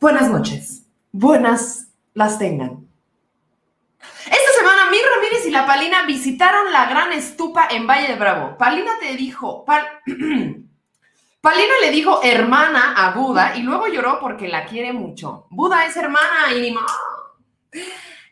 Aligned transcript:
Buenas 0.00 0.30
noches. 0.30 0.84
Buenas 1.10 1.88
las 2.14 2.38
tengan. 2.38 2.86
Esta 3.98 4.52
semana, 4.56 4.88
Mir 4.92 5.00
Ramírez 5.12 5.44
y 5.44 5.50
la 5.50 5.66
Palina 5.66 6.06
visitaron 6.06 6.70
la 6.70 6.88
gran 6.88 7.12
estupa 7.12 7.66
en 7.68 7.84
Valle 7.84 8.06
de 8.06 8.14
Bravo. 8.14 8.56
Palina 8.56 8.92
te 9.00 9.16
dijo, 9.16 9.64
Palina 11.40 11.72
le 11.82 11.90
dijo 11.90 12.22
hermana 12.22 12.94
a 12.96 13.10
Buda 13.10 13.56
y 13.56 13.62
luego 13.62 13.88
lloró 13.88 14.20
porque 14.20 14.46
la 14.46 14.66
quiere 14.66 14.92
mucho. 14.92 15.48
Buda 15.50 15.84
es 15.84 15.96
hermana 15.96 16.52
y 16.56 16.60
ni 16.60 16.70
más. 16.70 16.92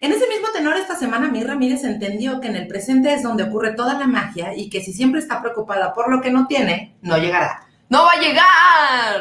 En 0.01 0.13
ese 0.13 0.29
mismo 0.29 0.47
tenor, 0.53 0.77
esta 0.77 0.95
semana 0.95 1.27
Mir 1.33 1.49
Ramírez 1.49 1.83
entendió 1.83 2.41
que 2.41 2.47
en 2.47 2.55
el 2.55 2.69
presente 2.69 3.13
es 3.13 3.25
donde 3.25 3.43
ocurre 3.43 3.75
toda 3.75 3.95
la 3.95 4.07
magia 4.07 4.55
y 4.55 4.71
que 4.71 4.83
si 4.83 4.93
siempre 4.93 5.19
está 5.19 5.43
preocupada 5.43 5.93
por 5.93 6.09
lo 6.13 6.21
que 6.21 6.31
no 6.31 6.47
tiene, 6.47 6.97
no 7.03 7.19
llegará. 7.19 7.67
¡No 7.89 8.05
va 8.05 8.13
a 8.13 8.21
llegar! 8.21 9.21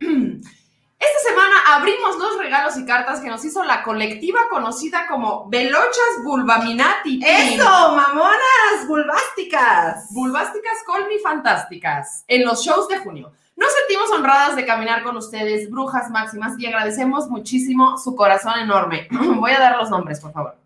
Esta 0.98 1.30
semana 1.30 1.54
abrimos 1.76 2.18
los 2.18 2.38
regalos 2.38 2.76
y 2.76 2.84
cartas 2.84 3.20
que 3.20 3.28
nos 3.28 3.44
hizo 3.44 3.62
la 3.62 3.84
colectiva 3.84 4.40
conocida 4.50 5.06
como 5.06 5.48
Velochas 5.48 6.24
Bulbaminati. 6.24 7.20
¡Eso! 7.24 7.94
¡Mamonas! 7.94 8.86
¡Bulbásticas! 8.88 10.12
Bulbásticas 10.12 10.82
colmi 10.84 11.18
fantásticas. 11.20 12.24
En 12.26 12.44
los 12.44 12.64
shows 12.64 12.88
de 12.88 12.98
junio. 12.98 13.32
Nos 13.54 13.72
sentimos 13.74 14.10
honradas 14.10 14.56
de 14.56 14.66
caminar 14.66 15.04
con 15.04 15.16
ustedes, 15.16 15.70
brujas 15.70 16.10
máximas, 16.10 16.58
y 16.58 16.66
agradecemos 16.66 17.28
muchísimo 17.28 17.96
su 17.96 18.16
corazón 18.16 18.58
enorme. 18.58 19.06
Voy 19.36 19.52
a 19.52 19.60
dar 19.60 19.76
los 19.76 19.90
nombres, 19.90 20.18
por 20.20 20.32
favor. 20.32 20.56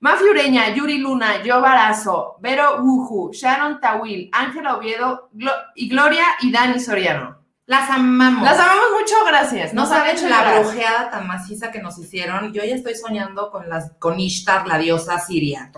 Mafi 0.00 0.24
Ureña, 0.24 0.74
Yuri 0.74 0.98
Luna, 0.98 1.42
Yo 1.42 1.60
Barazo, 1.60 2.36
Vero 2.40 2.80
Wuju, 2.82 3.32
Sharon 3.32 3.80
Tawil, 3.80 4.28
Ángela 4.32 4.76
Oviedo 4.76 5.30
y 5.74 5.88
Gloria 5.88 6.24
y 6.40 6.52
Dani 6.52 6.78
Soriano. 6.78 7.38
Las 7.68 7.90
amamos. 7.90 8.44
Las 8.44 8.58
amamos 8.58 8.86
mucho, 8.98 9.14
gracias. 9.26 9.74
Nos, 9.74 9.92
han 9.92 10.06
hecho 10.08 10.26
la 10.26 10.58
brujeada 10.58 11.10
tan 11.10 11.26
maciza 11.26 11.70
que 11.70 11.82
nos 11.82 11.98
hicieron. 11.98 12.50
Yo 12.54 12.64
ya 12.64 12.74
estoy 12.74 12.94
soñando 12.94 13.50
con 13.50 13.68
las 13.68 13.92
con 13.98 14.18
Ishtar, 14.18 14.66
la 14.66 14.78
diosa 14.78 15.18
siria. 15.18 15.70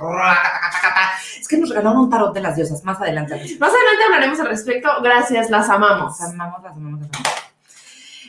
Es 1.40 1.48
que 1.48 1.58
nos 1.58 1.68
regalaron 1.68 1.98
un 2.02 2.08
tarot 2.08 2.32
de 2.32 2.42
las 2.42 2.54
diosas. 2.54 2.84
Más 2.84 3.00
adelante. 3.00 3.34
Más 3.58 3.70
adelante 3.70 4.04
hablaremos 4.06 4.38
al 4.38 4.46
respecto. 4.46 4.88
Gracias, 5.02 5.50
las 5.50 5.68
amamos. 5.68 6.20
Las 6.20 6.30
amamos, 6.30 6.62
las 6.62 6.76
amamos, 6.76 7.00
las 7.00 7.10
amamos. 7.10 7.49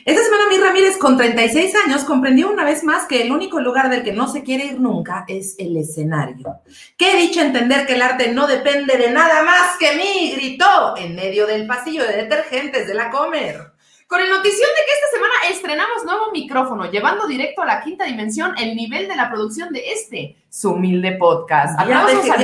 Esta 0.04 0.24
semana 0.24 0.48
mi 0.50 0.56
Ramírez, 0.56 0.96
con 0.96 1.16
36 1.16 1.74
años, 1.86 2.02
comprendió 2.02 2.50
una 2.50 2.64
vez 2.64 2.82
más 2.82 3.06
que 3.06 3.22
el 3.22 3.30
único 3.30 3.60
lugar 3.60 3.88
del 3.88 4.02
que 4.02 4.12
no 4.12 4.26
se 4.26 4.42
quiere 4.42 4.66
ir 4.66 4.80
nunca 4.80 5.24
es 5.28 5.54
el 5.58 5.76
escenario. 5.76 6.60
Qué 6.96 7.16
dicho 7.16 7.40
entender 7.40 7.86
que 7.86 7.94
el 7.94 8.02
arte 8.02 8.32
no 8.32 8.48
depende 8.48 8.96
de 8.96 9.12
nada 9.12 9.44
más 9.44 9.76
que 9.78 9.96
mí, 9.96 10.32
gritó 10.34 10.96
en 10.96 11.14
medio 11.14 11.46
del 11.46 11.68
pasillo 11.68 12.04
de 12.04 12.16
detergentes 12.16 12.88
de 12.88 12.94
la 12.94 13.10
Comer. 13.10 13.71
Con 14.12 14.20
el 14.20 14.28
notición 14.28 14.68
de 14.76 14.84
que 14.84 14.92
esta 14.92 15.16
semana 15.16 15.34
estrenamos 15.50 16.04
nuevo 16.04 16.30
micrófono, 16.32 16.84
llevando 16.90 17.26
directo 17.26 17.62
a 17.62 17.64
la 17.64 17.80
quinta 17.80 18.04
dimensión 18.04 18.52
el 18.58 18.76
nivel 18.76 19.08
de 19.08 19.16
la 19.16 19.30
producción 19.30 19.72
de 19.72 19.90
este, 19.90 20.36
su 20.50 20.72
humilde 20.72 21.12
podcast. 21.12 21.80
Ya, 21.88 22.02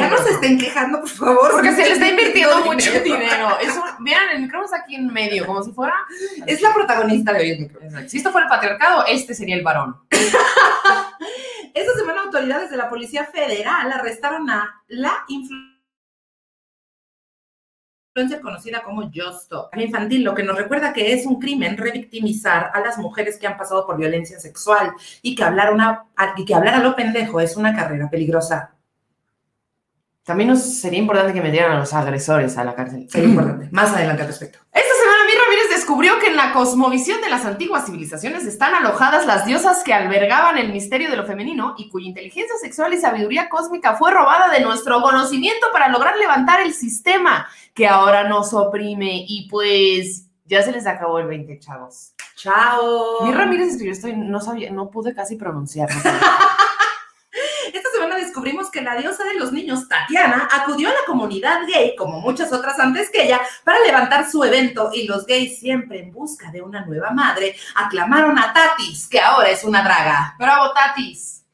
no 0.08 0.16
se 0.16 0.30
estén 0.30 0.58
quejando, 0.58 1.00
por 1.00 1.10
favor. 1.10 1.50
Porque 1.50 1.72
se 1.72 1.84
le 1.84 1.92
está 1.92 2.08
invirtiendo 2.08 2.64
mucho 2.64 2.90
dinero. 3.02 3.58
vean, 3.98 4.30
el 4.32 4.40
micrófono 4.44 4.64
está 4.64 4.78
aquí 4.78 4.94
en 4.94 5.12
medio, 5.12 5.44
como 5.44 5.62
si 5.62 5.72
fuera... 5.72 5.92
Es 6.46 6.62
la 6.62 6.72
protagonista 6.72 7.34
de 7.34 7.40
hoy 7.40 7.50
el 7.50 7.60
micrófono. 7.60 8.08
Si 8.08 8.16
esto 8.16 8.32
fuera 8.32 8.46
el 8.46 8.50
patriarcado, 8.50 9.04
este 9.06 9.34
sería 9.34 9.54
el 9.54 9.62
varón. 9.62 9.94
esta 11.74 11.92
semana 11.98 12.22
autoridades 12.22 12.70
de 12.70 12.78
la 12.78 12.88
Policía 12.88 13.26
Federal 13.26 13.92
arrestaron 13.92 14.48
a 14.48 14.82
la 14.88 15.22
influencia 15.28 15.67
conocida 18.40 18.82
como 18.82 19.10
Justo 19.10 19.68
infantil, 19.76 20.24
lo 20.24 20.34
que 20.34 20.42
nos 20.42 20.56
recuerda 20.56 20.92
que 20.92 21.12
es 21.12 21.26
un 21.26 21.38
crimen 21.38 21.76
revictimizar 21.76 22.70
a 22.74 22.80
las 22.80 22.98
mujeres 22.98 23.38
que 23.38 23.46
han 23.46 23.56
pasado 23.56 23.86
por 23.86 23.96
violencia 23.96 24.38
sexual 24.38 24.92
y 25.22 25.34
que 25.34 25.44
hablar, 25.44 25.72
una, 25.72 26.04
y 26.36 26.44
que 26.44 26.54
hablar 26.54 26.74
a 26.74 26.82
lo 26.82 26.94
pendejo 26.96 27.40
es 27.40 27.56
una 27.56 27.74
carrera 27.74 28.08
peligrosa. 28.10 28.74
También 30.24 30.50
nos 30.50 30.78
sería 30.80 30.98
importante 30.98 31.32
que 31.32 31.40
metieran 31.40 31.72
a 31.72 31.78
los 31.78 31.94
agresores 31.94 32.58
a 32.58 32.64
la 32.64 32.74
cárcel. 32.74 33.08
Sería 33.08 33.30
importante. 33.30 33.68
Más 33.72 33.92
adelante 33.92 34.22
al 34.22 34.28
respecto. 34.28 34.58
Ramírez 34.72 34.97
descubrió 35.88 36.18
que 36.18 36.26
en 36.26 36.36
la 36.36 36.52
cosmovisión 36.52 37.22
de 37.22 37.30
las 37.30 37.46
antiguas 37.46 37.86
civilizaciones 37.86 38.44
están 38.44 38.74
alojadas 38.74 39.24
las 39.24 39.46
diosas 39.46 39.82
que 39.82 39.94
albergaban 39.94 40.58
el 40.58 40.70
misterio 40.70 41.10
de 41.10 41.16
lo 41.16 41.24
femenino 41.24 41.76
y 41.78 41.88
cuya 41.88 42.08
inteligencia 42.08 42.54
sexual 42.60 42.92
y 42.92 42.98
sabiduría 42.98 43.48
cósmica 43.48 43.96
fue 43.96 44.10
robada 44.10 44.50
de 44.50 44.60
nuestro 44.60 45.00
conocimiento 45.00 45.68
para 45.72 45.88
lograr 45.88 46.18
levantar 46.18 46.60
el 46.60 46.74
sistema 46.74 47.48
que 47.72 47.88
ahora 47.88 48.28
nos 48.28 48.52
oprime. 48.52 49.24
Y 49.26 49.48
pues 49.48 50.26
ya 50.44 50.62
se 50.62 50.72
les 50.72 50.86
acabó 50.86 51.20
el 51.20 51.26
20, 51.26 51.58
chavos. 51.58 52.12
Chao. 52.36 53.24
Mir 53.24 53.34
Ramírez 53.34 53.68
escribió 53.68 53.92
esto 53.92 54.08
y 54.08 54.12
no 54.14 54.42
sabía, 54.42 54.70
no 54.70 54.90
pude 54.90 55.14
casi 55.14 55.36
pronunciarlo. 55.36 55.96
La 58.82 58.96
diosa 58.96 59.24
de 59.24 59.34
los 59.34 59.52
niños, 59.52 59.88
Tatiana, 59.88 60.48
acudió 60.52 60.88
a 60.88 60.92
la 60.92 61.04
comunidad 61.06 61.66
gay, 61.66 61.94
como 61.96 62.20
muchas 62.20 62.52
otras 62.52 62.78
antes 62.78 63.10
que 63.10 63.24
ella, 63.24 63.40
para 63.64 63.80
levantar 63.80 64.30
su 64.30 64.42
evento 64.44 64.90
y 64.94 65.06
los 65.06 65.26
gays, 65.26 65.58
siempre 65.58 66.00
en 66.00 66.12
busca 66.12 66.50
de 66.50 66.62
una 66.62 66.84
nueva 66.86 67.10
madre, 67.10 67.56
aclamaron 67.74 68.38
a 68.38 68.52
Tatis, 68.52 69.08
que 69.08 69.20
ahora 69.20 69.50
es 69.50 69.64
una 69.64 69.82
draga. 69.82 70.34
¡Bravo, 70.38 70.72
Tatis! 70.72 71.44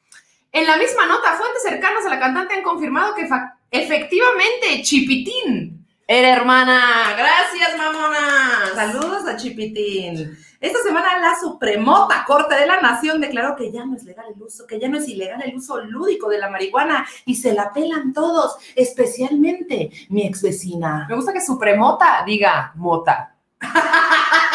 En 0.52 0.66
la 0.66 0.76
misma 0.76 1.06
nota, 1.06 1.32
fuentes 1.32 1.62
cercanas 1.62 2.06
a 2.06 2.10
la 2.10 2.20
cantante 2.20 2.54
han 2.54 2.62
confirmado 2.62 3.14
que 3.14 3.28
efectivamente 3.70 4.82
Chipitín 4.82 5.73
era 6.06 6.31
hermana. 6.31 7.15
Gracias, 7.16 7.76
mamona. 7.78 8.72
Saludos 8.75 9.26
a 9.26 9.37
Chipitín. 9.37 10.37
Esta 10.60 10.78
semana 10.82 11.19
la 11.19 11.34
Supremota 11.38 12.25
Corte 12.26 12.54
de 12.54 12.66
la 12.66 12.81
Nación 12.81 13.20
declaró 13.20 13.54
que 13.54 13.70
ya 13.70 13.84
no 13.84 13.97
es 13.97 14.04
legal 14.04 14.26
el 14.34 14.43
uso, 14.43 14.66
que 14.66 14.81
ya 14.81 14.88
no 14.88 14.98
es 14.98 15.09
ilegal 15.09 15.43
el 15.43 15.56
uso 15.56 15.81
lúdico 15.81 16.28
de 16.28 16.38
la 16.38 16.48
marihuana 16.48 17.06
y 17.26 17.34
se 17.37 17.53
la 17.53 17.72
pelan 17.72 18.12
todos, 18.12 18.56
especialmente 18.75 19.91
mi 20.09 20.26
ex 20.26 20.43
vecina. 20.43 21.06
Me 21.09 21.16
gusta 21.16 21.32
que 21.32 21.41
Supremota 21.41 22.22
diga 22.26 22.72
mota. 22.76 23.34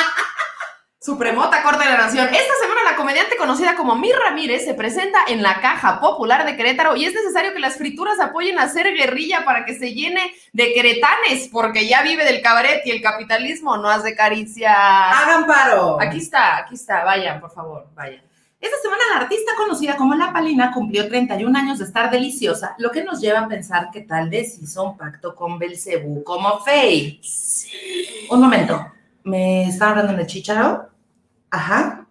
Supremota 1.10 1.64
Corte 1.64 1.86
de 1.86 1.90
la 1.90 1.98
Nación. 1.98 2.28
Esta 2.28 2.54
semana 2.62 2.84
la 2.86 2.96
comediante 2.96 3.36
conocida 3.36 3.76
como 3.76 3.96
Mir 3.96 4.16
Ramírez 4.16 4.64
se 4.64 4.76
presenta 4.76 5.18
en 5.28 5.42
la 5.42 5.60
Caja 5.60 6.00
Popular 6.00 6.46
de 6.46 6.56
Querétaro 6.56 6.96
y 6.96 7.06
es 7.06 7.16
necesario 7.16 7.52
que 7.52 7.60
las 7.60 7.78
frituras 7.78 8.20
apoyen 8.20 8.60
a 8.60 8.64
hacer 8.64 8.94
guerrilla 8.94 9.44
para 9.44 9.66
que 9.66 9.74
se 9.74 9.96
llene 9.96 10.32
de 10.54 10.72
queretanes, 10.72 11.50
porque 11.52 11.88
ya 11.88 12.04
vive 12.04 12.26
del 12.26 12.44
cabaret 12.44 12.86
y 12.86 12.92
el 12.92 13.02
capitalismo 13.02 13.76
no 13.78 13.90
hace 13.90 14.16
caricias. 14.16 14.72
Hagan 14.72 15.48
paro. 15.48 16.00
Aquí 16.00 16.20
está, 16.20 16.58
aquí 16.58 16.76
está. 16.76 17.04
Vayan, 17.04 17.42
por 17.42 17.50
favor, 17.50 17.88
vayan. 17.96 18.22
Esta 18.62 18.78
semana 18.78 19.02
la 19.12 19.22
artista 19.22 19.54
conocida 19.58 19.96
como 19.96 20.14
La 20.14 20.32
Palina 20.32 20.72
cumplió 20.72 21.08
31 21.08 21.58
años 21.58 21.80
de 21.80 21.86
estar 21.86 22.12
deliciosa, 22.12 22.76
lo 22.78 22.92
que 22.92 23.04
nos 23.04 23.20
lleva 23.20 23.40
a 23.40 23.48
pensar 23.48 23.90
que 23.90 24.02
tal 24.02 24.30
vez 24.30 24.60
hizo 24.62 24.84
un 24.84 24.96
pacto 24.96 25.34
con 25.34 25.58
Belcebú 25.58 26.24
como 26.24 26.60
Faye. 26.60 27.18
Sí. 27.24 28.28
Un 28.30 28.42
momento. 28.42 28.92
¿Me 29.24 29.68
está 29.68 29.90
hablando 29.90 30.14
de 30.14 30.28
Chicharo? 30.28 30.99
Ajá. 31.52 32.08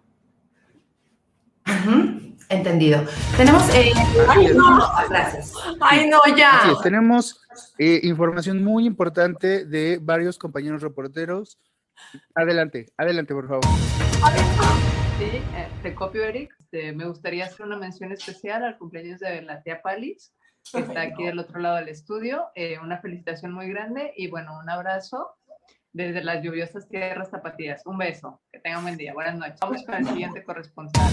Entendido. 2.49 3.05
Tenemos. 3.37 3.69
Eh, 3.75 3.93
ay, 4.27 4.47
no, 4.55 4.79
gracias. 5.07 5.53
Ay, 5.79 6.09
no, 6.09 6.17
ya. 6.35 6.73
tenemos 6.81 7.41
eh, 7.77 7.99
información 8.03 8.63
muy 8.63 8.85
importante 8.85 9.65
de 9.65 9.99
varios 10.01 10.39
compañeros 10.39 10.81
reporteros. 10.81 11.59
Adelante, 12.33 12.87
adelante, 12.97 13.35
por 13.35 13.47
favor. 13.47 13.65
Sí, 15.19 15.25
eh, 15.25 15.67
te 15.83 15.93
copio, 15.93 16.23
Eric. 16.23 16.55
Este, 16.59 16.91
me 16.93 17.05
gustaría 17.05 17.45
hacer 17.45 17.65
una 17.65 17.77
mención 17.77 18.11
especial 18.11 18.63
al 18.63 18.77
cumpleaños 18.79 19.19
de 19.19 19.43
la 19.43 19.61
tía 19.61 19.81
Palis, 19.83 20.33
que 20.71 20.79
está 20.79 21.01
aquí 21.01 21.25
del 21.25 21.37
otro 21.37 21.59
lado 21.59 21.75
del 21.75 21.89
estudio. 21.89 22.47
una 22.81 22.99
felicitación 22.99 23.53
muy 23.53 23.69
grande 23.69 24.11
y 24.17 24.27
bueno, 24.27 24.57
un 24.57 24.69
abrazo 24.69 25.35
desde 25.93 26.23
las 26.23 26.43
lluviosas 26.43 26.87
tierras 26.87 27.29
zapatillas. 27.29 27.81
Un 27.85 27.97
beso, 27.97 28.39
que 28.51 28.59
tengan 28.59 28.83
buen 28.83 28.97
día, 28.97 29.13
buenas 29.13 29.35
noches. 29.35 29.59
Vamos 29.59 29.83
con 29.83 29.95
el 29.95 30.05
siguiente 30.05 30.43
corresponsal. 30.43 31.11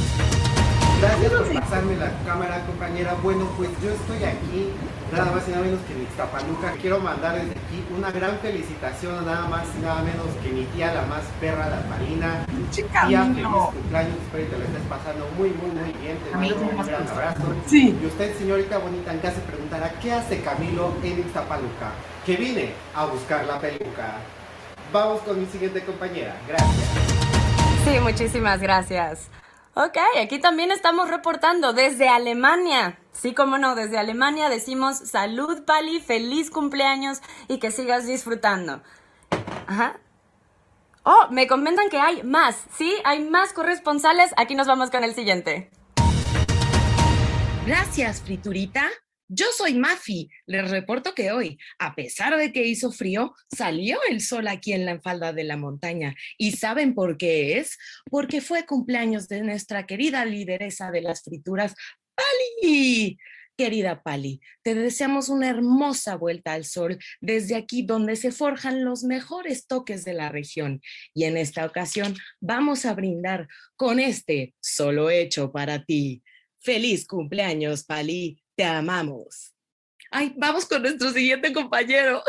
Gracias 1.01 1.31
por 1.31 1.53
pasarme 1.53 1.97
la 1.97 2.11
cámara, 2.25 2.65
compañera. 2.65 3.15
Bueno, 3.23 3.47
pues 3.59 3.69
yo 3.83 3.91
estoy 3.91 4.25
aquí, 4.25 4.73
nada 5.13 5.31
más 5.31 5.47
y 5.47 5.51
nada 5.51 5.65
menos 5.65 5.81
que 5.81 5.93
en 5.93 6.03
Ixtapaluca. 6.03 6.73
Quiero 6.81 7.01
mandar 7.01 7.35
desde 7.37 7.51
aquí 7.51 7.85
una 7.95 8.11
gran 8.11 8.39
felicitación 8.39 9.19
a 9.19 9.21
nada 9.21 9.47
más 9.47 9.67
y 9.79 9.83
nada 9.83 10.03
menos 10.03 10.27
que 10.43 10.51
mi 10.51 10.65
tía, 10.65 10.95
la 10.95 11.03
más 11.03 11.23
perra, 11.39 11.69
la 11.69 11.83
Marina. 11.91 12.47
Tía, 12.73 13.25
feliz 13.25 13.47
cumpleaños, 13.47 14.17
espero 14.25 14.45
que 14.45 14.51
te 14.51 14.59
lo 14.59 14.65
estés 14.65 14.83
pasando 14.89 15.29
muy, 15.37 15.51
muy, 15.51 15.71
muy 15.71 15.93
bien. 16.01 16.17
Te 16.19 16.31
mando 16.35 16.57
un 16.57 16.87
gran 16.87 17.09
abrazo. 17.09 17.55
Sí. 17.67 17.99
Y 18.03 18.07
usted, 18.07 18.35
señorita 18.39 18.79
bonita, 18.79 19.13
en 19.13 19.19
casa 19.19 19.37
se 19.37 19.43
preguntará, 19.43 19.93
¿qué 20.01 20.13
hace 20.13 20.41
Camilo 20.41 20.95
en 21.03 21.19
Ixtapaluca? 21.19 21.93
Que 22.25 22.37
vine 22.37 22.71
a 22.95 23.05
buscar 23.05 23.45
la 23.45 23.61
peluca. 23.61 24.17
Vamos 24.93 25.21
con 25.23 25.41
mi 25.41 25.47
siguiente 25.47 25.85
compañera. 25.85 26.37
Gracias. 26.47 26.89
Sí, 27.85 28.01
muchísimas 28.01 28.61
gracias. 28.61 29.29
Ok, 29.75 29.99
aquí 30.23 30.39
también 30.39 30.73
estamos 30.73 31.11
reportando 31.11 31.73
desde 31.73 32.09
Alemania. 32.09 32.99
Sí, 33.13 33.35
como 33.35 33.59
no, 33.59 33.75
desde 33.75 33.99
Alemania 33.99 34.49
decimos 34.49 34.97
salud, 34.97 35.65
Pali, 35.65 36.01
feliz 36.01 36.51
cumpleaños 36.51 37.21
y 37.47 37.59
que 37.59 37.71
sigas 37.71 38.07
disfrutando. 38.07 38.83
Ajá. 39.67 39.99
Oh, 41.03 41.29
me 41.31 41.47
comentan 41.47 41.91
que 41.91 41.99
hay 41.99 42.23
más. 42.23 42.57
Sí, 42.77 42.95
hay 43.05 43.23
más 43.29 43.53
corresponsales. 43.53 44.33
Aquí 44.37 44.55
nos 44.55 44.67
vamos 44.67 44.91
con 44.91 45.05
el 45.05 45.15
siguiente. 45.15 45.71
Gracias, 47.67 48.23
Friturita. 48.23 48.91
Yo 49.29 49.47
soy 49.57 49.75
Mafi. 49.75 50.31
Les 50.47 50.71
reporto 50.71 51.15
que 51.15 51.33
hoy, 51.33 51.59
a 51.79 51.97
pesar 51.97 52.37
de 52.37 52.53
que 52.53 52.67
hizo 52.67 52.93
frío, 52.93 53.35
salió 53.53 53.99
el 54.09 54.21
sol 54.21 54.47
aquí 54.47 54.73
en 54.73 54.87
la 54.87 55.01
falda 55.01 55.33
de 55.33 55.43
la 55.43 55.57
montaña. 55.57 56.15
¿Y 56.39 56.53
saben 56.53 56.95
por 56.95 57.17
qué 57.17 57.59
es? 57.59 57.77
Porque 58.09 58.41
fue 58.41 58.67
cumpleaños 58.67 59.27
de 59.29 59.43
nuestra 59.43 59.85
querida 59.85 60.25
lideresa 60.25 60.93
de 60.93 61.03
las 61.03 61.23
frituras, 61.23 61.75
Pali. 62.15 63.19
Querida 63.57 64.03
Pali, 64.03 64.41
te 64.63 64.75
deseamos 64.75 65.31
una 65.31 65.49
hermosa 65.49 66.17
vuelta 66.17 66.53
al 66.53 66.67
sol 66.67 66.99
desde 67.23 67.57
aquí 67.57 67.83
donde 67.83 68.17
se 68.17 68.31
forjan 68.31 68.85
los 68.85 69.03
mejores 69.03 69.67
toques 69.67 70.05
de 70.05 70.13
la 70.13 70.29
región. 70.29 70.83
Y 71.15 71.25
en 71.25 71.39
esta 71.39 71.65
ocasión 71.65 72.15
vamos 72.39 72.85
a 72.85 72.93
brindar 72.93 73.49
con 73.75 73.99
este 73.99 74.55
solo 74.61 75.09
hecho 75.09 75.53
para 75.53 75.85
ti. 75.85 76.23
Feliz 76.61 77.07
cumpleaños, 77.07 77.85
Pali. 77.85 78.43
Te 78.57 78.65
amamos. 78.65 79.53
Ay, 80.11 80.33
vamos 80.35 80.65
con 80.65 80.81
nuestro 80.81 81.11
siguiente 81.11 81.53
compañero. 81.53 82.23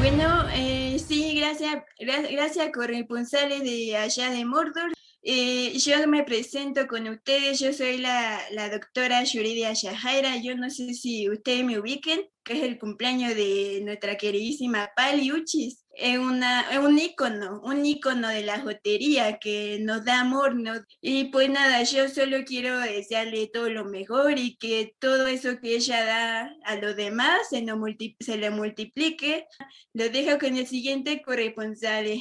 Bueno, 0.00 0.48
eh, 0.52 0.98
sí, 0.98 1.34
gracias, 1.38 1.84
gracias, 1.98 2.70
corresponsales 2.74 3.62
de 3.62 3.96
allá 3.96 4.30
de 4.30 4.44
Mordor. 4.44 4.92
Eh, 5.22 5.78
yo 5.78 6.08
me 6.08 6.24
presento 6.24 6.88
con 6.88 7.06
ustedes, 7.06 7.60
yo 7.60 7.72
soy 7.72 7.98
la, 7.98 8.40
la 8.50 8.68
doctora 8.68 9.22
Yuridia 9.22 9.72
Yajaira, 9.72 10.36
yo 10.38 10.56
no 10.56 10.70
sé 10.70 10.92
si 10.94 11.30
ustedes 11.30 11.64
me 11.64 11.78
ubiquen, 11.78 12.28
que 12.42 12.54
es 12.54 12.62
el 12.64 12.78
cumpleaños 12.78 13.36
de 13.36 13.80
nuestra 13.84 14.16
queridísima 14.16 14.90
Pali 14.96 15.30
Uchis. 15.30 15.84
Es, 16.00 16.16
una, 16.16 16.60
es 16.70 16.78
un 16.78 16.96
ícono, 16.96 17.60
un 17.64 17.84
ícono 17.84 18.28
de 18.28 18.42
la 18.42 18.60
jotería 18.60 19.38
que 19.38 19.80
nos 19.82 20.04
da 20.04 20.20
amor. 20.20 20.54
¿no? 20.54 20.74
Y 21.00 21.24
pues 21.24 21.50
nada, 21.50 21.82
yo 21.82 22.08
solo 22.08 22.44
quiero 22.46 22.78
desearle 22.78 23.50
todo 23.52 23.68
lo 23.68 23.84
mejor 23.84 24.38
y 24.38 24.56
que 24.58 24.94
todo 25.00 25.26
eso 25.26 25.58
que 25.60 25.74
ella 25.74 26.04
da 26.04 26.54
a 26.64 26.76
los 26.76 26.94
demás 26.94 27.48
se, 27.50 27.62
lo 27.62 27.76
se 28.20 28.36
lo 28.36 28.52
multiplique. 28.52 29.48
Lo 29.92 30.08
dejo 30.08 30.38
con 30.38 30.56
el 30.56 30.68
siguiente 30.68 31.20
corresponsal. 31.20 32.20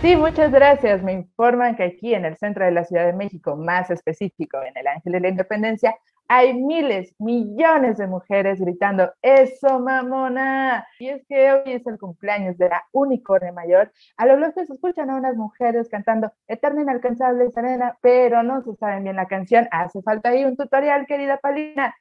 Sí, 0.00 0.16
muchas 0.16 0.50
gracias. 0.50 1.02
Me 1.02 1.12
informan 1.12 1.76
que 1.76 1.82
aquí 1.82 2.14
en 2.14 2.24
el 2.24 2.38
centro 2.38 2.64
de 2.64 2.70
la 2.70 2.84
Ciudad 2.84 3.04
de 3.04 3.12
México, 3.12 3.54
más 3.54 3.90
específico 3.90 4.62
en 4.62 4.74
el 4.78 4.86
Ángel 4.86 5.12
de 5.12 5.20
la 5.20 5.28
Independencia, 5.28 5.94
hay 6.28 6.52
miles, 6.54 7.14
millones 7.18 7.96
de 7.96 8.06
mujeres 8.06 8.60
gritando, 8.60 9.10
¡Eso, 9.22 9.80
mamona! 9.80 10.86
Y 10.98 11.08
es 11.08 11.26
que 11.26 11.52
hoy 11.52 11.72
es 11.72 11.86
el 11.86 11.98
cumpleaños 11.98 12.58
de 12.58 12.68
la 12.68 12.84
unicornio 12.92 13.52
mayor. 13.54 13.90
A 14.18 14.26
lo 14.26 14.36
lejos 14.36 14.66
se 14.66 14.74
escuchan 14.74 15.08
a 15.08 15.16
unas 15.16 15.36
mujeres 15.36 15.88
cantando 15.88 16.30
Eterna 16.46 16.82
Inalcanzable 16.82 17.50
Serena, 17.50 17.98
pero 18.02 18.42
no 18.42 18.62
se 18.62 18.74
saben 18.76 19.04
bien 19.04 19.16
la 19.16 19.26
canción. 19.26 19.68
Hace 19.70 20.02
falta 20.02 20.28
ahí 20.28 20.44
un 20.44 20.56
tutorial, 20.56 21.06
querida 21.06 21.38
Palina. 21.38 21.94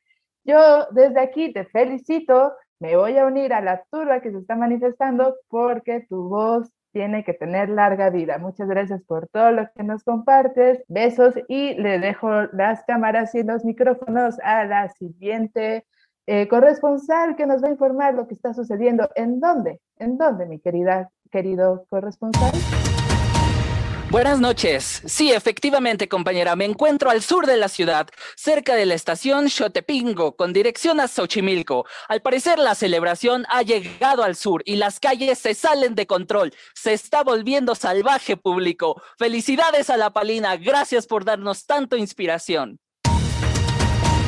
Yo 0.44 0.88
desde 0.92 1.22
aquí 1.22 1.54
te 1.54 1.66
felicito. 1.66 2.54
Me 2.80 2.96
voy 2.96 3.18
a 3.18 3.26
unir 3.26 3.54
a 3.54 3.62
la 3.62 3.84
turba 3.90 4.22
que 4.22 4.32
se 4.32 4.38
está 4.38 4.56
manifestando 4.56 5.36
porque 5.50 6.06
tu 6.08 6.30
voz 6.30 6.72
tiene 6.92 7.24
que 7.24 7.34
tener 7.34 7.70
larga 7.70 8.10
vida. 8.10 8.38
Muchas 8.38 8.68
gracias 8.68 9.02
por 9.04 9.28
todo 9.28 9.52
lo 9.52 9.70
que 9.76 9.84
nos 9.84 10.04
compartes. 10.04 10.84
Besos 10.88 11.36
y 11.48 11.74
le 11.76 12.00
dejo 12.00 12.30
las 12.54 12.84
cámaras 12.86 13.36
y 13.36 13.44
los 13.44 13.66
micrófonos 13.66 14.40
a 14.44 14.66
la 14.66 14.90
siguiente 14.90 15.86
eh, 16.26 16.48
corresponsal 16.48 17.36
que 17.36 17.46
nos 17.46 17.64
va 17.64 17.68
a 17.68 17.72
informar 17.72 18.14
lo 18.14 18.28
que 18.28 18.34
está 18.34 18.54
sucediendo. 18.54 19.10
¿En 19.16 19.40
dónde? 19.40 19.80
¿En 19.98 20.18
dónde, 20.18 20.46
mi 20.46 20.60
querida, 20.60 21.10
querido 21.32 21.86
corresponsal? 21.90 22.52
Buenas 24.10 24.40
noches. 24.40 25.02
Sí, 25.06 25.34
efectivamente, 25.34 26.08
compañera, 26.08 26.56
me 26.56 26.64
encuentro 26.64 27.10
al 27.10 27.22
sur 27.22 27.46
de 27.46 27.58
la 27.58 27.68
ciudad, 27.68 28.08
cerca 28.38 28.74
de 28.74 28.86
la 28.86 28.94
estación 28.94 29.50
Xotepingo, 29.50 30.38
con 30.38 30.54
dirección 30.54 31.02
a 31.02 31.10
Xochimilco. 31.10 31.86
Al 32.08 32.22
parecer, 32.22 32.58
la 32.58 32.74
celebración 32.74 33.46
ha 33.50 33.64
llegado 33.64 34.24
al 34.24 34.38
sur 34.38 34.64
y 34.66 34.78
las 34.78 35.02
calles 35.02 35.40
se 35.40 35.54
salen 35.54 35.94
de 35.94 36.08
control. 36.08 36.54
Se 36.74 36.94
está 36.94 37.22
volviendo 37.22 37.76
salvaje 37.76 38.38
público. 38.38 39.02
Felicidades 39.20 39.90
a 39.90 39.98
la 39.98 40.12
Palina. 40.12 40.56
Gracias 40.56 41.06
por 41.06 41.26
darnos 41.26 41.66
tanto 41.66 41.98
inspiración. 41.98 42.80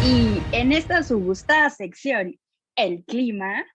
Y 0.06 0.42
en 0.52 0.74
esta 0.74 1.04
su 1.04 1.20
gustada 1.20 1.70
sección, 1.70 2.38
el 2.76 3.06
clima, 3.06 3.66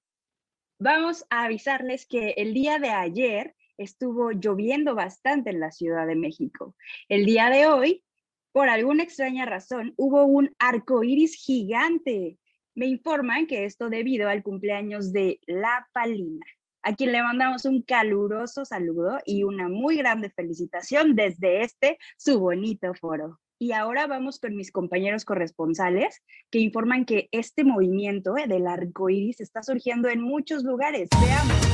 vamos 0.78 1.24
a 1.30 1.44
avisarles 1.44 2.04
que 2.04 2.34
el 2.36 2.52
día 2.52 2.78
de 2.78 2.90
ayer 2.90 3.54
estuvo 3.78 4.30
lloviendo 4.32 4.94
bastante 4.94 5.50
en 5.50 5.60
la 5.60 5.70
Ciudad 5.70 6.06
de 6.06 6.16
México. 6.16 6.74
El 7.08 7.26
día 7.26 7.50
de 7.50 7.66
hoy, 7.66 8.04
por 8.52 8.68
alguna 8.68 9.02
extraña 9.02 9.46
razón, 9.46 9.94
hubo 9.96 10.24
un 10.24 10.54
arco 10.58 11.02
iris 11.02 11.34
gigante. 11.34 12.38
Me 12.74 12.86
informan 12.86 13.46
que 13.46 13.64
esto 13.64 13.90
debido 13.90 14.28
al 14.28 14.42
cumpleaños 14.42 15.12
de 15.12 15.40
La 15.46 15.88
Palina, 15.92 16.46
a 16.82 16.94
quien 16.94 17.12
le 17.12 17.22
mandamos 17.22 17.64
un 17.64 17.82
caluroso 17.82 18.64
saludo 18.64 19.18
y 19.24 19.42
una 19.42 19.68
muy 19.68 19.96
grande 19.96 20.30
felicitación 20.30 21.14
desde 21.14 21.62
este 21.62 21.98
su 22.16 22.38
bonito 22.38 22.94
foro. 22.94 23.40
Y 23.58 23.72
ahora 23.72 24.06
vamos 24.06 24.40
con 24.40 24.56
mis 24.56 24.72
compañeros 24.72 25.24
corresponsales 25.24 26.22
que 26.50 26.58
informan 26.58 27.04
que 27.04 27.28
este 27.30 27.64
movimiento 27.64 28.34
del 28.34 28.66
arco 28.66 29.08
iris 29.08 29.40
está 29.40 29.62
surgiendo 29.62 30.08
en 30.08 30.20
muchos 30.20 30.64
lugares. 30.64 31.08
Veamos 31.20 31.73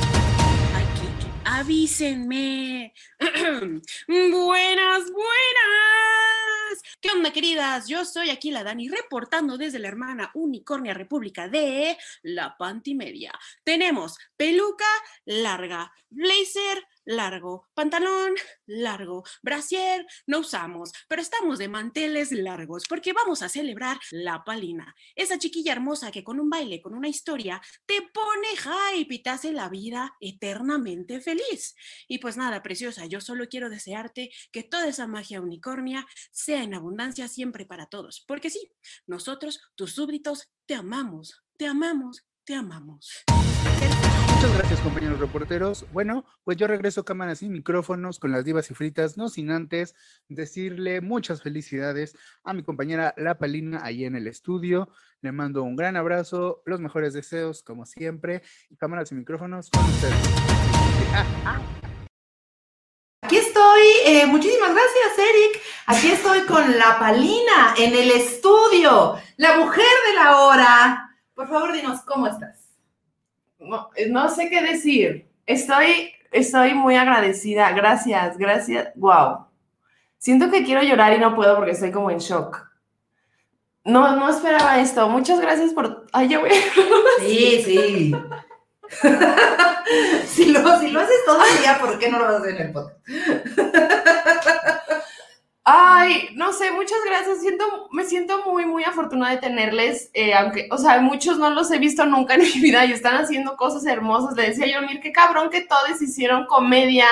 avísenme. 1.51 2.93
buenas, 4.07 5.11
buenas. 5.11 6.81
¿Qué 7.01 7.09
onda, 7.11 7.33
queridas? 7.33 7.87
Yo 7.89 8.05
soy 8.05 8.29
aquí 8.29 8.51
la 8.51 8.63
Dani 8.63 8.87
reportando 8.87 9.57
desde 9.57 9.79
la 9.79 9.89
hermana 9.89 10.31
Unicornia 10.33 10.93
República 10.93 11.49
de 11.49 11.97
La 12.23 12.55
Pantimedia. 12.57 13.33
Tenemos 13.65 14.17
peluca 14.37 14.85
larga, 15.25 15.91
blazer 16.09 16.87
largo, 17.05 17.69
pantalón 17.73 18.33
largo, 18.65 19.23
brasier 19.41 20.05
no 20.27 20.39
usamos, 20.39 20.91
pero 21.07 21.21
estamos 21.21 21.59
de 21.59 21.67
manteles 21.67 22.31
largos 22.31 22.83
porque 22.87 23.13
vamos 23.13 23.41
a 23.41 23.49
celebrar 23.49 23.99
la 24.11 24.43
palina. 24.43 24.95
Esa 25.15 25.37
chiquilla 25.37 25.73
hermosa 25.73 26.11
que 26.11 26.23
con 26.23 26.39
un 26.39 26.49
baile, 26.49 26.81
con 26.81 26.93
una 26.93 27.07
historia, 27.07 27.61
te 27.85 28.01
pone 28.13 28.47
hype 28.55 29.13
y 29.13 29.23
te 29.23 29.29
hace 29.29 29.51
la 29.51 29.69
vida 29.69 30.15
eternamente 30.19 31.21
feliz. 31.21 31.75
Y 32.07 32.19
pues 32.19 32.37
nada, 32.37 32.61
preciosa, 32.63 33.05
yo 33.05 33.21
solo 33.21 33.47
quiero 33.47 33.69
desearte 33.69 34.31
que 34.51 34.63
toda 34.63 34.87
esa 34.87 35.07
magia 35.07 35.41
unicornia 35.41 36.05
sea 36.31 36.63
en 36.63 36.73
abundancia 36.73 37.27
siempre 37.27 37.65
para 37.65 37.87
todos, 37.87 38.23
porque 38.27 38.49
sí, 38.49 38.71
nosotros, 39.07 39.61
tus 39.75 39.93
súbditos, 39.93 40.49
te 40.65 40.75
amamos, 40.75 41.43
te 41.57 41.67
amamos, 41.67 42.25
te 42.45 42.55
amamos. 42.55 43.23
Muchas 44.41 44.57
gracias, 44.57 44.79
compañeros 44.79 45.19
reporteros. 45.19 45.85
Bueno, 45.93 46.25
pues 46.43 46.57
yo 46.57 46.65
regreso 46.65 47.05
cámaras 47.05 47.43
y 47.43 47.49
micrófonos 47.49 48.17
con 48.17 48.31
las 48.31 48.43
divas 48.43 48.71
y 48.71 48.73
fritas, 48.73 49.15
no 49.15 49.29
sin 49.29 49.51
antes 49.51 49.93
decirle 50.29 50.99
muchas 50.99 51.43
felicidades 51.43 52.17
a 52.43 52.51
mi 52.53 52.63
compañera 52.63 53.13
La 53.17 53.37
Palina 53.37 53.81
ahí 53.83 54.03
en 54.03 54.15
el 54.15 54.25
estudio. 54.25 54.89
Le 55.21 55.31
mando 55.31 55.61
un 55.61 55.75
gran 55.75 55.95
abrazo, 55.95 56.63
los 56.65 56.79
mejores 56.79 57.13
deseos, 57.13 57.61
como 57.61 57.85
siempre. 57.85 58.41
Y 58.71 58.77
cámaras 58.77 59.11
y 59.11 59.15
micrófonos 59.15 59.69
con 59.69 59.85
ustedes. 59.85 60.15
Aquí 63.21 63.37
estoy, 63.37 63.81
eh, 64.07 64.25
muchísimas 64.25 64.71
gracias, 64.71 65.19
Eric. 65.19 65.61
Aquí 65.85 66.07
estoy 66.13 66.47
con 66.47 66.79
La 66.79 66.97
Palina 66.97 67.75
en 67.77 67.93
el 67.93 68.09
estudio, 68.09 69.19
la 69.37 69.59
mujer 69.59 69.85
de 70.07 70.15
la 70.15 70.37
hora. 70.41 71.15
Por 71.35 71.47
favor, 71.47 71.71
dinos, 71.73 72.01
¿cómo 72.07 72.25
estás? 72.25 72.60
No, 73.61 74.29
sé 74.29 74.49
qué 74.49 74.61
decir. 74.61 75.27
Estoy, 75.45 76.11
estoy 76.31 76.73
muy 76.73 76.95
agradecida. 76.95 77.71
Gracias, 77.71 78.37
gracias. 78.37 78.89
Wow. 78.95 79.45
Siento 80.17 80.51
que 80.51 80.63
quiero 80.63 80.83
llorar 80.83 81.13
y 81.13 81.19
no 81.19 81.35
puedo 81.35 81.55
porque 81.55 81.71
estoy 81.71 81.91
como 81.91 82.11
en 82.11 82.19
shock. 82.19 82.67
No, 83.83 84.15
no 84.15 84.29
esperaba 84.29 84.79
esto. 84.79 85.07
Muchas 85.09 85.39
gracias 85.39 85.73
por. 85.73 86.05
Ay, 86.11 86.29
ya 86.29 86.39
voy. 86.39 86.51
Sí, 87.19 87.61
sí. 87.63 88.15
si, 90.25 90.51
lo, 90.51 90.79
si 90.79 90.89
lo 90.89 90.99
haces 90.99 91.25
todo 91.25 91.39
¿por 91.79 91.97
qué 91.97 92.09
no 92.09 92.19
lo 92.19 92.37
hacer 92.37 92.55
en 92.55 92.67
el 92.67 92.73
podcast? 92.73 92.99
Ay, 95.73 96.27
no 96.35 96.51
sé, 96.51 96.69
muchas 96.71 96.97
gracias. 97.05 97.39
Siento, 97.39 97.63
me 97.91 98.03
siento 98.03 98.43
muy, 98.45 98.65
muy 98.65 98.83
afortunada 98.83 99.31
de 99.31 99.37
tenerles, 99.37 100.11
eh, 100.13 100.33
aunque, 100.33 100.67
o 100.69 100.77
sea, 100.77 100.99
muchos 100.99 101.37
no 101.37 101.49
los 101.49 101.71
he 101.71 101.79
visto 101.79 102.05
nunca 102.05 102.35
en 102.35 102.41
mi 102.41 102.59
vida 102.59 102.83
y 102.85 102.91
están 102.91 103.15
haciendo 103.15 103.55
cosas 103.55 103.85
hermosas. 103.85 104.35
Le 104.35 104.47
decía 104.47 104.67
yo, 104.67 104.85
mir, 104.85 104.99
qué 104.99 105.13
cabrón 105.13 105.49
que 105.49 105.61
todos 105.61 106.01
hicieron 106.01 106.45
comedia 106.45 107.07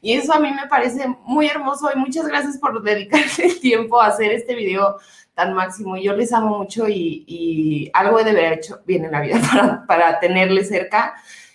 y 0.00 0.12
eso 0.12 0.32
a 0.32 0.38
mí 0.38 0.52
me 0.52 0.68
parece 0.68 1.08
muy 1.24 1.48
hermoso 1.48 1.90
y 1.92 1.98
muchas 1.98 2.28
gracias 2.28 2.58
por 2.58 2.80
dedicarse 2.80 3.46
el 3.46 3.58
tiempo 3.58 4.00
a 4.00 4.06
hacer 4.06 4.30
este 4.30 4.54
video 4.54 4.98
tan 5.34 5.52
máximo. 5.54 5.96
Yo 5.96 6.12
les 6.12 6.32
amo 6.32 6.58
mucho 6.58 6.88
y, 6.88 7.90
algo 7.92 8.22
de 8.22 8.30
haber 8.30 8.52
hecho 8.52 8.82
bien 8.86 9.04
en 9.04 9.10
la 9.10 9.20
vida 9.20 9.40
para, 9.52 9.86
para 9.86 10.20
tenerles 10.20 10.68
cerca 10.68 11.14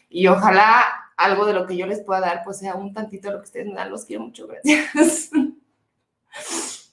y 0.10 0.28
ojalá 0.28 0.84
algo 1.16 1.46
de 1.46 1.54
lo 1.54 1.66
que 1.66 1.78
yo 1.78 1.88
les 1.88 2.02
pueda 2.02 2.20
dar, 2.20 2.42
pues 2.44 2.60
sea 2.60 2.76
un 2.76 2.94
tantito 2.94 3.30
de 3.30 3.36
lo 3.36 3.40
que 3.40 3.46
ustedes 3.46 3.68
me 3.68 3.76
dan. 3.76 3.90
Los 3.90 4.04
quiero 4.04 4.24
mucho, 4.24 4.48
gracias. 4.48 5.30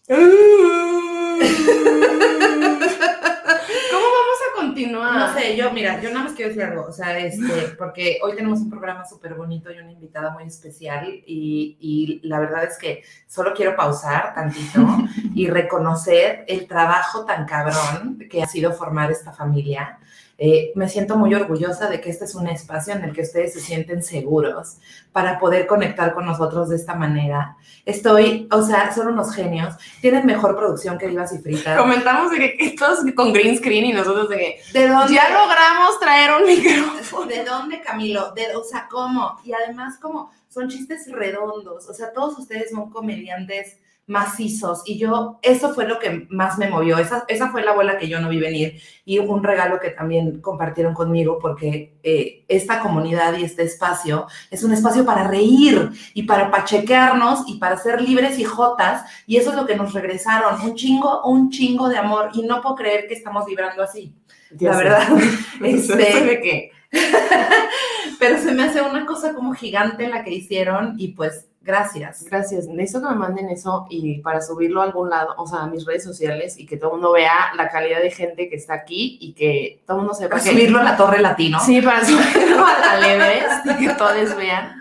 ¿Cómo 0.08 0.22
vamos 3.90 4.38
a 4.46 4.56
continuar? 4.56 5.14
No 5.14 5.34
sé, 5.34 5.56
yo, 5.56 5.70
mira, 5.72 6.00
yo 6.00 6.10
nada 6.10 6.24
más 6.24 6.32
quiero 6.32 6.48
decir 6.48 6.62
algo, 6.64 6.86
o 6.86 6.92
sea, 6.92 7.18
este, 7.18 7.74
porque 7.78 8.18
hoy 8.22 8.34
tenemos 8.34 8.60
un 8.60 8.70
programa 8.70 9.04
súper 9.04 9.34
bonito 9.34 9.70
y 9.70 9.78
una 9.78 9.92
invitada 9.92 10.30
muy 10.30 10.44
especial 10.44 11.06
y, 11.26 11.76
y 11.78 12.26
la 12.26 12.40
verdad 12.40 12.64
es 12.64 12.78
que 12.78 13.02
solo 13.26 13.52
quiero 13.54 13.76
pausar 13.76 14.34
tantito 14.34 14.80
y 15.34 15.48
reconocer 15.48 16.44
el 16.48 16.66
trabajo 16.66 17.24
tan 17.24 17.44
cabrón 17.44 18.18
que 18.30 18.42
ha 18.42 18.46
sido 18.46 18.72
formar 18.72 19.10
esta 19.12 19.32
familia. 19.32 19.98
Eh, 20.40 20.70
me 20.76 20.88
siento 20.88 21.16
muy 21.16 21.34
orgullosa 21.34 21.88
de 21.88 22.00
que 22.00 22.10
este 22.10 22.24
es 22.24 22.36
un 22.36 22.46
espacio 22.46 22.94
en 22.94 23.02
el 23.02 23.12
que 23.12 23.22
ustedes 23.22 23.54
se 23.54 23.60
sienten 23.60 24.04
seguros 24.04 24.76
para 25.10 25.40
poder 25.40 25.66
conectar 25.66 26.14
con 26.14 26.26
nosotros 26.26 26.68
de 26.68 26.76
esta 26.76 26.94
manera. 26.94 27.56
Estoy, 27.84 28.46
o 28.52 28.62
sea, 28.62 28.94
son 28.94 29.08
unos 29.08 29.34
genios. 29.34 29.74
Tienen 30.00 30.24
mejor 30.26 30.56
producción 30.56 30.96
que 30.96 31.08
Divas 31.08 31.32
y 31.32 31.38
Fritas. 31.38 31.76
Comentamos 31.76 32.30
de 32.30 32.38
que, 32.38 32.76
todos 32.78 33.00
con 33.16 33.32
green 33.32 33.58
screen 33.58 33.86
y 33.86 33.92
nosotros 33.92 34.28
de 34.28 34.36
que 34.36 34.60
¿De 34.72 34.86
dónde? 34.86 35.12
ya 35.12 35.28
logramos 35.28 35.98
traer 35.98 36.30
un 36.40 36.46
micrófono. 36.46 37.26
¿De 37.26 37.44
dónde, 37.44 37.80
Camilo? 37.80 38.30
De, 38.30 38.54
o 38.54 38.62
sea, 38.62 38.86
¿cómo? 38.88 39.40
Y 39.42 39.52
además, 39.52 39.98
como 40.00 40.30
son 40.48 40.68
chistes 40.68 41.10
redondos. 41.10 41.88
O 41.88 41.94
sea, 41.94 42.12
todos 42.12 42.38
ustedes 42.38 42.70
son 42.70 42.90
comediantes 42.90 43.78
macizos. 44.08 44.82
Y 44.84 44.98
yo, 44.98 45.38
eso 45.42 45.72
fue 45.74 45.86
lo 45.86 45.98
que 45.98 46.26
más 46.30 46.58
me 46.58 46.68
movió. 46.68 46.98
Esa, 46.98 47.24
esa 47.28 47.50
fue 47.50 47.62
la 47.62 47.74
bola 47.74 47.98
que 47.98 48.08
yo 48.08 48.20
no 48.20 48.28
vi 48.28 48.40
venir. 48.40 48.80
Y 49.04 49.18
un 49.18 49.44
regalo 49.44 49.78
que 49.78 49.90
también 49.90 50.40
compartieron 50.40 50.94
conmigo, 50.94 51.38
porque 51.40 51.98
eh, 52.02 52.44
esta 52.48 52.80
comunidad 52.80 53.36
y 53.38 53.44
este 53.44 53.62
espacio 53.62 54.26
es 54.50 54.64
un 54.64 54.72
espacio 54.72 55.04
para 55.04 55.28
reír 55.28 55.90
y 56.14 56.24
para 56.24 56.50
pachequearnos 56.50 57.44
y 57.46 57.58
para 57.58 57.76
ser 57.76 58.00
libres 58.00 58.38
y 58.38 58.44
jotas. 58.44 59.04
Y 59.26 59.36
eso 59.36 59.50
es 59.50 59.56
lo 59.56 59.66
que 59.66 59.76
nos 59.76 59.92
regresaron. 59.92 60.60
Un 60.62 60.74
chingo, 60.74 61.22
un 61.24 61.50
chingo 61.50 61.88
de 61.88 61.98
amor. 61.98 62.30
Y 62.32 62.42
no 62.42 62.60
puedo 62.62 62.74
creer 62.76 63.06
que 63.06 63.14
estamos 63.14 63.44
vibrando 63.46 63.82
así. 63.82 64.14
Ya 64.50 64.70
la 64.70 64.78
sé. 64.78 64.84
verdad. 64.84 65.08
Este, 65.62 66.02
Este, 66.02 66.24
¿De 66.24 66.40
qué? 66.40 66.70
pero 68.18 68.38
se 68.38 68.52
me 68.52 68.64
hace 68.64 68.80
una 68.80 69.04
cosa 69.06 69.34
como 69.34 69.52
gigante 69.52 70.08
la 70.08 70.24
que 70.24 70.30
hicieron 70.32 70.94
y 70.98 71.08
pues 71.08 71.47
gracias. 71.68 72.24
Gracias. 72.24 72.66
Necesito 72.66 73.06
que 73.06 73.14
me 73.14 73.20
manden 73.20 73.48
eso 73.50 73.86
y 73.90 74.20
para 74.22 74.40
subirlo 74.40 74.80
a 74.80 74.84
algún 74.84 75.10
lado, 75.10 75.34
o 75.36 75.46
sea, 75.46 75.60
a 75.62 75.66
mis 75.68 75.84
redes 75.84 76.02
sociales 76.02 76.58
y 76.58 76.66
que 76.66 76.76
todo 76.78 76.90
el 76.90 76.96
mundo 76.96 77.12
vea 77.12 77.52
la 77.56 77.68
calidad 77.68 78.00
de 78.00 78.10
gente 78.10 78.48
que 78.48 78.56
está 78.56 78.74
aquí 78.74 79.18
y 79.20 79.34
que 79.34 79.82
todo 79.86 79.98
el 79.98 80.02
mundo 80.04 80.14
sepa 80.14 80.30
Para 80.30 80.42
que- 80.42 80.50
subirlo 80.50 80.78
a 80.78 80.82
la 80.82 80.96
Torre 80.96 81.20
Latino. 81.20 81.60
Sí, 81.60 81.80
para 81.82 82.04
subirlo 82.04 82.64
al 82.66 83.04
Everest 83.04 83.66
y 83.66 83.86
que 83.86 83.94
todos 83.94 84.36
vean. 84.36 84.74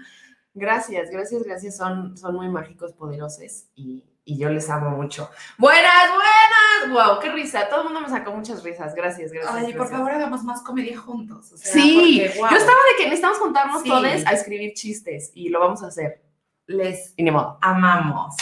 Gracias, 0.53 1.09
gracias, 1.11 1.43
gracias. 1.43 1.77
Son, 1.77 2.17
son 2.17 2.35
muy 2.35 2.49
mágicos, 2.49 2.93
poderosos 2.93 3.65
y, 3.75 4.03
y 4.25 4.39
yo 4.39 4.49
les 4.49 4.67
amo 4.69 4.89
mucho. 4.91 5.29
Buenas, 5.57 6.09
buenas. 6.09 7.07
Wow, 7.07 7.19
qué 7.19 7.29
risa. 7.31 7.67
Todo 7.69 7.81
el 7.81 7.85
mundo 7.85 8.01
me 8.01 8.09
sacó 8.09 8.31
muchas 8.31 8.63
risas. 8.63 8.95
Gracias, 8.95 9.31
gracias. 9.31 9.53
Ay, 9.55 9.73
por 9.73 9.87
favor, 9.87 10.09
hagamos 10.11 10.43
más 10.43 10.61
comedia 10.63 10.97
juntos. 10.97 11.51
o 11.51 11.57
sea, 11.57 11.73
Sí, 11.73 12.21
porque, 12.23 12.39
guau, 12.39 12.51
yo 12.51 12.57
estaba 12.57 12.77
de 12.91 12.97
que 12.97 13.03
necesitamos 13.09 13.37
juntarnos 13.39 13.81
Sí. 13.83 13.89
todos 13.89 14.05
a 14.25 14.31
escribir 14.31 14.73
chistes 14.73 15.31
y 15.35 15.49
lo 15.49 15.59
vamos 15.59 15.83
a 15.83 15.87
hacer. 15.87 16.23
Les 16.67 17.13
Y 17.15 17.23
ni 17.23 17.31
modo. 17.31 17.57
amamos. 17.61 18.35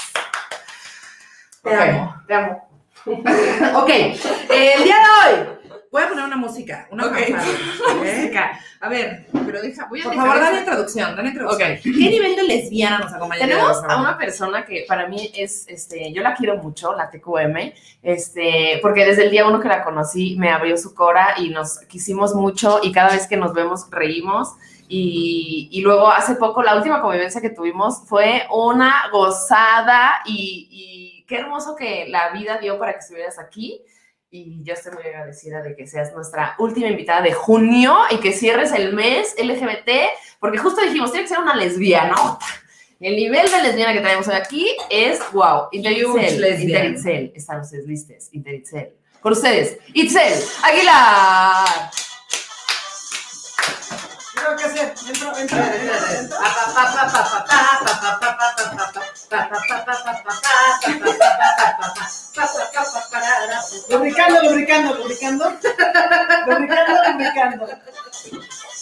Te 1.64 1.74
amo. 1.74 2.16
Te 2.28 2.34
amo. 2.34 2.62
Ok, 3.76 3.90
el 3.90 4.84
día 4.84 4.96
de 4.96 5.36
hoy 5.36 5.48
voy 5.92 6.02
a 6.02 6.10
poner 6.10 6.26
una 6.26 6.36
música, 6.38 6.88
una 6.90 7.06
Ok. 7.06 7.14
fanfarria, 7.14 7.54
¿ok? 7.88 7.96
Música. 8.04 8.60
A 8.82 8.90
ver, 8.90 9.28
pero 9.46 9.62
deja, 9.62 9.86
voy 9.88 10.00
a 10.02 10.04
Por 10.06 10.14
dejar 10.14 10.28
favor, 10.28 10.44
dale 10.44 10.60
introducción, 10.60 11.16
dale 11.16 11.30
introducción. 11.30 11.72
Ok. 11.74 11.80
¿Qué 11.84 11.90
nivel 11.92 12.36
de 12.36 12.44
lesbiana 12.44 13.00
nos 13.00 13.14
acompaña? 13.14 13.42
Tenemos 13.42 13.84
a 13.88 13.98
una 14.02 14.18
persona 14.18 14.66
que 14.66 14.86
para 14.88 15.08
mí 15.08 15.32
es, 15.36 15.68
este, 15.68 16.12
yo 16.14 16.24
la 16.24 16.34
quiero 16.34 16.58
mucho, 16.58 16.96
la 16.96 17.12
TQM, 17.12 17.74
este, 18.02 18.80
porque 18.82 19.06
desde 19.06 19.26
el 19.26 19.30
día 19.32 19.48
uno 19.48 19.60
que 19.60 19.68
la 19.68 19.84
conocí 19.84 20.36
me 20.40 20.50
abrió 20.50 20.76
su 20.78 20.96
cora 20.96 21.36
y 21.38 21.50
nos 21.50 21.78
quisimos 21.82 22.34
mucho 22.34 22.80
y 22.82 22.92
cada 22.92 23.12
vez 23.12 23.28
que 23.28 23.38
nos 23.38 23.54
vemos 23.54 23.88
reímos. 23.92 24.50
Y, 24.88 25.70
y 25.72 25.82
luego 25.82 26.10
hace 26.10 26.36
poco, 26.36 26.62
la 26.62 26.76
última 26.76 27.02
convivencia 27.02 27.42
que 27.42 27.50
tuvimos 27.50 28.04
fue 28.06 28.44
una 28.52 29.10
gozada 29.12 30.22
y, 30.26 30.68
y 30.70 31.26
qué 31.28 31.38
hermoso 31.38 31.76
que 31.76 32.08
la 32.08 32.30
vida 32.32 32.58
dio 32.58 32.78
para 32.78 32.94
que 32.94 33.00
estuvieras 33.00 33.40
aquí. 33.40 33.82
Y 34.30 34.64
yo 34.64 34.74
estoy 34.74 34.92
muy 34.94 35.04
agradecida 35.04 35.62
de 35.62 35.76
que 35.76 35.88
seas 35.88 36.14
nuestra 36.14 36.56
última 36.60 36.88
invitada 36.88 37.22
de 37.22 37.34
junio 37.34 37.96
y 38.12 38.18
que 38.18 38.34
cierres 38.34 38.74
el 38.74 38.94
mes 38.94 39.36
LGBT, 39.42 39.90
porque 40.40 40.58
justo 40.58 40.82
dijimos, 40.82 41.12
tiene 41.12 41.24
que 41.26 41.30
ser 41.30 41.40
una 41.40 41.56
lesbiana. 41.56 42.16
El 43.00 43.16
nivel 43.16 43.50
de 43.52 43.62
lesbiana 43.62 43.94
que 43.94 44.00
tenemos 44.00 44.28
hoy 44.28 44.36
aquí 44.36 44.76
es 44.90 45.20
wow. 45.32 45.68
Lesbiana. 45.72 46.86
Interitzel, 46.86 47.32
están 47.36 47.62
ustedes 47.62 47.86
listos, 47.86 48.30
Interitzel. 48.32 48.94
Con 49.22 49.34
ustedes, 49.34 49.78
Itzel 49.94 50.34
Aguilar. 50.64 51.92
Creo 54.46 54.58
que 54.58 54.64
hacer. 54.66 54.94
Entro, 55.08 55.38
entro, 55.38 55.58
entro. 55.58 56.38
Lubricando, 63.90 64.42
lubricando, 64.44 64.94
lubricando. 64.96 65.46
Lubricando, 66.48 66.94
lubricando. 67.12 67.68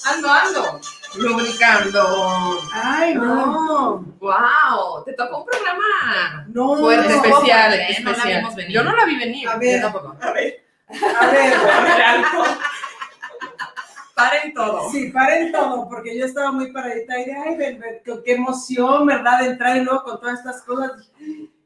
Ando, 0.05 0.29
ando. 0.31 0.79
Lubricando. 1.15 2.61
Ay, 2.73 3.13
no. 3.15 4.03
Wow, 4.19 5.03
te 5.05 5.13
tocó 5.13 5.39
un 5.39 5.45
programa 5.45 6.45
No. 6.47 6.75
fuerte, 6.77 7.13
especial, 7.15 7.73
¿eh? 7.73 7.97
No 8.01 8.11
la 8.11 8.17
especial. 8.17 8.37
vimos 8.39 8.55
venir. 8.55 8.71
Yo 8.73 8.83
no 8.83 8.95
la 8.95 9.05
vi 9.05 9.17
venir. 9.17 9.47
A 9.49 9.55
ver, 9.57 9.75
Yo 9.81 9.81
tampoco. 9.91 10.15
a 10.21 10.31
ver. 10.31 10.63
A 10.89 11.27
ver, 11.27 11.53
a 11.53 11.79
ver, 11.81 12.01
alto. 12.01 12.57
Paren 14.15 14.53
todo. 14.53 14.91
Sí, 14.91 15.09
paren 15.09 15.51
todo, 15.51 15.89
porque 15.89 16.17
yo 16.17 16.25
estaba 16.25 16.51
muy 16.51 16.71
paradita 16.71 17.19
y 17.19 17.25
de, 17.25 17.35
ay, 17.35 17.57
qué, 18.03 18.21
qué 18.23 18.33
emoción, 18.33 19.07
¿verdad? 19.07 19.39
De 19.39 19.45
entrar 19.47 19.77
y 19.77 19.81
luego 19.81 20.03
con 20.03 20.19
todas 20.19 20.39
estas 20.39 20.61
cosas. 20.61 20.91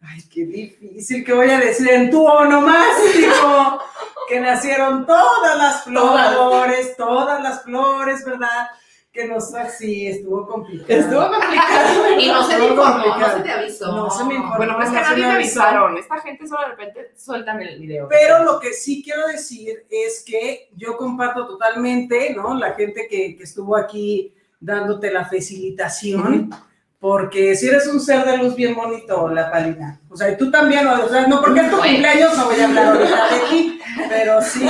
Ay, 0.01 0.23
qué 0.31 0.45
difícil 0.45 1.25
que 1.25 1.33
voy 1.33 1.49
a 1.49 1.59
decir 1.59 1.89
en 1.89 2.09
tu 2.09 2.25
onomástico, 2.25 3.81
que 4.29 4.39
nacieron 4.39 5.05
todas 5.05 5.57
las 5.57 5.83
flores, 5.83 6.95
todas 6.95 7.43
las 7.43 7.63
flores, 7.63 8.23
¿verdad? 8.23 8.69
Que 9.17 9.27
nos 9.27 9.51
así 9.55 10.05
estuvo 10.05 10.45
complicado. 10.45 10.99
Estuvo 10.99 11.21
complicado. 11.21 12.19
Y 12.19 12.27
no 12.27 12.47
se 12.47 12.55
te 12.55 12.67
informó, 12.67 13.17
no 13.17 13.31
se 13.31 13.39
te 13.39 13.51
avisó. 13.51 13.91
No 13.91 14.11
se 14.11 14.23
me 14.25 14.35
informó. 14.35 14.57
Bueno, 14.57 14.75
pues 14.75 14.89
que 14.89 14.95
nadie 14.95 15.25
me 15.25 15.31
avisaron. 15.31 15.97
Esta 15.97 16.19
gente 16.19 16.47
solo 16.47 16.61
de 16.61 16.67
repente 16.67 17.11
sueltan 17.15 17.59
el 17.63 17.79
video. 17.79 18.07
Pero 18.09 18.43
lo 18.43 18.59
que 18.59 18.73
sí 18.73 19.01
quiero 19.03 19.25
decir 19.25 19.87
es 19.89 20.23
que 20.23 20.69
yo 20.75 20.97
comparto 20.97 21.47
totalmente, 21.47 22.35
¿no? 22.35 22.53
La 22.53 22.73
gente 22.73 23.07
que, 23.09 23.35
que 23.35 23.43
estuvo 23.43 23.75
aquí 23.75 24.35
dándote 24.59 25.11
la 25.11 25.25
facilitación, 25.25 26.51
porque 26.99 27.55
si 27.55 27.69
eres 27.69 27.87
un 27.87 27.99
ser 27.99 28.23
de 28.23 28.37
luz 28.37 28.55
bien 28.55 28.75
bonito, 28.75 29.29
la 29.29 29.49
palina. 29.49 29.99
O 30.09 30.15
sea, 30.15 30.29
y 30.29 30.37
tú 30.37 30.51
también, 30.51 30.85
o 30.85 31.09
sea, 31.09 31.25
no 31.25 31.41
porque 31.41 31.61
es 31.61 31.71
tu 31.71 31.77
cumpleaños, 31.77 32.37
no 32.37 32.45
voy 32.45 32.59
a 32.59 32.65
hablar 32.65 32.85
ahorita 32.85 33.33
de 33.33 33.39
ti, 33.49 33.79
pero 34.09 34.41
sí. 34.43 34.67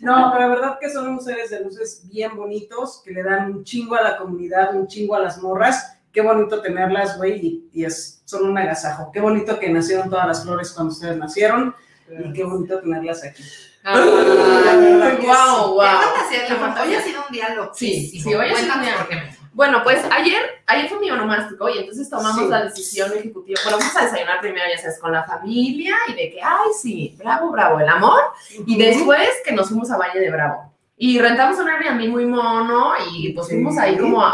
No, 0.00 0.30
pero 0.32 0.48
la 0.48 0.54
verdad 0.54 0.78
que 0.80 0.90
son 0.90 1.08
unos 1.08 1.24
seres 1.24 1.50
de 1.50 1.60
luces 1.60 2.02
bien 2.08 2.36
bonitos, 2.36 3.02
que 3.04 3.10
le 3.10 3.22
dan 3.22 3.52
un 3.52 3.64
chingo 3.64 3.96
a 3.96 4.02
la 4.02 4.16
comunidad, 4.16 4.74
un 4.74 4.86
chingo 4.86 5.14
a 5.14 5.20
las 5.20 5.42
morras. 5.42 5.98
Qué 6.12 6.20
bonito 6.20 6.60
tenerlas, 6.62 7.18
güey, 7.18 7.46
y, 7.46 7.68
y 7.72 7.84
es, 7.84 8.22
son 8.24 8.48
un 8.48 8.56
agasajo. 8.56 9.10
Qué 9.12 9.20
bonito 9.20 9.58
que 9.58 9.68
nacieron 9.68 10.08
todas 10.08 10.26
las 10.26 10.42
flores 10.42 10.72
cuando 10.72 10.92
ustedes 10.92 11.16
nacieron, 11.16 11.74
y 12.08 12.32
qué 12.32 12.44
bonito 12.44 12.80
tenerlas 12.80 13.24
aquí. 13.24 13.42
Ah, 13.84 14.00
wow, 15.20 15.74
wow. 15.74 15.78
Hoy 16.82 16.94
ha 16.94 17.02
sido 17.02 17.24
un 17.26 17.32
día 17.32 17.54
loquísimo. 17.54 17.74
Sí, 17.74 18.20
sí, 18.20 18.34
hoy 18.34 18.50
ha 18.50 18.56
sido 18.56 18.74
un 18.74 18.80
Cuéntanos 18.80 19.08
día. 19.08 19.37
Bueno, 19.58 19.80
pues 19.82 20.04
ayer, 20.12 20.40
ayer 20.68 20.88
fue 20.88 21.00
mi 21.00 21.10
onomástico 21.10 21.68
y 21.68 21.78
entonces 21.78 22.08
tomamos 22.08 22.42
Sí. 22.44 22.48
la 22.48 22.62
decisión 22.62 23.10
ejecutiva. 23.12 23.58
Bueno, 23.64 23.78
vamos 23.80 23.96
a 23.96 24.04
desayunar 24.04 24.40
primero, 24.40 24.64
ya 24.70 24.78
sabes, 24.80 25.00
con 25.00 25.10
la 25.10 25.24
familia 25.24 25.96
y 26.06 26.12
de 26.14 26.30
que, 26.30 26.40
ay, 26.40 26.68
sí, 26.80 27.16
bravo, 27.18 27.50
bravo, 27.50 27.80
el 27.80 27.88
amor. 27.88 28.20
Y 28.66 28.78
después 28.78 29.28
que 29.44 29.50
nos 29.50 29.66
fuimos 29.68 29.90
a 29.90 29.96
Valle 29.98 30.20
de 30.20 30.30
Bravo. 30.30 30.72
Y 30.96 31.18
rentamos 31.18 31.58
un 31.58 31.68
Airbnb 31.68 32.08
muy 32.08 32.24
mono 32.24 32.92
y 33.12 33.32
pues 33.32 33.48
Sí. 33.48 33.54
fuimos 33.54 33.76
ahí 33.78 33.96
como 33.98 34.22
a, 34.24 34.32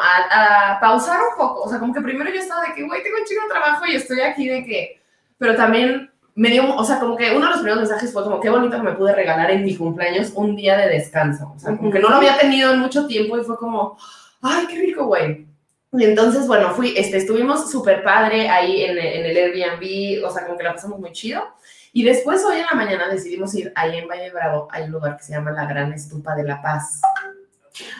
a 0.75 0.78
pausar 0.78 1.19
un 1.31 1.38
poco. 1.38 1.62
O 1.62 1.71
sea, 1.71 1.78
como 1.78 1.95
que 1.95 2.02
primero 2.02 2.28
yo 2.31 2.40
estaba 2.40 2.61
de 2.66 2.75
que, 2.75 2.83
güey, 2.87 3.02
tengo 3.02 3.16
un 3.19 3.25
chico 3.25 3.45
de 3.45 3.49
trabajo 3.49 3.87
y 3.87 3.97
estoy 3.97 4.21
aquí 4.21 4.47
de 4.47 4.62
que... 4.66 5.00
Pero 5.38 5.57
también 5.57 6.11
me 6.35 6.50
dio, 6.50 6.76
o 6.76 6.85
sea, 6.85 6.99
como 7.00 7.16
que 7.16 7.31
uno 7.31 7.47
de 7.47 7.50
los 7.52 7.61
primeros 7.61 7.78
mensajes 7.78 8.12
fue 8.12 8.25
como, 8.25 8.40
qué 8.40 8.50
bonito 8.50 8.76
que 8.76 8.83
me 8.83 8.93
pude 8.93 9.14
regalar 9.14 9.50
en 9.52 9.64
mi 9.64 9.75
cumpleaños 9.75 10.33
un 10.35 10.54
día 10.54 10.76
de 10.76 10.88
descanso. 10.90 11.54
O 11.57 11.59
sea, 11.59 11.75
como 11.78 11.90
que 11.90 11.99
no 11.99 12.11
lo 12.11 12.16
había 12.16 12.37
tenido 12.37 12.73
en 12.75 12.81
mucho 12.81 13.07
tiempo 13.07 13.38
y 13.38 13.45
fue 13.45 13.57
como, 13.57 13.97
ay, 14.44 14.66
qué 14.68 14.78
rico, 14.78 15.06
güey. 15.06 15.46
Y 15.92 16.04
entonces, 16.04 16.46
bueno, 16.46 16.74
fui, 16.74 16.94
este, 16.96 17.16
estuvimos 17.18 17.70
súper 17.70 18.02
padre 18.02 18.48
ahí 18.48 18.82
en, 18.82 18.90
el- 18.98 18.98
en 19.06 19.26
el 19.26 19.36
Airbnb, 19.36 20.24
o 20.26 20.30
sea, 20.30 20.44
como 20.44 20.56
que 20.58 20.64
la 20.64 20.74
pasamos 20.74 20.98
muy 20.98 21.12
chido. 21.12 21.42
Y 21.92 22.02
después, 22.02 22.44
hoy 22.44 22.56
en 22.56 22.66
la 22.68 22.74
mañana, 22.74 23.08
decidimos 23.08 23.54
ir 23.54 23.72
ahí 23.76 23.98
en 23.98 24.08
Valle 24.08 24.30
Bravo, 24.32 24.66
hay 24.72 24.84
un 24.84 24.90
lugar 24.90 25.16
que 25.16 25.22
se 25.22 25.32
llama 25.32 25.52
La 25.52 25.66
Gran 25.66 25.92
Estupa 25.92 26.34
de 26.34 26.42
la 26.44 26.60
Paz. 26.60 27.00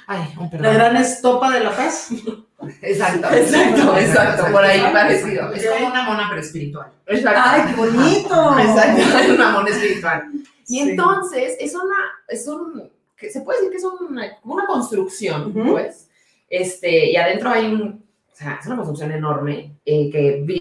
Ay, 0.07 0.23
un 0.37 0.45
La 0.45 0.51
perdón. 0.51 0.75
gran 0.75 0.97
estopa 0.97 1.51
de 1.51 1.61
la 1.61 1.75
paz. 1.75 2.09
Exacto, 2.83 3.29
Exacto, 3.35 3.97
exacto, 3.99 4.47
por 4.53 4.65
ahí 4.65 4.81
parecido. 4.93 5.53
Es 5.53 5.67
como 5.67 5.89
una 5.89 6.03
mona, 6.05 6.27
pero 6.29 6.41
espiritual. 6.41 6.87
Exacto. 7.07 7.41
¡Ay, 7.45 7.63
qué 7.69 7.75
bonito! 7.77 8.59
Exacto, 8.59 9.19
es 9.19 9.29
una 9.31 9.51
mona 9.51 9.71
espiritual. 9.71 10.31
Y 10.69 10.79
Sí. 10.79 10.81
entonces 10.91 11.57
es 11.59 11.75
una, 11.75 11.97
es 12.29 12.47
un, 12.47 12.89
se 13.19 13.41
puede 13.41 13.59
decir 13.59 13.71
que 13.73 13.77
es 13.79 13.85
una, 13.85 14.39
una 14.45 14.67
construcción, 14.67 15.49
Ujú. 15.49 15.73
pues, 15.73 16.09
este, 16.49 17.11
y 17.11 17.17
adentro 17.17 17.51
hay 17.51 17.67
un, 17.67 18.05
o 18.33 18.35
sea, 18.35 18.59
es 18.61 18.67
una 18.67 18.77
construcción 18.77 19.13
enorme 19.13 19.79
eh, 19.85 20.11
que 20.11 20.43
vi- 20.45 20.61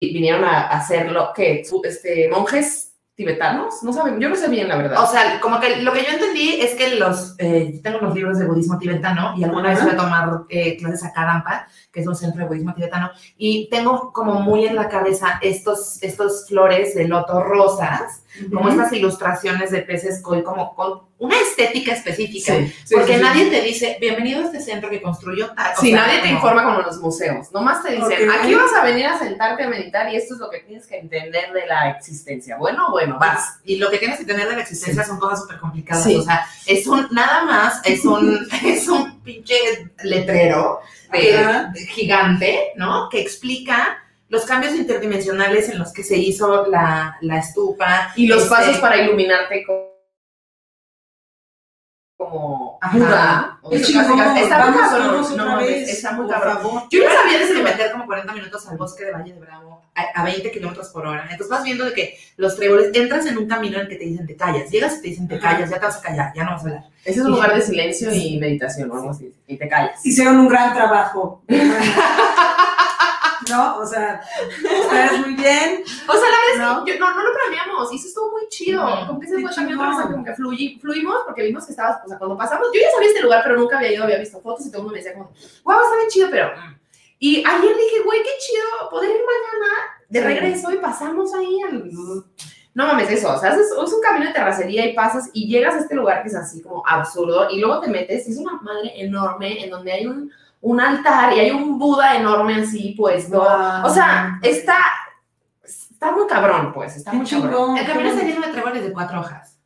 vinieron 0.00 0.44
a 0.44 0.68
hacerlo, 0.68 1.32
que 1.34 1.62
este, 1.84 2.28
monjes 2.28 2.88
tibetanos, 3.14 3.82
no 3.82 3.92
saben, 3.92 4.18
yo 4.18 4.28
no 4.28 4.34
sé 4.34 4.48
bien 4.48 4.68
la 4.68 4.76
verdad. 4.76 5.02
O 5.02 5.06
sea, 5.06 5.38
como 5.40 5.60
que 5.60 5.76
lo 5.82 5.92
que 5.92 6.02
yo 6.02 6.10
entendí 6.12 6.60
es 6.60 6.74
que 6.74 6.96
los, 6.96 7.34
eh, 7.38 7.78
tengo 7.82 7.98
los 7.98 8.14
libros 8.14 8.38
de 8.38 8.46
budismo 8.46 8.78
tibetano 8.78 9.34
y 9.36 9.44
alguna 9.44 9.68
vez 9.68 9.80
fui 9.80 9.90
a 9.90 9.96
tomar 9.96 10.42
eh, 10.48 10.76
clases 10.78 11.04
a 11.04 11.12
Kadampa, 11.12 11.68
que 11.92 12.00
es 12.00 12.06
un 12.06 12.16
centro 12.16 12.40
de 12.42 12.48
budismo 12.48 12.74
tibetano, 12.74 13.10
y 13.36 13.68
tengo 13.70 14.12
como 14.12 14.40
muy 14.40 14.64
en 14.66 14.74
la 14.76 14.88
cabeza 14.88 15.38
estos, 15.42 16.02
estos 16.02 16.48
flores 16.48 16.94
de 16.94 17.06
loto 17.06 17.42
rosas, 17.42 18.21
como 18.50 18.60
Ujú. 18.68 18.70
estas 18.70 18.92
ilustraciones 18.92 19.70
de 19.70 19.82
peces 19.82 20.20
koi, 20.22 20.42
como 20.42 20.74
con 20.74 21.02
una 21.18 21.36
estética 21.38 21.92
específica, 21.92 22.54
Sí, 22.56 22.72
sí, 22.84 22.94
porque 22.94 23.16
sí, 23.16 23.22
nadie 23.22 23.46
te 23.50 23.60
dice, 23.60 23.96
bienvenido 24.00 24.40
a 24.42 24.44
este 24.46 24.60
centro 24.60 24.90
que 24.90 25.00
construyó 25.00 25.52
tal. 25.54 25.76
Si 25.76 25.92
nadie 25.92 26.16
te 26.16 26.22
como- 26.22 26.34
informa 26.34 26.64
como 26.64 26.80
los 26.80 26.98
museos, 26.98 27.52
nomás 27.52 27.82
te 27.82 27.92
dicen, 27.92 28.28
Ok. 28.28 28.36
aquí 28.40 28.54
vas 28.54 28.72
a 28.72 28.82
venir 28.84 29.06
a 29.06 29.18
sentarte 29.18 29.62
a 29.62 29.68
meditar 29.68 30.12
y 30.12 30.16
esto 30.16 30.34
es 30.34 30.40
lo 30.40 30.50
que 30.50 30.60
tienes 30.60 30.86
que 30.86 30.96
entender 30.98 31.52
de 31.52 31.66
la 31.66 31.90
existencia. 31.90 32.56
Bueno, 32.56 32.90
bueno, 32.90 33.18
vas. 33.20 33.60
Y 33.64 33.76
lo 33.76 33.88
que 33.90 33.98
tienes 33.98 34.18
que 34.18 34.24
tener 34.24 34.48
de 34.48 34.56
la 34.56 34.62
existencia 34.62 35.04
son 35.04 35.18
cosas 35.18 35.42
súper 35.42 35.58
complicadas. 35.60 36.06
O 36.06 36.22
sea, 36.22 36.44
es 36.66 36.86
un, 36.86 37.06
nada 37.12 37.44
más, 37.44 37.80
es 37.84 38.04
un, 38.04 38.48
es 38.64 38.88
un 38.88 39.20
pinche 39.20 39.54
letrero 40.02 40.80
de- 41.12 41.66
de 41.72 41.86
gigante, 41.86 42.72
¿no? 42.76 43.08
Que 43.10 43.20
explica 43.20 43.98
los 44.32 44.46
cambios 44.46 44.74
interdimensionales 44.74 45.68
en 45.68 45.78
los 45.78 45.92
que 45.92 46.02
se 46.02 46.16
hizo 46.16 46.64
la, 46.66 47.18
la 47.20 47.36
estupa. 47.38 48.12
Y 48.16 48.26
los 48.26 48.44
este, 48.44 48.50
pasos 48.54 48.78
para 48.78 48.96
iluminarte 48.96 49.62
co- 49.62 49.92
como 52.16 52.78
Ajá. 52.80 52.96
Buda. 52.96 53.58
O 53.60 53.68
Qué 53.70 53.78
sea, 53.80 53.86
chingón, 53.86 54.18
casi- 54.18 54.18
casi- 54.30 54.40
Está 54.44 54.70
muy 54.70 54.78
vamos 54.78 55.36
no 55.36 55.56
vez, 55.58 55.88
está 55.90 56.16
cabrón. 56.16 56.82
Yo 56.90 57.04
no 57.04 57.10
sabía 57.14 57.46
de 57.46 57.52
que 57.54 57.62
meter 57.62 57.92
como 57.92 58.06
40 58.06 58.32
minutos 58.32 58.66
al 58.68 58.78
bosque 58.78 59.04
de 59.04 59.12
Valle 59.12 59.34
de 59.34 59.40
Bravo 59.40 59.82
a, 59.94 60.20
a 60.22 60.24
20 60.24 60.50
kilómetros 60.50 60.88
por 60.88 61.06
hora. 61.06 61.24
Entonces 61.24 61.48
vas 61.50 61.62
viendo 61.62 61.84
de 61.84 61.92
que 61.92 62.18
los 62.38 62.56
tréboles, 62.56 62.88
entras 62.94 63.26
en 63.26 63.36
un 63.36 63.46
camino 63.46 63.76
en 63.76 63.82
el 63.82 63.88
que 63.88 63.96
te 63.96 64.04
dicen 64.06 64.26
te 64.26 64.34
callas, 64.34 64.70
llegas 64.70 64.96
y 64.96 65.02
te 65.02 65.08
dicen 65.08 65.28
te 65.28 65.38
callas, 65.38 65.68
ya 65.68 65.78
te 65.78 65.84
vas 65.84 65.98
a 65.98 66.00
callar, 66.00 66.32
ya 66.34 66.44
no 66.44 66.52
vas 66.52 66.62
a 66.64 66.68
hablar. 66.68 66.84
Ese 67.04 67.20
es 67.20 67.26
un 67.26 67.32
lugar 67.32 67.54
de 67.54 67.60
silencio 67.60 68.10
y 68.14 68.38
meditación 68.38 68.90
o 68.90 68.94
algo 68.94 69.10
así. 69.10 69.30
Y 69.46 69.58
te 69.58 69.68
callas. 69.68 70.00
Hicieron 70.06 70.40
un 70.40 70.48
gran 70.48 70.72
trabajo. 70.72 71.42
¿No? 73.50 73.76
O 73.78 73.86
sea, 73.86 74.22
ustedes 74.62 75.18
muy 75.18 75.34
bien. 75.34 75.82
O 76.08 76.12
sea, 76.12 76.22
la 76.22 76.38
verdad 76.38 76.52
es 76.52 76.58
¿No? 76.58 76.84
que 76.84 76.92
yo, 76.92 76.98
no, 76.98 77.14
no 77.14 77.22
lo 77.22 77.30
planeamos 77.32 77.92
y 77.92 77.96
eso 77.96 78.08
estuvo 78.08 78.30
muy 78.32 78.48
chido. 78.48 78.84
Ujú. 78.84 79.06
Como 79.06 79.20
que 79.20 79.28
se 79.28 79.40
fue 79.40 79.54
también 79.54 79.78
otra 79.78 79.92
cosa, 79.92 80.10
como 80.10 80.24
que 80.24 80.34
fluimos 80.34 81.16
porque 81.26 81.42
vimos 81.42 81.64
que 81.64 81.72
estabas, 81.72 81.98
o 82.04 82.08
sea, 82.08 82.18
cuando 82.18 82.36
pasamos, 82.36 82.68
yo 82.72 82.80
ya 82.80 82.90
sabía 82.90 83.08
este 83.08 83.22
lugar, 83.22 83.40
pero 83.42 83.56
nunca 83.56 83.78
había 83.78 83.92
ido, 83.92 84.04
había 84.04 84.18
visto 84.18 84.40
fotos 84.40 84.66
y 84.66 84.70
todo 84.70 84.78
el 84.78 84.84
mundo 84.84 84.92
me 84.94 85.02
decía 85.02 85.14
como, 85.14 85.32
wow, 85.64 85.82
está 85.82 85.96
bien 85.96 86.08
chido, 86.08 86.28
pero... 86.30 86.48
mm". 86.56 86.82
Y 87.18 87.36
ayer 87.46 87.76
dije, 87.76 88.02
güey, 88.04 88.20
qué 88.20 88.30
chido 88.40 88.90
poder 88.90 89.10
ir 89.10 89.22
mañana 89.22 89.74
de 90.08 90.20
regreso 90.22 90.72
y 90.72 90.78
pasamos 90.78 91.32
ahí 91.34 91.62
al... 91.62 91.88
No 92.74 92.86
mames, 92.86 93.10
eso, 93.10 93.32
o 93.32 93.38
sea, 93.38 93.50
es, 93.50 93.58
es 93.58 93.92
un 93.92 94.00
camino 94.02 94.26
de 94.26 94.32
terracería 94.32 94.86
y 94.86 94.94
pasas 94.94 95.30
y 95.32 95.46
llegas 95.46 95.74
a 95.74 95.78
este 95.78 95.94
lugar 95.94 96.22
que 96.22 96.30
es 96.30 96.34
así 96.34 96.62
como 96.62 96.82
absurdo 96.84 97.48
y 97.50 97.60
luego 97.60 97.80
te 97.80 97.88
metes 97.88 98.26
y 98.26 98.32
es 98.32 98.38
una 98.38 98.54
madre 98.62 98.92
enorme 98.96 99.62
en 99.62 99.70
donde 99.70 99.92
hay 99.92 100.06
un, 100.06 100.32
un 100.62 100.80
altar 100.80 101.36
y 101.36 101.40
hay 101.40 101.50
un 101.50 101.78
Buda 101.78 102.16
enorme 102.16 102.62
así 102.62 102.94
puesto. 102.96 103.38
Wow. 103.38 103.84
O 103.84 103.90
sea, 103.90 104.38
está, 104.42 104.76
está 105.62 106.12
muy 106.12 106.26
cabrón, 106.26 106.72
pues, 106.72 106.96
está 106.96 107.10
Qué 107.10 107.16
muy 107.18 107.28
cabrón. 107.28 107.50
chingón. 107.50 107.76
El 107.78 107.86
camino 107.86 108.08
está 108.08 108.24
lleno 108.24 108.46
de 108.46 108.52
tréboles 108.52 108.82
de 108.84 108.92
cuatro 108.92 109.20
hojas. 109.20 109.58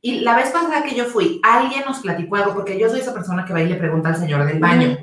Y 0.00 0.20
la 0.20 0.34
vez 0.34 0.50
pasada 0.50 0.82
que 0.82 0.94
yo 0.94 1.04
fui, 1.04 1.40
alguien 1.42 1.82
nos 1.86 1.98
platicó 1.98 2.36
algo, 2.36 2.54
porque 2.54 2.78
yo 2.78 2.88
soy 2.88 3.00
esa 3.00 3.12
persona 3.12 3.44
que 3.44 3.52
va 3.52 3.60
y 3.60 3.68
le 3.68 3.74
pregunta 3.74 4.08
al 4.08 4.16
señor 4.16 4.46
del 4.46 4.58
baño. 4.58 4.96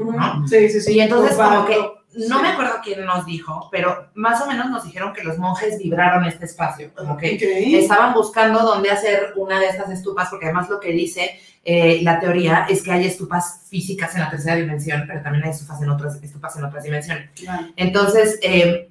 Sí, 0.47 0.69
sí, 0.69 0.81
sí. 0.81 0.93
Y 0.93 1.01
entonces 1.01 1.37
como 1.37 1.65
que, 1.65 1.77
no 2.17 2.37
Sí. 2.37 2.41
me 2.41 2.47
acuerdo 2.49 2.73
quién 2.83 3.05
nos 3.05 3.25
dijo, 3.25 3.69
pero 3.71 4.09
más 4.15 4.41
o 4.41 4.47
menos 4.47 4.69
nos 4.69 4.83
dijeron 4.83 5.13
que 5.13 5.23
los 5.23 5.37
monjes 5.37 5.77
vibraron 5.79 6.25
este 6.25 6.45
espacio, 6.45 6.91
como 6.95 7.15
que 7.17 7.35
Ok. 7.35 7.41
estaban 7.81 8.13
buscando 8.13 8.59
dónde 8.63 8.89
hacer 8.91 9.33
una 9.35 9.59
de 9.59 9.67
estas 9.67 9.89
estupas, 9.91 10.29
porque 10.29 10.45
además 10.45 10.69
lo 10.69 10.79
que 10.79 10.91
dice 10.91 11.39
eh, 11.69 11.99
la 12.01 12.17
teoría 12.21 12.65
es 12.69 12.81
que 12.81 12.91
hay 12.93 13.05
estupas 13.05 13.65
físicas 13.69 14.15
en 14.15 14.21
la 14.21 14.29
tercera 14.29 14.55
dimensión, 14.55 15.03
pero 15.05 15.21
también 15.21 15.43
hay 15.43 15.49
estupas 15.51 15.81
en 15.81 15.89
otras, 15.89 16.15
estupas 16.23 16.55
en 16.55 16.63
otras 16.63 16.81
dimensiones. 16.83 17.29
Claro. 17.35 17.67
Entonces, 17.75 18.39
eh, 18.41 18.89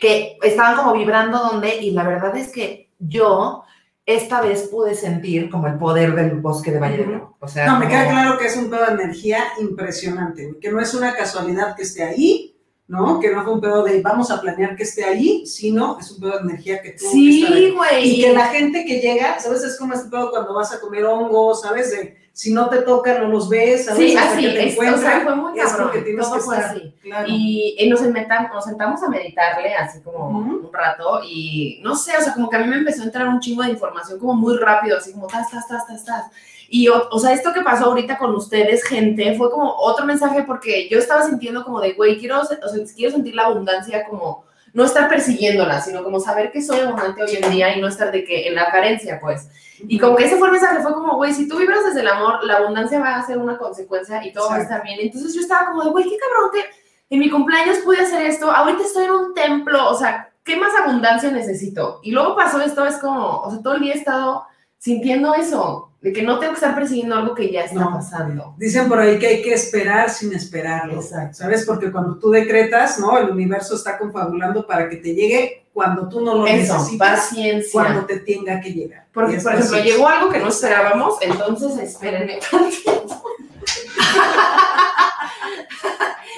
que 0.00 0.36
estaban 0.42 0.74
como 0.76 0.92
vibrando 0.92 1.38
donde, 1.38 1.76
y 1.76 1.92
la 1.92 2.02
verdad 2.02 2.36
es 2.36 2.48
que 2.50 2.90
yo 2.98 3.62
esta 4.06 4.40
vez 4.40 4.62
pude 4.72 4.96
sentir 4.96 5.48
como 5.50 5.68
el 5.68 5.74
poder 5.78 6.16
del 6.16 6.32
bosque 6.40 6.72
de 6.72 6.80
Valle 6.80 6.96
de 6.96 7.04
Bravo. 7.04 7.36
O 7.38 7.46
sea, 7.46 7.66
No, 7.66 7.78
me 7.78 7.86
como- 7.86 7.90
queda 7.90 8.10
claro 8.10 8.38
que 8.38 8.46
es 8.46 8.56
un 8.56 8.70
pedo 8.70 8.86
de 8.86 8.92
energía 9.04 9.44
impresionante, 9.60 10.54
que 10.60 10.70
no 10.72 10.80
es 10.80 10.92
una 10.94 11.14
casualidad 11.14 11.76
que 11.76 11.82
esté 11.82 12.02
ahí, 12.02 12.49
¿no? 12.90 13.20
Que 13.20 13.30
no 13.30 13.44
fue 13.44 13.52
un 13.52 13.60
pedo 13.60 13.84
de 13.84 14.02
vamos 14.02 14.32
a 14.32 14.40
planear 14.40 14.74
que 14.74 14.82
esté 14.82 15.04
ahí, 15.04 15.46
sino 15.46 15.96
es 16.00 16.10
un 16.10 16.20
pedo 16.20 16.32
de 16.32 16.50
energía 16.50 16.82
que 16.82 16.88
estar 16.88 17.08
Sí, 17.12 17.72
güey. 17.76 18.16
Y 18.16 18.20
que 18.20 18.32
la 18.32 18.46
gente 18.46 18.84
que 18.84 18.98
llega, 19.00 19.38
¿sabes? 19.38 19.62
Es 19.62 19.78
como 19.78 19.94
este 19.94 20.10
pedo 20.10 20.30
cuando 20.32 20.52
vas 20.54 20.74
a 20.74 20.80
comer 20.80 21.04
hongos, 21.04 21.62
¿sabes? 21.62 21.92
De 21.92 22.16
si 22.32 22.52
no 22.52 22.68
te 22.68 22.82
tocan, 22.82 23.22
no 23.22 23.28
los 23.28 23.48
ves, 23.48 23.84
¿sabes? 23.84 24.10
Sí, 24.10 24.16
Hasta 24.16 24.32
así, 24.32 24.42
que 24.42 24.48
te 24.50 24.68
es, 24.70 24.78
o 24.78 24.98
sea, 24.98 25.20
fue 25.20 25.36
muy 25.36 25.56
es 25.56 25.64
cabrón. 25.66 25.86
porque 25.86 26.02
tienes 26.02 26.26
todo 26.26 26.34
que 26.34 26.40
fue 26.40 26.56
estar. 26.56 26.70
así. 26.70 26.94
Claro. 27.00 27.28
Y, 27.28 27.76
y 27.78 27.88
nos, 27.88 28.00
nos 28.02 28.64
sentamos 28.64 29.02
a 29.04 29.08
meditarle 29.08 29.72
así 29.74 30.00
como 30.00 30.28
un 30.28 30.68
rato 30.72 31.20
y 31.24 31.78
no 31.84 31.94
sé, 31.94 32.16
o 32.18 32.20
sea, 32.20 32.34
como 32.34 32.50
que 32.50 32.56
a 32.56 32.60
mí 32.60 32.66
me 32.66 32.78
empezó 32.78 33.02
a 33.02 33.04
entrar 33.04 33.28
un 33.28 33.38
chingo 33.38 33.62
de 33.62 33.70
información 33.70 34.18
como 34.18 34.34
muy 34.34 34.56
rápido, 34.56 34.96
así 34.98 35.12
como 35.12 35.28
tas, 35.28 35.48
tas, 35.48 35.68
tas, 35.68 35.86
tas, 35.86 36.04
tas. 36.04 36.24
Y, 36.72 36.86
o, 36.86 37.08
o 37.10 37.18
sea, 37.18 37.32
esto 37.32 37.52
que 37.52 37.62
pasó 37.62 37.86
ahorita 37.86 38.16
con 38.16 38.32
ustedes, 38.32 38.84
gente, 38.84 39.34
fue 39.36 39.50
como 39.50 39.74
otro 39.76 40.06
mensaje 40.06 40.44
porque 40.44 40.88
yo 40.88 41.00
estaba 41.00 41.26
sintiendo 41.26 41.64
como 41.64 41.80
de, 41.80 41.94
güey, 41.94 42.16
quiero, 42.16 42.40
o 42.40 42.44
sea, 42.44 42.58
quiero 42.94 43.12
sentir 43.12 43.34
la 43.34 43.46
abundancia 43.46 44.04
como 44.08 44.44
no 44.72 44.84
estar 44.84 45.08
persiguiéndola, 45.08 45.80
sino 45.80 46.04
como 46.04 46.20
saber 46.20 46.52
que 46.52 46.62
soy 46.62 46.78
abundante 46.78 47.24
hoy 47.24 47.36
en 47.42 47.50
día 47.50 47.76
y 47.76 47.80
no 47.80 47.88
estar 47.88 48.12
de 48.12 48.22
que 48.22 48.46
en 48.46 48.54
la 48.54 48.70
carencia, 48.70 49.18
pues. 49.20 49.48
Y 49.80 49.98
como 49.98 50.14
que 50.14 50.26
ese 50.26 50.36
fue 50.36 50.46
el 50.46 50.52
mensaje, 50.52 50.80
fue 50.80 50.94
como, 50.94 51.16
güey, 51.16 51.32
si 51.32 51.48
tú 51.48 51.58
vibras 51.58 51.84
desde 51.84 52.02
el 52.02 52.08
amor, 52.08 52.44
la 52.44 52.58
abundancia 52.58 53.00
va 53.00 53.16
a 53.16 53.26
ser 53.26 53.38
una 53.38 53.58
consecuencia 53.58 54.24
y 54.24 54.32
todo 54.32 54.48
va 54.48 54.56
a 54.56 54.62
estar 54.62 54.84
bien. 54.84 55.00
Entonces 55.00 55.34
yo 55.34 55.40
estaba 55.40 55.66
como 55.66 55.82
de, 55.82 55.90
güey, 55.90 56.04
qué 56.04 56.16
cabrón 56.18 56.50
que 56.52 56.64
en 57.12 57.18
mi 57.18 57.28
cumpleaños 57.28 57.78
pude 57.78 58.00
hacer 58.00 58.22
esto, 58.22 58.48
ahorita 58.48 58.84
estoy 58.84 59.06
en 59.06 59.10
un 59.10 59.34
templo, 59.34 59.90
o 59.90 59.94
sea, 59.96 60.30
¿qué 60.44 60.56
más 60.56 60.72
abundancia 60.80 61.32
necesito? 61.32 61.98
Y 62.04 62.12
luego 62.12 62.36
pasó 62.36 62.60
esto, 62.60 62.86
es 62.86 62.96
como, 62.98 63.40
o 63.40 63.50
sea, 63.50 63.60
todo 63.60 63.74
el 63.74 63.80
día 63.80 63.94
he 63.94 63.98
estado 63.98 64.44
sintiendo 64.78 65.34
eso, 65.34 65.89
de 66.00 66.12
que 66.14 66.22
no 66.22 66.38
tengo 66.38 66.52
que 66.54 66.60
estar 66.60 66.74
persiguiendo 66.74 67.14
algo 67.14 67.34
que 67.34 67.50
ya 67.52 67.64
está 67.64 67.78
No. 67.80 67.90
pasando. 67.92 68.54
Dicen 68.56 68.88
por 68.88 68.98
ahí 68.98 69.18
que 69.18 69.26
hay 69.26 69.42
que 69.42 69.52
esperar 69.52 70.08
sin 70.08 70.32
esperarlo. 70.32 71.00
Exacto. 71.00 71.36
¿Sabes? 71.38 71.64
Porque 71.66 71.92
cuando 71.92 72.16
tú 72.18 72.30
decretas, 72.30 72.98
¿no? 72.98 73.18
El 73.18 73.30
universo 73.30 73.74
está 73.74 73.98
confabulando 73.98 74.66
para 74.66 74.88
que 74.88 74.96
te 74.96 75.14
llegue 75.14 75.66
cuando 75.74 76.08
tú 76.08 76.20
no 76.24 76.34
lo 76.36 76.46
Eso, 76.46 76.74
necesitas, 76.74 77.20
paciencia. 77.28 77.70
cuando 77.72 78.06
te 78.06 78.20
tenga 78.20 78.60
que 78.60 78.72
llegar. 78.72 79.06
Porque, 79.12 79.36
por 79.38 79.52
ejemplo, 79.52 79.60
paciencia. 79.72 79.84
llegó 79.92 80.08
algo 80.08 80.30
que 80.30 80.38
no 80.38 80.48
esperábamos, 80.48 81.18
entonces 81.20 81.76
espérenme. 81.78 82.38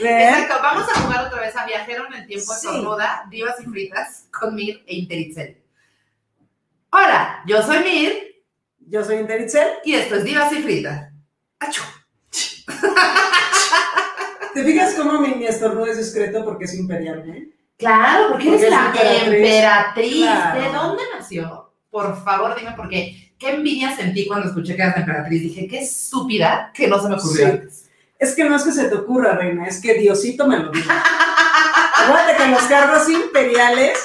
Exacto, 0.05 0.55
vamos 0.63 0.89
a 0.93 1.01
jugar 1.01 1.27
otra 1.27 1.41
vez 1.41 1.57
a 1.57 1.65
Viajero 1.65 2.07
en 2.09 2.15
el 2.15 2.27
Tiempo 2.27 2.53
Sí. 2.53 2.67
Estornuda, 2.67 3.25
Divas 3.31 3.61
y 3.61 3.65
Fritas, 3.67 4.27
con 4.37 4.55
Mir 4.55 4.83
e 4.87 4.97
Interitzel. 4.97 5.57
Hola, 6.91 7.43
yo 7.47 7.63
soy 7.63 7.79
Mir 7.85 8.32
Yo 8.89 9.05
soy 9.05 9.17
Interitzel. 9.17 9.69
y 9.85 9.95
esto 9.95 10.17
es 10.17 10.25
Divas 10.25 10.53
y 10.53 10.63
Fritas. 10.63 11.11
¡Achú! 11.61 11.83
¿Te 14.55 14.65
fijas 14.65 14.95
cómo 14.95 15.19
mi, 15.21 15.35
mi 15.35 15.47
estornudo 15.47 15.87
es 15.87 15.97
discreto 15.99 16.45
porque 16.45 16.65
es 16.67 16.75
imperial, 16.75 17.25
¿eh? 17.29 17.49
Claro, 17.79 18.29
porque 18.31 18.45
Porque 18.49 18.49
eres 18.49 18.63
es 18.65 18.71
la 18.71 18.87
emperatriz. 18.87 19.33
emperatriz. 19.35 20.23
Claro. 20.25 20.61
¿De 20.61 20.73
dónde 20.73 21.03
nació? 21.19 21.73
Por 21.91 22.23
favor, 22.25 22.55
dime 22.59 22.73
por 22.73 22.89
qué. 22.89 23.35
¿Qué 23.39 23.51
envidia 23.55 23.97
sentí 23.97 24.27
cuando 24.27 24.49
escuché 24.49 24.77
que 24.77 24.83
eras 24.83 24.95
la 24.97 25.01
emperatriz? 25.03 25.43
Dije, 25.43 25.67
qué 25.67 25.79
estúpida 25.81 26.71
que 26.75 26.87
no 26.87 27.01
se 27.01 27.09
me 27.09 27.15
ocurrió 27.17 27.47
Sí. 27.47 27.51
antes. 27.53 27.91
Es 28.19 28.35
que 28.37 28.45
no 28.45 28.55
es 28.55 28.63
que 28.63 28.71
se 28.73 28.85
te 28.85 28.95
ocurra, 28.95 29.33
reina, 29.35 29.67
es 29.67 29.81
que 29.81 29.95
Diosito 29.95 30.47
me 30.47 30.59
lo 30.59 30.71
dijo. 30.71 30.89
Acuérdate 31.97 32.37
que 32.37 32.49
los 32.51 32.63
cargos 32.65 33.09
imperiales 33.09 33.99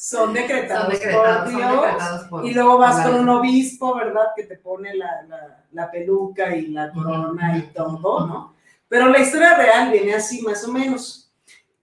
son 0.00 0.32
decretados, 0.32 0.84
Son 0.84 0.92
decretados, 0.92 1.42
por 1.42 1.50
son 1.50 1.56
Dios. 1.58 1.82
decretados 1.82 2.24
por- 2.28 2.46
y 2.46 2.54
luego 2.54 2.78
vas 2.78 3.04
con 3.04 3.14
un 3.16 3.28
obispo, 3.30 3.96
¿verdad? 3.96 4.26
Que 4.36 4.44
te 4.44 4.56
pone 4.56 4.94
la, 4.94 5.22
la- 5.28 5.64
la 5.72 5.90
peluca 5.90 6.54
y 6.54 6.68
la 6.68 6.92
corona 6.92 7.58
y 7.58 7.62
todo, 7.74 8.24
¿no? 8.26 8.54
Pero 8.88 9.08
la 9.08 9.18
historia 9.18 9.56
real 9.56 9.90
viene 9.90 10.14
así, 10.14 10.40
más 10.42 10.62
o 10.64 10.72
menos. 10.72 11.32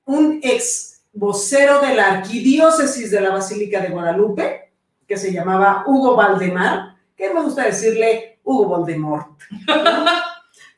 Un 0.06 0.40
ex 0.42 1.02
vocero 1.12 1.82
de 1.82 1.94
la 1.94 2.14
arquidiócesis 2.14 3.12
de 3.12 3.20
la 3.20 3.32
Basílica 3.32 3.82
de 3.82 3.90
Guadalupe, 3.90 4.72
que 5.06 5.18
se 5.18 5.34
llamaba 5.34 5.84
Hugo 5.86 6.16
Valdemar, 6.16 6.96
que 7.18 7.34
me 7.34 7.42
gusta 7.42 7.64
decirle 7.66 8.40
Hugo 8.46 8.66
Voldemort. 8.68 9.28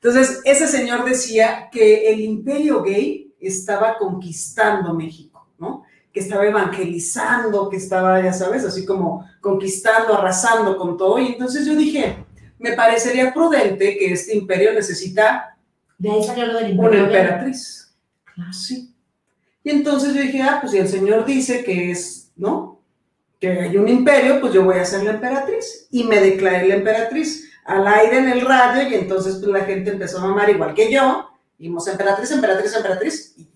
Entonces, 0.01 0.41
ese 0.43 0.67
señor 0.67 1.05
decía 1.05 1.69
que 1.71 2.11
el 2.11 2.19
imperio 2.21 2.81
gay 2.81 3.35
estaba 3.39 3.95
conquistando 3.97 4.93
México, 4.95 5.47
¿no? 5.59 5.83
Que 6.17 6.23
estaba 6.23 6.47
evangelizando, 6.47 7.69
que 7.69 7.77
estaba, 7.77 8.19
ya 8.23 8.33
sabes, 8.33 8.65
así 8.65 8.87
como 8.87 9.23
conquistando, 9.39 10.17
arrasando 10.17 10.75
con 10.75 10.97
todo. 10.97 11.19
Y 11.19 11.33
entonces 11.33 11.63
yo 11.67 11.75
dije, 11.75 12.25
me 12.57 12.73
parecería 12.73 13.31
prudente 13.31 13.95
que 13.99 14.13
este 14.13 14.35
imperio 14.35 14.73
necesita 14.73 15.55
De 15.95 16.09
ahí 16.09 16.23
salió 16.23 16.47
lo 16.47 16.53
del 16.55 16.73
una 16.79 16.85
imperio. 16.85 17.05
emperatriz. 17.05 17.95
Sí. 18.51 18.95
Y 19.63 19.69
entonces 19.69 20.15
yo 20.15 20.21
dije, 20.21 20.41
ah, 20.41 20.57
pues 20.59 20.71
si 20.71 20.79
el 20.79 20.87
señor 20.87 21.23
dice 21.23 21.63
que 21.63 21.91
es, 21.91 22.31
¿no? 22.35 22.81
Que 23.39 23.51
hay 23.51 23.77
un 23.77 23.87
imperio, 23.87 24.41
pues 24.41 24.53
yo 24.53 24.63
voy 24.63 24.77
a 24.79 24.85
ser 24.85 25.03
la 25.03 25.11
emperatriz. 25.11 25.87
Y 25.91 26.03
me 26.05 26.19
declaré 26.19 26.67
la 26.67 26.75
emperatriz 26.77 27.47
al 27.63 27.85
aire 27.87 28.17
en 28.17 28.29
el 28.29 28.41
radio 28.41 28.89
y 28.89 28.95
entonces 28.95 29.35
pues 29.35 29.51
la 29.51 29.65
gente 29.65 29.91
empezó 29.91 30.17
a 30.17 30.21
mamar 30.21 30.49
igual 30.49 30.73
que 30.73 30.91
yo. 30.91 31.29
Vimos 31.59 31.87
emperatriz, 31.87 32.31
emperatriz, 32.31 32.73
emperatriz. 32.75 33.35
y 33.37 33.47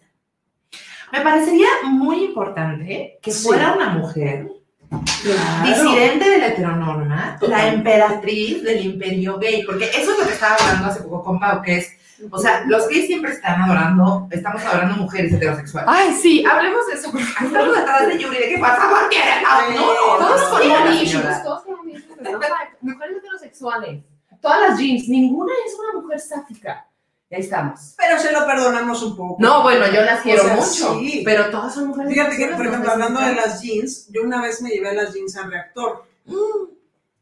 Me 1.11 1.21
parecería 1.21 1.67
muy 1.83 2.25
importante 2.25 3.19
que 3.21 3.31
Sí. 3.31 3.47
fuera 3.47 3.73
una 3.73 3.89
mujer 3.89 4.47
Claro. 4.89 5.65
disidente 5.65 6.29
de 6.29 6.37
la 6.37 6.47
heteronorma, 6.47 7.37
la 7.41 7.67
emperatriz 7.69 8.61
del 8.63 8.85
imperio 8.85 9.37
gay, 9.39 9.63
porque 9.65 9.85
eso 9.85 10.11
es 10.11 10.19
lo 10.19 10.25
que 10.27 10.33
estaba 10.33 10.55
hablando 10.55 10.87
hace 10.87 11.01
poco 11.03 11.23
con 11.23 11.39
Pau, 11.39 11.61
que 11.61 11.77
es, 11.77 11.87
o 12.29 12.37
sea, 12.37 12.63
los 12.67 12.87
gays 12.89 13.05
siempre 13.07 13.31
están 13.31 13.61
adorando, 13.61 14.27
estamos 14.31 14.61
adorando 14.65 14.97
mujeres 14.97 15.31
heterosexuales. 15.33 15.89
Ay, 15.91 16.13
sí, 16.13 16.43
hablemos 16.45 16.85
de 16.87 16.93
eso. 16.95 17.09
porque 17.11 17.23
Estamos 17.23 17.77
atrás 17.77 18.07
de 18.07 18.17
Yuri, 18.19 18.37
de 18.37 18.49
que 18.49 18.57
por 18.57 18.67
favor 18.67 19.09
quieren, 19.09 19.43
no, 19.43 19.81
no, 19.81 20.17
Todos 20.27 20.59
señora. 20.61 21.41
todos. 21.43 21.63
O 21.65 22.39
sea, 22.39 22.69
mujeres 22.81 23.17
heterosexuales. 23.17 24.03
Todas 24.41 24.69
las 24.71 24.79
jeans, 24.79 25.07
ninguna 25.07 25.53
es 25.65 25.73
una 25.79 26.01
mujer 26.01 26.19
sáfica. 26.19 26.85
Y 27.31 27.35
ahí 27.35 27.41
estamos. 27.41 27.95
Pero 27.97 28.19
se 28.19 28.33
lo 28.33 28.45
perdonamos 28.45 29.01
un 29.03 29.15
poco. 29.15 29.37
No, 29.39 29.63
bueno, 29.63 29.87
yo 29.87 30.01
las 30.01 30.19
quiero 30.21 30.43
O 30.43 30.45
sea, 30.47 30.55
mucho, 30.57 30.99
sí. 30.99 31.21
pero 31.23 31.49
todas 31.49 31.73
son 31.73 31.87
mujeres 31.87 32.11
Fíjate 32.13 32.35
que, 32.35 32.47
por 32.47 32.67
ejemplo, 32.67 32.91
hablando 32.91 33.21
de 33.21 33.33
las 33.35 33.61
jeans, 33.61 34.07
yo 34.09 34.23
una 34.23 34.41
vez 34.41 34.61
me 34.61 34.69
llevé 34.69 34.93
las 34.93 35.13
jeans 35.13 35.37
al 35.37 35.49
reactor. 35.49 36.03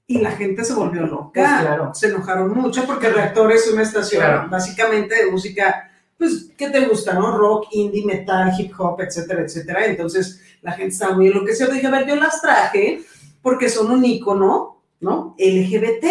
Y 0.07 0.17
la 0.17 0.31
gente 0.31 0.65
se 0.65 0.73
volvió 0.73 1.03
loca. 1.05 1.29
Pues 1.35 1.47
claro. 1.61 1.93
Se 1.93 2.07
enojaron 2.07 2.51
mucho 2.55 2.85
porque 2.87 3.05
el 3.07 3.13
reactor 3.13 3.51
es 3.51 3.67
una 3.71 3.83
estación 3.83 4.23
Claro. 4.23 4.47
básicamente 4.49 5.13
de 5.13 5.29
música, 5.31 5.91
pues, 6.17 6.49
¿qué 6.57 6.69
te 6.71 6.79
gusta, 6.87 7.13
no? 7.13 7.37
Rock, 7.37 7.67
indie, 7.71 8.03
metal, 8.03 8.51
hip 8.57 8.73
hop, 8.79 8.99
etcétera, 9.01 9.43
etcétera. 9.43 9.85
Entonces 9.85 10.41
la 10.63 10.71
gente 10.71 10.93
estaba 10.93 11.13
muy 11.15 11.27
enloquecida. 11.27 11.67
Dije, 11.67 11.85
a 11.85 11.91
ver, 11.91 12.07
yo 12.07 12.15
las 12.15 12.41
traje 12.41 13.03
porque 13.43 13.69
son 13.69 13.91
un 13.91 14.03
ícono, 14.03 14.81
¿no? 15.01 15.35
LGBT. 15.37 16.05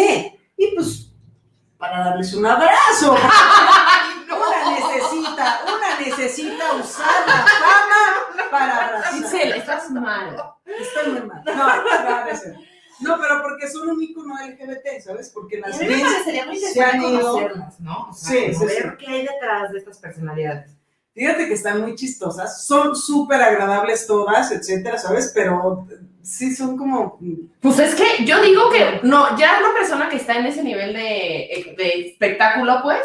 Y 0.55 0.67
pues, 0.73 1.11
para 1.77 2.05
darles 2.05 2.33
un 2.33 2.45
abrazo. 2.45 3.15
Necesita, 6.05 6.73
usar 6.75 7.07
la 7.27 7.33
fama 7.33 8.49
para 8.51 8.85
abrazar. 8.87 9.19
Itzel, 9.19 9.51
estás 9.53 9.89
mal. 9.91 10.35
Estoy 10.65 11.11
muy 11.13 11.21
mal. 11.21 11.43
No, 11.45 13.15
no, 13.15 13.17
pero 13.21 13.41
porque 13.41 13.67
son 13.69 13.89
un 13.89 14.03
ícono 14.03 14.35
LGBT, 14.35 15.01
¿sabes? 15.03 15.29
Porque 15.33 15.57
las 15.59 15.75
muy 15.77 15.87
se 15.87 16.41
han 16.41 16.53
interesante 16.53 16.97
ido. 17.07 17.21
conocerlas, 17.33 17.79
¿no? 17.79 18.07
O 18.09 18.13
sea, 18.13 18.29
Sí, 18.31 18.53
sí, 18.53 18.59
sí. 18.59 18.65
ver 18.65 18.97
qué 18.97 19.07
hay 19.07 19.21
detrás 19.21 19.71
de 19.71 19.77
estas 19.79 19.97
personalidades. 19.99 20.71
Fíjate 21.13 21.47
que 21.47 21.53
están 21.53 21.81
muy 21.81 21.95
chistosas, 21.95 22.65
son 22.65 22.95
súper 22.95 23.41
agradables 23.41 24.05
todas, 24.05 24.51
etcétera, 24.51 24.97
¿sabes? 24.97 25.31
Pero 25.33 25.87
sí 26.21 26.53
son 26.55 26.77
como. 26.77 27.17
Pues 27.61 27.79
es 27.79 27.95
que 27.95 28.23
yo 28.25 28.41
digo 28.41 28.69
que 28.69 28.99
no, 29.03 29.37
ya 29.37 29.59
una 29.59 29.73
persona 29.73 30.07
que 30.09 30.17
está 30.17 30.35
en 30.37 30.45
ese 30.45 30.63
nivel 30.63 30.93
de, 30.93 31.75
de 31.77 32.09
espectáculo, 32.11 32.79
pues, 32.83 32.99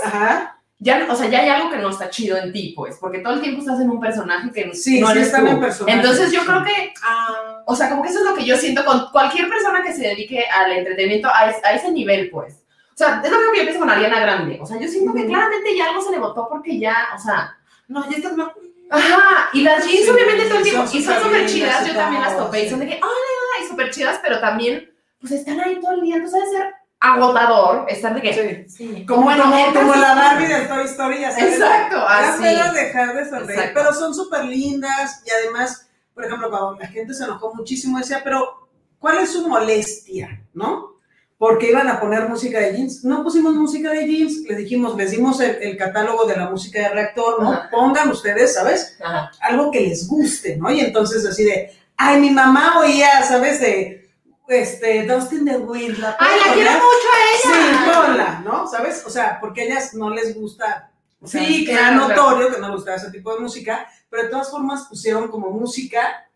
ya, 0.84 1.06
o 1.10 1.16
sea, 1.16 1.28
ya 1.28 1.40
hay 1.40 1.48
algo 1.48 1.70
que 1.70 1.78
no 1.78 1.88
está 1.88 2.10
chido 2.10 2.36
en 2.36 2.52
ti, 2.52 2.74
pues, 2.76 2.98
porque 3.00 3.18
todo 3.20 3.32
el 3.34 3.40
tiempo 3.40 3.60
estás 3.60 3.80
en 3.80 3.88
un 3.90 3.98
personaje 4.00 4.50
que 4.52 4.74
Sí, 4.74 5.00
no 5.00 5.06
sí 5.06 5.12
eres 5.12 5.26
están 5.28 5.44
tú. 5.46 5.50
en 5.52 5.60
personaje, 5.60 5.96
Entonces 5.96 6.30
yo 6.30 6.44
creo 6.44 6.62
que, 6.62 6.92
ah, 7.02 7.62
o 7.66 7.74
sea, 7.74 7.88
como 7.88 8.02
que 8.02 8.10
eso 8.10 8.18
es 8.20 8.24
lo 8.26 8.34
que 8.34 8.44
yo 8.44 8.56
siento 8.56 8.84
con 8.84 9.06
cualquier 9.10 9.48
persona 9.48 9.82
que 9.82 9.92
se 9.94 10.02
dedique 10.08 10.44
al 10.46 10.72
entretenimiento 10.72 11.28
a, 11.32 11.50
es- 11.50 11.64
a 11.64 11.72
ese 11.72 11.90
nivel, 11.90 12.28
pues. 12.30 12.62
O 12.92 12.96
sea, 12.96 13.20
es 13.24 13.30
lo 13.30 13.38
mismo 13.38 13.52
que 13.52 13.58
yo 13.58 13.64
pienso 13.64 13.80
con 13.80 13.90
Ariana 13.90 14.20
Grande. 14.20 14.58
O 14.60 14.66
sea, 14.66 14.78
yo 14.78 14.86
siento 14.86 15.12
que 15.14 15.26
claramente 15.26 15.76
ya 15.76 15.86
algo 15.88 16.00
se 16.02 16.12
le 16.12 16.18
votó 16.18 16.46
porque 16.48 16.78
ya, 16.78 16.94
o 17.16 17.18
sea, 17.18 17.56
No, 17.88 18.08
ya 18.10 18.16
estás 18.18 18.36
más. 18.36 18.48
Ajá, 18.90 19.48
y 19.54 19.62
las 19.62 19.84
jeans 19.86 20.04
Sí, 20.04 20.10
obviamente 20.10 20.44
todo 20.46 20.58
el 20.58 20.62
tiempo, 20.64 20.84
y 20.92 21.02
son 21.02 21.22
súper 21.22 21.46
chidas, 21.46 21.84
y 21.84 21.88
yo 21.88 21.94
también 21.96 22.22
las 22.22 22.36
topé, 22.36 22.64
y 22.64 22.68
son 22.70 22.80
de 22.80 22.86
que, 22.86 22.92
ay, 22.94 23.00
ay, 23.02 23.62
ay, 23.62 23.68
súper 23.68 23.90
chidas, 23.90 24.20
pero 24.22 24.38
también, 24.40 24.90
pues 25.20 25.32
están 25.32 25.58
ahí 25.60 25.80
todo 25.80 25.92
el 25.92 26.02
día, 26.02 26.16
entonces 26.16 26.40
debe 26.50 26.56
ser 26.62 26.74
agotador 27.12 27.86
estar 27.88 28.14
de 28.14 28.20
que, 28.22 28.66
Sí. 28.68 29.04
Como, 29.06 29.22
Bueno, 29.24 29.44
como, 29.44 29.72
como 29.74 29.94
la 29.94 30.14
Barbie 30.14 30.46
de 30.46 30.60
Toy 30.66 30.84
Story, 30.84 31.20
ya 31.20 31.30
sabes. 31.30 31.54
Exacto, 31.54 31.96
Ya 31.96 32.28
así. 32.34 32.42
puedo 32.42 32.72
dejar 32.72 33.14
de 33.16 33.28
sonreír, 33.28 33.50
Exacto. 33.60 33.80
pero 33.82 33.94
son 33.94 34.14
súper 34.14 34.44
lindas 34.44 35.22
y 35.26 35.30
además, 35.30 35.86
por 36.14 36.24
ejemplo, 36.24 36.50
cuando 36.50 36.76
la 36.80 36.86
gente 36.86 37.14
se 37.14 37.24
enojó 37.24 37.54
muchísimo, 37.54 37.98
decía, 37.98 38.20
pero 38.24 38.68
¿cuál 38.98 39.18
es 39.18 39.32
su 39.32 39.46
molestia? 39.48 40.42
¿No? 40.54 40.94
Porque 41.36 41.68
iban 41.70 41.88
a 41.88 42.00
poner 42.00 42.28
música 42.28 42.58
de 42.60 42.72
jeans. 42.76 43.04
No 43.04 43.22
pusimos 43.22 43.54
música 43.54 43.90
de 43.90 44.06
jeans, 44.06 44.36
les 44.48 44.56
dijimos, 44.56 44.96
les 44.96 45.10
dimos 45.10 45.40
el, 45.40 45.56
el 45.62 45.76
catálogo 45.76 46.24
de 46.26 46.36
la 46.36 46.48
música 46.48 46.78
de 46.80 46.88
reactor, 46.90 47.42
¿no? 47.42 47.52
Ajá. 47.52 47.68
Pongan 47.70 48.08
ustedes, 48.10 48.54
¿sabes? 48.54 48.96
Ajá. 49.04 49.30
Algo 49.40 49.70
que 49.70 49.80
les 49.80 50.06
guste, 50.08 50.56
¿no? 50.56 50.70
Y 50.70 50.80
entonces 50.80 51.26
así 51.26 51.44
de, 51.44 51.70
ay, 51.96 52.20
mi 52.20 52.30
mamá 52.30 52.78
oía, 52.78 53.22
¿sabes? 53.24 53.60
De, 53.60 54.03
este, 54.48 55.06
Dustin 55.06 55.44
the 55.44 55.56
Wind. 55.56 55.98
¿la 55.98 56.16
Ay, 56.18 56.40
la 56.46 56.52
quiero 56.52 56.70
mucho 56.72 57.08
a 57.12 57.18
ella. 57.32 57.68
Sí, 57.84 57.90
ponla, 58.06 58.42
¿no? 58.44 58.66
¿Sabes? 58.66 59.04
O 59.06 59.10
sea, 59.10 59.38
porque 59.40 59.62
a 59.62 59.64
ellas 59.64 59.94
no 59.94 60.10
les 60.10 60.34
gusta. 60.34 60.90
O 61.20 61.26
sea, 61.26 61.42
Sí, 61.42 61.66
era 61.68 61.88
claro, 61.88 62.08
notorio 62.08 62.50
que 62.54 62.60
no 62.60 62.68
les 62.68 62.76
gustaba 62.76 62.96
ese 62.96 63.10
tipo 63.10 63.34
de 63.34 63.40
música, 63.40 63.86
pero 64.10 64.24
de 64.24 64.28
todas 64.28 64.50
formas 64.50 64.86
pusieron 64.88 65.28
como 65.28 65.50
música 65.50 66.26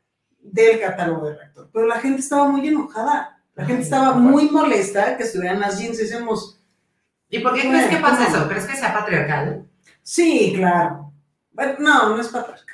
del 0.41 0.81
catálogo 0.81 1.27
de 1.27 1.37
reactor. 1.37 1.69
Pero 1.73 1.87
la 1.87 2.01
gente 2.01 2.21
estaba 2.21 2.49
muy 2.49 2.67
enojada. 2.67 3.39
La 3.55 3.65
gente 3.67 3.83
estaba 3.83 4.13
muy 4.13 4.49
molesta 4.51 5.17
que 5.17 5.25
estuvieran 5.25 5.61
las 5.61 5.79
jeans 5.79 5.99
y 5.99 6.03
decíamos, 6.03 6.59
¿Y 7.29 7.41
por 7.41 7.55
qué 7.55 7.69
crees 7.69 7.89
que 7.89 7.97
pasa 7.97 8.25
¿cómo? 8.25 8.37
eso? 8.37 8.49
¿Crees 8.49 8.65
que 8.67 8.77
sea 8.77 8.95
patriarcal? 8.95 9.67
sí, 10.03 10.55
claro. 10.57 11.13
Bueno, 11.53 11.75
no, 11.81 12.09
no 12.11 12.21
es 12.21 12.29
patriarcal. 12.29 12.68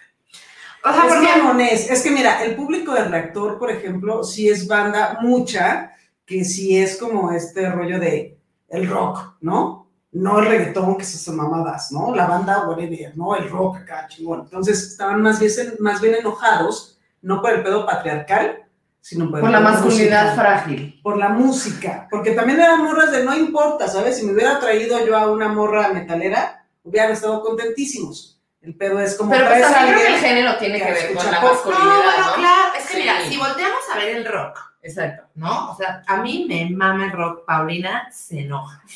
O 0.84 0.92
sea, 0.92 1.06
es 1.06 1.14
porque 1.14 1.26
mamonés. 1.38 1.90
Es 1.90 2.02
que 2.02 2.10
mira, 2.10 2.44
el 2.44 2.54
público 2.54 2.92
de 2.92 3.04
reactor, 3.04 3.58
por 3.58 3.70
ejemplo, 3.70 4.22
sí 4.22 4.48
es 4.48 4.68
banda 4.68 5.18
mucha, 5.22 5.92
que 6.26 6.44
sí 6.44 6.76
es 6.76 6.96
como 6.96 7.32
este 7.32 7.70
rollo 7.70 7.98
de 7.98 8.38
el 8.68 8.88
rock, 8.88 9.36
¿no? 9.40 9.88
No 10.12 10.38
el 10.38 10.46
reggaetón, 10.46 10.96
que 10.96 11.04
son 11.04 11.36
mamadas, 11.36 11.90
¿no? 11.90 12.14
La 12.14 12.26
banda 12.26 12.68
whatever, 12.68 13.16
¿no? 13.16 13.34
El 13.34 13.48
rock 13.50 13.78
acá, 13.78 14.06
chingón. 14.08 14.42
Entonces 14.42 14.82
estaban 14.90 15.22
más 15.22 15.40
bien, 15.40 15.52
más 15.80 16.00
bien 16.00 16.14
enojados, 16.14 16.98
no 17.22 17.40
por 17.40 17.52
el 17.52 17.62
pedo 17.62 17.86
patriarcal, 17.86 18.64
sino 19.00 19.28
por, 19.28 19.38
el 19.38 19.42
Por 19.42 19.50
la 19.50 19.60
masculinidad 19.60 20.24
musical. 20.26 20.36
frágil. 20.36 21.00
Por 21.02 21.16
la 21.16 21.28
música. 21.30 22.08
Porque 22.10 22.32
también 22.32 22.60
eran 22.60 22.84
morras 22.84 23.10
de 23.10 23.24
no 23.24 23.36
importa, 23.36 23.88
¿sabes? 23.88 24.18
Si 24.18 24.24
me 24.24 24.32
hubiera 24.32 24.58
traído 24.60 25.04
yo 25.04 25.16
a 25.16 25.30
una 25.30 25.48
morra 25.48 25.88
metalera, 25.92 26.66
hubieran 26.82 27.12
estado 27.12 27.42
contentísimos. 27.42 28.33
El 28.64 28.74
pedo 28.76 28.98
es 28.98 29.14
como 29.16 29.30
Pero 29.30 29.46
pues 29.46 29.58
traes 29.58 29.70
a 29.70 29.74
también 29.74 29.94
creo 29.94 30.06
que 30.08 30.14
el 30.14 30.20
género 30.20 30.56
tiene 30.56 30.78
que 30.78 30.90
ver 30.92 31.14
con 31.14 31.30
la 31.30 31.40
pop. 31.40 31.50
masculinidad, 31.52 31.84
No, 31.94 32.02
bueno, 32.02 32.26
¿no? 32.28 32.34
claro. 32.34 32.72
Es 32.78 32.86
que 32.86 32.94
Sí. 32.94 33.00
mira, 33.00 33.20
si 33.28 33.36
volteamos 33.36 33.78
a 33.92 33.96
ver 33.98 34.16
el 34.16 34.24
rock, 34.24 34.58
Exacto. 34.82 35.24
¿no? 35.34 35.70
O 35.72 35.76
sea, 35.76 36.02
a 36.06 36.16
mí 36.18 36.46
me 36.48 36.70
mama 36.74 37.04
el 37.06 37.12
rock. 37.12 37.44
Paulina 37.46 38.08
se 38.12 38.40
enoja. 38.40 38.82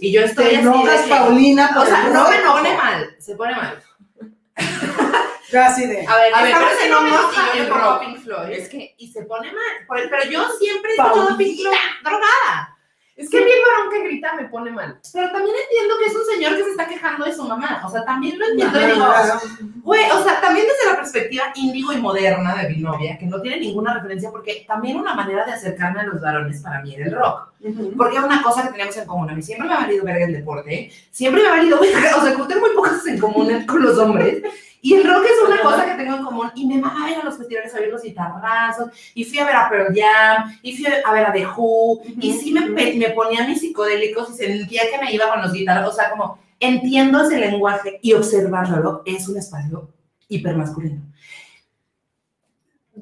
Y 0.00 0.12
yo 0.12 0.20
estoy 0.20 0.44
Te 0.44 0.56
así. 0.56 0.64
de 0.64 0.70
enojas, 0.70 1.00
que- 1.02 1.08
Paulina, 1.10 1.70
por 1.74 1.82
O 1.82 1.86
sea, 1.86 2.06
el 2.06 2.12
no 2.12 2.30
me 2.30 2.38
pone 2.40 2.76
mal, 2.76 3.16
se 3.18 3.34
pone 3.34 3.54
mal. 3.56 3.82
Yo 5.50 5.62
así 5.62 5.86
de. 5.86 6.06
A 6.06 6.14
ver, 6.16 6.34
A 6.34 6.42
ver, 6.42 6.54
pero 6.54 6.68
en 6.84 6.90
no 6.90 7.00
me 7.00 7.08
enoja 7.08 7.52
el 7.56 7.70
rock. 7.70 8.00
Pink 8.00 8.18
Floyd. 8.22 8.50
Es 8.50 8.68
que, 8.68 8.94
y 8.98 9.10
se 9.10 9.22
pone 9.22 9.50
mal. 9.50 10.06
Pero 10.10 10.30
yo 10.30 10.46
siempre 10.58 10.90
he 10.90 10.94
escuchado. 10.94 11.36
Pink 11.38 11.60
Floyd 11.62 11.76
drogada. 12.04 12.76
Es 13.18 13.28
que 13.28 13.40
mí 13.40 13.50
el 13.50 13.58
varón 13.66 13.90
que 13.90 14.08
grita 14.08 14.32
me 14.36 14.44
pone 14.44 14.70
mal. 14.70 14.96
Pero 15.12 15.32
también 15.32 15.56
entiendo 15.64 15.96
que 15.98 16.04
es 16.04 16.14
un 16.14 16.24
señor 16.24 16.56
que 16.56 16.62
se 16.62 16.70
está 16.70 16.86
quejando 16.86 17.24
de 17.24 17.34
su 17.34 17.42
mamá. 17.42 17.82
O 17.84 17.90
sea, 17.90 18.04
también 18.04 18.38
lo 18.38 18.46
entiendo. 18.46 18.80
y 18.80 18.86
digo, 18.86 19.04
ajá. 19.06 19.40
güey, 19.82 20.08
o 20.12 20.22
sea, 20.22 20.40
también 20.40 20.66
desde 20.68 20.92
la 20.92 21.00
perspectiva 21.00 21.46
índigo 21.56 21.92
y 21.92 21.96
moderna 21.96 22.54
de 22.54 22.68
mi 22.68 22.76
novia, 22.76 23.18
que 23.18 23.26
no 23.26 23.40
tiene 23.42 23.58
ninguna 23.58 23.94
referencia, 23.94 24.30
porque 24.30 24.64
también 24.68 24.98
una 24.98 25.14
manera 25.14 25.44
de 25.44 25.50
acercarme 25.50 26.00
a 26.00 26.04
los 26.04 26.20
varones 26.20 26.62
para 26.62 26.80
mí 26.80 26.94
era 26.94 27.06
el 27.06 27.16
rock. 27.16 27.48
Ujú. 27.60 27.92
Porque 27.96 28.18
es 28.18 28.22
una 28.22 28.40
cosa 28.40 28.62
que 28.62 28.68
teníamos 28.68 28.96
en 28.96 29.06
común. 29.06 29.30
A 29.30 29.34
mí 29.34 29.42
siempre 29.42 29.66
me 29.66 29.74
ha 29.74 29.78
valido 29.78 30.04
ver 30.04 30.22
el 30.22 30.32
deporte, 30.34 30.92
siempre 31.10 31.42
me 31.42 31.48
ha 31.48 31.52
valido 31.52 31.80
ver, 31.80 31.94
o 32.16 32.22
sea, 32.22 32.46
tengo 32.46 32.60
muy 32.60 32.70
pocas 32.76 33.04
en 33.04 33.18
común 33.18 33.66
con 33.66 33.82
los 33.82 33.98
hombres. 33.98 34.42
Y 34.80 34.94
el 34.94 35.04
rock 35.04 35.24
es 35.24 35.46
una 35.46 35.54
Ajá. 35.56 35.62
cosa 35.64 35.84
que 35.86 35.94
tengo 36.02 36.16
en 36.16 36.24
común. 36.24 36.50
Y 36.54 36.66
me 36.66 36.78
mama 36.78 37.10
ir 37.10 37.18
a 37.18 37.24
los 37.24 37.36
festivales 37.36 37.74
a 37.74 37.78
ver 37.80 37.88
los 37.90 38.02
guitarrazos. 38.02 38.90
Y 39.14 39.24
fui 39.24 39.38
a 39.38 39.44
ver 39.46 39.56
a 39.56 39.68
Pearl 39.68 39.94
Jam. 39.94 40.58
Y 40.62 40.76
fui 40.76 40.86
a 41.04 41.12
ver 41.12 41.26
a 41.26 41.32
The 41.32 41.46
Who. 41.46 42.02
Y 42.20 42.32
sí 42.32 42.52
me, 42.52 42.68
me 42.70 43.10
ponía 43.10 43.46
mis 43.46 43.60
psicodélicos 43.60 44.30
y 44.30 44.34
sentía 44.34 44.82
que 44.90 45.04
me 45.04 45.12
iba 45.12 45.28
con 45.30 45.42
los 45.42 45.52
guitarras. 45.52 45.88
O 45.88 45.92
sea, 45.92 46.10
como 46.10 46.38
entiendo 46.60 47.22
ese 47.22 47.38
lenguaje 47.38 47.98
y 48.02 48.12
observándolo 48.14 49.02
es 49.04 49.28
un 49.28 49.38
espacio 49.38 49.90
hipermasculino. 50.28 51.02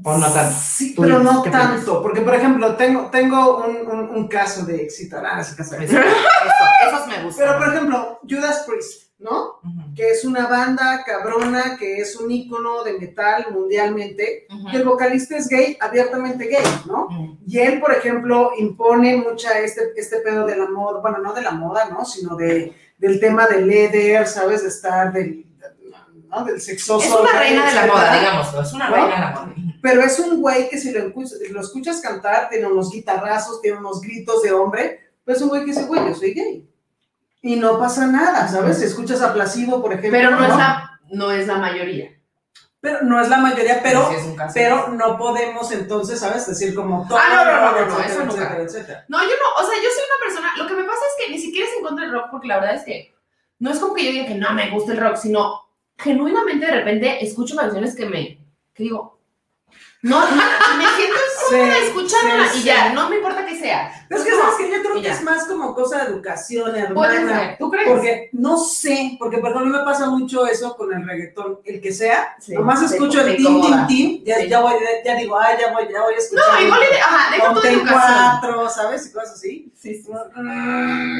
¿O 0.04 0.18
no 0.18 0.30
tanto? 0.30 0.54
Sí, 0.60 0.94
Tú 0.94 1.02
pero 1.02 1.20
no 1.20 1.42
tanto, 1.42 2.02
porque 2.02 2.20
por 2.20 2.34
ejemplo, 2.34 2.76
tengo, 2.76 3.06
tengo 3.10 3.64
un, 3.64 3.76
un- 3.90 4.10
un 4.10 4.28
caso 4.28 4.66
de 4.66 4.82
éxito. 4.82 5.16
Ah, 5.24 5.40
ese 5.40 5.56
caso 5.56 5.74
de 5.76 5.84
éxito. 5.84 6.00
Eso, 6.02 6.96
esos 6.96 7.06
me 7.08 7.22
gustan. 7.24 7.46
Pero 7.46 7.58
por 7.58 7.68
ejemplo, 7.74 8.20
Judas 8.28 8.64
Priest, 8.68 9.05
¿no? 9.18 9.60
Que 9.94 10.10
es 10.10 10.24
una 10.24 10.46
banda 10.46 11.02
cabrona, 11.04 11.76
que 11.78 11.98
es 12.00 12.16
un 12.16 12.30
ícono 12.30 12.84
de 12.84 12.98
metal 12.98 13.46
mundialmente, 13.50 14.46
y 14.72 14.76
el 14.76 14.84
vocalista 14.84 15.36
es 15.36 15.48
gay, 15.48 15.76
abiertamente 15.80 16.46
gay, 16.46 16.64
¿no? 16.86 17.08
Y 17.46 17.58
él, 17.58 17.80
por 17.80 17.92
ejemplo, 17.92 18.50
impone 18.58 19.16
mucha 19.16 19.58
este, 19.60 19.92
este 19.96 20.18
pedo 20.18 20.46
de 20.46 20.56
la 20.56 20.68
moda, 20.68 21.00
bueno, 21.00 21.18
no 21.18 21.32
de 21.32 21.42
la 21.42 21.52
moda, 21.52 21.88
¿no? 21.88 22.04
Sino 22.04 22.36
de, 22.36 22.74
del 22.98 23.18
tema 23.20 23.46
del 23.46 23.66
leather, 23.66 24.26
¿sabes? 24.26 24.62
De 24.62 24.68
estar 24.68 25.12
del, 25.12 25.46
¿no? 26.28 26.44
del 26.44 26.60
sexoso. 26.60 27.06
Es 27.24 27.30
una 27.30 27.40
reina 27.40 27.66
de 27.66 27.74
la 27.74 27.86
moda, 27.86 28.18
digámoslo, 28.18 28.60
es 28.62 28.72
una 28.72 28.88
¿no? 28.90 28.94
reina 28.96 29.14
de 29.14 29.20
la 29.20 29.30
moda. 29.30 29.54
Pero 29.82 30.02
es 30.02 30.18
un 30.18 30.40
güey 30.40 30.68
que 30.68 30.78
si 30.78 30.90
lo, 30.90 30.98
escuchas- 31.00 31.38
lo 31.50 31.60
escuchas 31.60 32.00
cantar, 32.00 32.48
tiene 32.50 32.66
unos 32.66 32.90
guitarrazos, 32.90 33.62
tiene 33.62 33.78
unos 33.78 34.00
gritos 34.00 34.42
de 34.42 34.52
hombre, 34.52 35.00
pero 35.24 35.36
es 35.36 35.42
un 35.42 35.48
güey 35.48 35.60
que 35.64 35.70
dice, 35.72 35.84
güey, 35.84 36.04
yo 36.06 36.14
soy 36.14 36.32
gay. 36.34 36.68
Y 37.46 37.54
no 37.54 37.78
pasa 37.78 38.08
nada, 38.08 38.48
¿sabes? 38.48 38.78
Si 38.78 38.86
escuchas 38.86 39.22
a 39.22 39.32
Placido, 39.32 39.80
por 39.80 39.92
ejemplo. 39.92 40.18
Pero 40.18 40.30
no 40.32 40.42
es 40.42 40.48
la, 40.48 41.00
no 41.12 41.30
es 41.30 41.46
la 41.46 41.58
mayoría. 41.58 42.10
Pero 42.80 43.02
no 43.02 43.20
es 43.20 43.28
la 43.28 43.36
mayoría, 43.36 43.80
pero, 43.84 44.10
Sí, 44.10 44.34
pero 44.52 44.88
no 44.88 45.16
podemos 45.16 45.70
entonces, 45.70 46.18
¿sabes? 46.18 46.44
Decir 46.48 46.74
como 46.74 47.06
todo. 47.06 47.16
Ah, 47.16 47.28
no, 47.30 47.44
no, 47.44 47.52
no, 47.52 47.60
no, 47.60 47.72
no, 47.72 48.00
etcétera, 48.00 48.06
eso 48.08 48.24
nunca. 48.24 48.42
etcétera, 48.42 48.62
etcétera. 48.64 49.04
No, 49.06 49.22
yo 49.22 49.30
no, 49.30 49.64
o 49.64 49.70
sea, 49.70 49.76
yo 49.76 49.88
soy 49.90 50.02
una 50.04 50.26
persona, 50.26 50.52
lo 50.56 50.66
que 50.66 50.74
me 50.74 50.88
pasa 50.88 51.00
es 51.08 51.24
que 51.24 51.32
ni 51.32 51.38
siquiera 51.38 51.68
es 51.68 51.76
en 51.76 51.84
contra 51.84 52.04
del 52.04 52.14
rock, 52.14 52.30
porque 52.32 52.48
la 52.48 52.58
verdad 52.58 52.74
es 52.74 52.84
que 52.84 53.14
no 53.60 53.70
es 53.70 53.78
como 53.78 53.94
que 53.94 54.04
yo 54.04 54.10
diga 54.10 54.26
que 54.26 54.34
no 54.34 54.52
me 54.52 54.70
gusta 54.70 54.92
el 54.92 55.00
rock, 55.00 55.14
sino 55.14 55.68
genuinamente 55.98 56.66
de 56.66 56.72
repente 56.72 57.24
escucho 57.24 57.54
canciones 57.54 57.94
que 57.94 58.06
me, 58.06 58.40
que 58.74 58.82
digo, 58.82 59.20
no, 60.02 60.20
me 60.20 60.86
siento 60.96 61.16
cómoda 61.50 61.74
Sí, 61.74 61.84
escuchándola 61.86 62.48
sí, 62.48 62.58
y 62.60 62.62
ya, 62.64 62.88
sí. 62.88 62.94
no 62.94 63.08
me 63.10 63.16
importa 63.16 63.44
que 63.46 63.58
sea. 63.58 63.92
Es 64.08 64.22
que 64.22 64.30
sabes 64.30 64.54
que 64.58 64.70
yo 64.70 64.82
creo 64.82 65.02
que 65.02 65.08
es 65.08 65.22
más 65.22 65.44
como 65.46 65.74
cosa 65.74 65.98
de 66.04 66.10
educación, 66.12 66.74
hermana. 66.76 67.56
¿tú 67.58 67.70
crees? 67.70 67.88
Porque 67.88 68.28
no 68.32 68.56
sé, 68.58 69.16
porque 69.18 69.38
por 69.38 69.50
ejemplo 69.50 69.78
me 69.78 69.84
pasa 69.84 70.08
mucho 70.10 70.46
eso 70.46 70.76
con 70.76 70.92
el 70.92 71.06
reggaetón, 71.06 71.60
el 71.64 71.80
que 71.80 71.92
sea, 71.92 72.36
nomás 72.48 72.82
escucho 72.82 73.20
el 73.20 73.36
tim 73.36 73.46
incomoda. 73.56 73.86
tim, 73.86 74.22
ya, 74.24 74.44
ya 74.44 74.60
voy, 74.60 74.74
ya, 74.74 75.12
ya 75.12 75.18
digo, 75.18 75.38
ay, 75.38 75.56
ya 75.60 75.72
voy, 75.72 75.88
ya 75.92 76.02
voy 76.02 76.14
a 76.14 76.18
escuchar. 76.18 76.44
No, 76.60 76.66
igual 76.66 76.80
de- 76.80 77.00
ajá, 77.00 77.30
deja 77.34 77.52
tu 77.54 77.60
educación. 77.60 77.92
cuatro, 77.92 78.68
¿sabes? 78.70 79.06
Y 79.06 79.12
cosas 79.12 79.32
así. 79.32 79.72
Sí, 79.76 79.94
sí. 80.02 80.10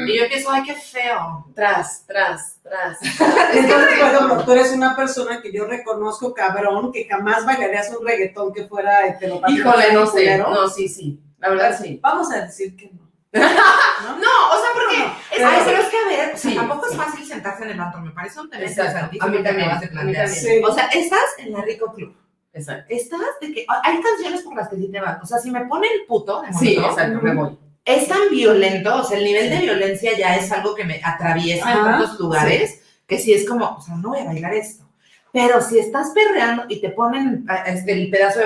Y 0.07 0.17
yo 0.17 0.23
empiezo, 0.23 0.51
ay, 0.51 0.63
qué 0.63 0.73
feo. 0.75 1.45
Tras, 1.55 2.03
tras, 2.07 2.57
tras. 2.63 2.97
Entonces, 3.53 3.99
por 3.99 4.07
ejemplo, 4.13 4.43
tú 4.45 4.51
eres 4.53 4.71
una 4.71 4.95
persona 4.95 5.41
que 5.41 5.51
yo 5.51 5.65
reconozco 5.65 6.33
cabrón, 6.33 6.91
que 6.91 7.05
jamás 7.05 7.45
bailarías 7.45 7.89
un 7.97 8.05
reggaetón 8.05 8.53
que 8.53 8.65
fuera 8.67 9.07
heteropatético. 9.07 9.69
Híjole, 9.69 9.93
no 9.93 10.06
sé, 10.07 10.11
culero. 10.13 10.49
no, 10.49 10.67
sí, 10.69 10.87
sí, 10.89 11.19
la 11.39 11.49
verdad 11.49 11.77
sí. 11.81 11.99
Vamos 12.01 12.31
a 12.31 12.41
decir 12.45 12.75
que 12.75 12.91
no. 12.91 13.07
No, 13.37 13.43
o 13.43 14.61
sea, 14.61 14.69
porque 14.73 14.97
es 15.37 15.43
Ay, 15.45 15.59
que- 15.59 15.65
pero 15.65 15.81
es 15.81 15.89
que 15.89 15.97
a 15.97 16.07
ver, 16.27 16.37
Sí, 16.37 16.55
tampoco 16.55 16.85
sí. 16.87 16.91
es 16.93 16.97
fácil 16.97 17.25
sentarse 17.25 17.63
en 17.63 17.69
el 17.71 17.79
antro, 17.79 18.01
me 18.01 18.11
parece 18.11 18.39
un 18.39 18.49
tema 18.49 18.63
Exacto. 18.63 18.81
interesantísimo 19.15 19.25
A 19.27 19.29
mí 19.31 19.43
también, 19.43 19.67
de 19.67 19.73
a 19.73 19.79
mí 19.79 19.87
plantear. 19.87 20.25
también. 20.27 20.29
Sí. 20.29 20.61
O 20.63 20.73
sea, 20.73 20.87
estás 20.87 21.21
en 21.39 21.53
la 21.53 21.61
Rico 21.61 21.93
Club. 21.93 22.15
Exacto. 22.53 22.85
Estás 22.89 23.19
de 23.41 23.51
que 23.53 23.65
hay 23.83 24.01
canciones 24.01 24.41
por 24.41 24.55
las 24.55 24.69
que 24.69 24.77
sí 24.77 24.89
te 24.91 24.99
van. 24.99 25.19
O 25.21 25.25
sea, 25.25 25.37
si 25.39 25.51
me 25.51 25.65
pone 25.65 25.87
el 25.87 26.05
puto, 26.07 26.41
de 26.41 26.53
Sí, 26.53 26.75
exacto, 26.77 27.19
me 27.21 27.33
voy. 27.35 27.57
es 27.85 28.07
tan 28.07 28.29
violento, 28.31 28.95
o 28.95 29.03
sea, 29.03 29.17
el 29.17 29.25
nivel 29.25 29.49
de 29.49 29.59
violencia 29.59 30.17
ya 30.17 30.35
es 30.35 30.51
algo 30.51 30.73
que 30.73 30.83
me 30.85 30.99
atraviesa 31.03 31.71
en 31.73 31.83
tantos 31.83 32.19
lugares, 32.19 32.81
que 33.05 33.19
sí 33.19 33.33
es 33.33 33.47
como, 33.47 33.65
o 33.77 33.81
sea, 33.81 33.95
no 33.95 34.09
voy 34.09 34.19
a 34.19 34.25
bailar 34.25 34.53
esto. 34.53 34.85
Pero 35.33 35.61
si 35.61 35.77
estás 35.77 36.09
perreando 36.11 36.65
y 36.69 36.81
te 36.81 36.89
ponen 36.89 37.45
ah, 37.47 37.63
este, 37.67 37.91
el 37.91 38.09
pedazo 38.09 38.39
de, 38.39 38.45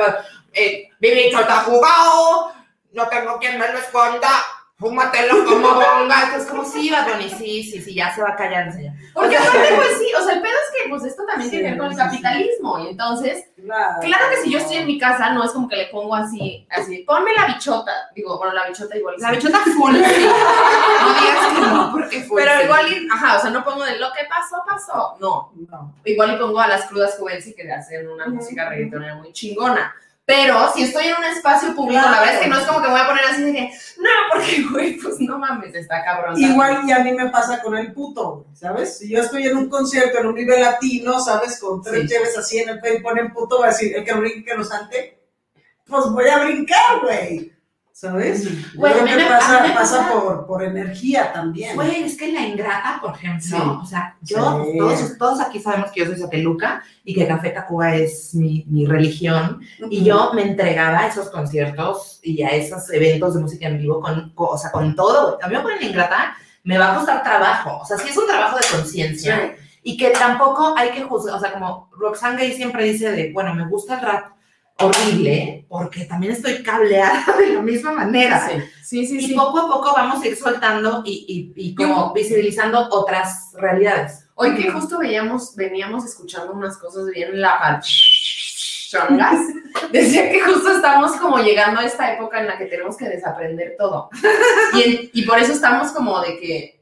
eh, 0.54 0.90
mi 1.00 1.10
bicho 1.12 1.40
está 1.40 1.58
jugado, 1.62 2.52
no 2.94 3.08
tengo 3.08 3.38
quien 3.40 3.58
me 3.60 3.68
lo 3.72 3.78
esconda, 3.80 4.30
fúmatelo 4.78 5.46
como 5.46 5.76
bonga. 5.76 6.24
Entonces, 6.26 6.50
como, 6.50 6.66
sí, 6.66 6.90
Bad 6.90 7.08
Bunny, 7.14 7.30
sí, 7.30 7.64
sí, 7.64 7.82
sí, 7.82 7.94
ya 7.94 8.14
se 8.14 8.22
va 8.22 8.30
a 8.32 8.36
callar, 8.36 8.68
enseña. 8.68 8.96
Porque 9.14 9.38
aparte, 9.38 9.74
pues 9.76 9.98
sí, 10.00 10.08
o 10.20 10.24
sea, 10.24 10.34
el 10.36 10.42
pedo 10.42 10.54
es 10.54 10.84
que 10.84 10.90
pues 10.90 11.04
esto 11.06 11.24
también 11.28 11.50
Sí, 11.50 11.56
tiene 11.58 11.66
que 11.66 11.72
ver 11.72 11.80
con 11.80 11.92
el 11.92 11.98
capitalismo. 11.98 12.80
Y 12.80 12.88
entonces, 12.90 13.46
Claro, 13.64 14.00
claro 14.02 14.26
que 14.32 14.38
si 14.38 14.52
yo 14.52 14.58
estoy 14.58 14.78
en 14.78 14.88
mi 14.88 14.98
casa, 14.98 15.30
no 15.30 15.44
es 15.44 15.52
como 15.52 15.70
que 15.70 15.76
le 15.76 15.86
pongo 15.90 16.16
así, 16.16 16.66
así, 16.72 17.04
ponme 17.06 17.32
la 17.34 17.46
bichota. 17.46 17.92
Digo, 18.16 18.40
bueno, 18.40 18.54
la 18.54 18.68
bichota 18.68 18.98
igual. 18.98 19.16
La 19.20 19.30
bichota 19.32 19.60
full, 19.60 19.96
sí. 19.96 20.28
No 21.02 21.14
digas 21.14 21.48
que 21.54 21.62
no, 21.62 21.92
porque 21.92 22.22
full. 22.24 22.42
Pero 22.42 22.58
sí. 22.58 22.64
igual, 22.66 23.08
ajá, 23.14 23.38
o 23.38 23.40
sea, 23.40 23.50
no 23.52 23.64
pongo 23.64 23.84
de 23.86 24.00
lo 24.00 24.12
que 24.14 24.26
pasó, 24.28 24.64
pasó. 24.68 25.16
No, 25.20 25.52
No. 25.70 25.94
igual 26.06 26.34
y 26.34 26.38
pongo 26.38 26.60
a 26.60 26.68
las 26.68 26.86
crudas 26.86 27.16
Juvenci 27.20 27.54
que 27.54 27.72
hacen 27.72 28.10
una 28.10 28.26
música 28.28 28.68
reggaetonera 28.68 29.14
muy 29.16 29.32
chingona. 29.32 29.94
Pero 30.34 30.72
si 30.74 30.84
estoy 30.84 31.08
en 31.08 31.16
un 31.18 31.26
espacio 31.26 31.76
público, 31.76 32.02
la 32.02 32.20
verdad 32.22 32.36
es 32.36 32.40
que 32.40 32.48
no 32.48 32.58
es 32.58 32.66
como 32.66 32.82
que 32.82 32.88
voy 32.90 33.00
a 33.02 33.06
poner 33.06 33.26
así 33.26 33.42
de 33.44 33.52
que, 33.52 33.74
no, 34.00 34.10
porque, 34.32 34.64
güey, 34.72 34.98
pues 34.98 35.20
no 35.20 35.38
mames, 35.38 35.76
está 35.76 36.06
cabrón. 36.06 36.40
Igual 36.40 36.88
y 36.88 36.92
a 36.94 37.00
mí 37.00 37.12
me 37.12 37.30
pasa 37.30 37.62
con 37.62 37.76
el 37.76 37.92
puto, 37.92 38.46
¿sabes? 38.54 38.98
Si 38.98 39.10
yo 39.10 39.22
estoy 39.22 39.48
en 39.48 39.58
un 39.58 39.70
concierto 39.70 40.20
en 40.20 40.28
un 40.28 40.36
nivel 40.36 40.62
latino, 40.62 41.20
¿sabes? 41.20 41.60
Con 41.60 41.82
tres 41.82 42.04
Sí. 42.04 42.08
cheves 42.08 42.38
así 42.38 42.60
en 42.60 42.70
el 42.70 42.80
pecho 42.80 43.00
y 43.00 43.02
ponen 43.02 43.34
puto, 43.34 43.58
voy 43.58 43.66
a 43.66 43.72
decir, 43.72 43.94
el 43.94 44.06
que 44.06 44.14
brinque, 44.14 44.46
que 44.46 44.58
no 44.58 44.64
salte, 44.64 45.20
pues 45.86 46.06
voy 46.06 46.30
a 46.30 46.40
brincar, 46.46 47.02
güey. 47.04 47.52
¿Sabes? 47.94 48.74
Güey, 48.76 48.94
creo 48.94 49.06
que 49.18 49.26
pasa, 49.26 49.60
pasa 49.60 49.74
pasa- 49.76 50.12
por, 50.12 50.48
por 50.48 50.64
energía 50.64 51.32
también. 51.34 51.76
Güey, 51.76 52.04
es 52.04 52.18
que 52.18 52.32
la 52.32 52.42
ingrata, 52.48 53.00
por 53.02 53.14
ejemplo, 53.16 53.42
Sí. 53.42 53.54
o 53.56 53.86
sea, 53.86 54.16
yo, 54.22 54.64
Sí. 54.66 54.78
todos, 54.78 55.18
todos 55.20 55.42
aquí 55.42 55.60
sabemos 55.60 55.92
que 55.92 56.00
yo 56.00 56.06
soy 56.08 56.18
sateluca 56.18 56.82
y 57.04 57.14
que 57.14 57.28
Café 57.28 57.50
Tacuba 57.52 57.94
es 57.96 58.34
mi, 58.34 58.66
mi 58.70 58.86
religión 58.88 59.62
y 59.90 60.04
yo 60.04 60.32
me 60.34 60.44
entregaba 60.44 61.00
a 61.00 61.08
esos 61.08 61.30
conciertos 61.30 62.20
y 62.24 62.42
a 62.42 62.50
esos 62.50 62.90
eventos 62.92 63.36
de 63.36 63.42
música 63.42 63.68
en 63.68 63.78
vivo 63.78 64.00
con, 64.02 64.32
con- 64.34 64.50
o 64.52 64.58
sea, 64.58 64.72
con 64.72 64.96
todo. 64.96 65.38
A 65.42 65.48
mí 65.48 65.56
me 65.56 65.62
ponen 65.62 65.84
ingrata, 65.84 66.34
me 66.64 66.78
va 66.78 66.94
a 66.94 66.96
costar 66.98 67.22
trabajo, 67.24 67.80
o 67.82 67.86
sea, 67.86 67.98
sí 67.98 68.10
es 68.10 68.18
un 68.18 68.26
trabajo 68.28 68.58
de 68.58 68.66
conciencia 68.78 69.56
y 69.84 69.98
que 69.98 70.10
tampoco 70.12 70.74
hay 70.78 70.90
que 70.92 71.04
juzgar, 71.04 71.36
o 71.36 71.40
sea, 71.40 71.54
como 71.54 71.90
Roxane 71.98 72.38
Gay 72.38 72.54
siempre 72.54 72.84
dice 72.86 73.12
de, 73.12 73.32
bueno, 73.34 73.54
me 73.54 73.68
gusta 73.68 73.96
el 73.96 74.02
rap 74.02 74.26
horrible 74.80 75.66
porque 75.70 76.06
también 76.06 76.34
estoy 76.34 76.64
cableada 76.64 77.24
de 77.40 77.54
la 77.54 77.62
misma 77.62 77.92
manera. 77.92 78.50
Sí, 78.84 79.06
sí, 79.06 79.08
sí. 79.08 79.26
Y 79.26 79.28
sí. 79.30 79.34
poco 79.36 79.60
a 79.60 79.68
poco 79.68 79.94
vamos 79.96 80.24
a 80.24 80.28
ir 80.28 80.36
soltando 80.36 81.04
y, 81.06 81.54
y, 81.56 81.68
y 81.70 81.76
como 81.76 82.14
visibilizando 82.14 82.88
otras 82.92 83.52
realidades. 83.54 84.26
Hoy 84.36 84.56
que 84.56 84.72
justo 84.72 84.98
veíamos, 85.00 85.56
veníamos 85.56 86.04
escuchando 86.06 86.52
unas 86.54 86.78
cosas 86.78 87.06
bien 87.14 87.40
chongas, 88.92 89.40
decía 89.92 90.30
que 90.30 90.42
justo 90.42 90.76
estamos 90.76 91.14
como 91.14 91.38
llegando 91.40 91.80
a 91.80 91.86
esta 91.86 92.14
época 92.14 92.42
en 92.42 92.48
la 92.48 92.58
que 92.58 92.66
tenemos 92.66 92.98
que 92.98 93.08
desaprender 93.08 93.76
todo. 93.78 94.10
Y, 94.74 94.82
en- 94.84 95.10
y 95.14 95.24
por 95.24 95.38
eso 95.38 95.52
estamos 95.52 95.92
como 95.92 96.22
de 96.22 96.38
que, 96.40 96.81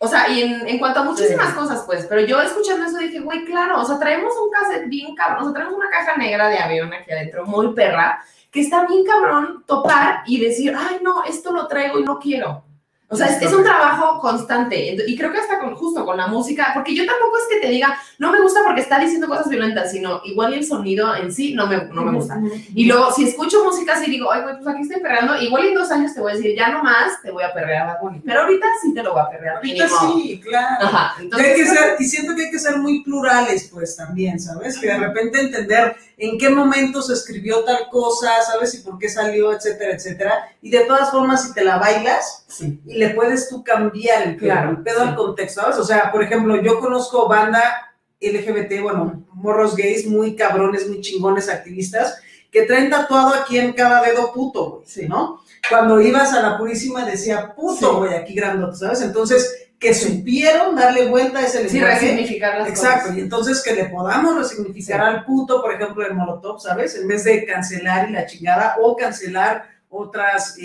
o 0.00 0.06
sea, 0.06 0.28
y 0.28 0.42
en, 0.42 0.66
en 0.68 0.78
cuanto 0.78 1.00
a 1.00 1.04
muchísimas 1.04 1.52
cosas, 1.54 1.82
pues, 1.84 2.06
pero 2.06 2.20
yo 2.20 2.40
escuchando 2.40 2.86
eso 2.86 2.98
dije, 2.98 3.18
güey, 3.18 3.44
claro, 3.44 3.80
o 3.80 3.84
sea, 3.84 3.98
traemos 3.98 4.32
un 4.40 4.50
cassette 4.50 4.88
bien 4.88 5.14
cabrón, 5.16 5.42
o 5.42 5.44
sea, 5.46 5.54
traemos 5.54 5.74
una 5.74 5.90
caja 5.90 6.16
negra 6.16 6.48
de 6.48 6.58
avión 6.58 6.92
aquí 6.92 7.10
adentro, 7.10 7.44
muy 7.44 7.74
perra, 7.74 8.22
que 8.50 8.60
está 8.60 8.86
bien 8.86 9.04
cabrón 9.04 9.64
topar 9.66 10.22
y 10.26 10.40
decir, 10.40 10.72
ay, 10.76 11.00
no, 11.02 11.24
esto 11.24 11.52
lo 11.52 11.66
traigo 11.66 11.98
y 11.98 12.04
no 12.04 12.18
quiero. 12.18 12.64
O 13.10 13.16
sea, 13.16 13.26
es, 13.26 13.40
es 13.40 13.52
un 13.54 13.64
trabajo 13.64 14.20
constante. 14.20 14.96
Y 15.06 15.16
creo 15.16 15.32
que 15.32 15.38
hasta 15.38 15.58
con, 15.58 15.74
justo 15.74 16.04
con 16.04 16.18
la 16.18 16.26
música, 16.26 16.72
porque 16.74 16.94
yo 16.94 17.06
tampoco 17.06 17.38
es 17.38 17.44
que 17.48 17.66
te 17.66 17.72
diga, 17.72 17.98
no 18.18 18.30
me 18.30 18.40
gusta 18.40 18.60
porque 18.64 18.82
está 18.82 18.98
diciendo 18.98 19.26
cosas 19.28 19.48
violentas, 19.48 19.90
sino 19.90 20.20
igual 20.24 20.52
el 20.52 20.64
sonido 20.64 21.16
en 21.16 21.32
sí 21.32 21.54
no 21.54 21.66
me, 21.66 21.84
no 21.86 22.04
me 22.04 22.12
gusta. 22.12 22.38
Y 22.74 22.84
luego, 22.84 23.10
si 23.12 23.24
escucho 23.24 23.64
música 23.64 23.94
así, 23.94 24.10
digo, 24.10 24.30
ay, 24.30 24.42
güey, 24.42 24.56
pues 24.56 24.68
aquí 24.68 24.82
estoy 24.82 25.00
perreando, 25.00 25.40
igual 25.40 25.66
en 25.66 25.74
dos 25.74 25.90
años 25.90 26.12
te 26.12 26.20
voy 26.20 26.32
a 26.32 26.34
decir, 26.34 26.54
ya 26.54 26.68
no 26.68 26.82
más, 26.82 27.22
te 27.22 27.30
voy 27.30 27.44
a 27.44 27.54
perrear 27.54 27.88
a. 27.88 27.98
Pero 28.24 28.40
ahorita 28.42 28.66
sí 28.82 28.92
te 28.92 29.02
lo 29.02 29.12
voy 29.12 29.22
a 29.22 29.30
perrear. 29.30 29.56
Ahorita 29.56 29.88
sí, 29.88 30.40
claro. 30.44 30.86
Ajá, 30.86 31.14
entonces, 31.18 31.48
hay 31.48 31.56
que 31.56 31.66
ser, 31.66 31.96
y 31.98 32.04
siento 32.04 32.34
que 32.36 32.44
hay 32.44 32.50
que 32.50 32.58
ser 32.58 32.76
muy 32.76 33.02
plurales, 33.02 33.70
pues 33.72 33.96
también, 33.96 34.38
¿sabes? 34.38 34.78
Que 34.78 34.88
de 34.88 34.98
repente 34.98 35.40
entender 35.40 35.96
en 36.18 36.36
qué 36.36 36.50
momento 36.50 37.00
se 37.00 37.12
escribió 37.12 37.62
tal 37.64 37.88
cosa, 37.90 38.30
¿sabes? 38.44 38.74
Y 38.74 38.78
por 38.78 38.98
qué 38.98 39.08
salió, 39.08 39.52
etcétera, 39.52 39.92
etcétera. 39.94 40.48
Y 40.60 40.70
de 40.70 40.80
todas 40.80 41.10
formas, 41.10 41.44
si 41.46 41.54
te 41.54 41.64
la 41.64 41.78
bailas, 41.78 42.44
sí. 42.48 42.80
y 42.84 42.94
le 42.98 43.10
puedes 43.10 43.48
tú 43.48 43.62
cambiar 43.62 44.22
el 44.22 44.36
pedo, 44.36 44.46
Claro, 44.48 44.70
el 44.70 44.82
pedo 44.82 45.02
al 45.02 45.14
contexto, 45.14 45.60
¿sabes? 45.62 45.78
O 45.78 45.84
sea, 45.84 46.10
por 46.10 46.22
ejemplo, 46.22 46.60
yo 46.60 46.80
conozco 46.80 47.28
banda 47.28 47.94
LGBT, 48.20 48.82
bueno, 48.82 49.24
morros 49.32 49.76
gays 49.76 50.06
muy 50.06 50.34
cabrones, 50.34 50.88
muy 50.88 51.00
chingones, 51.00 51.48
activistas, 51.48 52.18
que 52.50 52.62
traen 52.62 52.90
tatuado 52.90 53.34
aquí 53.34 53.58
en 53.58 53.72
cada 53.72 54.02
dedo 54.02 54.32
puto, 54.32 54.70
güey, 54.70 54.82
Sí. 54.86 55.06
¿no? 55.06 55.40
Cuando 55.68 56.00
ibas 56.00 56.32
a 56.32 56.40
la 56.42 56.58
Purísima 56.58 57.04
decía 57.04 57.54
puto, 57.54 57.98
güey, 57.98 58.14
aquí 58.14 58.34
grandote, 58.34 58.76
¿sabes? 58.76 59.02
Entonces, 59.02 59.67
que 59.78 59.94
supieron 59.94 60.74
darle 60.74 61.06
vuelta 61.06 61.38
a 61.38 61.42
ese 61.42 61.68
sí, 61.68 61.78
lenguaje. 61.78 62.00
resignificar 62.00 62.58
las 62.58 62.68
Exacto, 62.68 63.00
cosas. 63.02 63.16
y 63.16 63.20
entonces 63.20 63.62
que 63.62 63.74
le 63.74 63.84
podamos 63.86 64.36
resignificar 64.36 65.00
Sí. 65.00 65.06
al 65.06 65.24
puto, 65.24 65.62
por 65.62 65.72
ejemplo, 65.74 66.04
el 66.04 66.14
molotov, 66.14 66.60
¿sabes? 66.60 66.96
En 66.96 67.06
vez 67.06 67.22
de 67.24 67.44
cancelar 67.44 68.08
y 68.10 68.12
la 68.12 68.26
chingada, 68.26 68.76
o 68.82 68.96
cancelar 68.96 69.68
otras 69.90 70.56
eh, 70.58 70.64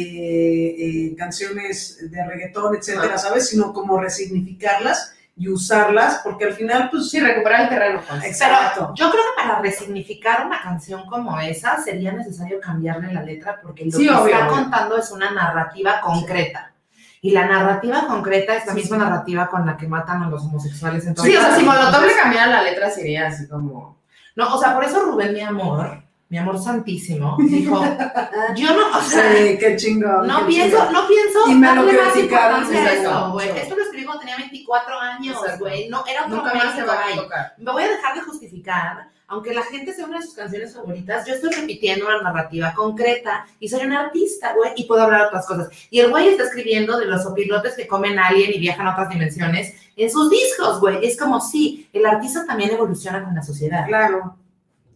eh, 0.78 1.16
canciones 1.16 2.10
de 2.12 2.26
reggaetón, 2.26 2.76
etcétera, 2.76 3.14
Ah. 3.14 3.18
¿sabes? 3.20 3.48
Sino 3.50 3.72
como 3.72 4.00
resignificarlas 4.00 5.14
y 5.36 5.48
usarlas, 5.50 6.22
porque 6.24 6.46
al 6.46 6.54
final, 6.54 6.90
pues... 6.92 7.10
Sí, 7.10 7.20
recuperar 7.20 7.62
el 7.62 7.70
terreno. 7.70 8.02
pues. 8.08 8.24
Exacto. 8.26 8.80
Pero 8.82 8.94
yo 8.96 9.12
creo 9.12 9.24
que 9.24 9.42
para 9.44 9.62
resignificar 9.62 10.46
una 10.46 10.62
canción 10.62 11.06
como 11.08 11.40
esa 11.40 11.82
sería 11.82 12.12
necesario 12.12 12.60
cambiarle 12.60 13.14
la 13.14 13.22
letra 13.24 13.60
porque 13.62 13.86
lo 13.86 13.92
Sí, 13.92 14.04
que 14.08 14.10
obvio, 14.14 14.26
está 14.34 14.48
obvio. 14.48 14.62
contando 14.62 14.98
es 14.98 15.10
una 15.12 15.32
narrativa 15.32 16.02
concreta. 16.02 16.72
Y 17.26 17.32
la 17.32 17.48
narrativa 17.48 18.06
concreta 18.06 18.54
es 18.58 18.66
la 18.66 18.74
misma 18.74 18.98
narrativa 18.98 19.48
con 19.48 19.66
la 19.66 19.78
que 19.78 19.88
matan 19.88 20.24
a 20.24 20.28
los 20.30 20.42
homosexuales. 20.44 21.08
en 21.08 21.16
todo 21.16 21.26
Sí, 21.26 21.34
o 21.36 21.40
sea, 21.40 21.56
si. 21.56 21.64
Molotov 21.64 22.04
le 22.06 22.14
cambiara 22.16 22.48
la 22.52 22.64
letra 22.64 22.90
sería 22.90 23.28
así 23.28 23.48
como... 23.48 23.98
No, 24.36 24.54
o 24.54 24.60
sea, 24.60 24.76
por 24.76 24.84
eso 24.84 25.00
Rubén, 25.06 25.34
mi 25.34 25.40
amor, 25.40 26.04
mi 26.28 26.38
amor 26.38 26.62
santísimo, 26.62 27.38
dijo, 27.40 27.82
yo 28.56 28.76
no, 28.76 28.98
o 28.98 29.02
sea, 29.02 29.32
Sí, 29.32 29.58
qué 29.58 29.78
chingón. 29.78 30.28
no 30.28 30.40
qué 30.40 30.46
pienso, 30.48 30.78
chingón. 30.78 30.94
no 30.94 31.08
pienso 31.08 31.40
Y 31.48 31.54
me 31.56 31.68
lo 31.76 31.86
darle 31.86 32.02
más 32.02 32.18
importancia 32.18 33.16
a 33.16 33.28
güey. 33.30 33.50
Esto 33.58 33.76
lo 33.78 33.84
escribí 33.84 34.04
cuando 34.04 34.20
tenía 34.20 34.38
24 34.38 35.00
años, 35.00 35.38
güey. 35.60 35.88
No, 35.88 36.04
era 36.06 36.26
otro 36.26 36.36
Nunca 36.36 36.54
más 36.56 36.64
se 36.64 36.82
México, 36.82 36.88
va 36.88 36.94
a 37.00 37.04
güey. 37.06 37.16
tocar. 37.16 37.54
Me 37.58 37.72
voy 37.72 37.84
a 37.84 37.88
dejar 37.88 38.16
de 38.16 38.22
justificar. 38.22 39.08
Aunque 39.34 39.52
la 39.52 39.64
gente 39.64 39.94
sea 39.94 40.06
una 40.06 40.20
de 40.20 40.26
sus 40.28 40.36
canciones 40.36 40.76
favoritas, 40.76 41.26
yo 41.26 41.34
estoy 41.34 41.50
repitiendo 41.50 42.06
una 42.06 42.22
narrativa 42.22 42.72
concreta 42.76 43.48
y 43.60 43.68
soy 43.68 43.84
una 43.84 44.02
artista, 44.02 44.54
güey, 44.54 44.74
y 44.76 44.84
puedo 44.84 45.02
hablar 45.02 45.26
otras 45.26 45.48
cosas. 45.48 45.70
Y 45.90 46.02
el 46.02 46.12
güey 46.12 46.28
está 46.28 46.44
escribiendo 46.44 47.00
de 47.00 47.08
los 47.08 47.26
opilotes 47.26 47.76
que 47.76 47.88
comen 47.88 48.20
alien 48.20 48.52
y 48.54 48.60
viajan 48.60 48.86
a 48.86 48.92
otras 48.92 49.10
dimensiones 49.10 49.74
en 49.96 50.12
sus 50.12 50.30
discos, 50.30 50.80
güey. 50.80 51.04
Es 51.04 51.18
como 51.18 51.42
si 51.42 51.90
el 51.94 52.06
artista 52.06 52.46
también 52.46 52.70
evoluciona 52.70 53.24
con 53.24 53.34
la 53.34 53.42
sociedad. 53.42 53.88
Claro. 53.88 54.38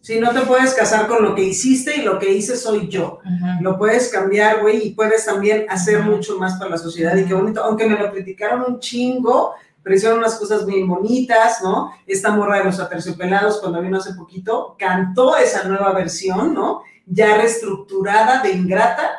Si 0.00 0.20
no 0.20 0.32
te 0.32 0.42
puedes 0.42 0.72
casar 0.72 1.08
con 1.08 1.24
lo 1.24 1.34
que 1.34 1.42
hiciste 1.42 1.96
y 1.96 2.02
lo 2.02 2.20
que 2.20 2.32
hice 2.32 2.56
soy 2.56 2.88
yo. 2.88 3.18
Lo 3.60 3.76
puedes 3.76 4.08
cambiar, 4.08 4.60
güey, 4.60 4.86
y 4.86 4.90
puedes 4.90 5.26
también 5.26 5.66
hacer 5.68 6.02
mucho 6.02 6.38
más 6.38 6.54
para 6.58 6.70
la 6.70 6.78
sociedad. 6.78 7.16
Y 7.16 7.24
qué 7.24 7.34
bonito, 7.34 7.64
aunque 7.64 7.88
me 7.88 7.98
lo 7.98 8.12
criticaron 8.12 8.62
un 8.62 8.78
chingo, 8.78 9.54
pero 9.88 9.96
hicieron 9.96 10.18
unas 10.18 10.34
cosas 10.34 10.66
bien 10.66 10.86
bonitas, 10.86 11.62
¿no? 11.62 11.94
Esta 12.06 12.30
morra 12.30 12.58
de 12.58 12.64
los 12.64 12.78
aterciopelados, 12.78 13.58
cuando 13.58 13.80
vino 13.80 13.96
hace 13.96 14.12
poquito, 14.12 14.76
cantó 14.78 15.34
esa 15.38 15.64
nueva 15.64 15.94
versión, 15.94 16.52
¿no? 16.52 16.82
Ya 17.06 17.38
reestructurada 17.38 18.42
de 18.42 18.50
Ingrata. 18.52 19.18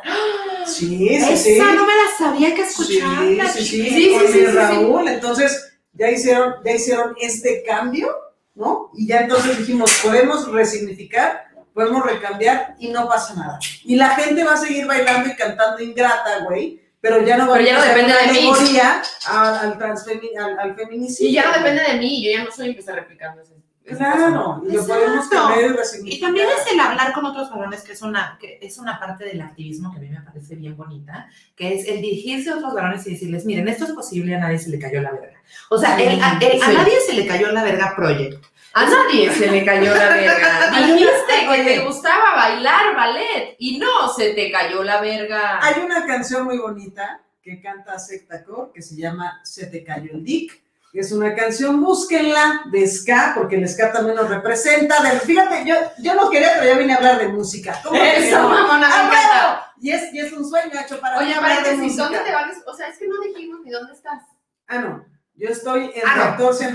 Sí, 0.67 1.09
sí, 1.27 1.37
sí. 1.37 1.51
Esa 1.53 1.73
no 1.73 1.87
me 1.87 1.93
la 1.95 2.03
sabía 2.19 2.53
que 2.53 2.63
Sí, 2.67 2.99
escucharla. 2.99 3.47
sí, 3.51 3.65
sí. 3.65 3.89
Sí, 3.89 4.11
con 4.15 4.27
sí, 4.27 4.33
sí, 4.33 4.39
sí. 4.41 4.45
Raúl. 4.45 5.07
Entonces, 5.07 5.73
ya 5.93 6.11
hicieron, 6.11 6.53
ya 6.63 6.71
hicieron 6.71 7.15
este 7.19 7.63
cambio, 7.63 8.15
¿no? 8.53 8.91
Y 8.93 9.07
ya 9.07 9.21
entonces 9.21 9.57
dijimos, 9.57 9.91
podemos 10.03 10.51
resignificar, 10.51 11.45
podemos 11.73 12.05
recambiar 12.05 12.75
y 12.77 12.89
no 12.89 13.07
pasa 13.07 13.33
nada. 13.33 13.57
Y 13.85 13.95
la 13.95 14.09
gente 14.11 14.43
va 14.43 14.53
a 14.53 14.57
seguir 14.57 14.85
bailando 14.85 15.29
y 15.29 15.35
cantando 15.35 15.81
ingrata, 15.81 16.43
güey, 16.47 16.79
pero 17.01 17.23
ya 17.25 17.37
no 17.37 17.47
va 17.47 17.53
Pero 17.53 17.65
ya 17.65 17.73
no 17.73 17.79
a 17.79 17.83
ser 17.83 17.95
depende 17.95 18.13
de 18.13 18.31
mí. 18.41 18.79
al, 19.27 19.55
al, 19.55 19.77
transfemi- 19.79 20.37
al, 20.37 20.59
al 20.59 20.75
feminicidio. 20.75 21.29
Y 21.29 21.33
ya 21.33 21.45
no 21.45 21.53
depende 21.57 21.81
de 21.83 21.97
mí, 21.97 22.23
yo 22.23 22.31
ya 22.37 22.43
no 22.43 22.51
soy 22.51 22.67
el 22.69 22.73
que 22.73 22.79
está 22.81 22.93
replicando 22.95 23.41
ese. 23.41 23.53
ese 23.85 23.97
Claro, 23.97 24.61
y 24.67 24.73
lo 24.73 24.85
podemos 24.85 25.27
cambiar 25.29 25.75
y 26.03 26.15
Y 26.15 26.19
también 26.19 26.47
es 26.47 26.71
el 26.71 26.79
hablar 26.79 27.13
con 27.13 27.25
otros 27.25 27.49
varones, 27.49 27.81
que 27.81 27.93
es 27.93 28.01
una, 28.01 28.37
que 28.39 28.59
es 28.61 28.77
una 28.77 28.99
parte 28.99 29.23
del 29.25 29.41
activismo 29.41 29.91
que 29.91 29.97
a 29.97 30.01
mí 30.01 30.09
me 30.09 30.21
parece 30.21 30.55
bien 30.55 30.75
bonita, 30.77 31.27
que 31.55 31.73
es 31.75 31.87
el 31.87 32.01
dirigirse 32.01 32.49
a 32.51 32.57
otros 32.57 32.73
varones 32.73 33.07
y 33.07 33.11
decirles, 33.11 33.45
miren, 33.45 33.67
esto 33.67 33.85
es 33.85 33.91
posible, 33.91 34.35
a 34.35 34.39
nadie 34.39 34.59
se 34.59 34.69
le 34.69 34.77
cayó 34.79 35.01
la 35.01 35.11
verga. 35.11 35.39
O 35.69 35.77
sea, 35.77 35.95
Sí, 35.97 36.03
el- 36.03 36.21
a, 36.21 36.37
el- 36.41 36.61
a 36.61 36.65
sí. 36.67 36.73
nadie 36.75 36.93
se 37.07 37.13
le 37.13 37.25
cayó 37.27 37.51
la 37.51 37.63
verga 37.63 37.93
Project. 37.95 38.43
A 38.73 38.85
nadie 38.85 39.31
se 39.33 39.47
le 39.47 39.65
cayó 39.65 39.93
la 39.95 40.09
verga. 40.09 40.71
Dijiste 40.85 41.39
que 41.41 41.47
Oye. 41.49 41.63
te 41.63 41.79
gustaba 41.85 42.35
bailar 42.35 42.95
ballet 42.95 43.55
y 43.57 43.79
no 43.79 44.07
se 44.13 44.33
te 44.33 44.51
cayó 44.51 44.83
la 44.83 45.01
verga. 45.01 45.59
Hay 45.61 45.81
una 45.81 46.05
canción 46.05 46.45
muy 46.45 46.57
bonita 46.59 47.21
que 47.41 47.61
canta 47.61 47.97
Sectacor 47.97 48.71
que 48.73 48.81
se 48.81 48.95
llama 48.95 49.39
Se 49.43 49.65
te 49.67 49.83
cayó 49.83 50.11
el 50.13 50.23
dick. 50.23 50.61
Es 50.91 51.11
una 51.11 51.35
canción, 51.35 51.81
búsquenla, 51.81 52.63
de 52.71 52.87
ska, 52.87 53.33
porque 53.35 53.57
el 53.57 53.69
ska 53.69 53.91
también 53.91 54.15
nos 54.15 54.27
representa. 54.27 55.01
De- 55.03 55.19
fíjate, 55.19 55.63
yo, 55.63 55.75
yo 55.99 56.15
no 56.15 56.31
quería, 56.31 56.53
pero 56.59 56.73
ya 56.73 56.79
vine 56.79 56.93
a 56.93 56.97
hablar 56.97 57.19
de 57.19 57.27
música. 57.27 57.79
¿Cómo 57.83 57.95
Eso, 57.95 58.37
mamona, 58.49 58.87
me 58.87 58.93
¡Ah, 58.93 59.03
encanta. 59.05 59.45
huevo! 59.45 59.61
Y 59.81 59.91
es, 59.91 60.11
y 60.13 60.19
es 60.19 60.33
un 60.33 60.49
sueño 60.49 60.71
hecho 60.83 60.99
para 60.99 61.19
Oye, 61.19 61.27
mí 61.35 61.77
música. 61.83 62.03
¿dónde 62.03 62.19
te 62.19 62.31
vas? 62.33 62.55
O 62.65 62.73
sea, 62.75 62.87
es 62.87 62.97
que 62.97 63.07
no 63.07 63.19
dijimos 63.21 63.59
ni 63.63 63.69
dónde 63.71 63.93
estás. 63.93 64.23
Ah, 64.67 64.79
no. 64.79 65.05
Yo 65.39 65.49
estoy 65.49 65.85
en 65.95 66.01
Ah. 66.05 66.15
Reactor 66.15 66.53
105.7, 66.53 66.73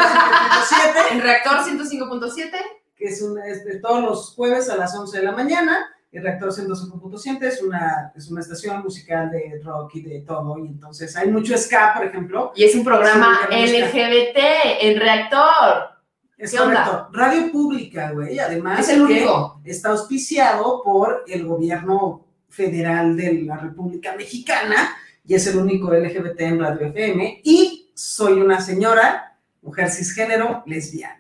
En 1.13 1.21
Reactor 1.21 1.59
105.7. 1.59 2.51
que 2.97 3.05
es, 3.07 3.23
una, 3.23 3.47
es 3.47 3.65
de 3.65 3.79
todos 3.81 4.03
los 4.03 4.35
jueves 4.35 4.69
a 4.71 4.77
las 4.77 4.95
11 4.97 5.19
de 5.19 5.25
la 5.25 5.33
mañana. 5.33 5.87
El 6.11 6.23
Reactor 6.23 6.51
105.7 6.53 7.43
es 7.43 7.61
una, 7.63 8.13
es 8.17 8.31
una 8.31 8.41
estación 8.41 8.83
musical 8.83 9.31
de 9.31 9.61
rock 9.65 9.97
y 9.97 10.03
de 10.03 10.21
todo. 10.21 10.57
Y 10.59 10.69
entonces 10.69 11.15
hay 11.17 11.29
mucho 11.29 11.59
ska, 11.59 11.93
por 11.97 12.07
ejemplo. 12.07 12.53
Y 12.55 12.65
es 12.65 12.75
un 12.77 12.85
programa. 12.85 13.41
LGBT 13.51 14.39
en 14.81 15.01
Reactor. 15.01 15.91
Es 16.39 16.53
¿Qué 16.53 16.61
onda? 16.61 16.85
correcto. 16.85 17.09
Radio 17.13 17.51
pública, 17.53 18.13
güey. 18.13 18.39
Además, 18.39 18.81
Es 18.81 18.89
el 18.91 19.07
que 19.09 19.13
único. 19.15 19.61
está 19.65 19.91
auspiciado 19.91 20.83
por 20.85 21.25
el 21.27 21.45
gobierno 21.47 22.27
federal 22.49 23.17
de 23.17 23.43
la 23.43 23.57
República 23.57 24.15
Mexicana 24.17 24.97
y 25.27 25.35
es 25.35 25.47
el 25.49 25.57
único 25.59 25.93
LGBT 25.93 26.41
en 26.43 26.61
Radio 26.61 26.87
FM. 26.89 27.41
Y 27.43 27.74
soy 28.15 28.35
una 28.41 28.61
señora, 28.61 29.37
mujer 29.61 29.91
cisgénero, 29.91 30.63
lesbiana. 30.67 31.19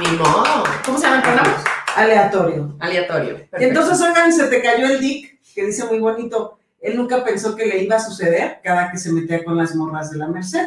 Ni 0.00 0.08
modo. 0.16 0.64
¿Cómo 0.84 0.98
se 0.98 1.04
llama 1.04 1.16
el 1.18 1.22
programa? 1.22 1.64
Aleatorio. 1.94 2.76
Aleatorio. 2.80 3.34
Y 3.34 3.38
Perfecto. 3.44 3.64
entonces, 3.64 4.00
oigan, 4.00 4.32
se 4.32 4.48
te 4.48 4.60
cayó 4.60 4.86
el 4.86 4.98
dick, 4.98 5.40
que 5.54 5.66
dice 5.66 5.84
muy 5.84 6.00
bonito. 6.00 6.58
Él 6.80 6.96
nunca 6.96 7.22
pensó 7.22 7.54
que 7.54 7.66
le 7.66 7.78
iba 7.80 7.94
a 7.94 8.00
suceder 8.00 8.58
cada 8.64 8.90
que 8.90 8.98
se 8.98 9.12
metía 9.12 9.44
con 9.44 9.56
las 9.56 9.76
morras 9.76 10.10
de 10.10 10.18
la 10.18 10.26
Merced. 10.26 10.66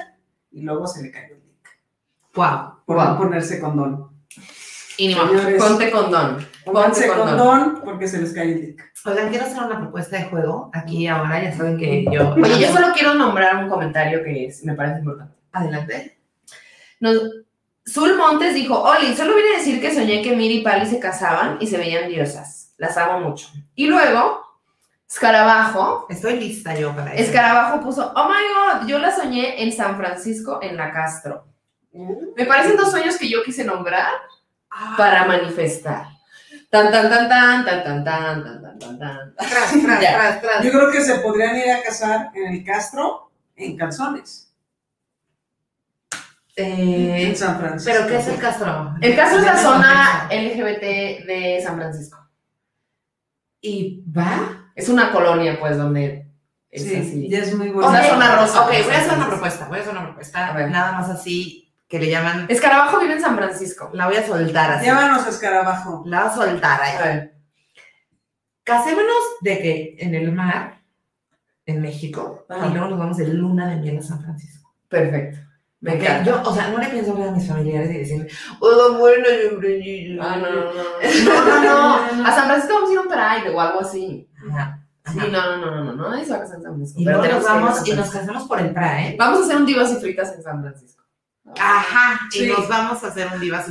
Y 0.52 0.62
luego 0.62 0.88
se 0.88 1.02
le 1.04 1.12
cayó 1.12 1.36
el 1.36 1.42
dick. 1.42 1.70
Wow. 2.34 2.84
Por 2.86 2.96
Wow. 2.96 3.06
no 3.06 3.18
ponerse 3.18 3.60
condón. 3.60 4.13
Y 4.98 5.08
ni. 5.08 5.14
Señores, 5.16 5.62
Ponte 5.64 5.92
condón. 5.92 6.48
pónganse 6.66 7.08
Ponte 7.08 7.20
condón. 7.22 7.38
condón 7.40 7.82
porque 7.84 8.08
se 8.08 8.20
les 8.20 8.34
cae 8.34 8.52
el 8.54 8.62
dick. 8.62 8.84
Oigan, 9.06 9.30
quiero 9.30 9.46
hacer 9.46 9.64
una 9.64 9.80
propuesta 9.80 10.18
de 10.18 10.26
juego. 10.26 10.70
Aquí 10.74 11.08
ahora 11.08 11.42
ya 11.44 11.52
saben 11.56 11.78
que 11.78 12.06
yo... 12.12 12.34
Oye, 12.42 12.60
yo 12.60 12.72
solo 12.74 12.88
quiero 12.94 13.14
nombrar 13.16 13.64
un 13.64 13.70
comentario 13.70 14.24
que 14.24 14.46
es- 14.46 14.64
me 14.64 14.74
parece 14.76 15.00
importante. 15.00 15.34
Adelante. 15.52 16.18
Nos, 17.00 17.18
Zul 17.90 18.16
Montes 18.18 18.54
dijo, 18.54 18.82
Oli, 18.82 19.16
solo 19.16 19.36
vine 19.36 19.56
a 19.56 19.58
decir 19.58 19.82
que 19.82 19.94
soñé 19.94 20.22
que 20.22 20.36
Miri 20.36 20.60
y 20.60 20.62
Pali 20.64 20.86
se 20.86 21.00
casaban 21.00 21.58
y 21.60 21.68
se 21.68 21.78
veían 21.78 22.08
diosas. 22.10 22.74
Las 22.78 22.98
amo 22.98 23.20
mucho. 23.20 23.48
Y 23.76 23.88
luego, 23.88 24.42
Escarabajo, 25.10 26.08
Estoy 26.10 26.40
lista 26.40 26.76
yo 26.76 26.96
para 26.96 27.14
eso. 27.14 27.24
Escarabajo 27.24 27.82
puso, 27.82 28.12
oh 28.16 28.28
my 28.30 28.80
god, 28.82 28.88
yo 28.88 28.98
la 29.00 29.16
soñé 29.16 29.62
en 29.64 29.72
San 29.72 29.98
Francisco, 29.98 30.60
en 30.62 30.76
la 30.78 30.92
Castro. 30.92 31.46
Me 32.36 32.46
parecen 32.46 32.76
dos 32.78 32.90
sueños 32.90 33.18
que 33.18 33.30
yo 33.30 33.44
quise 33.44 33.64
nombrar 33.64 34.08
para 34.98 35.26
manifestar. 35.26 36.08
Tan, 36.70 36.92
tan, 36.92 37.10
tan, 37.10 37.30
tan, 37.30 37.66
tan, 37.66 37.84
tan, 37.84 38.04
tan, 38.04 38.44
tan, 38.44 38.62
tan, 38.62 38.80
tan, 38.80 39.00
tan. 39.00 39.36
Tras, 39.36 39.72
tras, 39.86 40.00
tras, 40.00 40.42
tras. 40.42 40.64
Yo 40.66 40.72
creo 40.72 40.92
que 40.92 41.02
se 41.02 41.16
podrían 41.20 41.56
ir 41.58 41.72
a 41.72 41.84
casar 41.84 42.32
en 42.34 42.54
el 42.54 42.64
Castro 42.64 43.32
en 43.56 43.78
calzones. 43.78 44.52
Eh, 46.56 47.28
En 47.30 47.36
San 47.36 47.60
Francisco. 47.60 47.92
¿Pero 47.94 48.08
qué 48.08 48.18
es 48.18 48.28
el 48.28 48.40
Castro? 48.40 48.96
El 49.02 49.16
Castro 49.16 49.40
es 49.40 49.46
la 49.46 49.58
zona. 49.58 50.28
LGBT 50.32 51.26
de 51.26 51.62
San 51.64 51.76
Francisco. 51.78 52.20
¿Y 53.62 54.04
va? 54.12 54.72
Es 54.76 54.90
una 54.90 55.12
colonia, 55.12 55.58
pues, 55.60 55.78
donde 55.78 56.28
es 56.70 56.84
Sí, 56.84 56.96
así. 56.96 57.30
ya 57.30 57.40
es 57.40 57.56
muy 57.56 57.68
Es 57.68 57.74
bueno. 57.74 57.90
una 57.90 58.04
zona 58.04 58.36
rosa. 58.36 58.62
Ok, 58.62 58.68
pues, 58.70 58.86
voy 58.86 58.94
a 58.96 58.98
hacer 59.00 59.14
una 59.18 59.28
propuesta. 59.28 59.68
Voy 59.68 59.78
a 59.78 59.82
hacer 59.82 59.94
una 59.94 60.04
propuesta. 60.06 60.48
A 60.48 60.54
ver. 60.54 60.70
Nada 60.70 60.92
más 60.94 61.10
así 61.10 61.63
que 61.94 62.00
le 62.00 62.10
llaman. 62.10 62.48
Escarabajo 62.50 63.00
vive 63.02 63.14
en 63.14 63.22
San 63.22 63.36
Francisco. 63.38 63.92
La 63.94 64.08
voy 64.08 64.16
a 64.16 64.26
soltar 64.26 64.72
así. 64.72 64.86
Llévanos 64.86 65.28
a 65.28 65.30
escarabajo. 65.30 66.02
La 66.08 66.24
voy 66.24 66.32
a 66.32 66.34
soltar 66.34 66.82
ahí. 66.82 67.30
Casémonos 68.64 69.24
de 69.42 69.60
que 69.60 69.96
en 70.00 70.16
el 70.16 70.32
mar, 70.32 70.82
en 71.68 71.84
México, 71.84 72.48
Ajá. 72.50 72.66
y 72.66 72.72
luego 72.72 72.88
nos 72.88 72.98
vamos 72.98 73.18
de 73.18 73.28
luna 73.28 73.68
de 73.70 73.76
miel 73.76 74.00
a 74.00 74.02
San 74.02 74.24
Francisco. 74.24 74.74
Perfecto. 74.90 75.38
Me 75.82 75.94
encanta. 75.94 76.24
Yo, 76.24 76.42
o 76.44 76.56
sea, 76.56 76.70
no 76.70 76.80
le 76.80 76.88
pienso 76.88 77.12
hablar 77.12 77.28
a 77.28 77.32
mis 77.34 77.48
familiares 77.48 77.92
y 77.92 77.98
decirle, 78.00 78.28
oigan, 78.60 79.00
bueno, 79.00 79.26
yo 79.28 80.20
Ah, 80.24 80.38
no, 80.38 80.50
no, 80.50 80.74
no. 80.74 80.84
No, 81.26 81.46
no, 81.46 82.12
no. 82.16 82.26
A 82.28 82.32
San 82.32 82.46
Francisco 82.46 82.74
vamos 82.74 82.90
a 82.90 82.94
ir 82.94 82.98
a 82.98 83.02
un 83.04 83.08
Pride 83.08 83.56
o 83.56 83.62
algo 83.62 83.82
así. 83.82 84.28
Ajá, 84.50 84.80
Sí, 85.12 85.18
no, 85.20 85.28
no, 85.28 85.58
no, 85.58 85.84
no, 85.84 85.94
no. 85.94 86.10
Nadie 86.10 86.26
se 86.26 86.32
va 86.32 86.38
a 86.38 86.40
casar 86.40 86.56
en 86.58 86.64
San 86.64 86.74
Francisco. 86.74 87.02
Y 87.02 87.06
nos 87.06 87.44
vamos 87.44 87.88
y 87.88 87.92
nos 87.94 88.10
casamos 88.10 88.44
por 88.46 88.60
el 88.60 88.74
PRA, 88.74 89.04
¿eh? 89.06 89.16
Vamos 89.20 89.42
a 89.42 89.44
hacer 89.44 89.58
un 89.58 89.66
divas 89.68 89.92
y 89.92 89.98
fritas 89.98 90.34
en 90.36 90.42
San 90.42 90.60
Francisco. 90.60 90.93
Ajá, 91.60 92.20
Sí. 92.32 92.46
y 92.46 92.48
nos 92.48 92.68
vamos 92.70 93.04
a 93.04 93.08
hacer 93.08 93.28
un 93.34 93.40
divas 93.40 93.66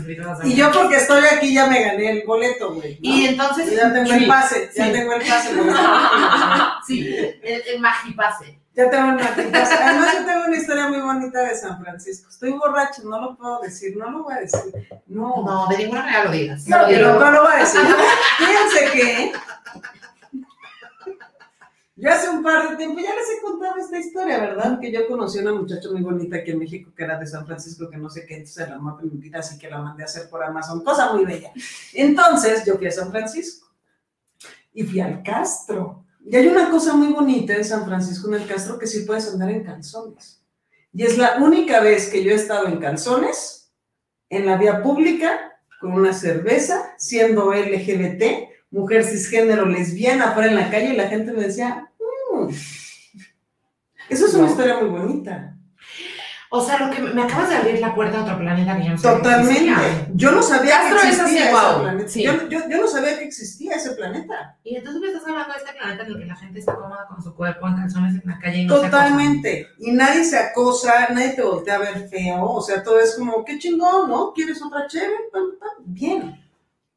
y 0.45 0.51
Y 0.53 0.55
yo 0.57 0.71
porque 0.71 0.97
estoy 0.97 1.23
aquí 1.25 1.55
ya 1.55 1.67
me 1.67 1.83
gané 1.83 2.11
el 2.21 2.27
boleto, 2.27 2.75
güey. 2.75 2.95
¿no? 2.95 2.99
Y 3.01 3.27
entonces. 3.29 3.73
Y 3.73 3.77
ya 3.77 3.93
tengo 3.93 4.07
Sí, 4.07 4.13
el 4.13 4.27
pase, 4.27 4.71
ya 4.77 4.87
sí. 4.87 4.93
tengo 4.93 5.13
el 5.15 5.23
pase. 5.27 5.55
güey. 5.55 5.75
Sí, 6.87 7.09
el, 7.43 7.63
el 7.67 7.81
magipase. 7.81 8.59
Ya 8.75 8.89
tengo 8.91 9.09
una. 9.13 9.27
Además, 9.27 10.15
yo 10.19 10.25
tengo 10.25 10.45
una 10.47 10.57
historia 10.57 10.89
muy 10.89 11.01
bonita 11.01 11.41
de 11.41 11.55
San 11.57 11.81
Francisco. 11.83 12.29
Estoy 12.31 12.53
borracho, 12.53 13.03
no 13.05 13.21
lo 13.21 13.37
puedo 13.37 13.61
decir, 13.61 13.97
no 13.97 14.11
lo 14.11 14.23
voy 14.25 14.35
a 14.35 14.39
decir. 14.41 14.61
No, 15.07 15.43
No, 15.45 15.67
de 15.69 15.79
ninguna 15.79 16.01
manera 16.03 16.25
lo 16.25 16.31
digas. 16.31 16.67
no, 16.69 16.79
pero 16.87 17.19
no 17.21 17.31
lo 17.31 17.43
voy 17.43 17.53
a 17.53 17.57
decir. 17.57 17.81
Fíjense 18.39 18.93
que 18.93 19.33
yo 22.03 22.11
hace 22.11 22.29
un 22.29 22.43
par 22.43 22.69
de 22.69 22.75
tiempo, 22.75 22.99
ya 22.99 23.15
les 23.15 23.31
he 23.31 23.41
contado 23.41 23.77
esta 23.77 23.97
historia, 23.97 24.41
¿verdad? 24.41 24.81
Que 24.81 24.91
yo 24.91 25.07
conocí 25.07 25.39
a 25.39 25.43
una 25.43 25.53
muchacha 25.53 25.89
muy 25.89 26.03
bonita 26.03 26.39
aquí 26.39 26.51
en 26.51 26.59
México 26.59 26.91
que 26.97 27.05
era 27.05 27.17
de 27.17 27.29
San 27.29 27.47
Francisco, 27.47 27.89
que 27.89 27.97
no 27.97 28.11
sé 28.11 28.27
qué, 28.27 28.39
entonces 28.39 28.69
la 28.69 28.77
mamá 28.77 28.99
invita, 29.05 29.39
así 29.39 29.57
que 29.57 29.71
la 29.71 29.79
mandé 29.79 30.03
a 30.03 30.07
hacer 30.07 30.29
por 30.29 30.43
Amazon, 30.43 30.83
cosa 30.83 31.13
muy 31.13 31.25
bella. 31.25 31.53
Entonces 31.95 32.65
yo 32.65 32.77
fui 32.77 32.89
a 32.89 32.91
San 32.91 33.13
Francisco 33.13 33.69
y 34.75 34.83
fui 34.83 34.99
al 34.99 35.23
Castro. 35.23 36.05
Y 36.29 36.35
hay 36.35 36.49
una 36.49 36.71
cosa 36.71 36.93
muy 36.95 37.13
bonita 37.13 37.55
en 37.55 37.65
San 37.65 37.85
Francisco, 37.85 38.27
en 38.35 38.43
el 38.43 38.49
Castro, 38.49 38.81
que 38.81 38.89
sí 38.89 39.05
puedes 39.05 39.33
andar 39.33 39.51
en 39.51 39.63
calzones. 39.63 40.43
Y 40.93 41.05
es 41.05 41.17
la 41.17 41.37
única 41.37 41.79
vez 41.79 42.11
que 42.11 42.25
yo 42.25 42.33
he 42.33 42.35
estado 42.35 42.67
en 42.67 42.81
calzones 42.81 43.73
en 44.29 44.47
la 44.47 44.57
vía 44.57 44.83
pública 44.83 45.53
con 45.81 45.93
una 45.93 46.13
cerveza, 46.13 46.95
siendo 46.99 47.55
LGBT, 47.55 48.51
mujer 48.73 49.05
cisgénero 49.05 49.67
lesbiana, 49.67 50.33
fuera 50.33 50.49
en 50.49 50.57
la 50.57 50.69
calle 50.69 50.95
y 50.95 50.97
la 50.97 51.07
gente 51.07 51.31
me 51.31 51.43
decía. 51.43 51.91
Eso 54.09 54.27
es 54.27 54.35
una 54.35 54.49
historia 54.49 54.79
muy 54.81 54.89
bonita. 54.89 55.57
O 56.55 56.63
sea, 56.63 56.79
lo 56.81 56.91
que 56.95 57.01
me, 57.01 57.23
acabas 57.23 57.49
de 57.49 57.57
abrir 57.57 57.81
la 57.81 57.95
puerta 57.95 58.19
a 58.19 58.23
otro 58.25 58.37
planeta 58.39 58.77
que 58.77 58.85
yo 58.85 58.91
no 58.91 58.99
sabía 58.99 59.17
que 59.17 59.23
Totalmente. 59.23 60.07
Yo 60.13 60.33
no 60.33 60.43
sabía 60.43 60.81
Castro 60.83 60.99
que 61.01 61.09
es 61.09 61.15
así, 61.15 61.21
existía 61.23 61.43
ese 61.45 61.51
guau, 61.51 61.81
planeta. 61.81 62.09
sí. 62.11 62.23
Yo, 62.25 62.49
yo- 62.51 62.69
yo 62.69 62.81
no 62.83 62.87
sabía 62.89 63.19
que 63.19 63.25
existía 63.25 63.75
ese 63.77 63.93
planeta. 63.93 64.59
Y 64.63 64.77
entonces 64.77 65.01
me 65.01 65.09
estás 65.09 65.23
hablando 65.27 65.55
de 65.55 65.59
este 65.61 65.73
planeta 65.73 66.03
en 66.05 66.09
el 66.13 66.19
que 66.19 66.25
la 66.27 66.37
gente 66.37 66.59
está 66.61 66.75
cómoda 66.75 67.07
con 67.09 67.23
su 67.23 67.35
cuerpo 67.35 67.67
en 67.69 67.77
calzones 67.77 68.23
en 68.23 68.31
la 68.31 68.39
calle 68.39 68.59
y 68.59 68.67
no 68.67 68.75
se 68.81 68.87
acosa. 68.87 69.03
Totalmente. 69.03 69.69
Y 69.79 69.93
nadie 69.93 70.25
se 70.25 70.39
acosa, 70.39 71.09
nadie 71.09 71.31
te 71.31 71.41
voltea 71.43 71.77
a 71.77 71.79
ver 71.79 72.07
feo. 72.11 72.45
O 72.45 72.61
sea, 72.61 72.83
todo 72.83 73.01
es 73.01 73.15
como, 73.17 73.43
qué 73.47 73.59
chingón, 73.59 74.11
¿no? 74.11 74.35
¿Quieres 74.35 74.61
otra 74.63 74.87
chévere? 74.87 75.15
Bien. 75.87 76.39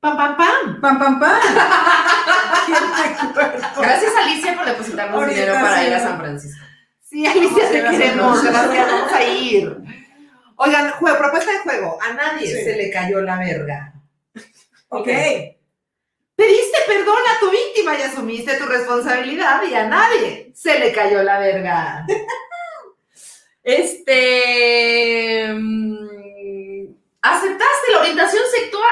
Pam, 0.05 0.17
pam, 0.17 0.37
pam. 0.37 0.79
Pam, 0.81 0.99
pam, 0.99 1.19
pam. 1.19 1.39
Gracias 3.81 4.13
Alicia 4.15 4.55
por 4.55 4.65
depositarnos 4.65 5.15
Ahorita 5.15 5.33
dinero 5.39 5.53
para 5.55 5.79
sí. 5.79 5.85
ir 5.87 5.93
a 5.95 5.99
San 5.99 6.19
Francisco. 6.19 6.63
Sí, 7.01 7.25
Alicia, 7.25 7.71
te 7.71 7.83
queremos. 7.83 8.43
Gracias, 8.43 8.91
vamos 8.91 9.11
a 9.11 9.23
ir. 9.23 9.75
Oigan, 10.57 10.91
juego, 10.91 11.17
propuesta 11.17 11.51
de 11.53 11.57
juego. 11.59 11.97
A 12.03 12.13
nadie 12.13 12.45
Sí. 12.45 12.63
se 12.65 12.75
le 12.75 12.91
cayó 12.91 13.21
la 13.21 13.39
verga. 13.39 13.93
Ok. 14.89 15.07
Pediste 15.07 16.77
perdón 16.85 17.17
a 17.35 17.39
tu 17.39 17.49
víctima 17.49 17.97
y 17.97 18.03
asumiste 18.03 18.57
tu 18.57 18.65
responsabilidad 18.67 19.63
y 19.63 19.73
a 19.73 19.87
nadie 19.87 20.51
se 20.53 20.77
le 20.77 20.91
cayó 20.91 21.23
la 21.23 21.39
verga. 21.39 22.05
Este. 23.63 25.47
Aceptaste 27.27 27.91
la 27.91 27.99
orientación 28.01 28.43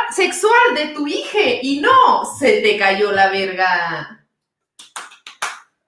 sexual 0.09 0.75
de 0.75 0.87
tu 0.87 1.05
hija 1.05 1.59
y 1.61 1.81
no 1.81 2.25
se 2.25 2.61
te 2.61 2.77
cayó 2.77 3.11
la 3.11 3.29
verga. 3.29 4.25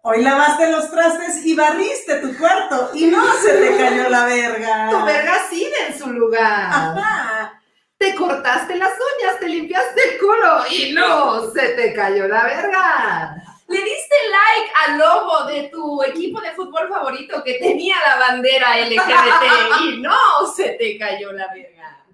Hoy 0.04 0.22
lavaste 0.22 0.70
los 0.70 0.92
trastes 0.92 1.44
y 1.44 1.56
barriste 1.56 2.20
tu 2.20 2.38
cuarto 2.38 2.92
y 2.94 3.08
no 3.08 3.34
se 3.34 3.52
te 3.52 3.78
cayó 3.78 4.10
la 4.10 4.26
verga. 4.26 4.90
Tu 4.92 5.06
verga 5.06 5.50
sigue 5.50 5.88
en 5.88 5.98
su 5.98 6.08
lugar. 6.12 6.70
Ajá. 6.72 7.62
Te 7.98 8.14
cortaste 8.14 8.76
las 8.76 8.92
uñas, 8.92 9.40
te 9.40 9.50
limpiaste 9.50 10.14
el 10.14 10.20
culo 10.20 10.66
y 10.70 10.94
no 10.94 11.52
se 11.52 11.70
te 11.70 11.94
cayó 11.96 12.28
la 12.28 12.44
verga. 12.44 13.44
Le 13.68 13.78
diste 13.82 14.16
like 14.30 14.72
al 14.86 14.98
logo 15.00 15.46
de 15.46 15.70
tu 15.70 16.04
equipo 16.04 16.40
de 16.42 16.52
fútbol 16.52 16.90
favorito 16.90 17.44
que 17.44 17.56
tenía 17.56 17.96
la 18.06 18.18
bandera 18.18 18.82
LGBT 18.82 19.82
y 19.82 19.98
no 19.98 20.46
se 20.56 20.74
te 20.74 21.00
cayó 21.00 21.32
la 21.32 21.48
verga. 21.52 22.05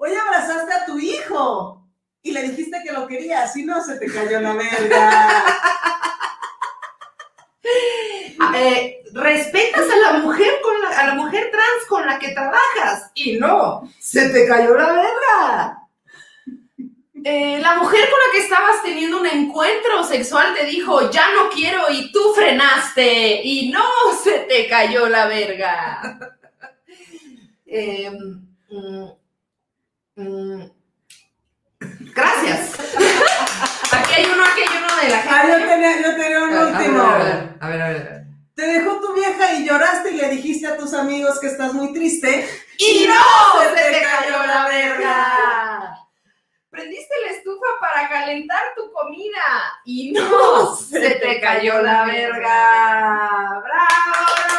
Hoy 0.00 0.12
abrazaste 0.14 0.72
a 0.72 0.86
tu 0.86 0.96
hijo 0.96 1.84
y 2.22 2.30
le 2.30 2.42
dijiste 2.42 2.80
que 2.84 2.92
lo 2.92 3.08
querías 3.08 3.56
y 3.56 3.64
no 3.64 3.82
se 3.82 3.96
te 3.98 4.06
cayó 4.06 4.40
la 4.40 4.54
verga. 4.54 5.44
Eh, 8.54 9.04
respetas 9.12 9.84
a 9.90 9.96
la 9.96 10.18
mujer 10.20 10.50
con 10.62 10.80
la, 10.80 10.88
a 10.88 11.06
la 11.08 11.14
mujer 11.14 11.50
trans 11.50 11.86
con 11.86 12.06
la 12.06 12.18
que 12.18 12.30
trabajas 12.30 13.10
y 13.14 13.36
no 13.36 13.82
se 14.00 14.30
te 14.30 14.48
cayó 14.48 14.74
la 14.74 14.92
verga. 14.92 15.88
Eh, 17.24 17.60
la 17.60 17.76
mujer 17.76 18.08
con 18.08 18.18
la 18.18 18.32
que 18.32 18.38
estabas 18.38 18.82
teniendo 18.82 19.20
un 19.20 19.26
encuentro 19.26 20.02
sexual 20.02 20.54
te 20.54 20.64
dijo 20.64 21.10
ya 21.10 21.26
no 21.34 21.50
quiero 21.50 21.90
y 21.90 22.10
tú 22.10 22.32
frenaste 22.34 23.42
y 23.44 23.70
no 23.70 23.84
se 24.24 24.40
te 24.40 24.66
cayó 24.66 25.08
la 25.08 25.26
verga. 25.26 26.18
Eh, 27.70 28.10
mm, 28.70 29.04
mm, 30.18 30.62
gracias. 32.14 32.72
Aquí 33.92 34.14
hay 34.14 34.24
uno, 34.26 34.44
aquí 34.44 34.60
hay 34.60 34.76
uno 34.76 34.96
de 35.02 35.08
la 35.08 35.18
gente. 35.18 35.34
Ah, 35.34 35.48
yo 35.48 35.66
tenía, 35.66 36.02
yo 36.02 36.16
tenía 36.16 36.40
un 36.42 36.52
A 36.52 36.60
ver, 36.64 36.74
último. 36.76 37.02
a 37.02 37.16
ver, 37.18 37.56
a 37.60 37.68
ver, 37.68 37.82
a 37.82 37.88
ver. 37.88 38.24
Te 38.54 38.66
dejó 38.66 39.00
tu 39.00 39.14
vieja 39.14 39.54
y 39.54 39.64
lloraste 39.66 40.10
y 40.10 40.16
le 40.16 40.28
dijiste 40.30 40.66
a 40.66 40.76
tus 40.76 40.92
amigos 40.92 41.38
que 41.40 41.46
estás 41.46 41.72
muy 41.72 41.92
triste. 41.92 42.48
¡Y 42.76 43.06
no 43.06 43.60
se 43.62 43.82
te 43.92 44.02
cayó 44.02 44.46
la 44.46 44.66
verga! 44.68 45.98
Prendiste 46.70 47.14
la 47.24 47.32
estufa 47.32 47.66
para 47.80 48.08
calentar 48.08 48.60
tu 48.76 48.92
comida 48.92 49.72
y 49.84 50.12
no 50.12 50.76
se 50.90 51.00
te 51.16 51.40
cayó 51.40 51.80
la 51.82 52.04
verga. 52.04 53.62
¡Bravo! 53.62 54.57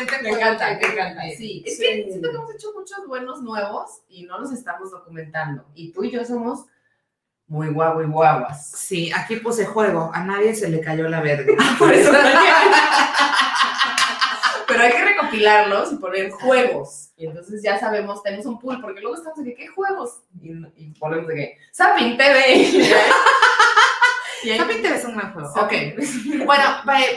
Me 0.00 0.16
excelente 0.30 0.30
encanta, 0.40 0.66
me 0.66 0.86
encanta. 0.92 1.22
Sí, 1.36 1.62
es 1.66 1.76
Sí. 1.76 1.82
que 1.84 2.04
siento 2.10 2.30
que 2.30 2.36
hemos 2.36 2.54
hecho 2.54 2.68
muchos 2.74 3.06
buenos 3.06 3.42
nuevos 3.42 4.02
y 4.08 4.24
no 4.24 4.38
los 4.38 4.52
estamos 4.52 4.90
documentando. 4.90 5.64
Y 5.74 5.92
tú 5.92 6.04
y 6.04 6.10
yo 6.10 6.24
somos 6.24 6.66
muy 7.46 7.68
guau 7.68 8.00
y 8.02 8.06
guaguas. 8.06 8.70
Sí, 8.76 9.10
aquí 9.14 9.36
puse 9.36 9.66
juego. 9.66 10.10
A 10.14 10.22
nadie 10.24 10.54
se 10.54 10.68
le 10.68 10.80
cayó 10.80 11.08
la 11.08 11.20
verga. 11.20 11.52
Por 11.78 11.92
eso 11.92 12.12
Pero 14.66 14.82
hay 14.84 14.92
que 14.92 15.04
recopilarlos 15.04 15.92
y 15.92 15.96
poner 15.96 16.30
juegos. 16.30 17.10
Y 17.16 17.26
entonces 17.26 17.60
ya 17.62 17.76
sabemos, 17.78 18.22
tenemos 18.22 18.46
un 18.46 18.58
pool, 18.60 18.80
porque 18.80 19.00
luego 19.00 19.16
estamos 19.16 19.38
de 19.38 19.44
que, 19.46 19.54
¿qué 19.56 19.66
juegos? 19.66 20.20
Y, 20.40 20.52
y 20.76 20.92
ponemos 20.98 21.26
de 21.26 21.34
que, 21.34 21.58
Zapping 21.74 22.16
TV. 22.16 22.70
TV 24.42 24.94
es 24.96 25.04
un 25.04 25.14
buen 25.14 25.32
juego. 25.32 25.50
Ok. 25.56 25.72
Bueno, 26.46 26.64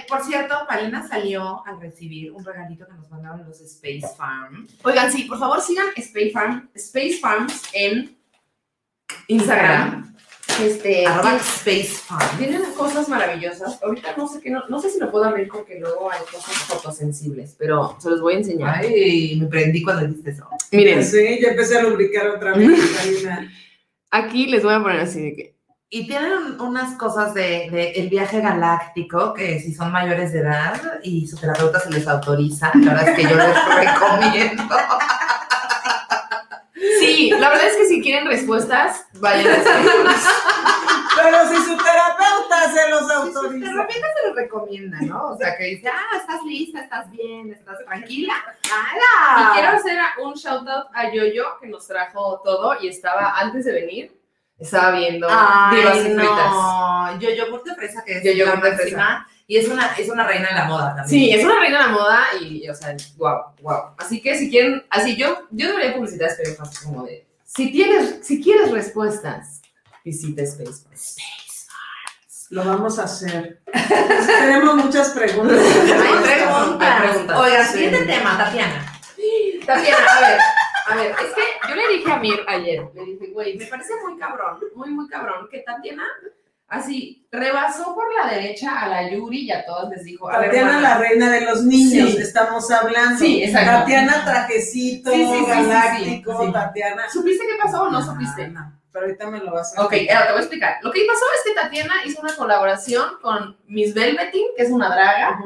por 0.07 0.23
cierto, 0.23 0.55
Palina 0.67 1.07
salió 1.07 1.65
al 1.65 1.79
recibir 1.79 2.31
un 2.31 2.43
regalito 2.43 2.85
que 2.85 2.93
nos 2.93 3.09
mandaron 3.09 3.45
los 3.45 3.59
Space 3.61 4.03
Farm. 4.17 4.67
Oigan, 4.83 5.11
sí, 5.11 5.23
por 5.23 5.39
favor 5.39 5.61
sigan 5.61 5.87
Space, 5.95 6.31
Farm, 6.31 6.69
Space 6.75 7.17
Farms 7.19 7.63
en 7.73 8.15
Instagram. 9.27 10.13
Este, 10.61 11.07
Arroba 11.07 11.37
Space 11.37 11.87
Farm. 12.05 12.37
tienen 12.37 12.61
cosas 12.77 13.09
maravillosas. 13.09 13.81
Ahorita 13.81 14.13
no 14.15 14.27
sé 14.27 14.39
qué, 14.39 14.51
no, 14.51 14.67
no 14.69 14.79
sé 14.79 14.91
si 14.91 14.99
lo 14.99 15.09
puedo 15.09 15.25
abrir 15.25 15.47
porque 15.47 15.79
luego 15.79 16.11
hay 16.11 16.19
cosas 16.31 16.53
fotosensibles, 16.67 17.55
pero 17.57 17.97
se 17.99 18.09
los 18.11 18.21
voy 18.21 18.35
a 18.35 18.37
enseñar. 18.37 18.75
Ay, 18.83 19.37
me 19.41 19.47
prendí 19.47 19.81
cuando 19.81 20.05
dijiste 20.05 20.31
eso. 20.31 20.47
Miren, 20.71 21.03
Sí, 21.03 21.39
ya 21.41 21.49
empecé 21.49 21.79
a 21.79 21.83
lubricar 21.83 22.27
otra 22.27 22.53
vez. 22.53 22.69
Aquí 24.11 24.45
les 24.45 24.63
voy 24.63 24.75
a 24.75 24.81
poner 24.81 24.99
así 24.99 25.21
de 25.21 25.35
que. 25.35 25.55
Y 25.95 26.07
tienen 26.07 26.31
un- 26.33 26.59
unas 26.61 26.97
cosas 26.97 27.33
de, 27.35 27.69
de 27.71 27.91
el 27.97 28.09
viaje 28.09 28.41
galáctico 28.41 29.33
que 29.35 29.59
si 29.59 29.73
son 29.75 29.91
mayores 29.91 30.33
de 30.33 30.39
edad 30.39 30.81
y 31.03 31.27
su 31.27 31.37
terapeuta 31.37 31.79
se 31.79 31.91
les 31.91 32.07
autoriza, 32.07 32.71
la 32.75 32.93
verdad 32.93 33.09
es 33.09 33.15
que 33.15 33.23
yo 33.23 33.35
les 33.35 33.75
recomiendo. 33.75 34.63
Sí, 36.99 37.29
la 37.37 37.49
verdad 37.49 37.67
es 37.67 37.75
que 37.77 37.85
si 37.87 38.01
quieren 38.01 38.27
respuestas, 38.27 39.05
vayan 39.19 39.47
a 39.53 39.55
Pero 41.15 41.47
si 41.49 41.55
su 41.57 41.77
terapeuta 41.77 42.73
se 42.73 42.89
los 42.89 43.11
autoriza. 43.11 43.71
repente 43.71 44.07
se 44.21 44.27
los 44.27 44.35
recomienda, 44.35 44.97
¿no? 45.01 45.29
O 45.29 45.37
sea, 45.37 45.55
que 45.57 45.65
dice, 45.65 45.87
ah, 45.89 46.17
estás 46.17 46.41
lista, 46.43 46.81
estás 46.81 47.09
bien, 47.11 47.51
estás 47.53 47.77
tranquila. 47.85 48.33
¡Hala! 48.71 49.51
Y 49.51 49.53
quiero 49.53 49.69
hacer 49.77 49.99
un 50.23 50.33
shout 50.33 50.67
out 50.67 50.87
a 50.93 51.11
Yoyo 51.11 51.43
que 51.61 51.67
nos 51.67 51.85
trajo 51.87 52.41
todo 52.43 52.75
y 52.81 52.87
estaba 52.87 53.37
antes 53.39 53.65
de 53.65 53.71
venir, 53.73 54.11
estaba 54.59 54.91
viendo 54.97 55.27
y 55.27 55.99
fritas. 55.99 56.15
no. 56.15 57.19
Yo 57.19 57.29
yogur 57.31 57.63
de 57.63 57.75
fresa 57.75 58.03
que 58.05 58.17
es 58.17 58.23
Yo 58.23 58.31
yogur 58.31 58.63
la 58.63 58.69
de 58.71 58.77
fresa. 58.77 59.27
Y 59.45 59.57
es 59.57 59.67
una, 59.67 59.93
es 59.97 60.07
una 60.09 60.25
reina 60.25 60.47
de 60.49 60.55
la 60.55 60.65
moda 60.65 60.95
también. 60.95 61.07
Sí, 61.09 61.31
es 61.31 61.43
una 61.43 61.59
reina 61.59 61.79
de 61.79 61.83
la 61.85 61.91
moda 61.91 62.23
y, 62.41 62.67
o 62.69 62.73
sea, 62.73 62.95
wow, 63.17 63.53
wow. 63.61 63.93
Así 63.97 64.21
que 64.21 64.37
si 64.37 64.49
quieren, 64.49 64.85
así 64.89 65.17
yo, 65.17 65.47
yo 65.51 65.67
debería 65.67 65.93
publicitar 65.93 66.29
Space 66.29 66.55
Farms 66.55 66.79
como 66.79 67.03
de, 67.05 67.27
si 67.43 67.71
tienes, 67.71 68.19
si 68.25 68.41
quieres 68.41 68.71
respuestas, 68.71 69.61
visita 70.05 70.41
Space. 70.43 70.85
Lo 72.51 72.63
vamos 72.63 72.99
a 72.99 73.03
hacer. 73.03 73.61
Tenemos 74.39 74.75
muchas 74.75 75.09
preguntas. 75.09 75.57
Hay 75.59 76.23
preguntas. 76.23 76.81
Hay 77.01 77.09
preguntas. 77.09 77.37
Oiga, 77.39 77.65
Sí. 77.65 77.73
siguiente 77.73 78.05
tema, 78.05 78.37
Tatiana. 78.37 78.85
Tatiana, 79.65 80.05
a 80.17 80.19
ver, 80.21 80.39
a 80.93 80.95
ver, 80.95 81.11
es 81.11 81.33
que 81.33 81.69
yo 81.69 81.75
le 81.75 81.87
dije 81.97 82.11
a 82.11 82.19
Mir 82.19 82.39
ayer, 82.47 82.89
le 82.93 83.05
dije, 83.05 83.27
güey, 83.31 83.57
me 83.57 83.65
parece 83.65 83.93
muy 84.07 84.17
cabrón, 84.17 84.59
muy, 84.75 84.89
muy 84.91 85.07
cabrón, 85.07 85.47
que 85.51 85.59
Tatiana 85.59 86.03
así 86.67 87.27
rebasó 87.31 87.93
por 87.93 88.05
la 88.15 88.31
derecha 88.33 88.79
a 88.81 88.87
la 88.87 89.09
Yuri 89.09 89.41
y 89.41 89.51
a 89.51 89.63
todas 89.65 89.89
les 89.89 90.03
dijo, 90.03 90.29
a 90.29 90.41
Tatiana, 90.41 90.79
la 90.81 90.97
reina 90.97 91.29
de 91.31 91.41
los 91.41 91.63
niños, 91.63 92.11
Sí. 92.11 92.17
estamos 92.17 92.69
hablando. 92.71 93.19
Sí, 93.19 93.43
exacto. 93.43 93.71
Tatiana, 93.81 94.25
trajecito, 94.25 95.11
Sí, 95.11 95.25
sí, 95.25 95.45
galáctico. 95.47 96.51
Tatiana. 96.51 97.09
¿supiste 97.11 97.45
qué 97.45 97.53
pasó 97.61 97.83
o 97.83 97.91
no 97.91 98.01
supiste? 98.01 98.51
Pero 98.93 99.07
ahorita 99.07 99.29
me 99.31 99.39
lo 99.39 99.51
vas 99.51 99.75
a 99.75 99.83
Ok, 99.83 99.93
ahora 100.09 100.27
te 100.27 100.31
voy 100.31 100.39
a 100.39 100.43
explicar. 100.43 100.77
Lo 100.83 100.91
que 100.91 101.05
pasó 101.05 101.25
es 101.35 101.43
que 101.43 101.59
Tatiana 101.59 101.95
hizo 102.05 102.21
una 102.21 102.35
colaboración 102.35 103.05
con 103.21 103.57
Miss 103.67 103.93
Velveteen, 103.95 104.45
que 104.55 104.63
es 104.63 104.69
una 104.69 104.87
draga, 104.87 105.39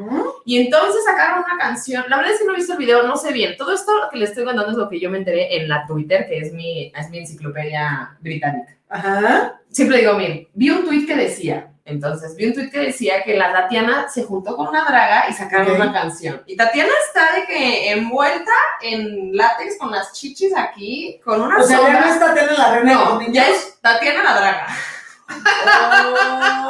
y 0.44 0.58
entonces 0.58 1.02
sacaron 1.04 1.42
una 1.44 1.58
canción. 1.58 2.04
La 2.08 2.18
verdad 2.18 2.34
es 2.34 2.40
que 2.40 2.44
no 2.44 2.52
he 2.52 2.56
visto 2.56 2.74
el 2.74 2.78
video, 2.78 3.02
no 3.04 3.16
sé 3.16 3.32
bien. 3.32 3.56
Todo 3.56 3.72
esto 3.72 3.90
que 4.12 4.18
les 4.18 4.30
estoy 4.30 4.44
contando 4.44 4.70
es 4.70 4.76
lo 4.76 4.88
que 4.88 5.00
yo 5.00 5.10
me 5.10 5.18
enteré 5.18 5.56
en 5.56 5.68
la 5.68 5.86
Twitter, 5.86 6.26
que 6.28 6.38
es 6.38 6.52
mi, 6.52 6.92
es 6.94 7.10
mi 7.10 7.18
enciclopedia 7.18 8.16
británica. 8.20 8.76
Ajá. 8.90 9.60
Siempre 9.70 9.98
digo, 9.98 10.14
miren, 10.14 10.48
vi 10.52 10.70
un 10.70 10.84
tweet 10.84 11.06
que 11.06 11.16
decía, 11.16 11.72
entonces 11.88 12.36
vi 12.36 12.46
un 12.46 12.54
tweet 12.54 12.70
que 12.70 12.78
decía 12.80 13.22
que 13.24 13.36
la 13.36 13.52
Tatiana 13.52 14.08
se 14.08 14.24
juntó 14.24 14.54
con 14.56 14.68
una 14.68 14.84
draga 14.84 15.26
y 15.28 15.32
sacaron 15.32 15.68
Ok. 15.70 15.74
una 15.76 15.92
canción. 15.92 16.42
Y 16.46 16.56
Tatiana 16.56 16.92
está 17.06 17.32
de 17.34 17.46
que 17.46 17.90
envuelta 17.92 18.52
en 18.82 19.34
látex 19.36 19.78
con 19.78 19.90
las 19.90 20.12
chichis 20.12 20.54
aquí, 20.56 21.20
con 21.24 21.40
una 21.40 21.58
O 21.58 21.62
sea, 21.62 21.80
ya 21.80 22.00
no 22.00 22.06
es 22.12 22.20
Tatiana 22.20 22.52
la 22.52 22.74
reina 22.74 22.90
de 22.90 22.94
No, 22.96 23.18
niños. 23.18 23.34
ya 23.34 23.48
es 23.48 23.80
Tatiana 23.80 24.22
la 24.22 24.40
draga. 24.40 24.66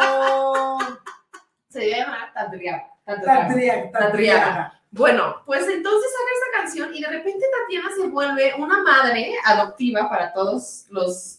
Oh, 0.00 0.78
Se 1.68 1.90
llama 1.90 2.30
Tatriaga. 2.34 2.88
Tatriaga, 3.04 3.90
Tatriaga. 3.92 4.74
Bueno, 4.90 5.36
pues 5.44 5.68
entonces 5.68 6.10
saca 6.12 6.30
esta 6.34 6.58
canción 6.62 6.94
y 6.94 7.00
de 7.02 7.08
repente 7.08 7.44
Tatiana 7.60 7.88
se 7.94 8.06
vuelve 8.08 8.54
una 8.58 8.82
madre 8.82 9.34
adoptiva 9.44 10.08
para 10.08 10.32
todos 10.32 10.86
los 10.90 11.37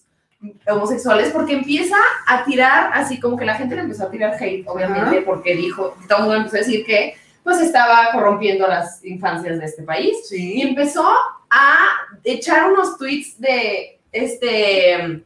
homosexuales 0.67 1.31
porque 1.31 1.53
empieza 1.53 1.97
a 2.27 2.43
tirar 2.45 2.91
así 2.93 3.19
como 3.19 3.37
que 3.37 3.45
la 3.45 3.55
gente 3.55 3.75
le 3.75 3.81
empezó 3.81 4.05
a 4.05 4.11
tirar 4.11 4.35
hate, 4.39 4.65
obviamente, 4.67 5.17
Ajá. 5.17 5.25
porque 5.25 5.55
dijo, 5.55 5.95
todo 6.07 6.19
el 6.19 6.23
mundo 6.23 6.37
empezó 6.37 6.55
a 6.55 6.59
decir 6.59 6.85
que 6.85 7.15
pues 7.43 7.59
estaba 7.61 8.11
corrompiendo 8.11 8.67
las 8.67 9.03
infancias 9.03 9.59
de 9.59 9.65
este 9.65 9.83
país 9.83 10.31
y 10.31 10.61
empezó 10.61 11.05
a 11.49 11.77
echar 12.23 12.71
unos 12.71 12.97
tweets 12.97 13.39
de 13.39 13.99
este 14.11 15.23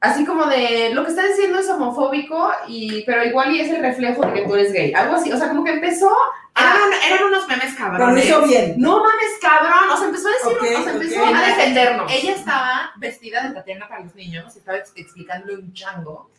así 0.00 0.24
como 0.24 0.46
de 0.46 0.90
lo 0.94 1.04
que 1.04 1.10
está 1.10 1.26
diciendo 1.26 1.58
es 1.58 1.68
homofóbico 1.68 2.50
y 2.66 3.02
pero 3.04 3.22
igual 3.24 3.54
y 3.54 3.60
es 3.60 3.70
el 3.70 3.82
reflejo 3.82 4.24
de 4.26 4.32
que 4.32 4.42
tú 4.46 4.54
eres 4.54 4.72
gay 4.72 4.92
algo 4.94 5.16
así 5.16 5.30
o 5.30 5.36
sea 5.36 5.48
como 5.48 5.62
que 5.62 5.72
empezó 5.72 6.08
a 6.54 6.60
Eran, 6.62 6.92
eran 7.12 7.28
unos 7.28 7.46
memes 7.48 7.74
cabrones. 7.74 8.48
bien. 8.48 8.74
no 8.78 8.98
mames 9.02 9.38
cabrón 9.42 9.90
o 9.92 9.96
sea 9.96 10.06
empezó 10.06 10.28
a 10.28 10.32
decir 10.32 10.52
Ok, 10.52 10.80
o 10.80 10.82
sea 10.84 10.92
empezó 10.92 11.24
a 11.26 11.46
defendernos 11.46 12.12
Ella 12.12 12.32
estaba 12.32 12.90
vestida 12.96 13.46
de 13.46 13.54
Tatiana 13.54 13.88
para 13.88 14.02
los 14.04 14.14
niños 14.14 14.54
y 14.54 14.58
estaba 14.58 14.78
ex- 14.78 14.92
explicándole 14.96 15.56
un 15.56 15.72
chango. 15.74 16.30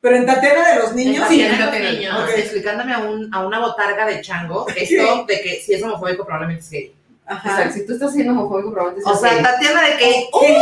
Pero 0.00 0.14
en 0.14 0.26
Tatiana 0.26 0.68
de 0.68 0.76
los 0.76 0.94
niños. 0.94 1.26
Sí, 1.28 1.42
en 1.42 1.58
Tatiana 1.58 1.66
los 1.66 1.74
de 1.74 1.92
niños, 1.98 2.30
explicándome 2.36 2.94
a, 2.94 2.98
un, 3.00 3.34
a 3.34 3.44
una 3.44 3.58
botarga 3.58 4.06
de 4.06 4.20
chango 4.20 4.64
esto 4.76 5.24
de 5.26 5.40
que 5.42 5.60
si 5.60 5.74
es 5.74 5.82
homofóbico 5.82 6.24
probablemente 6.24 6.62
es 6.62 6.70
gay. 6.70 6.94
O 7.28 7.32
Ajá. 7.32 7.56
sea 7.56 7.70
si 7.72 7.86
tú 7.86 7.92
estás 7.92 8.12
siendo 8.12 8.32
homofóbico 8.32 8.72
probablemente 8.72 9.10
O 9.10 9.14
sea, 9.16 9.34
gay. 9.34 9.42
Tatiana 9.42 9.82
de 9.82 9.96
que... 9.98 10.28
¿Qué? 10.40 10.58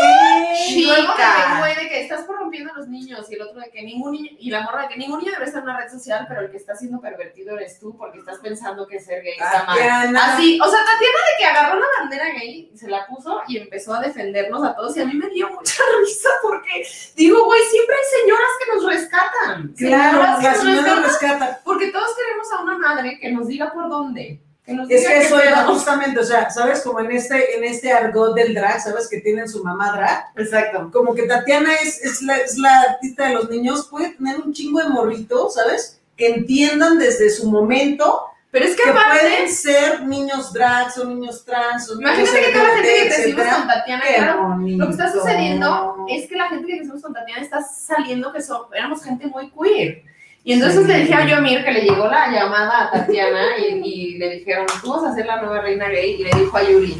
y 0.68 0.84
luego 0.86 1.00
de 1.00 1.06
que, 1.06 1.12
chica. 1.12 1.58
güey, 1.60 1.74
de 1.76 1.88
que 1.88 2.00
estás 2.02 2.24
corrompiendo 2.24 2.72
a 2.72 2.78
los 2.78 2.88
niños 2.88 3.30
y 3.30 3.34
el 3.34 3.42
otro 3.42 3.60
de 3.60 3.70
que 3.70 3.82
ningún 3.82 4.12
niño, 4.12 4.30
y 4.38 4.50
la 4.50 4.62
morra 4.62 4.82
de 4.82 4.88
que 4.88 4.96
ningún 4.96 5.20
niño 5.20 5.32
debe 5.32 5.44
estar 5.44 5.62
en 5.62 5.68
una 5.68 5.78
red 5.78 5.90
social, 5.90 6.24
pero 6.28 6.40
el 6.40 6.50
que 6.50 6.56
está 6.56 6.74
siendo 6.74 7.00
pervertido 7.00 7.56
eres 7.56 7.78
tú 7.78 7.96
porque 7.96 8.18
estás 8.18 8.38
pensando 8.38 8.86
que 8.86 8.98
ser 9.00 9.22
gay 9.22 9.34
está 9.38 9.64
mal. 9.64 10.16
Así, 10.16 10.58
o 10.60 10.64
sea, 10.68 10.80
Tatiana 10.80 11.18
de 11.18 11.38
que 11.38 11.44
agarró 11.44 11.78
la 11.80 11.86
bandera 12.00 12.26
gay, 12.38 12.70
se 12.74 12.88
la 12.88 13.06
puso 13.06 13.42
y 13.48 13.58
empezó 13.58 13.94
a 13.94 14.00
defendernos 14.00 14.64
a 14.64 14.74
todos 14.74 14.96
y 14.96 15.02
a 15.02 15.04
mí 15.06 15.14
me 15.14 15.28
dio 15.28 15.48
mucha 15.50 15.82
risa 16.00 16.30
porque 16.42 16.86
digo, 17.14 17.44
güey, 17.44 17.60
siempre 17.70 17.94
hay 17.96 18.20
señoras 18.22 18.50
que 18.58 18.74
nos 18.74 18.86
rescatan. 18.92 19.74
Claro, 19.76 20.10
Señoras 20.18 20.38
que 20.38 20.44
la 20.44 20.52
nos 20.52 20.60
señora 20.62 20.94
rescatan, 21.02 21.04
rescata. 21.40 21.60
Porque 21.64 21.88
todos 21.92 22.10
queremos 22.16 22.52
a 22.52 22.62
una 22.62 22.78
madre 22.78 23.18
que 23.20 23.30
nos 23.30 23.46
diga 23.46 23.72
por 23.72 23.88
dónde. 23.88 24.40
Que 24.66 24.74
nos 24.74 24.90
Es 24.90 25.06
que 25.06 25.18
eso 25.18 25.40
era 25.40 25.64
justamente, 25.64 26.18
o 26.18 26.24
sea, 26.24 26.50
¿sabes? 26.50 26.82
Como 26.82 26.98
en 27.00 27.12
este, 27.12 27.56
en 27.56 27.62
este 27.64 27.92
argot 27.92 28.34
del 28.34 28.52
drag, 28.52 28.80
¿sabes? 28.80 29.08
Que 29.08 29.20
tienen 29.20 29.48
su 29.48 29.62
mamá 29.62 29.92
drag. 29.92 30.26
Exacto. 30.36 30.90
Como 30.92 31.14
que 31.14 31.22
Tatiana 31.22 31.72
es, 31.76 32.02
es, 32.04 32.20
la, 32.22 32.36
es 32.38 32.58
la 32.58 32.80
artista 32.80 33.28
de 33.28 33.34
los 33.34 33.48
niños, 33.48 33.86
puede 33.88 34.10
tener 34.10 34.40
un 34.40 34.52
chingo 34.52 34.80
de 34.80 34.88
morritos, 34.88 35.54
¿sabes? 35.54 36.00
Que 36.16 36.28
entiendan 36.34 36.98
desde 36.98 37.30
su 37.30 37.48
momento 37.50 38.22
Pero 38.50 38.64
es 38.64 38.74
que, 38.74 38.82
que 38.82 38.90
aparte, 38.90 39.20
pueden 39.20 39.48
ser 39.50 40.02
niños 40.02 40.52
drags 40.52 40.98
o 40.98 41.04
niños 41.04 41.44
trans 41.44 41.88
o 41.90 42.00
imagínate 42.00 42.40
que 42.40 42.52
toda 42.52 42.64
la 42.64 42.70
gente 42.74 42.88
que 42.88 43.04
LGBT, 43.04 43.14
crecimos 43.14 43.46
con 43.54 43.66
Tatiana, 43.68 44.02
claro. 44.16 44.56
Lo 44.58 44.86
que 44.86 44.92
está 44.92 45.12
sucediendo 45.12 46.06
es 46.08 46.28
que 46.28 46.34
la 46.36 46.48
gente 46.48 46.66
que 46.66 46.76
crecimos 46.78 47.02
con 47.02 47.12
Tatiana 47.12 47.40
está 47.42 47.62
saliendo 47.62 48.32
que 48.32 48.42
so- 48.42 48.68
éramos 48.74 49.02
gente 49.04 49.26
muy 49.28 49.50
queer. 49.52 50.02
Y 50.46 50.52
entonces 50.52 50.82
Sí. 50.82 50.86
le 50.86 50.98
dije 51.00 51.12
a 51.14 51.26
Yomir 51.26 51.64
que 51.64 51.72
le 51.72 51.80
llegó 51.80 52.06
la 52.06 52.28
llamada 52.30 52.84
a 52.84 52.90
Tatiana 52.92 53.58
y, 53.58 53.64
y 53.84 54.16
le 54.16 54.30
dijeron, 54.36 54.64
tú 54.80 54.92
vas 54.94 55.02
a 55.10 55.12
ser 55.14 55.26
la 55.26 55.42
nueva 55.42 55.60
reina 55.60 55.88
gay. 55.88 56.12
Y 56.20 56.22
le 56.24 56.30
dijo 56.38 56.56
a 56.56 56.62
Yuri, 56.62 56.96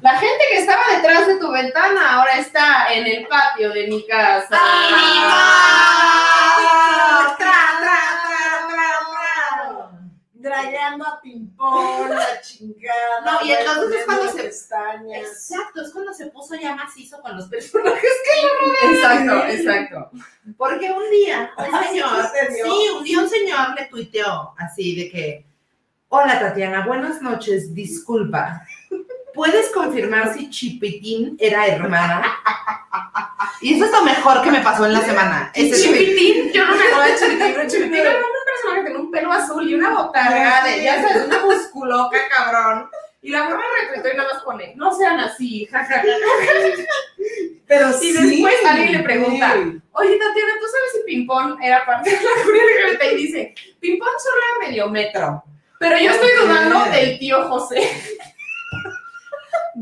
la 0.00 0.18
gente 0.18 0.44
que 0.50 0.58
estaba 0.58 0.82
detrás 0.96 1.28
de 1.28 1.36
tu 1.38 1.48
ventana 1.52 2.14
ahora 2.16 2.38
está 2.38 2.92
en 2.92 3.06
el 3.06 3.26
patio 3.28 3.70
de 3.72 3.86
mi 3.86 4.04
casa. 4.04 4.48
¡Ah! 5.30 5.76
Tra, 7.38 7.52
tra, 7.78 8.00
tra, 8.26 8.68
tra, 8.68 8.90
tra. 10.42 10.62
Dragando 10.62 11.06
a 11.06 11.20
ping-pong, 11.20 12.10
la 12.10 12.40
chingada. 12.40 13.20
No, 13.24 13.46
y 13.46 13.52
entonces 13.52 14.00
es 14.00 14.04
cuando 14.06 14.28
se- 14.32 14.42
pestañas. 14.42 15.22
Exacto, 15.28 15.82
es 15.82 15.90
cuando 15.90 16.12
se 16.14 16.26
puso 16.26 16.54
ya 16.54 16.74
macizo 16.74 17.20
con 17.20 17.36
los 17.36 17.46
personajes 17.46 18.02
que 18.02 18.88
lo 18.88 18.92
Exacto, 18.92 19.46
exacto. 19.48 20.10
Porque 20.56 20.90
un 20.90 21.10
día, 21.10 21.50
un 21.58 21.84
señor, 21.84 22.08
sí, 22.50 22.88
un 22.96 23.04
día 23.04 23.18
un 23.20 23.28
señor 23.28 23.74
le 23.78 23.86
tuiteó 23.86 24.54
así 24.58 24.94
de 24.96 25.10
que, 25.10 25.46
hola 26.08 26.38
Tatiana, 26.40 26.86
buenas 26.86 27.20
noches, 27.20 27.74
disculpa, 27.74 28.62
¿puedes 29.34 29.70
confirmar 29.70 30.34
si 30.34 30.48
Chipitín 30.50 31.36
era 31.38 31.66
hermana? 31.66 32.22
Y 33.60 33.74
eso 33.74 33.86
es 33.86 33.90
lo 33.92 34.04
mejor 34.04 34.42
que 34.42 34.50
me 34.52 34.60
pasó 34.60 34.86
en 34.86 34.92
la 34.92 35.00
semana. 35.02 35.52
Chipitín, 35.54 36.52
yo 36.52 36.64
no 36.64 36.76
me 36.76 36.84
acuerdo 36.84 37.12
de 37.12 37.18
Chipitín, 37.18 37.52
pero 37.54 37.68
Chipitín 37.68 37.94
era 37.94 38.12
que 38.74 38.82
tenía 38.82 38.98
un 38.98 39.10
pelo 39.10 39.32
azul 39.32 39.68
y 39.68 39.74
una 39.74 39.90
botarga 39.94 40.64
de, 40.64 40.82
ya 40.82 41.02
sabes, 41.02 41.26
una 41.26 41.44
musculoca, 41.44 42.16
cabrón. 42.28 42.88
Y 43.20 43.30
la 43.30 43.44
morra 43.44 43.62
retuitó 43.82 44.08
y 44.12 44.16
nada 44.16 44.32
más 44.32 44.42
pone, 44.44 44.74
no 44.76 44.94
sean 44.94 45.18
así, 45.18 45.66
jajaja. 45.66 46.02
Pero 47.66 47.90
Y 47.90 47.92
sí, 47.94 48.12
después 48.12 48.54
alguien 48.64 48.92
le 48.92 48.98
pregunta, 49.00 49.52
sí. 49.54 49.80
oye 49.92 50.16
Tatiana, 50.18 50.52
¿tú 50.60 50.66
sabes 50.66 50.92
si 50.94 51.02
Pimpón 51.04 51.62
era 51.62 51.84
parte 51.84 52.10
de 52.10 52.16
la 52.16 52.42
comunidad 52.42 52.92
LGBT? 52.92 53.02
Y 53.12 53.16
dice, 53.16 53.54
Pimpón 53.80 54.08
solo 54.18 54.36
era 54.36 54.68
medio 54.68 54.88
metro. 54.88 55.44
Pero 55.78 55.98
yo 55.98 56.10
estoy 56.10 56.30
dudando 56.40 56.84
del 56.90 57.18
tío 57.18 57.48
José. 57.48 57.90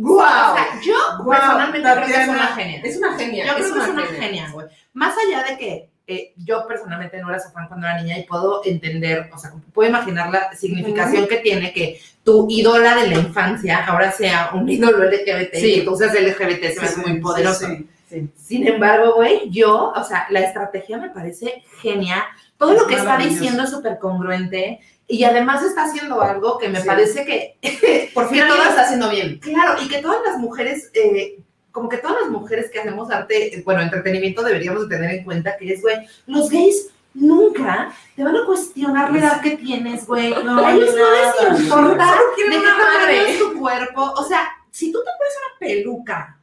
O 0.05 0.19
sea, 0.19 0.79
yo 0.83 0.95
personalmente 1.29 1.91
creo 1.91 2.07
que 2.07 2.23
es 2.23 2.29
una 2.29 2.47
genia. 2.49 2.81
Es 2.85 2.97
una 2.99 3.17
genia. 3.17 3.47
Yo 3.47 3.55
creo 3.55 3.73
que 3.75 3.81
es 3.81 3.89
una 3.89 4.07
genia, 4.07 4.51
güey. 4.53 4.67
Más 4.93 5.15
allá 5.17 5.43
de 5.45 5.57
que 5.57 5.89
eh, 6.07 6.33
yo 6.37 6.67
personalmente 6.69 7.19
no 7.21 7.29
era 7.31 7.41
su 7.41 7.51
fan 7.51 7.67
cuando 7.69 7.87
era 7.87 8.01
niña 8.01 8.19
y 8.19 8.25
puedo 8.25 8.63
entender, 8.65 9.29
o 9.35 9.39
sea, 9.39 9.53
puedo 9.75 9.89
imaginar 9.91 10.31
la 10.31 10.55
significación 10.55 11.27
que 11.27 11.39
tiene 11.39 11.73
que 11.73 12.01
tu 12.23 12.47
ídola 12.49 12.95
de 12.97 13.09
la 13.09 13.15
infancia 13.19 13.85
ahora 13.87 14.13
sea 14.13 14.51
un 14.55 14.69
ídolo 14.69 15.05
LGBT 15.05 15.55
Sí. 15.55 15.81
y 15.81 15.85
tú 15.85 15.97
seas 15.97 16.15
LGBT, 16.15 16.73
se 16.75 16.81
me 16.81 16.87
hace 16.87 17.01
muy 17.01 17.21
poderoso. 17.21 17.67
sí, 17.67 17.89
sí. 18.09 18.29
Sin 18.37 18.67
embargo, 18.69 19.15
güey, 19.17 19.51
yo, 19.51 19.93
o 19.97 20.05
sea, 20.05 20.27
la 20.31 20.41
estrategia 20.41 20.97
me 20.99 21.11
parece 21.11 21.65
genial. 21.83 22.23
Todo 22.57 22.73
Es 22.73 22.81
lo 22.83 22.87
que 22.87 22.95
está 22.95 23.17
diciendo 23.19 23.65
es 23.65 23.71
súper 23.71 23.99
congruente 23.99 24.81
y 25.09 25.25
además 25.25 25.63
está 25.65 25.85
haciendo 25.85 26.21
algo 26.23 26.57
que 26.59 26.69
me 26.69 26.81
Sí. 26.81 26.87
parece 26.87 27.25
que 27.25 28.11
Por 28.15 28.29
fin 28.31 28.43
todo 28.49 28.63
está 28.63 28.83
haciendo 28.83 29.11
bien. 29.11 29.39
Claro, 29.41 29.75
y 29.83 29.89
que 29.89 29.99
todas 30.03 30.19
las 30.25 30.39
mujeres, 30.39 30.91
eh, 30.95 31.39
como 31.77 31.91
que 31.91 31.99
todas 31.99 32.23
las 32.23 32.31
mujeres 32.31 32.71
que 32.71 32.79
hacemos 32.79 33.11
arte, 33.11 33.55
eh, 33.55 33.63
bueno, 33.63 33.83
entretenimiento, 33.83 34.43
deberíamos 34.43 34.89
de 34.89 34.97
tener 34.97 35.11
en 35.11 35.25
cuenta 35.25 35.59
que 35.59 35.75
es, 35.75 35.83
güey, 35.83 36.09
los 36.27 36.49
gays 36.49 36.89
nunca 37.13 37.93
te 38.15 38.25
van 38.25 38.35
a 38.35 38.47
cuestionar 38.47 39.13
la 39.13 39.19
edad 39.19 39.41
que 39.43 39.59
tienes, 39.59 40.07
güey. 40.07 40.33
No, 40.43 40.65
a 40.65 40.73
ellos 40.73 40.95
no 40.97 41.51
les 41.53 41.61
importa 41.61 42.07
de 42.07 42.35
quieren 42.35 42.53
qué 42.53 42.59
una 42.61 42.79
tamaño 42.79 43.11
es 43.11 43.39
tu 43.39 43.59
cuerpo. 43.59 44.11
O 44.17 44.25
sea, 44.25 44.49
si 44.71 44.91
tú 44.91 45.01
te 45.01 45.11
pones 45.19 45.35
una 45.37 45.59
peluca 45.61 46.41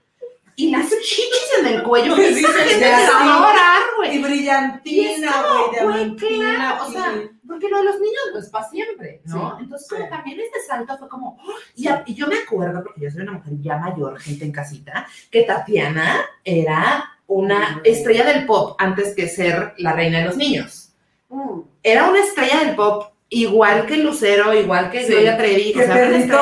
y 0.55 0.69
las 0.71 0.89
chichis 0.89 1.49
en 1.59 1.65
el 1.67 1.83
cuello, 1.83 2.15
Pues 2.15 2.37
esa 2.37 2.47
gente 2.53 2.75
te 2.85 2.91
va 2.91 2.97
sí. 2.99 3.05
a 3.13 3.79
güey. 3.97 4.15
Y 4.15 4.19
brillantina, 4.21 5.31
güey, 5.83 6.15
claro, 6.15 6.85
o 6.85 6.91
sea, 6.91 7.11
sí. 7.13 7.29
porque 7.47 7.69
lo 7.69 7.77
de 7.79 7.83
los 7.85 7.99
niños 7.99 8.21
no 8.33 8.39
es 8.39 8.49
para 8.49 8.69
siempre, 8.69 9.21
¿no? 9.25 9.57
Sí, 9.57 9.63
Entonces, 9.63 9.87
sí. 9.89 9.95
como 9.95 10.09
también 10.09 10.39
este 10.39 10.59
salto 10.67 10.97
fue 10.97 11.09
como, 11.09 11.37
¡oh! 11.43 11.53
y, 11.75 11.87
a- 11.87 12.03
y 12.05 12.13
yo 12.13 12.27
me 12.27 12.37
acuerdo, 12.37 12.83
porque 12.83 13.01
yo 13.01 13.11
soy 13.11 13.21
una 13.21 13.33
mujer 13.33 13.53
ya 13.61 13.77
mayor, 13.77 14.19
gente 14.19 14.45
en 14.45 14.51
casita, 14.51 15.07
que 15.31 15.43
Tatiana 15.43 16.21
era 16.43 17.09
una 17.27 17.81
estrella 17.83 18.25
del 18.25 18.45
pop 18.45 18.75
antes 18.79 19.15
que 19.15 19.27
ser 19.27 19.73
la 19.77 19.93
reina 19.93 20.19
de 20.19 20.25
los 20.25 20.37
niños. 20.37 20.89
Mm. 21.29 21.61
Era 21.81 22.09
una 22.09 22.19
estrella 22.19 22.59
del 22.59 22.75
pop 22.75 23.11
igual 23.29 23.85
que 23.87 23.97
Lucero, 23.97 24.53
igual 24.53 24.91
que 24.91 25.05
Sí. 25.05 25.11
Gloria 25.13 25.37
Trevi. 25.37 25.73
Que 25.73 25.83
o 25.83 25.85
sea. 25.85 25.95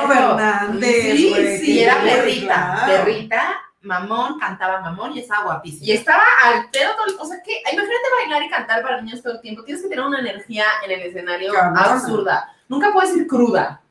Fernández, 0.07 1.15
Sí, 1.15 1.33
sí, 1.61 1.79
era 1.81 2.01
perrita, 2.01 2.83
perrita, 2.87 3.61
mamón, 3.81 4.37
cantaba 4.39 4.79
mamón 4.81 5.15
y 5.15 5.19
estaba 5.21 5.43
guapísima. 5.45 5.85
Y 5.85 5.91
estaba 5.93 6.23
al 6.45 6.69
pedo 6.69 6.91
todo 6.95 7.05
el- 7.07 7.15
O 7.19 7.25
sea, 7.25 7.41
que 7.41 7.51
imagínate 7.61 7.91
bailar 8.21 8.43
y 8.43 8.49
cantar 8.49 8.81
para 8.83 9.01
niños 9.01 9.21
todo 9.21 9.33
el 9.33 9.41
tiempo. 9.41 9.63
Tienes 9.63 9.81
que 9.83 9.89
tener 9.89 10.05
una 10.05 10.19
energía 10.19 10.65
en 10.85 10.91
el 10.91 11.01
escenario 11.01 11.53
absurda. 11.57 12.53
Nunca 12.67 12.91
puedes 12.93 13.15
ir 13.17 13.27
cruda. 13.27 13.81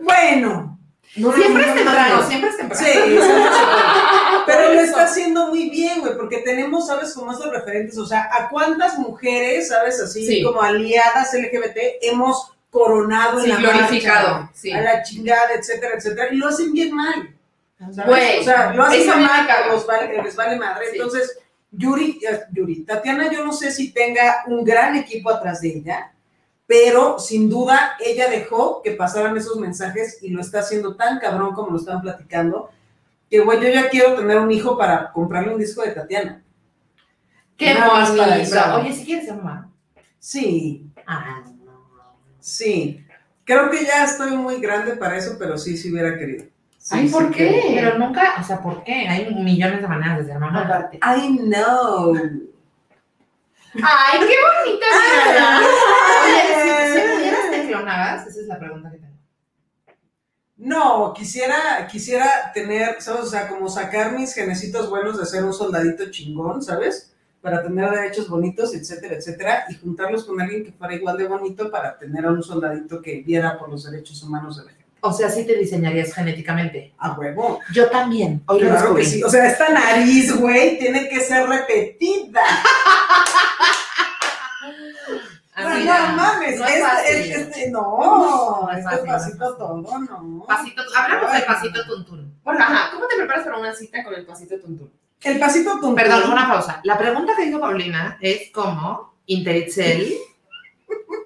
Bueno, 0.00 0.78
No, 1.16 1.30
siempre 1.32 1.66
no, 1.66 1.68
es 1.68 1.68
no, 1.68 1.74
temprano, 1.90 2.16
no. 2.16 2.26
siempre 2.26 2.50
es 2.50 2.56
temprano. 2.56 2.84
Sí, 2.84 2.92
siempre 2.92 3.16
es 3.18 3.26
temprano. 3.26 4.42
Pero 4.46 4.72
lo 4.74 4.80
está 4.80 5.04
haciendo 5.04 5.46
muy 5.48 5.68
bien, 5.70 6.00
güey, 6.00 6.16
porque 6.16 6.38
tenemos, 6.38 6.86
¿sabes? 6.86 7.12
Como 7.14 7.32
esos 7.32 7.50
referentes, 7.52 7.96
o 7.98 8.06
sea, 8.06 8.28
¿a 8.32 8.48
cuántas 8.48 8.98
mujeres, 8.98 9.68
¿sabes? 9.68 10.00
Así 10.00 10.26
Sí. 10.26 10.42
como 10.42 10.62
aliadas 10.62 11.34
LGBT 11.34 11.98
hemos 12.02 12.50
coronado 12.70 13.40
Sí, 13.40 13.50
en 13.50 13.62
la 13.62 13.72
glorificado, 13.72 14.34
marcha, 14.40 14.50
sí. 14.54 14.72
a 14.72 14.80
la 14.80 15.02
chingada, 15.02 15.52
etcétera, 15.54 15.94
etcétera, 15.96 16.32
y 16.32 16.36
lo 16.38 16.48
hacen 16.48 16.72
bien 16.72 16.94
mal. 16.94 17.31
¿Sabes? 17.90 18.06
Güey, 18.06 18.40
o 18.40 18.42
sea, 18.44 18.74
lo 18.74 18.82
hacen 18.82 19.06
mal, 19.22 19.46
les 19.72 19.86
vale, 19.86 20.22
les 20.22 20.36
vale 20.36 20.56
madre. 20.56 20.86
Sí. 20.86 20.96
Entonces, 20.96 21.38
Yuri, 21.70 22.20
eh, 22.28 22.40
Yuri, 22.52 22.84
Tatiana, 22.84 23.32
yo 23.32 23.44
no 23.44 23.52
sé 23.52 23.72
si 23.72 23.92
tenga 23.92 24.44
un 24.46 24.62
gran 24.62 24.94
equipo 24.96 25.30
atrás 25.30 25.62
de 25.62 25.68
ella, 25.68 26.12
pero 26.66 27.18
sin 27.18 27.48
duda 27.48 27.96
ella 28.04 28.28
dejó 28.28 28.82
que 28.82 28.92
pasaran 28.92 29.36
esos 29.36 29.56
mensajes 29.56 30.18
y 30.22 30.28
lo 30.30 30.40
está 30.40 30.60
haciendo 30.60 30.96
tan 30.96 31.18
cabrón 31.18 31.54
como 31.54 31.70
lo 31.70 31.78
están 31.78 32.02
platicando, 32.02 32.70
que 33.30 33.40
güey, 33.40 33.60
yo 33.60 33.68
ya 33.68 33.88
quiero 33.88 34.14
tener 34.14 34.38
un 34.38 34.52
hijo 34.52 34.76
para 34.76 35.10
comprarle 35.12 35.54
un 35.54 35.60
disco 35.60 35.82
de 35.82 35.92
Tatiana. 35.92 36.42
Qué 37.56 37.74
bonito. 37.74 38.22
Oye, 38.76 38.92
si 38.92 39.04
quieres 39.04 39.26
ser 39.26 39.36
mamá. 39.36 39.70
Sí, 40.18 40.92
Ah, 41.06 41.42
sí. 42.38 43.04
Creo 43.44 43.70
que 43.70 43.84
ya 43.84 44.04
estoy 44.04 44.36
muy 44.36 44.60
grande 44.60 44.96
para 44.96 45.16
eso, 45.16 45.36
pero 45.38 45.58
sí, 45.58 45.76
sí 45.76 45.92
hubiera 45.92 46.16
querido. 46.16 46.44
Sí, 46.82 46.96
Ay, 46.98 47.08
¿por 47.10 47.28
sí 47.28 47.34
qué? 47.34 47.74
Pero 47.76 47.96
nunca, 47.96 48.34
o 48.40 48.42
sea, 48.42 48.60
¿por 48.60 48.82
qué? 48.82 49.06
Hay 49.06 49.32
millones 49.32 49.82
de 49.82 49.86
maneras 49.86 50.18
de 50.18 50.24
ser 50.24 50.40
mamá. 50.40 50.90
I 50.94 51.38
know. 51.38 52.12
Ay, 53.74 54.18
qué 54.18 54.34
bonita 54.42 54.86
Ay. 54.92 55.28
mirada. 55.28 55.58
Oye, 56.24 56.42
si, 56.48 56.70
Ay. 56.70 56.92
si 56.92 57.08
pudieras 57.14 57.50
te 57.52 57.66
clonabas, 57.68 58.26
esa 58.26 58.40
es 58.40 58.46
la 58.48 58.58
pregunta 58.58 58.90
que 58.90 58.98
tengo. 58.98 59.14
No, 60.56 61.14
quisiera, 61.14 61.86
quisiera 61.88 62.50
tener, 62.52 63.00
¿sabes? 63.00 63.22
O 63.22 63.26
sea, 63.26 63.46
como 63.46 63.68
sacar 63.68 64.10
mis 64.18 64.34
genecitos 64.34 64.90
buenos 64.90 65.18
de 65.20 65.26
ser 65.26 65.44
un 65.44 65.52
soldadito 65.52 66.10
chingón, 66.10 66.64
¿sabes? 66.64 67.14
Para 67.40 67.62
tener 67.62 67.90
derechos 67.90 68.28
bonitos, 68.28 68.74
etcétera, 68.74 69.14
etcétera, 69.14 69.66
y 69.68 69.74
juntarlos 69.76 70.24
con 70.24 70.40
alguien 70.40 70.64
que 70.64 70.72
fuera 70.72 70.96
igual 70.96 71.16
de 71.16 71.28
bonito 71.28 71.70
para 71.70 71.96
tener 71.96 72.26
a 72.26 72.32
un 72.32 72.42
soldadito 72.42 73.00
que 73.00 73.22
viera 73.22 73.56
por 73.56 73.68
los 73.68 73.84
derechos 73.84 74.20
humanos 74.24 74.56
de 74.56 74.64
la 74.64 74.70
gente. 74.72 74.81
O 75.04 75.12
sea, 75.12 75.28
sí 75.28 75.44
te 75.44 75.56
diseñarías 75.56 76.14
genéticamente. 76.14 76.94
A 76.98 77.12
huevo. 77.12 77.58
Yo 77.74 77.90
también. 77.90 78.40
Hoy 78.46 78.60
lo 78.60 78.68
Claro 78.68 78.94
que 78.94 79.00
descubrí. 79.00 79.04
sí. 79.06 79.22
O 79.24 79.28
sea, 79.28 79.46
esta 79.50 79.68
nariz, 79.70 80.32
güey, 80.36 80.78
tiene 80.78 81.08
que 81.08 81.20
ser 81.20 81.48
repetida. 81.48 82.40
Amiga, 85.54 86.08
no 86.12 86.16
mames, 86.16 86.58
no 86.58 86.64
es 86.64 86.70
este- 86.72 86.82
fácil. 86.82 87.16
este- 87.16 87.40
este- 87.40 87.70
no, 87.70 88.60
No 88.62 88.70
es 88.70 88.78
este 88.78 88.88
fácil, 88.90 89.06
no 89.06 89.16
es 89.16 89.22
pasito 89.22 89.56
todo, 89.56 89.76
no. 89.82 90.44
Pasito, 90.46 90.82
hablamos 90.96 91.32
del 91.32 91.44
pasito 91.44 91.84
tuntún. 91.86 92.34
Ajá, 92.44 92.90
¿cómo 92.92 93.06
te 93.06 93.16
preparas 93.16 93.44
para 93.44 93.58
una 93.58 93.74
cita 93.74 94.02
con 94.02 94.14
el 94.14 94.24
pasito 94.24 94.58
tuntún? 94.60 94.90
El 95.20 95.38
pasito 95.38 95.72
tuntún. 95.72 95.94
Perdón, 95.94 96.30
una 96.32 96.48
pausa. 96.48 96.80
La 96.84 96.96
pregunta 96.96 97.34
que 97.36 97.44
hizo 97.44 97.60
Paulina 97.60 98.16
es 98.20 98.50
cómo 98.52 99.14
Interitzel, 99.26 100.14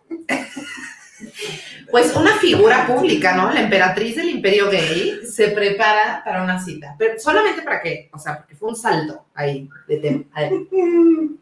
pues 1.96 2.14
una 2.14 2.36
figura 2.36 2.86
pública, 2.86 3.34
¿no? 3.34 3.50
La 3.50 3.62
emperatriz 3.62 4.16
del 4.16 4.28
imperio 4.28 4.68
gay 4.68 5.22
se 5.26 5.48
prepara 5.48 6.20
para 6.22 6.42
una 6.42 6.62
cita. 6.62 6.94
Pero 6.98 7.18
solamente 7.18 7.62
para 7.62 7.80
qué? 7.80 8.10
O 8.12 8.18
sea, 8.18 8.36
porque 8.36 8.54
fue 8.54 8.68
un 8.68 8.76
salto 8.76 9.24
ahí 9.34 9.66
de 9.88 9.96
tema. 9.96 10.24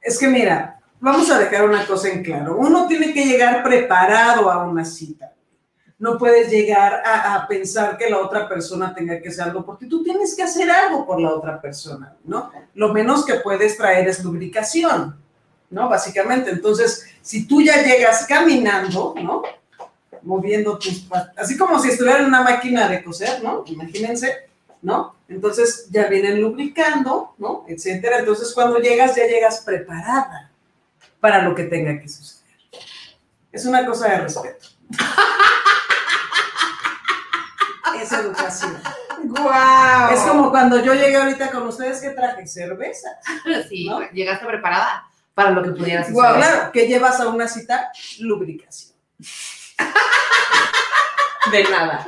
Es 0.00 0.16
que 0.16 0.28
mira, 0.28 0.80
vamos 1.00 1.28
a 1.28 1.40
dejar 1.40 1.68
una 1.68 1.84
cosa 1.84 2.08
en 2.08 2.22
claro. 2.22 2.56
Uno 2.56 2.86
tiene 2.86 3.12
que 3.12 3.24
llegar 3.24 3.64
preparado 3.64 4.48
a 4.48 4.64
una 4.64 4.84
cita. 4.84 5.32
No 5.98 6.16
puedes 6.18 6.48
llegar 6.48 7.02
a, 7.04 7.34
a 7.34 7.48
pensar 7.48 7.98
que 7.98 8.08
la 8.08 8.18
otra 8.18 8.48
persona 8.48 8.94
tenga 8.94 9.20
que 9.20 9.30
hacer 9.30 9.42
algo, 9.42 9.66
porque 9.66 9.86
tú 9.86 10.04
tienes 10.04 10.36
que 10.36 10.44
hacer 10.44 10.70
algo 10.70 11.04
por 11.04 11.20
la 11.20 11.30
otra 11.30 11.60
persona, 11.60 12.14
¿no? 12.22 12.52
Lo 12.74 12.92
menos 12.92 13.26
que 13.26 13.34
puedes 13.34 13.76
traer 13.76 14.06
es 14.06 14.22
lubricación, 14.22 15.16
¿no? 15.68 15.88
Básicamente. 15.88 16.50
Entonces, 16.50 17.08
si 17.20 17.48
tú 17.48 17.60
ya 17.60 17.82
llegas 17.82 18.24
caminando, 18.28 19.14
¿no? 19.20 19.42
Moviendo 20.22 20.78
tus 20.78 21.06
así 21.36 21.56
como 21.56 21.78
si 21.78 21.90
estuviera 21.90 22.20
en 22.20 22.26
una 22.26 22.42
máquina 22.42 22.88
de 22.88 23.02
coser, 23.02 23.42
¿no? 23.42 23.64
Imagínense, 23.66 24.48
¿no? 24.82 25.16
Entonces 25.28 25.86
ya 25.90 26.06
vienen 26.06 26.40
lubricando, 26.40 27.34
¿no? 27.38 27.64
Etcétera. 27.68 28.18
Entonces 28.18 28.52
cuando 28.54 28.78
llegas 28.78 29.16
ya 29.16 29.26
llegas 29.26 29.60
preparada 29.60 30.50
para 31.20 31.42
lo 31.42 31.54
que 31.54 31.64
tenga 31.64 32.00
que 32.00 32.08
suceder. 32.08 32.40
Es 33.52 33.64
una 33.64 33.84
cosa 33.86 34.08
de 34.08 34.18
respeto. 34.20 34.66
Es 38.00 38.12
educación. 38.12 38.80
¡Guau! 39.24 40.14
Es 40.14 40.20
como 40.20 40.50
cuando 40.50 40.82
yo 40.82 40.94
llegué 40.94 41.16
ahorita 41.16 41.50
con 41.50 41.66
ustedes 41.66 42.00
que 42.00 42.10
traje 42.10 42.46
cerveza. 42.46 43.08
Sí, 43.68 43.86
¿no? 43.86 44.00
llegaste 44.10 44.46
preparada 44.46 45.04
para 45.34 45.50
lo 45.50 45.62
que 45.62 45.70
pudieras 45.70 46.04
hacer. 46.04 46.14
Guau, 46.14 46.36
claro, 46.36 46.72
que 46.72 46.86
llevas 46.86 47.20
a 47.20 47.28
una 47.28 47.46
cita 47.46 47.90
lubricación. 48.20 48.94
De 51.52 51.64
nada. 51.64 52.06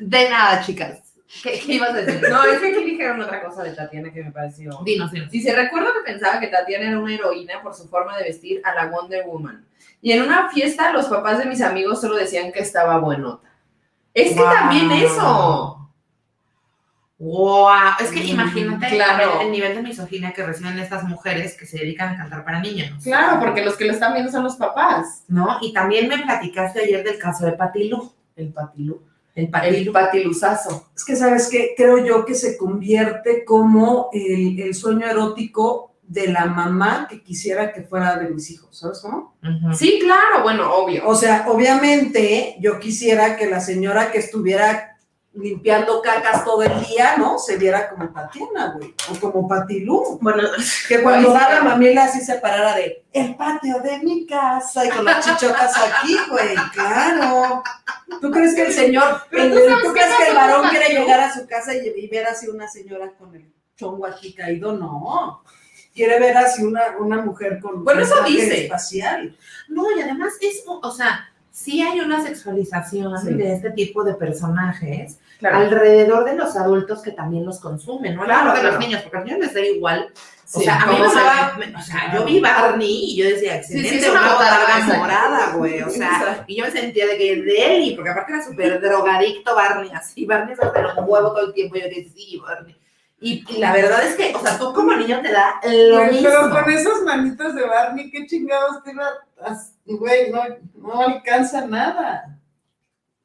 De 0.00 0.28
nada, 0.28 0.60
chicas. 0.62 1.00
¿Qué, 1.42 1.58
qué 1.58 1.74
ibas 1.74 1.90
a 1.90 2.02
decir? 2.02 2.28
No, 2.28 2.44
es 2.44 2.60
que 2.60 2.68
aquí 2.68 2.84
dijeron 2.84 3.20
otra 3.20 3.42
cosa 3.42 3.62
de 3.62 3.72
Tatiana 3.72 4.12
que 4.12 4.22
me 4.22 4.30
pareció. 4.30 4.78
Dinos, 4.84 5.10
dinos. 5.10 5.30
Dice, 5.30 5.54
recuerdo 5.54 5.92
que 5.94 6.12
pensaba 6.12 6.38
que 6.38 6.46
Tatiana 6.48 6.88
era 6.88 6.98
una 6.98 7.14
heroína 7.14 7.62
por 7.62 7.74
su 7.74 7.88
forma 7.88 8.16
de 8.16 8.24
vestir 8.24 8.60
a 8.64 8.74
la 8.74 8.86
Wonder 8.86 9.24
Woman. 9.26 9.64
Y 10.00 10.12
en 10.12 10.22
una 10.22 10.50
fiesta 10.50 10.92
los 10.92 11.06
papás 11.06 11.38
de 11.38 11.46
mis 11.46 11.60
amigos 11.60 12.00
solo 12.00 12.16
decían 12.16 12.52
que 12.52 12.60
estaba 12.60 12.98
buenota. 12.98 13.48
Es 14.12 14.34
que 14.34 14.42
también 14.42 14.92
eso. 14.92 15.83
¡Wow! 17.18 17.68
Es 18.00 18.10
que 18.10 18.20
Mm, 18.20 18.26
imagínate 18.28 18.88
claro. 18.88 19.40
el, 19.40 19.46
el 19.46 19.52
nivel 19.52 19.74
de 19.76 19.82
misoginia 19.82 20.32
que 20.32 20.44
reciben 20.44 20.78
estas 20.78 21.04
mujeres 21.04 21.56
que 21.56 21.64
se 21.66 21.78
dedican 21.78 22.14
a 22.14 22.16
cantar 22.18 22.44
para 22.44 22.60
niños. 22.60 22.90
Claro, 23.02 23.40
porque 23.40 23.64
los 23.64 23.76
que 23.76 23.84
lo 23.84 23.92
están 23.92 24.12
viendo 24.14 24.30
son 24.32 24.42
los 24.44 24.56
papás. 24.56 25.22
¿No? 25.28 25.58
Y 25.62 25.72
también 25.72 26.08
me 26.08 26.18
platicaste 26.18 26.80
ayer 26.82 27.04
del 27.04 27.18
caso 27.18 27.46
de 27.46 27.52
Patilú. 27.52 28.12
El 28.36 28.52
patilú. 28.52 29.00
El 29.34 29.44
El 29.44 29.50
Patilú. 29.50 29.92
patiluzazo. 29.92 30.88
Es 30.94 31.04
que, 31.04 31.14
¿sabes 31.16 31.48
qué? 31.50 31.74
Creo 31.76 32.04
yo 32.04 32.24
que 32.24 32.34
se 32.34 32.56
convierte 32.56 33.44
como 33.44 34.08
el, 34.12 34.60
el 34.60 34.74
sueño 34.74 35.06
erótico 35.06 35.92
de 36.02 36.28
la 36.28 36.44
mamá 36.46 37.06
que 37.08 37.22
quisiera 37.22 37.72
que 37.72 37.82
fuera 37.82 38.16
de 38.16 38.28
mis 38.30 38.50
hijos. 38.50 38.76
¿Sabes 38.78 39.00
cómo? 39.00 39.36
Sí, 39.72 39.98
claro, 40.02 40.42
bueno, 40.42 40.72
obvio. 40.74 41.06
O 41.08 41.14
sea, 41.14 41.46
obviamente 41.48 42.56
yo 42.60 42.78
quisiera 42.78 43.36
que 43.36 43.46
la 43.46 43.60
señora 43.60 44.10
que 44.12 44.18
estuviera 44.18 44.93
limpiando 45.34 46.00
cacas 46.00 46.44
todo 46.44 46.62
el 46.62 46.80
día, 46.86 47.16
¿no? 47.16 47.38
Se 47.38 47.56
viera 47.56 47.88
como 47.90 48.08
Tatiana, 48.12 48.72
güey. 48.76 48.94
O 49.10 49.18
como 49.20 49.48
Patilú. 49.48 50.18
Bueno, 50.20 50.42
Que 50.88 51.02
cuando 51.02 51.32
sí, 51.32 51.34
da 51.38 51.50
la 51.54 51.62
mamila 51.62 52.04
así 52.04 52.20
se 52.20 52.36
parara 52.36 52.74
de 52.76 53.04
el 53.12 53.36
patio 53.36 53.80
de 53.80 53.98
mi 54.00 54.26
casa 54.26 54.84
y 54.84 54.90
con 54.90 55.04
las 55.04 55.24
chichotas 55.24 55.74
aquí, 55.76 56.16
güey. 56.30 56.54
Claro. 56.72 57.62
¿Tú 58.20 58.30
crees 58.30 58.54
que 58.54 58.62
el 58.66 58.72
señor, 58.72 59.22
el- 59.32 59.52
tú 59.52 59.58
sabes 59.58 59.82
¿tú 59.84 59.92
qué 59.92 60.00
crees 60.00 60.16
que 60.16 60.28
el 60.30 60.34
varón 60.36 60.68
quiere 60.70 60.88
llegar 61.00 61.20
a 61.20 61.32
su 61.34 61.46
casa 61.46 61.74
y, 61.74 61.92
y 61.96 62.08
ver 62.08 62.26
así 62.26 62.48
una 62.48 62.68
señora 62.68 63.12
con 63.18 63.34
el 63.34 63.52
chongo 63.76 64.06
aquí 64.06 64.34
caído? 64.34 64.72
No. 64.72 65.42
Quiere 65.94 66.18
ver 66.18 66.36
así 66.36 66.62
una, 66.64 66.96
una 66.98 67.18
mujer 67.22 67.60
con 67.60 67.84
Bueno, 67.84 68.02
eso 68.02 68.22
dice. 68.24 68.64
espacial. 68.64 69.36
No, 69.68 69.84
y 69.96 70.00
además 70.00 70.32
es, 70.40 70.64
o 70.66 70.90
sea, 70.90 71.28
sí 71.56 71.80
hay 71.82 72.00
una 72.00 72.20
sexualización 72.20 73.16
Sí. 73.20 73.32
de 73.34 73.54
este 73.54 73.70
tipo 73.70 74.02
de 74.02 74.14
personajes 74.14 75.20
claro. 75.38 75.58
alrededor 75.58 76.24
de 76.24 76.34
los 76.34 76.56
adultos 76.56 77.00
que 77.00 77.12
también 77.12 77.46
los 77.46 77.60
consumen, 77.60 78.16
no 78.16 78.24
Claro, 78.24 78.52
de 78.52 78.58
claro. 78.60 78.70
los 78.72 78.80
niños, 78.80 79.02
porque 79.02 79.16
a 79.18 79.20
los 79.20 79.26
niños 79.28 79.40
les 79.46 79.54
da 79.54 79.60
igual. 79.60 80.08
O 80.52 80.58
Sí, 80.58 80.64
sea, 80.64 80.82
a 80.82 80.86
mí 80.86 80.96
¿cómo 80.98 81.08
me 81.14 81.20
daba, 81.22 81.56
o 81.78 81.82
sea, 81.82 82.12
yo 82.14 82.24
vi 82.24 82.40
Barney 82.40 83.04
y 83.12 83.16
yo 83.16 83.24
decía, 83.26 83.62
sí, 83.62 83.78
excelente, 83.78 83.96
es 84.06 84.10
una 84.10 84.20
una 84.20 84.32
botarga, 84.34 84.98
morada, 84.98 85.52
güey, 85.56 85.80
o 85.82 85.88
sea, 85.90 86.44
y 86.46 86.56
yo 86.56 86.64
me 86.64 86.70
sentía 86.72 87.06
de 87.06 87.16
que 87.16 87.36
de 87.42 87.76
él, 87.76 87.94
porque 87.94 88.10
aparte 88.10 88.32
era 88.34 88.44
súper 88.44 88.80
drogadicto 88.80 89.54
Barney, 89.54 89.90
así, 89.94 90.26
Barney 90.26 90.54
se 90.56 90.66
pegó 90.66 90.88
un 90.98 91.04
huevo 91.08 91.28
todo 91.32 91.46
el 91.46 91.54
tiempo, 91.54 91.76
y 91.76 91.80
yo 91.82 91.86
decía, 91.86 92.04
sí, 92.14 92.40
Barney. 92.44 92.76
Y, 93.20 93.44
y 93.48 93.58
la 93.58 93.72
verdad 93.72 94.04
es 94.04 94.16
que, 94.16 94.34
o 94.34 94.40
sea, 94.40 94.58
tú 94.58 94.72
como 94.74 94.92
niño 94.94 95.20
te 95.22 95.32
da 95.32 95.54
lo 95.64 95.96
Güey, 95.98 96.10
mismo. 96.12 96.28
Pero 96.28 96.50
con 96.50 96.70
esas 96.70 97.00
manitas 97.04 97.54
de 97.54 97.62
Barney, 97.64 98.10
qué 98.10 98.26
chingados 98.26 98.82
te 98.84 98.90
iba 98.92 99.06
a... 99.06 99.56
Güey, 99.86 100.30
no, 100.30 100.42
no 100.76 101.00
alcanza 101.00 101.66
nada. 101.66 102.38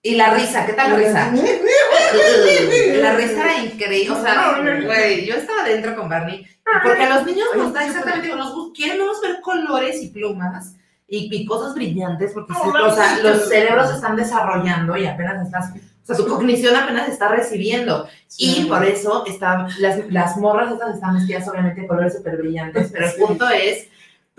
Y 0.01 0.15
la 0.15 0.33
risa, 0.33 0.65
¿qué 0.65 0.73
tal 0.73 0.91
la 0.91 0.97
risa? 0.97 1.33
La 3.01 3.13
risa 3.15 3.43
era 3.43 3.63
increíble. 3.65 4.11
O 4.17 4.21
sea, 4.21 4.57
güey, 4.85 5.25
yo 5.25 5.35
estaba 5.35 5.63
dentro 5.63 5.95
con 5.95 6.09
Barney. 6.09 6.45
Porque 6.83 7.03
a 7.03 7.15
los 7.15 7.25
niños 7.25 7.47
nos 7.55 7.73
da 7.73 7.85
exactamente, 7.85 8.33
nos 8.35 8.53
queremos 8.73 9.19
ver 9.21 9.41
colores 9.41 10.01
y 10.01 10.09
plumas 10.09 10.75
y, 11.07 11.29
y 11.35 11.45
cosas 11.45 11.73
brillantes, 11.73 12.31
porque 12.33 12.53
sí, 12.53 12.59
o 12.63 12.93
sea, 12.95 13.17
los 13.23 13.49
cerebros 13.49 13.89
se 13.89 13.95
están 13.95 14.15
desarrollando 14.15 14.95
y 14.95 15.07
apenas 15.07 15.43
estás, 15.47 15.71
o 15.73 16.05
sea, 16.05 16.15
su 16.15 16.27
cognición 16.27 16.75
apenas 16.75 17.07
se 17.07 17.13
está 17.13 17.29
recibiendo. 17.29 18.07
Y 18.37 18.65
por 18.65 18.85
eso 18.85 19.25
están, 19.25 19.67
las, 19.79 19.99
las 20.11 20.37
morras 20.37 20.71
estas 20.71 20.93
están 20.95 21.15
vestidas 21.15 21.47
obviamente 21.47 21.81
de 21.81 21.87
colores 21.87 22.13
súper 22.15 22.37
brillantes, 22.37 22.89
pero 22.91 23.05
el 23.07 23.11
Sí. 23.13 23.19
punto 23.21 23.49
es, 23.49 23.87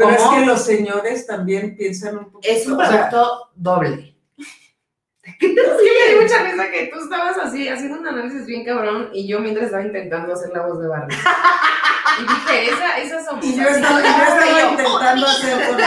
Pero 0.04 0.16
es 0.16 0.22
¿cómo 0.22 0.38
que 0.38 0.46
los 0.46 0.64
señores 0.64 1.26
también 1.26 1.76
piensan 1.76 2.16
un 2.18 2.24
poco. 2.26 2.40
es 2.42 2.66
un 2.66 2.74
o 2.74 2.86
sea, 2.86 2.88
producto 3.10 3.50
doble. 3.54 4.16
Es 5.22 5.36
que 5.38 5.48
me 5.48 5.52
dio 6.12 6.22
mucha 6.22 6.42
risa 6.42 6.70
que 6.70 6.86
tú 6.92 6.98
estabas 6.98 7.36
así, 7.38 7.68
haciendo 7.68 8.00
un 8.00 8.06
análisis 8.06 8.46
bien 8.46 8.64
cabrón, 8.64 9.10
y 9.12 9.28
yo 9.28 9.38
mientras 9.40 9.66
estaba 9.66 9.84
intentando 9.84 10.32
hacer 10.32 10.50
la 10.52 10.66
voz 10.66 10.80
de 10.80 10.88
Barney. 10.88 11.16
Y 12.18 12.22
dije, 12.22 12.70
esa, 12.70 12.98
esa 12.98 13.24
somos. 13.24 13.44
Y 13.44 13.54
yo 13.56 13.62
estaba, 13.62 14.00
yo 14.00 14.06
estaba 14.08 14.46
yo, 14.46 14.70
intentando 14.70 15.26
"Oh, 15.26 15.30
hacer 15.30 15.66
con 15.68 15.76
los, 15.76 15.86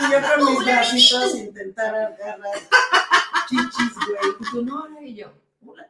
y 0.00 0.12
yo 0.12 0.18
con 0.28 0.44
mis 0.44 0.64
bracitos 0.64 1.34
intentar 1.36 1.94
agarrar 1.94 2.52
chichis, 3.48 3.94
güey. 3.94 4.34
Y 4.40 4.44
tú, 4.50 4.62
no, 4.64 5.00
y 5.00 5.14
yo. 5.14 5.32
"Hola". 5.66 5.88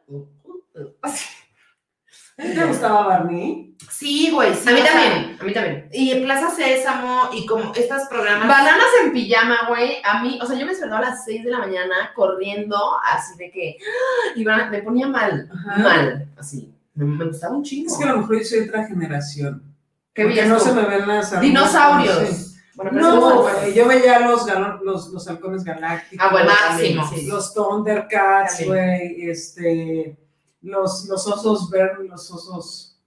¿Te 2.36 2.64
gustaba 2.64 3.06
Barney? 3.06 3.76
Sí, 3.90 4.30
güey, 4.32 4.52
sí. 4.54 4.68
A 4.68 4.72
mí 4.72 4.80
también, 4.82 5.36
a 5.40 5.44
mí 5.44 5.52
también. 5.52 5.88
Y 5.92 6.14
Plaza 6.22 6.50
Sésamo 6.50 7.30
y 7.32 7.46
como 7.46 7.72
estos 7.74 8.02
programas. 8.08 8.48
Bananas 8.48 8.86
en 9.04 9.12
pijama, 9.12 9.68
güey. 9.68 9.98
A 10.04 10.22
mí, 10.22 10.38
o 10.42 10.46
sea, 10.46 10.56
yo 10.58 10.64
me 10.66 10.72
despertaba 10.72 10.98
a 11.06 11.10
las 11.10 11.24
6 11.24 11.44
de 11.44 11.50
la 11.50 11.58
mañana 11.58 12.12
corriendo, 12.14 12.76
así 13.04 13.36
de 13.38 13.50
que. 13.50 13.76
Y 14.36 14.44
me 14.44 14.82
ponía 14.82 15.06
mal, 15.06 15.48
Ajá. 15.52 15.78
mal, 15.78 16.28
así. 16.36 16.72
Me, 16.94 17.04
me 17.04 17.24
gustaba 17.26 17.56
un 17.56 17.62
chingo. 17.62 17.92
Es 17.92 17.98
que 17.98 18.04
a 18.04 18.12
lo 18.12 18.18
mejor 18.18 18.38
yo 18.38 18.44
soy 18.44 18.60
de 18.60 18.68
otra 18.68 18.86
generación. 18.86 19.62
¿Qué 20.12 20.22
Porque 20.22 20.34
veías 20.40 20.48
no 20.48 20.58
se 20.58 20.72
me 20.72 20.82
ven 20.86 21.06
las 21.06 21.28
armas, 21.32 21.42
Dinosaurios. 21.42 22.20
no 22.20 22.26
sé. 22.26 22.54
Bueno, 22.76 22.90
No, 22.92 23.68
yo 23.68 23.86
veía 23.86 24.18
los, 24.20 24.44
los, 24.82 25.08
los 25.08 25.28
halcones 25.28 25.62
galácticos. 25.62 26.26
Ah, 26.28 26.32
bueno, 26.32 26.50
sí. 27.12 27.26
Los 27.28 27.54
Thundercats, 27.54 28.66
güey, 28.66 29.28
este, 29.30 30.16
los, 30.64 31.04
los 31.06 31.26
osos 31.26 31.70
Bern, 31.70 32.08
los 32.08 32.30
osos, 32.30 32.98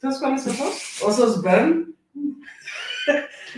¿sabes 0.00 0.18
cuáles 0.18 0.46
osos? 0.46 1.02
Osos 1.02 1.42
Bern. 1.42 1.94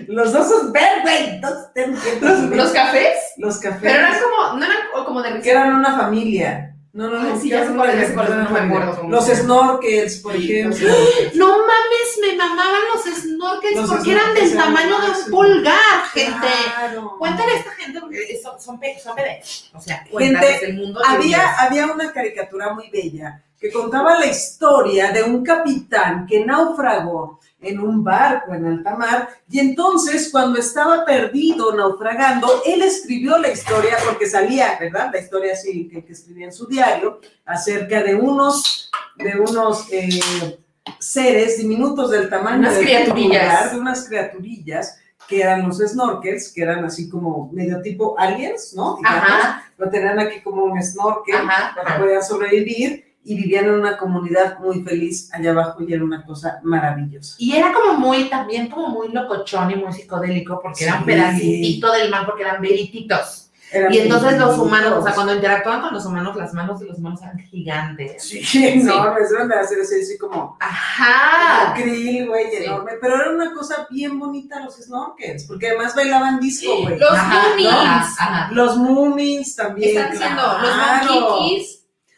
los 0.08 0.34
osos 0.34 0.72
Bern, 0.72 1.02
güey. 1.02 1.40
¿Los, 1.40 2.50
los 2.50 2.72
cafés? 2.72 3.16
Los 3.36 3.58
cafés. 3.58 3.80
Pero 3.80 3.94
eran 3.94 4.14
como, 4.20 4.58
no 4.58 4.64
eran 4.64 4.78
o 4.94 5.04
como 5.04 5.22
de 5.22 5.40
que 5.40 5.50
eran 5.50 5.76
una 5.76 5.96
familia. 5.96 6.67
No, 6.98 7.06
no, 7.08 7.20
Ay, 7.20 7.32
no. 7.32 7.40
sí, 7.40 7.48
ya 7.48 7.64
cuáles, 7.76 8.10
eran 8.10 8.34
no 8.42 8.50
me 8.50 8.58
acuerdo 8.58 9.08
Los 9.08 9.24
se 9.26 9.36
snorkels, 9.36 10.16
por 10.16 10.32
Sí, 10.32 10.50
ejemplo. 10.52 10.88
No 11.34 11.46
mames, 11.46 12.18
me 12.20 12.34
mamaban 12.36 12.80
los 12.92 13.04
snorkels 13.22 13.76
Los 13.76 13.90
porque 13.90 14.12
eran 14.12 14.34
del 14.34 14.56
tamaño 14.56 15.00
de 15.02 15.06
un 15.12 15.30
pulgar, 15.30 16.04
gente. 16.12 16.48
Claro. 16.74 17.14
Cuéntale 17.16 17.52
a 17.52 17.56
esta 17.56 17.70
gente 17.70 18.00
porque 18.00 18.40
son, 18.42 18.60
son, 18.60 18.80
bebés. 19.14 19.70
O 19.72 19.80
sea, 19.80 20.04
Gente, 20.18 20.64
el 20.66 20.76
mundo. 20.76 21.00
había, 21.06 21.52
había 21.60 21.86
una 21.86 22.12
caricatura 22.12 22.74
muy 22.74 22.90
bella 22.90 23.42
que 23.60 23.70
contaba 23.70 24.18
la 24.18 24.26
historia 24.26 25.12
de 25.12 25.22
un 25.22 25.44
capitán 25.44 26.26
que 26.26 26.44
naufragó 26.44 27.38
en 27.60 27.80
un 27.80 28.04
barco 28.04 28.54
en 28.54 28.64
alta 28.66 28.94
mar 28.94 29.28
y 29.50 29.58
entonces 29.58 30.28
cuando 30.30 30.58
estaba 30.60 31.04
perdido 31.04 31.74
naufragando, 31.74 32.62
él 32.64 32.82
escribió 32.82 33.36
la 33.38 33.50
historia 33.50 33.96
porque 34.04 34.26
salía, 34.26 34.76
¿verdad? 34.78 35.10
La 35.12 35.18
historia 35.20 35.52
así 35.54 35.88
que, 35.88 36.04
que 36.04 36.12
escribía 36.12 36.46
en 36.46 36.52
su 36.52 36.66
diario 36.66 37.20
acerca 37.44 38.02
de 38.02 38.14
unos, 38.14 38.90
de 39.16 39.40
unos 39.40 39.86
eh, 39.90 40.58
seres 41.00 41.58
diminutos 41.58 42.10
del 42.10 42.28
tamaño 42.30 42.58
Unas 42.60 42.76
de 42.76 42.82
criaturillas. 42.82 43.42
pulgar, 43.56 43.70
de 43.72 43.80
unas 43.80 44.08
criaturillas 44.08 44.98
que 45.28 45.42
eran 45.42 45.66
los 45.68 45.78
snorkels, 45.78 46.52
que 46.52 46.62
eran 46.62 46.84
así 46.84 47.10
como 47.10 47.50
medio 47.52 47.82
tipo 47.82 48.18
aliens, 48.18 48.72
¿no? 48.74 48.96
Digamos, 48.96 49.22
Ajá. 49.22 49.70
lo 49.76 49.90
tenían 49.90 50.18
aquí 50.18 50.40
como 50.40 50.64
un 50.64 50.82
snorkel 50.82 51.34
Ajá, 51.36 51.74
para 51.74 51.98
podían 51.98 52.22
sobrevivir 52.22 53.07
y 53.28 53.34
vivían 53.34 53.66
en 53.66 53.72
una 53.74 53.96
comunidad 53.98 54.58
muy 54.58 54.82
feliz 54.82 55.28
allá 55.34 55.50
abajo 55.50 55.82
y 55.86 55.92
era 55.92 56.02
una 56.02 56.24
cosa 56.24 56.60
maravillosa. 56.62 57.34
Y 57.38 57.54
era 57.56 57.72
como 57.72 57.98
muy, 57.98 58.24
también 58.30 58.68
como 58.68 58.88
muy 58.88 59.08
locochón 59.08 59.70
y 59.70 59.76
muy 59.76 59.92
psicodélico 59.92 60.60
porque 60.62 60.84
era 60.84 60.94
un 60.94 61.00
Sí. 61.00 61.06
pedacito 61.06 61.92
del 61.92 62.10
mar 62.10 62.24
porque 62.26 62.42
eran 62.42 62.60
verititos. 62.62 63.44
Eran 63.70 63.92
Y 63.92 63.98
entonces 63.98 64.38
los 64.38 64.56
humanos, 64.58 64.94
o 64.96 65.02
sea, 65.02 65.12
cuando 65.14 65.34
interactuaban 65.34 65.82
con 65.82 65.92
los 65.92 66.06
humanos, 66.06 66.34
las 66.36 66.54
manos 66.54 66.80
de 66.80 66.86
los 66.86 66.96
humanos 66.96 67.20
eran 67.20 67.38
gigantes. 67.38 68.22
Sí, 68.26 68.66
enormes, 68.66 69.30
eran 69.30 69.46
de 69.46 69.56
hacer 69.56 69.82
así, 69.82 70.00
así 70.00 70.16
como 70.16 70.56
Ajá. 70.58 71.74
krill, 71.74 72.28
güey, 72.28 72.46
Sí. 72.50 72.64
enorme. 72.64 72.92
Pero 72.98 73.16
era 73.16 73.30
una 73.30 73.52
cosa 73.52 73.86
bien 73.90 74.18
bonita 74.18 74.60
los 74.64 74.76
snorkels, 74.76 75.44
porque 75.44 75.68
además 75.68 75.94
bailaban 75.94 76.40
disco, 76.40 76.80
güey. 76.82 76.98
Los 76.98 77.12
Ajá, 77.12 77.48
Goonies. 77.50 77.68
Ajá, 77.70 78.06
ajá. 78.44 78.52
Los 78.54 78.76
Moomins 78.78 79.54
también. 79.54 79.90
Están 79.98 80.12
diciendo 80.12 80.42
los 80.62 80.72
claro. 80.72 81.36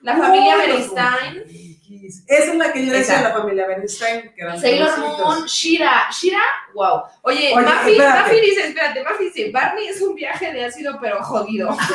La 0.03 0.17
familia 0.17 0.57
Monkeys. 0.57 2.25
Esa 2.27 2.53
es 2.53 2.55
la 2.57 2.73
que 2.73 2.87
yo 2.87 2.93
decía, 2.93 3.17
Esa. 3.17 3.29
la 3.29 3.35
familia 3.35 3.67
Bernstein, 3.67 4.33
que 4.35 4.43
eran 4.43 4.61
Sailor. 4.61 4.99
Moon, 4.99 5.45
Shira. 5.47 6.07
Shira, 6.11 6.41
wow. 6.73 7.03
Oye, 7.23 7.53
Oye, 7.55 7.67
Mafi. 7.67 7.99
Mafi 7.99 8.41
dice, 8.41 8.69
espérate, 8.69 9.03
Mafi 9.03 9.25
dice, 9.25 9.51
Barney 9.51 9.89
es 9.89 10.01
un 10.01 10.15
viaje 10.15 10.53
de 10.53 10.65
ácido 10.65 10.99
pero 11.01 11.23
jodido. 11.23 11.77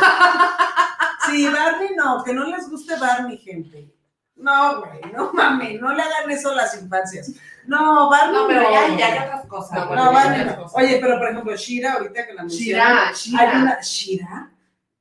Sí, 1.26 1.47
Barney 1.47 1.89
no, 1.95 2.24
que 2.24 2.34
no 2.34 2.45
les 2.45 2.70
guste 2.70 2.95
Barney, 2.97 3.38
gente. 3.39 3.91
No, 4.36 4.82
güey, 4.82 5.12
no 5.12 5.34
mames, 5.34 5.82
no 5.82 5.91
le 5.91 6.03
hagan 6.03 6.30
eso 6.30 6.51
a 6.51 6.56
las 6.56 6.80
infancias. 6.80 7.32
No, 7.66 8.10
Barney 8.12 8.34
No, 8.41 8.47
pero 8.47 8.62
ya, 8.70 8.88
no. 8.89 8.97
ya 8.99 9.08
hay 9.08 9.20
otras 9.26 9.45
cosas. 9.47 9.72
No, 9.80 9.88
güey, 9.88 9.97
No, 9.97 10.06
ya 10.06 10.12
Barney 10.12 10.45
no. 10.45 10.66
Oye, 10.74 10.99
pero 11.01 11.18
por 11.18 11.30
ejemplo, 11.30 11.56
Shira, 11.56 11.93
ahorita 11.93 12.28
que 12.28 12.34
la 12.34 12.43
Shira, 12.45 12.86
mencionan. 12.86 13.14
Shira. 13.16 13.39
Hay 13.51 13.62
una, 13.62 13.82
Shira, 13.82 14.51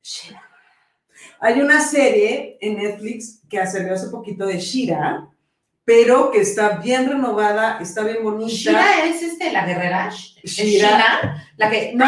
Shira. 0.02 0.43
Hay 1.40 1.60
una 1.60 1.80
serie 1.80 2.58
en 2.60 2.76
Netflix 2.76 3.42
que 3.48 3.64
salió 3.66 3.94
hace 3.94 4.08
poquito 4.08 4.46
de 4.46 4.58
Shira, 4.58 5.28
pero 5.84 6.30
que 6.30 6.40
está 6.40 6.78
bien 6.78 7.08
renovada, 7.08 7.78
está 7.80 8.02
bien 8.02 8.22
bonita. 8.22 8.52
Shira 8.52 9.04
es 9.04 9.22
este, 9.22 9.52
la 9.52 9.66
guerrera. 9.66 10.08
¿Es 10.08 10.52
Shira. 10.52 10.88
Shira, 10.88 11.46
la 11.56 11.70
que. 11.70 11.92
No, 11.94 12.06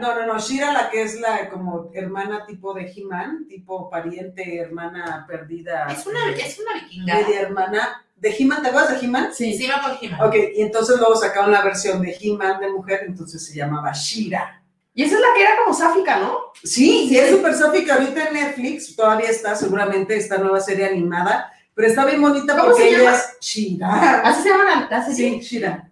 no, 0.00 0.14
no, 0.14 0.26
no, 0.26 0.38
Shira 0.38 0.72
la 0.72 0.90
que 0.90 1.02
es 1.02 1.20
la 1.20 1.48
como 1.48 1.90
hermana 1.92 2.46
tipo 2.46 2.72
de 2.72 2.90
He-Man, 2.90 3.46
tipo 3.48 3.90
pariente, 3.90 4.58
hermana 4.58 5.24
perdida. 5.26 5.86
Es 5.90 6.06
una, 6.06 6.30
es 6.30 6.58
una 6.58 6.80
vikinga. 6.80 7.14
media 7.14 7.40
hermana 7.40 8.04
de 8.16 8.34
He-Man, 8.38 8.62
¿te 8.62 8.68
acuerdas 8.68 9.00
de 9.00 9.06
He-Man? 9.06 9.30
Sí, 9.34 9.56
sí, 9.56 9.66
me 9.66 9.74
acuerdo 9.74 9.98
de 10.00 10.06
He-Man. 10.06 10.28
Ok, 10.28 10.34
y 10.56 10.62
entonces 10.62 10.98
luego 10.98 11.16
sacaron 11.16 11.50
la 11.50 11.62
versión 11.62 12.00
de 12.00 12.16
He-Man 12.18 12.60
de 12.60 12.70
mujer, 12.70 13.00
entonces 13.06 13.44
se 13.44 13.54
llamaba 13.54 13.92
Shira. 13.92 14.63
Y 14.94 15.02
esa 15.02 15.16
es 15.16 15.20
la 15.20 15.26
que 15.34 15.42
era 15.42 15.56
como 15.62 15.74
sáfica, 15.76 16.18
¿no? 16.18 16.38
Sí, 16.62 17.06
sí, 17.08 17.18
es 17.18 17.30
súper 17.30 17.54
sáfica 17.54 17.94
ahorita 17.94 18.28
en 18.28 18.34
Netflix, 18.34 18.94
todavía 18.94 19.28
está 19.28 19.56
seguramente 19.56 20.16
esta 20.16 20.38
nueva 20.38 20.60
serie 20.60 20.86
animada, 20.86 21.52
pero 21.74 21.88
está 21.88 22.04
bien 22.04 22.22
bonita 22.22 22.56
¿Cómo 22.56 22.70
porque 22.70 22.82
se 22.82 23.00
ella 23.00 23.14
es 23.14 23.36
Shira. 23.40 24.20
Así 24.20 24.42
se 24.42 24.50
llama 24.50 24.64
la, 24.64 24.88
la 24.88 25.04
serie. 25.04 25.40
Sí, 25.40 25.40
Shira. 25.40 25.90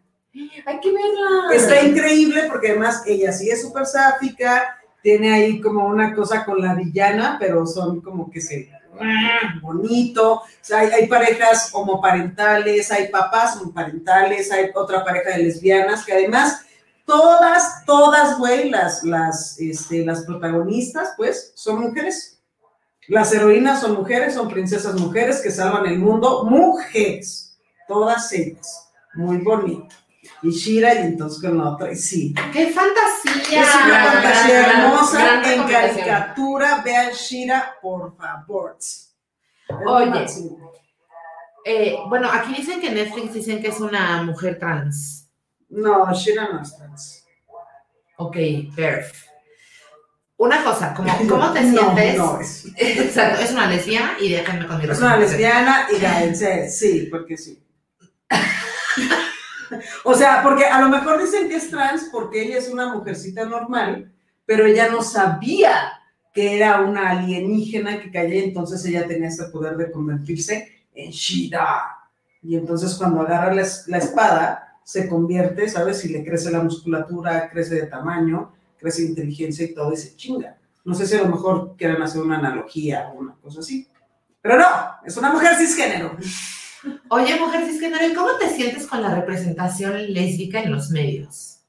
Hay 0.64 0.80
que 0.80 0.92
verla. 0.92 1.52
Está 1.52 1.82
increíble 1.82 2.44
porque 2.48 2.68
además 2.70 3.02
ella 3.04 3.32
sí 3.32 3.50
es 3.50 3.60
súper 3.60 3.86
sáfica, 3.86 4.78
tiene 5.02 5.32
ahí 5.32 5.60
como 5.60 5.84
una 5.86 6.14
cosa 6.14 6.44
con 6.44 6.62
la 6.62 6.74
villana, 6.74 7.36
pero 7.40 7.66
son 7.66 8.00
como 8.00 8.30
que 8.30 8.40
se 8.40 8.70
bonito. 9.60 10.34
O 10.34 10.42
sea, 10.60 10.80
hay, 10.80 10.90
hay 10.90 11.06
parejas 11.08 11.70
homoparentales, 11.72 12.90
hay 12.92 13.08
papás 13.08 13.56
homoparentales, 13.56 14.52
hay 14.52 14.70
otra 14.74 15.04
pareja 15.04 15.30
de 15.30 15.44
lesbianas 15.44 16.04
que 16.04 16.12
además 16.12 16.64
todas, 17.06 17.84
todas, 17.84 18.38
güey, 18.38 18.70
las, 18.70 19.02
las, 19.04 19.58
este, 19.60 20.04
las 20.04 20.24
protagonistas, 20.24 21.14
pues, 21.16 21.52
son 21.54 21.80
mujeres. 21.80 22.40
Las 23.08 23.32
heroínas 23.32 23.80
son 23.80 23.94
mujeres, 23.94 24.34
son 24.34 24.48
princesas 24.48 24.94
mujeres 24.94 25.40
que 25.40 25.50
salvan 25.50 25.86
el 25.86 25.98
mundo, 25.98 26.44
mujeres, 26.44 27.58
todas 27.88 28.32
ellas. 28.32 28.88
Muy 29.14 29.38
bonito. 29.38 29.94
Y 30.42 30.50
Shira, 30.50 30.94
y 30.94 30.98
entonces 30.98 31.40
con 31.42 31.58
la 31.58 31.70
otra, 31.70 31.92
y 31.92 31.96
sí. 31.96 32.34
¡Qué 32.52 32.68
fantasía! 32.68 33.62
Es 33.62 33.74
una 33.84 34.04
fantasía 34.04 34.66
hermosa 34.66 35.18
gran 35.18 35.44
en 35.44 35.68
caricatura. 35.68 36.82
Vean 36.84 37.12
Shira, 37.12 37.76
por 37.82 38.16
favor. 38.16 38.78
Oye. 39.86 40.26
Eh, 41.64 41.96
bueno, 42.08 42.28
aquí 42.32 42.54
dicen 42.54 42.80
que 42.80 42.90
Netflix 42.90 43.34
dicen 43.34 43.60
que 43.60 43.68
es 43.68 43.80
una 43.80 44.22
mujer 44.22 44.58
trans. 44.58 45.21
No, 45.72 46.12
Shira 46.12 46.48
no 46.52 46.62
es 46.62 46.76
trans. 46.76 47.26
Ok, 48.18 48.36
perf. 48.76 49.24
Una 50.36 50.62
cosa, 50.62 50.92
¿cómo, 50.94 51.10
cómo 51.28 51.52
te 51.52 51.62
No, 51.62 51.94
sientes? 51.94 52.18
no 52.18 52.40
es. 52.40 52.66
Exacto, 52.76 53.40
es 53.42 53.52
una 53.52 53.66
lesbiana 53.66 54.12
y 54.20 54.30
déjenme 54.30 54.66
con 54.66 54.78
mi 54.78 54.84
Es 54.84 54.98
una 54.98 55.16
lesbiana 55.16 55.86
y 55.90 56.00
la 56.00 56.68
sí, 56.68 57.08
porque 57.10 57.36
sí. 57.36 57.62
O 60.04 60.14
sea, 60.14 60.42
porque 60.42 60.66
a 60.66 60.80
lo 60.80 60.90
mejor 60.90 61.22
dicen 61.22 61.48
que 61.48 61.56
es 61.56 61.70
trans 61.70 62.08
porque 62.12 62.42
ella 62.42 62.58
es 62.58 62.68
una 62.68 62.92
mujercita 62.92 63.46
normal, 63.46 64.12
pero 64.44 64.66
ella 64.66 64.88
no 64.90 65.02
sabía 65.02 65.92
que 66.34 66.56
era 66.56 66.80
una 66.82 67.10
alienígena 67.10 68.00
que 68.00 68.10
caía, 68.10 68.44
entonces 68.44 68.84
ella 68.84 69.06
tenía 69.06 69.28
ese 69.28 69.44
poder 69.44 69.76
de 69.78 69.90
convertirse 69.90 70.84
en 70.94 71.10
Shira. 71.10 71.96
Y 72.42 72.56
entonces 72.56 72.94
cuando 72.96 73.22
agarra 73.22 73.54
la 73.54 73.98
espada, 73.98 74.71
se 74.84 75.08
convierte, 75.08 75.68
¿sabes? 75.68 76.04
Y 76.04 76.08
le 76.08 76.24
crece 76.24 76.50
la 76.50 76.62
musculatura, 76.62 77.48
crece 77.50 77.74
de 77.76 77.86
tamaño, 77.86 78.52
crece 78.78 79.02
de 79.02 79.08
inteligencia 79.08 79.64
y 79.64 79.74
todo, 79.74 79.92
y 79.92 79.96
se 79.96 80.16
chinga. 80.16 80.58
No 80.84 80.94
sé 80.94 81.06
si 81.06 81.16
a 81.16 81.22
lo 81.22 81.28
mejor 81.28 81.76
quieren 81.76 82.02
hacer 82.02 82.22
una 82.22 82.38
analogía 82.38 83.10
o 83.14 83.18
una 83.18 83.34
cosa 83.36 83.60
así. 83.60 83.88
Pero 84.40 84.58
no, 84.58 84.66
es 85.04 85.16
una 85.16 85.32
mujer 85.32 85.54
cisgénero. 85.56 86.16
Oye, 87.08 87.38
mujer 87.38 87.64
cisgénero, 87.66 88.06
¿y 88.06 88.14
cómo 88.14 88.36
te 88.38 88.48
sientes 88.48 88.86
con 88.86 89.02
la 89.02 89.14
representación 89.14 90.12
lésbica 90.12 90.62
en 90.62 90.72
los 90.72 90.90
medios? 90.90 91.60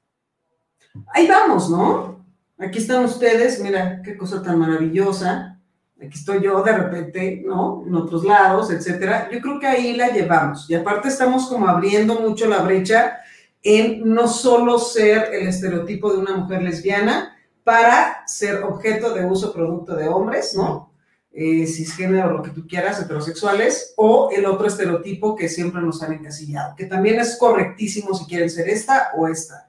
Ahí 1.14 1.28
vamos, 1.28 1.70
¿no? 1.70 2.26
Aquí 2.57 2.80
están 2.80 3.05
ustedes, 3.05 3.59
mira 3.59 4.01
qué 4.01 4.18
cosa 4.18 4.41
tan 4.41 4.57
maravillosa. 4.57 5.53
Aquí 6.06 6.18
estoy 6.18 6.41
yo 6.41 6.62
de 6.64 6.72
repente, 6.72 7.43
¿no? 7.45 7.84
En 7.88 7.95
otros 7.95 8.24
lados, 8.24 8.72
etcétera. 8.72 9.30
Yo 9.32 9.41
creo 9.41 9.60
que 9.60 9.68
ahí 9.68 9.95
la 9.95 10.10
llevamos. 10.10 10.70
Y 10.70 10.76
aparte 10.76 11.08
estamos 11.08 11.47
como 11.47 11.68
abriendo 11.68 12.20
mucho 12.20 12.47
la 12.47 12.62
brecha 12.62 13.18
en 13.62 14.14
no 14.14 14.28
solo 14.28 14.78
ser 14.78 15.34
el 15.34 15.47
estereotipo 15.47 16.12
de 16.12 16.20
una 16.20 16.36
mujer 16.38 16.62
lesbiana 16.62 17.38
para 17.64 18.28
ser 18.28 18.64
objeto 18.64 19.14
de 19.14 19.26
uso 19.26 19.54
producto 19.54 19.95
de 19.95 20.08
hombres, 20.10 20.54
¿no? 20.56 20.91
Eh, 21.32 21.66
cisgénero, 21.66 22.32
lo 22.32 22.43
que 22.43 22.51
tú 22.51 22.68
quieras, 22.68 23.01
heterosexuales, 23.01 23.93
o 23.97 24.30
el 24.32 24.45
otro 24.45 24.68
estereotipo 24.68 25.36
que 25.36 25.49
siempre 25.49 25.82
nos 25.82 26.04
han 26.04 26.14
encasillado, 26.14 26.76
que 26.76 26.86
también 26.86 27.20
es 27.20 27.38
correctísimo 27.38 28.14
si 28.14 28.26
quieren 28.26 28.51
ser 28.51 28.70
esta 28.70 29.12
o 29.18 29.28
esta. 29.28 29.68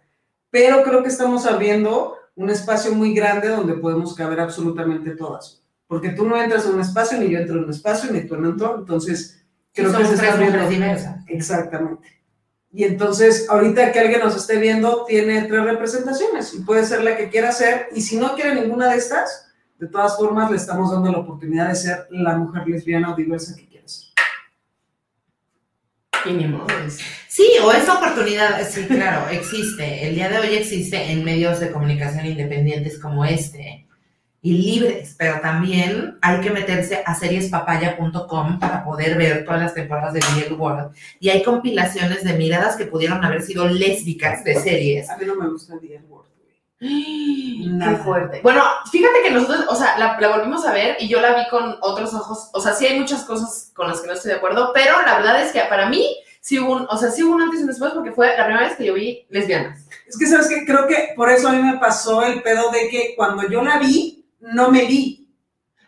Pero 0.51 0.83
creo 0.83 1.03
que 1.03 1.09
estamos 1.09 1.47
abriendo 1.47 2.17
un 2.37 2.51
espacio 2.51 2.93
muy 2.93 3.15
grande 3.15 3.49
donde 3.49 3.75
podemos 3.75 4.15
caber 4.15 4.41
absolutamente 4.41 5.13
todas. 5.13 5.64
Porque 5.95 6.09
tú 6.09 6.27
no 6.27 6.37
entras 6.37 6.67
en 6.67 6.75
un 6.75 6.81
espacio, 6.81 7.17
ni 7.21 7.31
yo 7.31 7.39
entro 7.39 7.57
en 7.57 7.63
un 7.67 7.71
espacio, 7.71 8.11
ni 8.11 8.23
tú 8.23 8.35
en 8.35 8.47
otro. 8.47 8.81
Entonces, 8.81 9.47
creo 9.73 9.97
que 9.97 10.05
se 10.07 10.15
está 10.15 10.37
diversas. 10.67 11.25
Exactamente. 11.29 12.09
Y 12.73 12.83
entonces, 12.83 13.47
ahorita 13.49 13.93
que 13.93 14.01
alguien 14.01 14.19
nos 14.19 14.35
esté 14.35 14.59
viendo, 14.59 15.05
tiene 15.05 15.43
tres 15.43 15.63
representaciones 15.63 16.53
y 16.53 16.63
puede 16.63 16.85
ser 16.85 17.05
la 17.05 17.17
que 17.17 17.29
quiera 17.29 17.53
ser. 17.53 17.91
Y 17.95 18.01
si 18.01 18.17
no 18.17 18.35
quiere 18.35 18.61
ninguna 18.61 18.89
de 18.89 18.97
estas, 18.97 19.53
de 19.79 19.87
todas 19.87 20.17
formas, 20.17 20.51
le 20.51 20.57
estamos 20.57 20.91
dando 20.91 21.13
la 21.13 21.19
oportunidad 21.19 21.69
de 21.69 21.77
ser 21.77 22.09
la 22.11 22.37
mujer 22.37 22.67
lesbiana 22.67 23.13
o 23.13 23.17
diversa 23.17 23.55
que 23.55 23.69
quiera 23.69 23.87
ser. 23.87 24.09
Y 26.25 26.33
ni 26.33 26.49
modo, 26.49 26.67
Sí, 27.29 27.47
o 27.63 27.71
esta 27.71 27.99
oportunidad, 27.99 28.69
sí, 28.69 28.85
claro, 28.87 29.29
existe. 29.31 30.09
El 30.09 30.17
día 30.17 30.29
de 30.29 30.41
hoy 30.41 30.57
existe 30.57 31.13
en 31.13 31.23
medios 31.23 31.61
de 31.61 31.71
comunicación 31.71 32.27
independientes 32.27 32.99
como 32.99 33.25
este 33.25 33.84
y 34.45 34.53
libres, 34.59 35.15
pero 35.17 35.41
también 35.41 36.19
hay 36.21 36.43
que 36.43 36.51
meterse 36.51 37.03
a 37.07 37.15
seriespapaya.com 37.15 38.59
para 38.61 38.85
poder 38.85 39.17
ver 39.17 39.43
todas 39.43 39.63
las 39.63 39.73
temporadas 39.73 40.13
de 40.13 40.21
Real 40.21 40.53
World. 40.53 40.95
Y 41.19 41.31
hay 41.31 41.43
compilaciones 41.43 42.25
de 42.25 42.35
miradas 42.35 42.77
que 42.77 42.85
pudieron 42.85 43.25
haber 43.25 43.41
sido 43.41 43.67
lésbicas 43.67 44.45
de 44.45 44.57
series. 44.57 45.09
A 45.09 45.17
mí 45.17 45.25
no 45.25 45.35
me 45.35 45.49
gusta 45.49 45.73
el 45.73 46.05
Word. 46.11 46.27
Qué 46.79 47.97
fuerte. 48.05 48.41
Bueno, 48.43 48.63
fíjate 48.93 49.23
que 49.23 49.31
nosotros, 49.31 49.65
o 49.71 49.75
sea, 49.77 49.99
la, 49.99 50.21
la 50.21 50.37
volvimos 50.37 50.67
a 50.67 50.75
ver 50.75 50.99
y 51.01 51.09
yo 51.09 51.23
la 51.23 51.37
vi 51.37 51.49
con 51.49 51.79
otros 51.81 52.13
ojos. 52.13 52.51
O 52.53 52.61
sea, 52.61 52.75
sí 52.75 52.85
hay 52.85 53.01
muchas 53.01 53.25
cosas 53.25 53.73
con 53.75 53.89
las 53.89 54.03
que 54.03 54.09
no 54.09 54.13
estoy 54.13 54.33
de 54.33 54.37
acuerdo, 54.37 54.73
pero 54.75 55.01
la 55.07 55.15
verdad 55.15 55.43
es 55.43 55.53
que 55.53 55.61
para 55.71 55.89
mí 55.89 56.19
sí 56.43 56.59
hubo 56.59 56.75
un, 56.75 56.87
o 56.91 56.99
sea, 56.99 57.11
sí 57.11 57.23
hubo 57.23 57.35
un 57.35 57.41
antes 57.41 57.61
y 57.61 57.63
un 57.63 57.69
después 57.69 57.93
porque 57.95 58.13
fue 58.13 58.37
la 58.37 58.45
primera 58.45 58.69
vez 58.69 58.77
que 58.77 58.85
yo 58.85 58.93
vi 58.93 59.25
lesbianas. 59.31 59.87
Es 60.07 60.19
que, 60.19 60.27
¿sabes 60.27 60.49
qué? 60.49 60.67
Creo 60.67 60.87
que 60.87 61.15
por 61.17 61.31
eso 61.31 61.49
a 61.49 61.53
mí 61.53 61.63
me 61.63 61.79
pasó 61.79 62.23
el 62.23 62.43
pedo 62.43 62.71
de 62.71 62.91
que 62.91 63.15
cuando 63.17 63.49
yo 63.49 63.63
la 63.63 63.79
vi, 63.79 64.14
no 64.53 64.71
me 64.71 64.85
vi. 64.87 65.29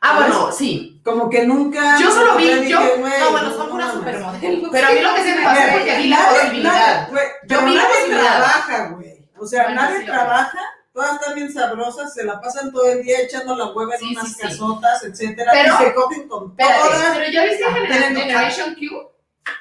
Ah, 0.00 0.08
¿Sabes? 0.18 0.34
bueno, 0.34 0.52
sí. 0.52 1.00
Como 1.04 1.30
que 1.30 1.46
nunca. 1.46 1.98
Yo 2.00 2.10
solo 2.10 2.36
vi, 2.36 2.44
dije, 2.48 2.68
yo- 2.70 2.80
No, 2.80 3.30
bueno, 3.30 3.50
son 3.54 3.70
puras 3.70 3.94
mames. 3.94 3.98
supermodelos. 4.14 4.68
Pero 4.72 4.86
a 4.86 4.90
mí 4.90 5.00
lo 5.00 5.14
que 5.14 5.22
sí 5.22 5.30
me 5.36 5.44
pasó 5.44 5.62
fue 5.72 5.84
que 5.84 5.96
vi 5.98 6.08
la 6.08 6.28
posibilidad. 6.28 7.08
Yo 7.48 7.62
vi 7.64 7.74
nadie 7.74 8.08
trabaja, 8.08 8.88
güey. 8.88 9.28
O 9.38 9.46
sea, 9.46 9.64
Bueno, 9.64 9.82
nadie 9.82 9.98
sí, 10.00 10.06
trabaja, 10.06 10.58
todas 10.92 11.12
están 11.20 11.34
bien 11.34 11.52
sabrosas, 11.52 12.12
se 12.14 12.24
la 12.24 12.40
pasan 12.40 12.72
todo 12.72 12.86
el 12.90 13.02
día 13.02 13.20
echando 13.20 13.54
la 13.54 13.66
hueva 13.66 13.94
en 13.94 14.00
Sí, 14.00 14.12
unas 14.16 14.28
sí, 14.28 14.34
sí. 14.34 14.40
casotas, 14.42 15.04
etcétera, 15.04 15.52
Pero- 15.52 15.74
y 15.74 15.84
se 15.84 15.94
cogen 15.94 16.28
con 16.28 16.56
todas. 16.56 16.72
pero 17.14 17.30
ya 17.30 17.44
viste 17.44 17.64
Generation 17.64 18.74
Q, 18.74 19.10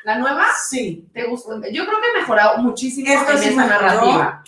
la 0.05 0.17
nueva, 0.17 0.47
Sí. 0.69 1.07
¿te 1.13 1.23
gustó? 1.25 1.55
Yo 1.71 1.85
creo 1.85 1.99
que 2.01 2.07
ha 2.15 2.19
mejorado 2.21 2.57
muchísimo 2.59 3.11
Esta 3.11 3.31
en 3.33 3.37
esa 3.37 3.47
mejoró. 3.65 3.67
narrativa. 3.67 4.43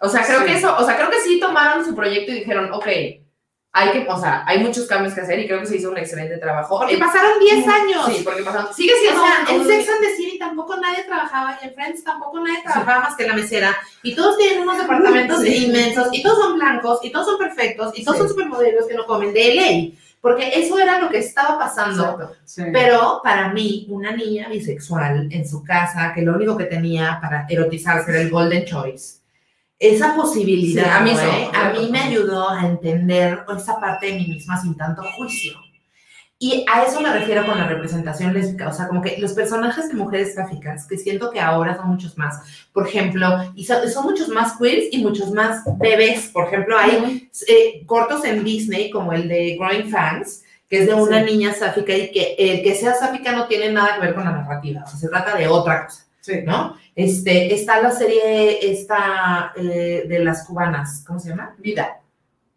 O 0.00 0.08
sea, 0.10 0.22
creo 0.26 0.44
que 0.44 0.52
eso, 0.58 0.76
o 0.76 0.84
sea, 0.84 0.96
creo 0.96 1.10
que 1.10 1.20
sí 1.22 1.40
tomaron 1.40 1.84
su 1.84 1.94
proyecto 1.94 2.30
y 2.32 2.40
dijeron, 2.40 2.70
ok, 2.72 2.86
hay 3.78 3.90
que, 3.90 4.06
o 4.08 4.18
sea, 4.18 4.42
hay 4.46 4.60
muchos 4.60 4.86
cambios 4.86 5.12
que 5.12 5.20
hacer 5.20 5.38
y 5.38 5.46
creo 5.46 5.60
que 5.60 5.66
se 5.66 5.76
hizo 5.76 5.90
un 5.90 5.98
excelente 5.98 6.38
trabajo. 6.38 6.78
Porque 6.78 6.96
pasaron 6.96 7.38
10 7.38 7.68
años. 7.68 8.06
Sí, 8.06 8.22
porque 8.24 8.42
pasaron, 8.42 8.72
sigue 8.72 8.94
O 8.94 8.96
siendo 9.02 9.20
sea, 9.20 9.54
en 9.54 9.60
un- 9.60 9.66
Sex 9.66 9.88
and 9.90 10.00
the 10.00 10.16
City 10.16 10.38
tampoco 10.38 10.76
nadie 10.78 11.04
trabajaba 11.04 11.58
y 11.60 11.66
en 11.66 11.74
Friends 11.74 12.02
tampoco 12.02 12.40
nadie 12.40 12.62
trabajaba 12.62 13.00
más 13.00 13.16
que 13.16 13.26
la 13.26 13.34
mesera. 13.34 13.76
Y 14.02 14.14
todos 14.14 14.38
tienen 14.38 14.62
unos 14.62 14.78
departamentos 14.78 15.42
Sí. 15.42 15.66
inmensos 15.66 16.08
y 16.12 16.22
todos 16.22 16.38
son 16.38 16.54
blancos 16.58 17.00
y 17.02 17.10
todos 17.12 17.26
son 17.26 17.38
perfectos 17.38 17.92
y 17.94 18.02
todos 18.02 18.16
Sí. 18.16 18.20
son 18.22 18.28
supermodelos 18.30 18.86
que 18.86 18.94
no 18.94 19.04
comen 19.04 19.34
de 19.34 19.54
LA. 19.54 19.98
Porque 20.22 20.52
eso 20.58 20.78
era 20.78 20.98
lo 20.98 21.08
que 21.10 21.18
estaba 21.18 21.58
pasando. 21.58 22.32
Sí. 22.44 22.62
Pero 22.72 23.20
para 23.22 23.50
mí, 23.52 23.86
una 23.90 24.10
niña 24.10 24.48
bisexual 24.48 25.28
en 25.30 25.46
su 25.46 25.62
casa, 25.62 26.12
que 26.14 26.22
lo 26.22 26.34
único 26.34 26.56
que 26.56 26.64
tenía 26.64 27.18
para 27.20 27.46
erotizarse 27.48 28.10
era 28.10 28.20
el 28.22 28.30
Golden 28.30 28.64
Choice, 28.64 29.18
esa 29.78 30.14
posibilidad 30.16 30.84
Sí, 30.84 30.90
a 30.90 31.00
mí 31.00 31.10
eso, 31.10 31.22
¿eh? 31.22 31.50
a 31.54 31.70
mí 31.70 31.88
me 31.90 31.98
ayudó 32.00 32.48
a 32.50 32.66
entender 32.66 33.44
esa 33.56 33.78
parte 33.78 34.06
de 34.06 34.12
mí 34.14 34.26
misma 34.26 34.60
sin 34.60 34.76
tanto 34.76 35.02
juicio. 35.16 35.52
Y 36.38 36.66
a 36.70 36.82
eso 36.82 37.00
me 37.00 37.10
refiero 37.10 37.46
con 37.46 37.56
la 37.56 37.66
representación 37.66 38.34
lésbica, 38.34 38.68
o 38.68 38.72
sea, 38.72 38.88
como 38.88 39.00
que 39.00 39.16
los 39.18 39.32
personajes 39.32 39.88
de 39.88 39.94
mujeres 39.94 40.34
gráficas, 40.36 40.86
que 40.86 40.98
siento 40.98 41.30
que 41.30 41.40
ahora 41.40 41.76
son 41.76 41.88
muchos 41.88 42.18
más, 42.18 42.42
por 42.74 42.86
ejemplo, 42.86 43.26
y 43.54 43.64
son, 43.64 43.88
son 43.90 44.04
muchos 44.04 44.28
más 44.28 44.52
queers 44.58 44.88
y 44.92 44.98
muchos 45.02 45.30
más 45.30 45.62
bebés, 45.78 46.28
por 46.34 46.46
ejemplo, 46.48 46.76
hay 46.78 47.30
eh, 47.48 47.86
cortos 47.86 48.22
en 48.26 48.44
Disney 48.44 48.90
como 48.90 49.14
el 49.14 49.28
de 49.28 49.56
Growing 49.58 49.88
Fangs, 49.90 50.42
que 50.68 50.80
es 50.80 50.86
de 50.86 50.92
una 50.94 51.20
Sí. 51.24 51.32
niña 51.32 51.54
sáfica 51.54 51.94
y 51.96 52.10
que 52.12 52.34
el 52.38 52.62
que 52.62 52.74
sea 52.74 52.92
sáfica 52.92 53.32
no 53.32 53.46
tiene 53.46 53.72
nada 53.72 53.94
que 53.94 54.00
ver 54.02 54.14
con 54.14 54.24
la 54.24 54.32
narrativa, 54.32 54.82
o 54.84 54.90
sea, 54.90 54.98
se 54.98 55.08
trata 55.08 55.36
de 55.36 55.48
otra 55.48 55.86
cosa, 55.86 56.04
Sí. 56.26 56.40
¿no? 56.44 56.76
Este, 56.94 57.54
está 57.54 57.80
la 57.80 57.90
serie 57.90 58.70
esta 58.70 59.52
eh, 59.56 60.04
de 60.08 60.18
las 60.24 60.44
cubanas, 60.46 61.04
¿cómo 61.06 61.18
se 61.20 61.28
llama? 61.30 61.54
Vida. 61.58 62.00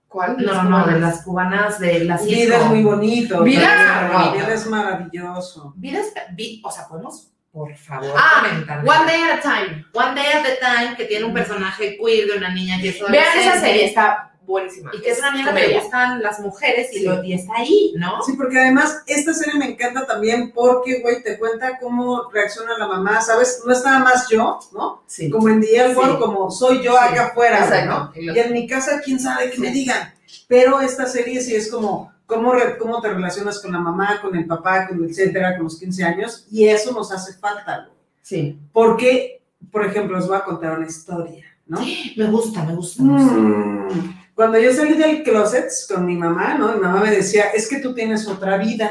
¿Cuál? 0.07 0.37
No, 0.43 0.63
no, 0.63 0.69
no, 0.69 0.87
de 0.87 0.99
las 0.99 1.21
cubanas 1.23 1.79
de 1.79 2.03
las 2.05 2.25
Vida 2.25 2.57
es 2.57 2.65
muy 2.65 2.81
bonito. 2.81 3.43
Vida. 3.43 4.31
Vida 4.33 4.53
es 4.53 4.65
maravilloso. 4.65 5.73
Vida 5.77 5.99
es- 5.99 6.13
vi- 6.35 6.61
o 6.65 6.71
sea, 6.71 6.87
podemos, 6.87 7.31
por 7.51 7.75
favor, 7.75 8.11
Ah, 8.17 8.43
comentar. 8.49 8.79
One 8.79 9.05
Day 9.11 9.21
at 9.21 9.37
a 9.37 9.41
Time. 9.41 9.85
One 9.93 10.15
Day 10.15 10.31
at 10.33 10.45
a 10.47 10.59
Time, 10.77 10.97
que 10.97 11.05
tiene 11.05 11.25
un 11.25 11.33
personaje 11.33 11.95
queer 12.03 12.27
de 12.31 12.37
una 12.37 12.51
niña 12.53 12.79
que 12.81 12.89
es 12.89 12.99
Vean 13.11 13.37
esa 13.39 13.59
serie, 13.59 13.85
está 13.85 14.31
buenísima. 14.49 14.91
Y 14.93 15.01
que 15.01 15.11
es 15.11 15.19
una 15.19 15.31
niña 15.31 15.53
que 15.53 15.67
le 15.67 15.79
gustan 15.79 16.21
las 16.21 16.39
mujeres 16.39 16.89
y, 16.91 16.99
Sí. 16.99 17.05
lo, 17.05 17.23
y 17.23 17.33
está 17.33 17.53
ahí, 17.55 17.93
¿no? 17.95 18.21
Sí, 18.25 18.33
porque 18.35 18.59
además 18.59 19.01
esta 19.07 19.33
serie 19.33 19.57
me 19.59 19.69
encanta 19.71 20.05
también 20.05 20.51
porque, 20.51 20.99
güey, 21.01 21.23
te 21.23 21.37
cuenta 21.39 21.77
cómo 21.79 22.29
reacciona 22.33 22.77
la 22.77 22.87
mamá, 22.87 23.21
¿sabes? 23.21 23.61
No 23.65 23.71
es 23.71 23.83
nada 23.85 23.99
más 23.99 24.27
yo, 24.29 24.59
¿no? 24.73 25.03
Sí. 25.07 25.29
Como 25.29 25.47
en 25.49 25.61
The 25.61 25.75
L 25.85 25.95
Word, 25.95 26.11
Sí. 26.13 26.17
como 26.19 26.51
soy 26.51 26.83
yo 26.83 26.91
Sí. 26.93 26.97
acá 26.99 27.27
afuera, 27.27 27.59
Exacto. 27.63 28.11
¿no? 28.15 28.21
Y 28.33 28.37
en 28.37 28.51
mi 28.53 28.67
casa, 28.67 28.99
quién 29.05 29.19
sabe 29.19 29.51
qué 29.51 29.59
me 29.59 29.71
digan. 29.71 30.13
Pero 30.47 30.81
esta 30.81 31.05
serie 31.05 31.41
sí 31.41 31.55
es 31.55 31.71
como 31.71 32.11
cómo, 32.25 32.53
re- 32.53 32.77
cómo 32.77 33.01
te 33.01 33.09
relacionas 33.09 33.59
con 33.59 33.71
la 33.71 33.79
mamá, 33.79 34.19
con 34.21 34.35
el 34.35 34.45
papá, 34.45 34.87
con 34.87 35.03
etcétera, 35.03 35.55
con 35.55 35.63
los 35.63 35.79
15 35.79 36.03
años, 36.03 36.45
y 36.51 36.67
eso 36.67 36.91
nos 36.91 37.11
hace 37.11 37.33
falta, 37.33 37.85
güey. 37.87 37.97
Sí. 38.21 38.59
Porque, 38.71 39.41
por 39.71 39.83
ejemplo, 39.85 40.17
os 40.19 40.27
voy 40.27 40.37
a 40.37 40.43
contar 40.43 40.77
una 40.77 40.85
historia, 40.87 41.43
¿no? 41.65 41.79
Me 42.17 42.25
gusta, 42.31 42.63
me 42.63 42.75
gusta. 42.75 43.01
me 43.03 43.13
gusta. 43.13 43.35
Mm, 43.35 44.18
Cuando 44.39 44.57
yo 44.57 44.71
salí 44.73 44.93
del 44.93 45.21
closet 45.21 45.69
con 45.89 46.05
mi 46.05 46.15
mamá, 46.15 46.53
¿no? 46.57 46.73
Mi 46.73 46.79
mamá 46.79 47.01
me 47.01 47.11
decía, 47.11 47.49
es 47.53 47.67
que 47.67 47.79
tú 47.79 47.93
tienes 47.93 48.25
otra 48.25 48.55
vida, 48.55 48.89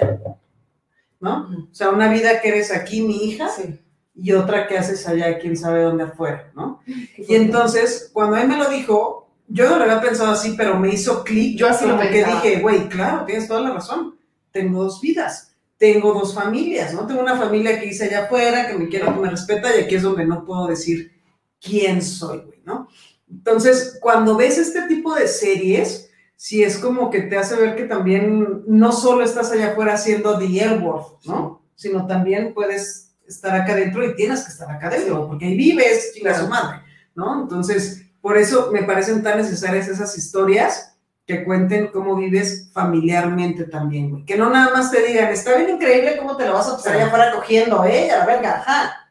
¿no? 1.20 1.68
O 1.72 1.74
sea, 1.74 1.88
una 1.88 2.12
vida 2.12 2.42
que 2.42 2.48
eres 2.48 2.70
aquí, 2.70 3.00
mi 3.00 3.24
hija, 3.24 3.48
Sí. 3.48 3.80
y 4.14 4.32
otra 4.32 4.66
que 4.66 4.76
haces 4.76 5.08
allá, 5.08 5.38
quién 5.38 5.56
sabe 5.56 5.84
dónde 5.84 6.04
afuera, 6.04 6.52
¿no? 6.54 6.82
Y 6.86 7.34
entonces, 7.34 8.10
cuando 8.12 8.36
él 8.36 8.46
me 8.46 8.58
lo 8.58 8.68
dijo, 8.68 9.30
yo 9.46 9.70
no 9.70 9.78
lo 9.78 9.84
había 9.84 10.02
pensado 10.02 10.32
así, 10.32 10.52
pero 10.54 10.78
me 10.78 10.90
hizo 10.92 11.24
clic. 11.24 11.56
Yo 11.58 11.66
así 11.66 11.86
lo 11.86 11.96
como 11.96 12.10
que 12.10 12.26
dije, 12.26 12.60
güey, 12.60 12.86
claro, 12.90 13.24
tienes 13.24 13.48
toda 13.48 13.62
la 13.62 13.70
razón. 13.70 14.18
Tengo 14.50 14.84
dos 14.84 15.00
vidas, 15.00 15.56
tengo 15.78 16.12
dos 16.12 16.34
familias, 16.34 16.92
¿no? 16.92 17.06
Tengo 17.06 17.22
una 17.22 17.38
familia 17.38 17.80
que 17.80 17.86
hice 17.86 18.04
allá 18.04 18.24
afuera, 18.24 18.68
que 18.68 18.74
me 18.74 18.88
quiere, 18.90 19.06
que 19.06 19.12
me 19.12 19.30
respeta, 19.30 19.74
y 19.74 19.84
aquí 19.84 19.94
es 19.94 20.02
donde 20.02 20.26
no 20.26 20.44
puedo 20.44 20.66
decir 20.66 21.10
quién 21.58 22.02
soy, 22.02 22.40
güey, 22.40 22.60
¿no? 22.66 22.86
Entonces, 23.30 23.98
cuando 24.00 24.36
ves 24.36 24.58
este 24.58 24.82
tipo 24.82 25.14
de 25.14 25.28
series, 25.28 26.10
sí 26.36 26.62
es 26.62 26.78
como 26.78 27.10
que 27.10 27.22
te 27.22 27.36
hace 27.36 27.56
ver 27.56 27.76
que 27.76 27.84
también 27.84 28.62
no 28.66 28.92
solo 28.92 29.24
estás 29.24 29.50
allá 29.50 29.72
afuera 29.72 29.94
haciendo 29.94 30.38
The 30.38 30.46
Airwolf, 30.46 31.24
¿no? 31.26 31.62
Sino 31.74 32.06
también 32.06 32.54
puedes 32.54 33.16
estar 33.26 33.54
acá 33.54 33.72
adentro 33.72 34.04
y 34.04 34.14
tienes 34.14 34.44
que 34.44 34.52
estar 34.52 34.70
acá 34.70 34.86
adentro, 34.86 35.26
porque 35.28 35.46
ahí 35.46 35.56
vives, 35.56 36.12
chinga 36.14 36.38
su 36.38 36.48
madre, 36.48 36.80
¿no? 37.14 37.42
Entonces, 37.42 38.02
por 38.20 38.38
eso 38.38 38.70
me 38.72 38.82
parecen 38.84 39.22
tan 39.22 39.38
necesarias 39.38 39.88
esas 39.88 40.16
historias 40.16 40.96
que 41.26 41.44
cuenten 41.44 41.88
cómo 41.88 42.16
vives 42.16 42.70
familiarmente 42.72 43.64
también, 43.64 44.10
güey. 44.10 44.24
Que 44.24 44.36
no 44.36 44.48
nada 44.48 44.72
más 44.72 44.90
te 44.90 45.02
digan, 45.02 45.28
está 45.30 45.56
bien 45.56 45.70
increíble 45.70 46.16
cómo 46.16 46.36
te 46.36 46.46
lo 46.46 46.54
vas 46.54 46.68
a 46.68 46.76
pasar 46.76 46.94
allá 46.94 47.06
afuera 47.06 47.32
cogiendo, 47.34 47.84
¿eh? 47.84 48.10
A 48.10 48.18
la 48.18 48.26
verga, 48.26 48.60
ajá. 48.60 49.07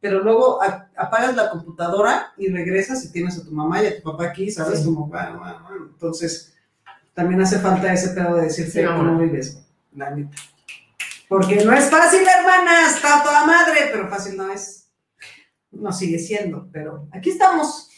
Pero 0.00 0.20
luego 0.20 0.62
a- 0.62 0.88
apagas 0.96 1.36
la 1.36 1.50
computadora 1.50 2.32
y 2.38 2.48
regresas 2.50 3.04
y 3.04 3.12
tienes 3.12 3.38
a 3.38 3.44
tu 3.44 3.50
mamá 3.52 3.82
y 3.82 3.86
a 3.86 3.96
tu 3.96 4.10
papá 4.10 4.26
aquí, 4.26 4.50
¿sabes? 4.50 4.78
Sí. 4.80 4.84
Como, 4.86 5.06
bueno, 5.06 5.38
bueno, 5.38 5.62
bueno. 5.68 5.86
Entonces, 5.92 6.54
también 7.14 7.40
hace 7.42 7.58
falta 7.58 7.92
ese 7.92 8.08
pedo 8.10 8.36
de 8.36 8.42
decirte 8.44 8.80
Sí, 8.80 8.86
cómo 8.86 9.18
vives, 9.18 9.60
la 9.94 10.10
neta. 10.10 10.36
Porque 11.28 11.64
no 11.64 11.72
es 11.74 11.90
fácil, 11.90 12.22
hermana, 12.26 12.88
está 12.88 13.22
toda 13.22 13.44
madre, 13.46 13.88
pero 13.92 14.08
fácil 14.08 14.36
no 14.36 14.50
es. 14.50 14.88
No 15.70 15.92
sigue 15.92 16.18
siendo, 16.18 16.68
pero 16.72 17.06
aquí 17.12 17.30
estamos. 17.30 17.88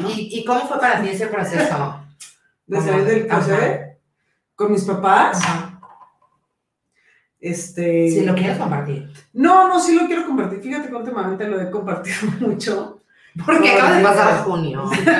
¿no? 0.00 0.10
¿Y, 0.10 0.40
y 0.40 0.44
cómo 0.44 0.66
fue 0.66 0.80
para 0.80 1.00
ti 1.02 1.10
ese 1.10 1.26
proceso? 1.28 2.00
de 2.66 2.80
salir 2.80 3.04
del 3.04 3.30
Ajá. 3.30 3.44
closet 3.44 3.98
con 4.56 4.72
mis 4.72 4.82
papás. 4.84 5.38
Ajá. 5.44 5.65
Este. 7.40 8.10
Si 8.10 8.24
lo 8.24 8.34
quieres 8.34 8.58
compartir. 8.58 9.10
No, 9.32 9.68
no, 9.68 9.78
sí 9.80 9.94
lo 9.94 10.06
quiero 10.06 10.26
compartir. 10.26 10.60
Fíjate 10.60 10.88
que 10.88 10.94
últimamente 10.94 11.46
lo 11.46 11.60
he 11.60 11.70
compartido 11.70 12.16
mucho. 12.40 13.02
Porque 13.44 13.70
acaba 13.70 13.96
de 13.96 14.02
pasar 14.02 14.44
junio. 14.44 14.90
Entonces, 14.98 15.16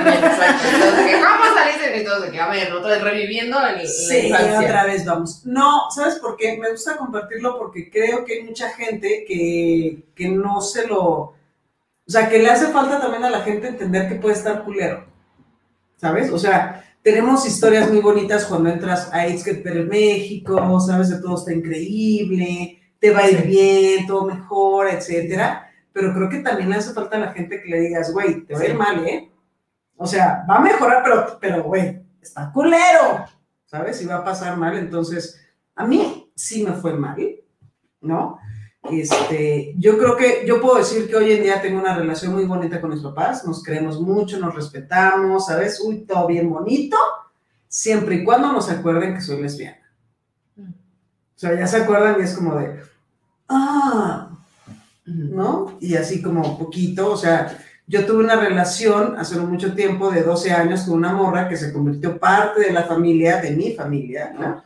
¿Cómo 1.20 1.54
saliste? 1.54 1.98
Entonces, 2.00 2.30
que, 2.30 2.40
a 2.40 2.48
ver, 2.48 2.72
otra 2.72 2.92
vez 2.92 3.02
reviviendo 3.02 3.58
el, 3.60 3.86
Sí, 3.86 4.32
otra 4.32 4.84
vez 4.84 5.04
vamos. 5.04 5.44
No, 5.44 5.90
¿sabes 5.90 6.14
por 6.16 6.36
qué? 6.36 6.56
Me 6.56 6.70
gusta 6.70 6.96
compartirlo 6.96 7.58
porque 7.58 7.90
creo 7.90 8.24
que 8.24 8.34
hay 8.34 8.42
mucha 8.44 8.70
gente 8.70 9.24
que, 9.28 10.04
que 10.14 10.28
no 10.28 10.62
se 10.62 10.86
lo... 10.86 11.02
O 11.02 11.34
sea, 12.08 12.28
que 12.28 12.38
le 12.38 12.48
hace 12.48 12.68
falta 12.68 13.00
también 13.00 13.24
a 13.24 13.30
la 13.30 13.40
gente 13.40 13.68
entender 13.68 14.08
que 14.08 14.14
puede 14.14 14.34
estar 14.34 14.64
culero. 14.64 15.04
¿Sabes? 15.96 16.30
O 16.30 16.38
sea, 16.38 16.85
tenemos 17.06 17.46
historias 17.46 17.88
muy 17.88 18.00
bonitas 18.00 18.46
cuando 18.46 18.68
entras 18.68 19.08
a 19.12 19.26
Better 19.26 19.86
México, 19.86 20.80
sabes 20.80 21.08
de 21.08 21.20
todo 21.20 21.36
está 21.36 21.52
increíble, 21.52 22.80
te 22.98 23.12
va 23.12 23.20
a 23.20 23.30
ir 23.30 23.46
bien, 23.46 24.08
todo 24.08 24.24
mejora, 24.24 24.90
etcétera. 24.90 25.70
Pero 25.92 26.12
creo 26.12 26.28
que 26.28 26.40
también 26.40 26.72
hace 26.72 26.92
falta 26.92 27.16
a 27.16 27.20
la 27.20 27.32
gente 27.32 27.62
que 27.62 27.70
le 27.70 27.78
digas, 27.78 28.12
güey, 28.12 28.44
te 28.44 28.54
va 28.54 28.60
a 28.60 28.66
ir 28.66 28.74
mal, 28.74 29.06
¿eh? 29.06 29.30
O 29.96 30.04
sea, 30.04 30.44
va 30.50 30.56
a 30.56 30.60
mejorar, 30.60 31.04
pero, 31.04 31.38
pero, 31.40 31.62
güey, 31.62 32.02
está 32.20 32.50
culero, 32.50 33.24
¿sabes? 33.66 34.02
Y 34.02 34.06
va 34.06 34.16
a 34.16 34.24
pasar 34.24 34.56
mal, 34.56 34.76
entonces, 34.76 35.40
a 35.76 35.86
mí 35.86 36.32
sí 36.34 36.64
me 36.64 36.72
fue 36.72 36.94
mal, 36.94 37.24
¿no? 38.00 38.40
Este, 38.90 39.74
yo 39.78 39.98
creo 39.98 40.16
que, 40.16 40.44
yo 40.46 40.60
puedo 40.60 40.76
decir 40.76 41.08
que 41.08 41.16
hoy 41.16 41.32
en 41.32 41.42
día 41.42 41.60
tengo 41.60 41.80
una 41.80 41.96
relación 41.96 42.32
muy 42.32 42.44
bonita 42.44 42.80
con 42.80 42.90
mis 42.90 43.02
papás, 43.02 43.44
nos 43.44 43.62
queremos 43.62 44.00
mucho, 44.00 44.38
nos 44.38 44.54
respetamos, 44.54 45.46
¿sabes? 45.46 45.80
Uy, 45.80 46.04
todo 46.04 46.26
bien 46.26 46.48
bonito, 46.48 46.96
siempre 47.68 48.16
y 48.16 48.24
cuando 48.24 48.52
nos 48.52 48.70
acuerden 48.70 49.14
que 49.14 49.20
soy 49.20 49.42
lesbiana. 49.42 49.78
O 50.58 51.38
sea, 51.38 51.54
ya 51.54 51.66
se 51.66 51.78
acuerdan 51.78 52.16
y 52.18 52.22
es 52.22 52.34
como 52.34 52.56
de, 52.56 52.80
ah, 53.48 54.30
¿no? 55.04 55.76
Y 55.80 55.94
así 55.96 56.22
como 56.22 56.58
poquito, 56.58 57.12
o 57.12 57.16
sea, 57.16 57.58
yo 57.86 58.04
tuve 58.04 58.24
una 58.24 58.36
relación 58.36 59.16
hace 59.18 59.36
no 59.36 59.46
mucho 59.46 59.74
tiempo 59.74 60.10
de 60.10 60.22
12 60.22 60.52
años 60.52 60.82
con 60.82 60.94
una 60.94 61.12
morra 61.12 61.48
que 61.48 61.56
se 61.56 61.72
convirtió 61.72 62.18
parte 62.18 62.62
de 62.62 62.72
la 62.72 62.84
familia, 62.84 63.40
de 63.40 63.50
mi 63.52 63.72
familia, 63.72 64.34
¿no? 64.36 64.64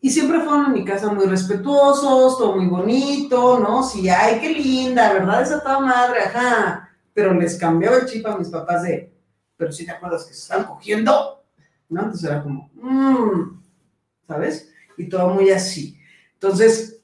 Y 0.00 0.10
siempre 0.10 0.40
fueron 0.40 0.66
en 0.66 0.72
mi 0.72 0.84
casa 0.84 1.12
muy 1.12 1.26
respetuosos, 1.26 2.38
todo 2.38 2.56
muy 2.56 2.66
bonito, 2.66 3.58
¿no? 3.60 3.82
Sí, 3.82 4.08
ay, 4.08 4.38
qué 4.40 4.48
linda, 4.50 5.12
¿verdad? 5.12 5.42
Esa 5.42 5.60
toda 5.62 5.80
madre, 5.80 6.20
ajá. 6.22 6.88
Pero 7.12 7.34
les 7.34 7.58
cambiaba 7.58 7.98
el 7.98 8.06
chip 8.06 8.26
a 8.26 8.36
mis 8.38 8.48
papás 8.48 8.82
de, 8.84 9.12
pero 9.56 9.70
si 9.72 9.84
te 9.84 9.90
acuerdas 9.92 10.24
que 10.24 10.32
se 10.32 10.40
están 10.40 10.64
cogiendo, 10.64 11.44
¿no? 11.90 12.00
Entonces 12.02 12.30
era 12.30 12.42
como, 12.42 12.70
mmm, 12.74 13.60
¿sabes? 14.26 14.70
Y 14.96 15.08
todo 15.08 15.28
muy 15.30 15.50
así. 15.50 15.98
Entonces, 16.34 17.02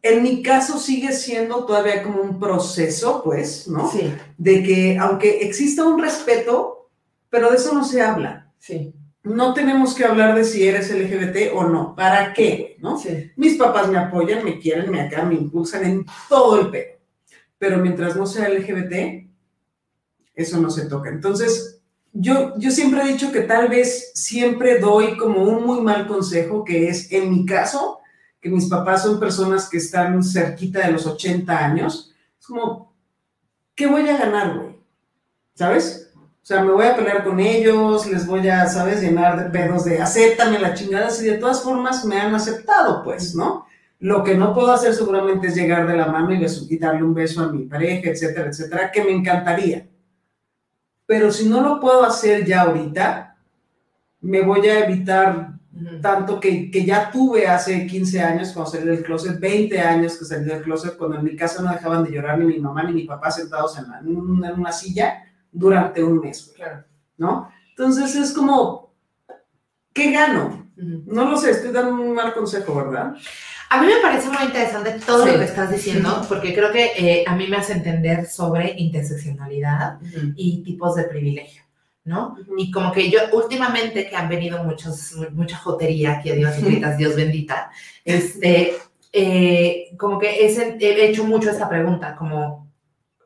en 0.00 0.22
mi 0.22 0.42
caso 0.42 0.78
sigue 0.78 1.12
siendo 1.12 1.64
todavía 1.64 2.04
como 2.04 2.22
un 2.22 2.38
proceso, 2.38 3.20
pues, 3.24 3.66
¿no? 3.66 3.90
Sí, 3.90 4.14
De 4.36 4.62
que 4.62 4.96
aunque 4.96 5.40
exista 5.44 5.84
un 5.84 6.00
respeto, 6.00 6.88
pero 7.30 7.50
de 7.50 7.56
eso 7.56 7.74
no 7.74 7.84
se 7.84 8.00
habla. 8.00 8.52
sí, 8.58 8.94
No 9.24 9.52
tenemos 9.52 9.94
que 9.94 10.04
hablar 10.04 10.34
de 10.34 10.44
si 10.44 10.66
eres 10.66 10.90
LGBT 10.90 11.52
o 11.54 11.64
no. 11.64 11.94
¿Para 11.94 12.32
qué? 12.32 12.76
¿no? 12.80 12.98
sí. 12.98 13.30
Mis 13.36 13.56
papás 13.56 13.88
me 13.88 13.98
apoyan, 13.98 14.44
me 14.44 14.58
quieren, 14.58 14.90
me 14.90 15.00
acá, 15.00 15.24
me 15.24 15.34
impulsan 15.34 15.84
en 15.84 16.06
todo 16.28 16.60
el 16.60 16.70
pelo. 16.70 16.98
Pero 17.58 17.78
mientras 17.78 18.16
no 18.16 18.26
sea 18.26 18.48
LGBT, 18.48 19.28
eso 20.34 20.60
no 20.60 20.70
se 20.70 20.86
toca. 20.86 21.08
Entonces, 21.08 21.80
yo, 22.12 22.54
yo 22.58 22.70
siempre 22.70 23.02
he 23.02 23.12
dicho 23.12 23.32
que 23.32 23.40
tal 23.40 23.68
vez 23.68 24.12
siempre 24.14 24.78
doy 24.78 25.16
como 25.16 25.42
un 25.42 25.66
muy 25.66 25.80
mal 25.80 26.06
consejo, 26.06 26.64
que 26.64 26.88
es, 26.88 27.10
en 27.12 27.30
mi 27.30 27.44
caso, 27.44 27.98
que 28.40 28.48
mis 28.48 28.66
papás 28.66 29.02
son 29.02 29.18
personas 29.18 29.68
que 29.68 29.78
están 29.78 30.22
cerquita 30.22 30.86
de 30.86 30.92
los 30.92 31.06
80 31.06 31.58
años. 31.58 32.14
Es 32.38 32.46
como, 32.46 32.94
¿qué 33.74 33.86
voy 33.86 34.08
a 34.08 34.16
ganar, 34.16 34.56
güey? 34.56 34.78
¿Sabes? 35.54 36.07
O 36.48 36.50
sea, 36.50 36.64
me 36.64 36.72
voy 36.72 36.86
a 36.86 36.96
pelear 36.96 37.24
con 37.24 37.38
ellos, 37.40 38.06
les 38.06 38.26
voy 38.26 38.48
a, 38.48 38.64
¿sabes? 38.66 39.02
Llenar 39.02 39.36
de 39.44 39.50
pedos 39.50 39.84
de 39.84 40.00
acéptame 40.00 40.58
la 40.58 40.72
chingada, 40.72 41.10
si 41.10 41.26
de 41.26 41.36
todas 41.36 41.60
formas 41.62 42.06
me 42.06 42.18
han 42.18 42.34
aceptado, 42.34 43.04
pues, 43.04 43.34
¿no? 43.34 43.66
Lo 44.00 44.24
que 44.24 44.34
no 44.34 44.54
puedo 44.54 44.72
hacer 44.72 44.94
seguramente 44.94 45.48
es 45.48 45.54
llegar 45.54 45.86
de 45.86 45.94
la 45.94 46.06
mano 46.06 46.32
y, 46.32 46.38
beso- 46.38 46.66
y 46.70 46.78
darle 46.78 47.02
un 47.02 47.12
beso 47.12 47.42
a 47.44 47.52
mi 47.52 47.66
pareja, 47.66 48.08
etcétera, 48.08 48.48
etcétera, 48.48 48.90
que 48.90 49.04
me 49.04 49.10
encantaría. 49.10 49.86
Pero 51.04 51.30
si 51.30 51.46
no 51.50 51.60
lo 51.60 51.80
puedo 51.80 52.02
hacer 52.02 52.46
ya 52.46 52.62
ahorita, 52.62 53.36
me 54.22 54.40
voy 54.40 54.66
a 54.68 54.86
evitar 54.86 55.52
tanto 56.00 56.40
que, 56.40 56.70
que 56.70 56.82
ya 56.86 57.10
tuve 57.10 57.46
hace 57.46 57.86
15 57.86 58.22
años 58.22 58.52
cuando 58.54 58.70
salí 58.72 58.86
del 58.86 59.02
closet, 59.02 59.38
20 59.38 59.78
años 59.80 60.16
que 60.16 60.24
salí 60.24 60.46
del 60.46 60.62
closet, 60.62 60.96
cuando 60.96 61.18
en 61.18 61.24
mi 61.24 61.36
casa 61.36 61.62
no 61.62 61.70
dejaban 61.70 62.04
de 62.04 62.12
llorar 62.12 62.38
ni 62.38 62.46
mi 62.46 62.58
mamá 62.58 62.84
ni 62.84 62.94
mi 62.94 63.04
papá 63.04 63.30
sentados 63.30 63.78
en, 63.78 63.90
la- 63.90 63.98
en 63.98 64.16
una 64.58 64.72
silla 64.72 65.24
durante 65.52 66.02
un 66.02 66.20
mes, 66.20 66.52
Claro. 66.56 66.84
¿no? 67.16 67.50
Entonces 67.70 68.14
es 68.16 68.32
como, 68.32 68.92
¿qué 69.92 70.10
gano? 70.12 70.68
No 70.76 71.30
lo 71.30 71.36
sé, 71.36 71.50
estoy 71.50 71.72
dando 71.72 71.92
un 71.94 72.14
mal 72.14 72.32
consejo, 72.34 72.74
¿verdad? 72.74 73.14
A 73.70 73.80
mí 73.82 73.86
me 73.88 74.00
parece 74.00 74.28
muy 74.28 74.44
interesante 74.44 74.92
todo 75.04 75.24
Sí. 75.26 75.32
lo 75.32 75.38
que 75.38 75.44
estás 75.44 75.70
diciendo, 75.70 76.24
porque 76.28 76.54
creo 76.54 76.72
que 76.72 76.92
eh, 76.96 77.24
a 77.26 77.34
mí 77.34 77.46
me 77.48 77.56
hace 77.56 77.72
entender 77.74 78.26
sobre 78.26 78.74
interseccionalidad 78.78 79.98
y 80.36 80.62
tipos 80.62 80.94
de 80.94 81.04
privilegio, 81.04 81.62
¿no? 82.04 82.36
Y 82.56 82.70
como 82.70 82.92
que 82.92 83.10
yo 83.10 83.18
últimamente 83.32 84.08
que 84.08 84.16
han 84.16 84.28
venido 84.28 84.62
muchos, 84.64 85.14
mucha 85.32 85.56
jotería 85.58 86.12
aquí 86.18 86.30
a 86.30 86.34
Dios 86.34 86.58
y 86.58 86.62
gritas, 86.62 86.96
Dios 86.96 87.16
bendita, 87.16 87.70
este, 88.04 88.74
eh, 89.12 89.94
como 89.98 90.18
que 90.18 90.46
es 90.46 90.58
el- 90.58 90.80
he 90.82 91.06
hecho 91.10 91.24
mucho 91.24 91.50
esta 91.50 91.68
pregunta, 91.68 92.14
como, 92.16 92.67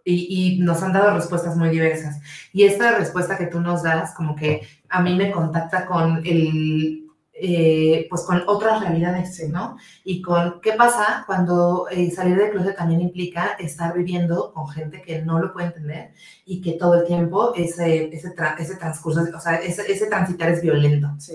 y, 0.05 0.57
y 0.57 0.59
nos 0.61 0.83
han 0.83 0.93
dado 0.93 1.15
respuestas 1.15 1.57
muy 1.57 1.71
diversas. 1.71 2.21
Y 2.53 2.65
esta 2.65 2.99
respuesta 2.99 3.39
que 3.39 3.47
tú 3.47 3.61
nos 3.61 3.83
das, 3.83 4.15
como 4.15 4.35
que 4.37 4.67
a 4.89 5.01
mí 5.01 5.17
me 5.17 5.31
contacta 5.31 5.87
con 5.87 6.19
el, 6.25 7.07
eh, 7.35 8.07
pues 8.11 8.23
con 8.23 8.43
otras 8.47 8.83
realidades, 8.83 9.49
¿no? 9.49 9.77
Y 10.05 10.21
con 10.21 10.61
qué 10.61 10.75
pasa 10.75 11.25
cuando 11.27 11.87
eh, 11.91 12.11
salir 12.11 12.37
del 12.37 12.51
closet 12.51 12.77
también 12.77 13.01
implica 13.01 13.57
estar 13.59 13.95
viviendo 13.95 14.53
con 14.53 14.69
gente 14.69 15.03
que 15.03 15.23
no 15.23 15.41
lo 15.41 15.53
puede 15.53 15.69
entender 15.69 16.13
y 16.45 16.61
que 16.61 16.73
todo 16.73 17.01
el 17.01 17.07
tiempo 17.07 17.53
ese, 17.57 18.15
ese, 18.15 18.37
tra- 18.37 18.55
ese 18.59 18.77
transcurso, 18.77 19.25
o 19.35 19.41
sea, 19.41 19.55
ese, 19.57 19.91
ese 19.91 20.07
transitar 20.07 20.51
es 20.51 20.63
violento. 20.63 21.09
¿no? 21.09 21.19
Sí. 21.19 21.33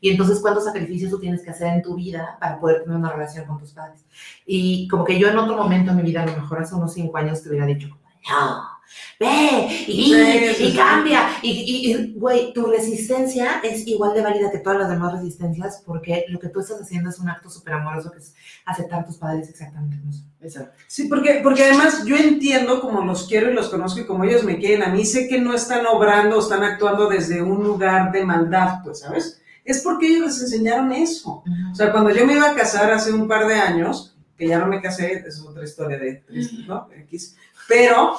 Y 0.00 0.10
entonces, 0.10 0.38
¿cuántos 0.40 0.64
sacrificios 0.64 1.10
tú 1.10 1.18
tienes 1.18 1.42
que 1.42 1.50
hacer 1.50 1.66
en 1.66 1.82
tu 1.82 1.96
vida 1.96 2.38
para 2.40 2.58
poder 2.60 2.84
tener 2.84 2.96
una 2.96 3.12
relación 3.12 3.44
con 3.44 3.58
tus 3.58 3.72
padres? 3.72 4.04
Y 4.46 4.86
como 4.88 5.04
que 5.04 5.18
yo 5.18 5.28
en 5.28 5.36
otro 5.38 5.56
momento 5.56 5.90
de 5.90 5.96
mi 6.00 6.08
vida, 6.08 6.22
a 6.22 6.26
lo 6.26 6.32
mejor 6.36 6.62
hace 6.62 6.76
unos 6.76 6.94
cinco 6.94 7.16
años, 7.18 7.42
te 7.42 7.48
hubiera 7.50 7.66
dicho, 7.66 7.88
no, 8.30 8.72
ve 9.18 9.84
y, 9.86 10.14
sí, 10.14 10.64
y 10.64 10.76
cambia. 10.76 11.28
Y, 11.42 12.12
güey, 12.14 12.52
tu 12.52 12.66
resistencia 12.66 13.60
es 13.62 13.86
igual 13.86 14.14
de 14.14 14.22
válida 14.22 14.50
que 14.50 14.58
todas 14.58 14.80
las 14.80 14.90
demás 14.90 15.12
resistencias 15.14 15.82
porque 15.84 16.24
lo 16.28 16.38
que 16.38 16.48
tú 16.48 16.60
estás 16.60 16.80
haciendo 16.80 17.10
es 17.10 17.18
un 17.18 17.28
acto 17.28 17.50
súper 17.50 17.74
amoroso 17.74 18.10
que 18.10 18.18
es 18.18 18.34
aceptar 18.64 19.00
a 19.00 19.06
tus 19.06 19.16
padres 19.16 19.48
exactamente 19.48 19.98
como 19.98 20.12
son. 20.12 20.30
Exacto. 20.40 20.76
Sí, 20.86 21.08
porque, 21.08 21.40
porque 21.42 21.64
además 21.64 22.04
yo 22.04 22.16
entiendo 22.16 22.80
como 22.80 23.04
los 23.04 23.26
quiero 23.28 23.50
y 23.50 23.54
los 23.54 23.68
conozco 23.68 24.00
y 24.00 24.06
como 24.06 24.24
ellos 24.24 24.44
me 24.44 24.58
quieren 24.58 24.82
a 24.82 24.92
mí, 24.92 25.04
sé 25.04 25.28
que 25.28 25.40
no 25.40 25.54
están 25.54 25.86
obrando 25.86 26.36
o 26.36 26.40
están 26.40 26.62
actuando 26.64 27.08
desde 27.08 27.42
un 27.42 27.62
lugar 27.62 28.12
de 28.12 28.24
maldad, 28.24 28.80
pues, 28.82 29.00
¿sabes? 29.00 29.40
Es 29.64 29.80
porque 29.80 30.08
ellos 30.08 30.26
les 30.26 30.42
enseñaron 30.42 30.92
eso. 30.92 31.44
O 31.70 31.74
sea, 31.74 31.92
cuando 31.92 32.10
yo 32.10 32.26
me 32.26 32.34
iba 32.34 32.50
a 32.50 32.54
casar 32.54 32.90
hace 32.90 33.12
un 33.12 33.28
par 33.28 33.46
de 33.46 33.54
años, 33.54 34.16
que 34.36 34.48
ya 34.48 34.58
no 34.58 34.66
me 34.66 34.82
casé, 34.82 35.24
es 35.24 35.40
otra 35.40 35.62
historia 35.62 35.98
de 35.98 36.14
triste, 36.14 36.64
¿no? 36.66 36.88
X. 37.04 37.36
Pero, 37.68 38.14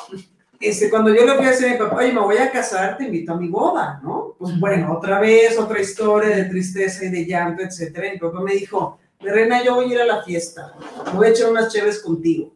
este, 0.59 0.89
cuando 0.89 1.13
yo 1.13 1.25
le 1.25 1.35
fui 1.35 1.45
a 1.45 1.49
decir 1.51 1.67
a 1.67 1.71
mi 1.73 1.77
papá, 1.77 1.97
oye, 1.97 2.13
me 2.13 2.21
voy 2.21 2.37
a 2.37 2.51
casar, 2.51 2.97
te 2.97 3.05
invito 3.05 3.33
a 3.33 3.37
mi 3.37 3.49
boda, 3.49 3.99
¿no? 4.03 4.35
Pues 4.39 4.59
bueno, 4.59 4.93
otra 4.97 5.19
vez, 5.19 5.57
otra 5.59 5.79
historia 5.81 6.35
de 6.35 6.45
tristeza 6.45 7.05
y 7.05 7.09
de 7.09 7.25
llanto, 7.25 7.63
etcétera. 7.63 8.07
Y 8.07 8.11
mi 8.13 8.17
papá 8.19 8.41
me 8.41 8.53
dijo, 8.53 8.97
Reina, 9.19 9.63
yo 9.63 9.75
voy 9.75 9.85
a 9.91 9.93
ir 9.95 10.01
a 10.01 10.05
la 10.05 10.23
fiesta, 10.23 10.73
voy 11.13 11.27
a 11.27 11.29
echar 11.29 11.49
unas 11.49 11.71
chéves 11.71 11.99
contigo. 11.99 12.53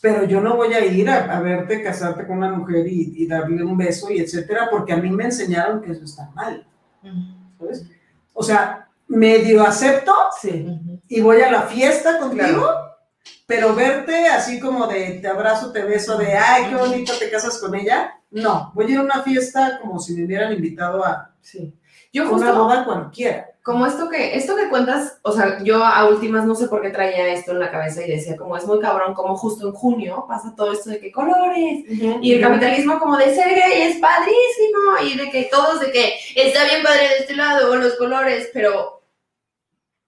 Pero 0.00 0.24
yo 0.24 0.40
no 0.40 0.56
voy 0.56 0.72
a 0.74 0.84
ir 0.84 1.08
a, 1.08 1.36
a 1.36 1.40
verte 1.40 1.82
casarte 1.82 2.26
con 2.26 2.38
una 2.38 2.52
mujer 2.52 2.86
y, 2.86 3.14
y 3.16 3.26
darle 3.26 3.64
un 3.64 3.76
beso 3.76 4.10
y 4.10 4.20
etcétera, 4.20 4.68
porque 4.70 4.92
a 4.92 4.96
mí 4.98 5.10
me 5.10 5.24
enseñaron 5.24 5.80
que 5.82 5.92
eso 5.92 6.04
está 6.04 6.30
mal. 6.34 6.66
¿sabes? 7.58 7.84
O 8.34 8.42
sea, 8.42 8.88
medio 9.08 9.62
acepto 9.64 10.12
Sí. 10.40 10.66
y 11.08 11.20
voy 11.20 11.40
a 11.40 11.50
la 11.50 11.62
fiesta 11.62 12.18
contigo, 12.18 12.44
Claro. 12.44 12.85
Pero 13.46 13.74
verte 13.74 14.26
así 14.28 14.58
como 14.60 14.86
de 14.86 15.18
te 15.22 15.28
abrazo, 15.28 15.72
te 15.72 15.82
beso, 15.82 16.18
de 16.18 16.34
ay, 16.34 16.66
qué 16.68 16.74
bonito 16.76 17.12
te 17.18 17.30
casas 17.30 17.58
con 17.58 17.74
ella. 17.74 18.20
No, 18.30 18.72
voy 18.74 18.86
a 18.86 18.90
ir 18.90 18.98
a 18.98 19.02
una 19.02 19.22
fiesta 19.22 19.78
como 19.80 19.98
si 20.00 20.14
me 20.14 20.24
hubieran 20.24 20.52
invitado 20.52 21.04
a 21.04 21.32
Sí. 21.40 21.72
Yo 22.12 22.22
una 22.22 22.32
justo 22.32 22.64
boda 22.64 22.84
cualquiera. 22.84 23.50
como 23.62 23.84
esto 23.86 24.08
que, 24.08 24.36
esto 24.36 24.56
que 24.56 24.68
cuentas, 24.68 25.18
o 25.22 25.32
sea, 25.32 25.62
yo 25.62 25.84
a 25.84 26.08
últimas 26.08 26.44
no 26.46 26.54
sé 26.54 26.66
por 26.66 26.80
qué 26.82 26.90
traía 26.90 27.28
esto 27.28 27.52
en 27.52 27.58
la 27.60 27.70
cabeza 27.70 28.02
y 28.04 28.10
decía, 28.10 28.36
como 28.36 28.56
es 28.56 28.66
muy 28.66 28.80
cabrón, 28.80 29.12
como 29.14 29.36
justo 29.36 29.68
en 29.68 29.74
junio 29.74 30.24
pasa 30.26 30.54
todo 30.56 30.72
esto 30.72 30.90
de 30.90 30.98
que 30.98 31.12
colores, 31.12 31.84
y 31.88 32.32
el 32.32 32.40
capitalismo 32.40 32.98
como 32.98 33.16
de 33.16 33.34
ser 33.34 33.48
gay 33.54 33.82
es 33.82 33.98
padrísimo, 33.98 34.80
y 35.04 35.18
de 35.18 35.30
que 35.30 35.48
todos 35.50 35.80
de 35.80 35.92
que 35.92 36.14
está 36.36 36.64
bien 36.64 36.82
padre 36.82 37.08
de 37.08 37.16
este 37.18 37.36
lado, 37.36 37.76
los 37.76 37.94
colores, 37.96 38.48
pero, 38.52 39.02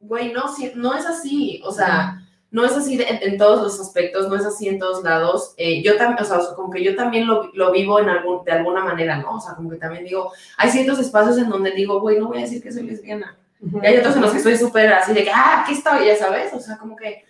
güey, 0.00 0.32
no, 0.32 0.48
sí- 0.54 0.72
no 0.74 0.94
es 0.96 1.04
así, 1.04 1.60
o 1.64 1.70
sea, 1.72 2.17
no 2.50 2.64
es 2.64 2.72
así 2.72 2.96
de- 2.96 3.06
en, 3.08 3.36
todos 3.36 3.62
los 3.62 3.80
aspectos, 3.80 4.28
no 4.28 4.36
es 4.36 4.44
así 4.44 4.68
en 4.68 4.78
todos 4.78 5.04
lados. 5.04 5.54
Eh, 5.56 5.82
yo 5.82 5.96
también, 5.96 6.22
o 6.22 6.24
sea, 6.24 6.54
como 6.56 6.70
que 6.70 6.82
yo 6.82 6.96
también 6.96 7.26
lo, 7.26 7.50
lo 7.54 7.70
vivo 7.72 8.00
en 8.00 8.08
algún, 8.08 8.44
de 8.44 8.52
alguna 8.52 8.82
manera, 8.82 9.18
¿no? 9.18 9.36
O 9.36 9.40
sea, 9.40 9.54
como 9.54 9.70
que 9.70 9.76
también 9.76 10.04
digo, 10.04 10.32
hay 10.56 10.70
ciertos 10.70 10.98
espacios 10.98 11.38
en 11.38 11.50
donde 11.50 11.72
digo, 11.72 12.00
güey, 12.00 12.18
no 12.18 12.28
voy 12.28 12.38
a 12.38 12.42
decir 12.42 12.62
que 12.62 12.72
soy 12.72 12.84
lesbiana. 12.84 13.36
Y 13.60 13.86
hay 13.86 13.98
otros 13.98 14.14
en 14.16 14.22
los 14.22 14.30
que 14.30 14.38
estoy 14.38 14.56
súper 14.56 14.92
así 14.92 15.12
de 15.12 15.24
que, 15.24 15.30
ah, 15.30 15.62
aquí 15.62 15.72
estoy, 15.72 16.06
ya 16.06 16.16
sabes, 16.16 16.52
o 16.54 16.60
sea, 16.60 16.78
como 16.78 16.96
que 16.96 17.24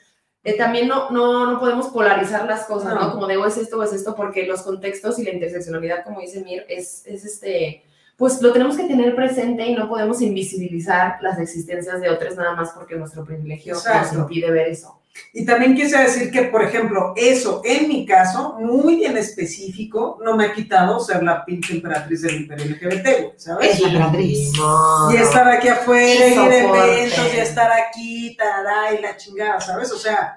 eh, 0.45 0.57
también 0.57 0.87
no, 0.87 1.11
no, 1.11 1.51
no 1.51 1.59
podemos 1.59 1.89
polarizar 1.89 2.47
las 2.47 2.65
cosas, 2.67 2.95
¿no? 2.95 3.01
No. 3.01 3.13
Como 3.13 3.27
de, 3.27 3.37
o 3.37 3.47
es 3.47 3.57
esto 3.57 3.79
o 3.79 3.83
es 3.83 3.93
esto, 3.93 4.15
porque 4.15 4.47
los 4.47 4.63
contextos 4.63 5.19
y 5.19 5.25
la 5.25 5.31
interseccionalidad, 5.31 6.05
como 6.05 6.21
dice 6.21 6.45
Mir, 6.45 6.65
es, 6.69 7.03
es 7.07 7.25
este, 7.25 7.83
pues 8.17 8.41
lo 8.43 8.53
tenemos 8.53 8.77
que 8.77 8.85
tener 8.85 9.15
presente 9.15 9.67
y 9.67 9.75
no 9.75 9.89
podemos 9.89 10.21
invisibilizar 10.21 11.19
las 11.23 11.39
existencias 11.39 12.01
de 12.01 12.11
otros 12.11 12.37
nada 12.37 12.55
más 12.55 12.71
porque 12.71 12.97
nuestro 12.97 13.25
privilegio 13.25 13.75
nos 13.75 14.13
impide 14.13 14.51
ver 14.51 14.69
eso. 14.69 15.01
Y 15.33 15.45
también 15.45 15.75
quise 15.75 15.99
decir 15.99 16.31
que, 16.31 16.45
por 16.45 16.63
ejemplo, 16.63 17.13
eso 17.17 17.61
en 17.65 17.89
mi 17.89 18.07
caso, 18.07 18.57
muy 18.59 19.05
en 19.05 19.17
específico, 19.17 20.19
no 20.25 20.37
me 20.37 20.47
ha 20.47 20.53
quitado 20.53 20.99
ser 21.01 21.23
la 21.23 21.45
pinche 21.45 21.75
emperatriz 21.75 22.23
del 22.23 22.43
imperio 22.43 22.67
LGBT, 22.67 23.39
¿sabes? 23.39 23.75
Es 23.75 23.81
la 23.81 23.89
emperatriz. 23.89 24.53
Y 25.13 25.17
estar 25.17 25.49
aquí 25.49 25.69
afuera, 25.69 26.29
Y 26.29 26.33
ir 26.33 26.53
eventos, 26.53 27.35
y 27.35 27.39
estar 27.39 27.71
aquí, 27.73 28.37
tará, 28.37 28.95
y 28.95 29.03
la 29.03 29.17
chingada, 29.17 29.61
¿sabes? 29.61 29.93
O 29.93 29.99
sea, 29.99 30.37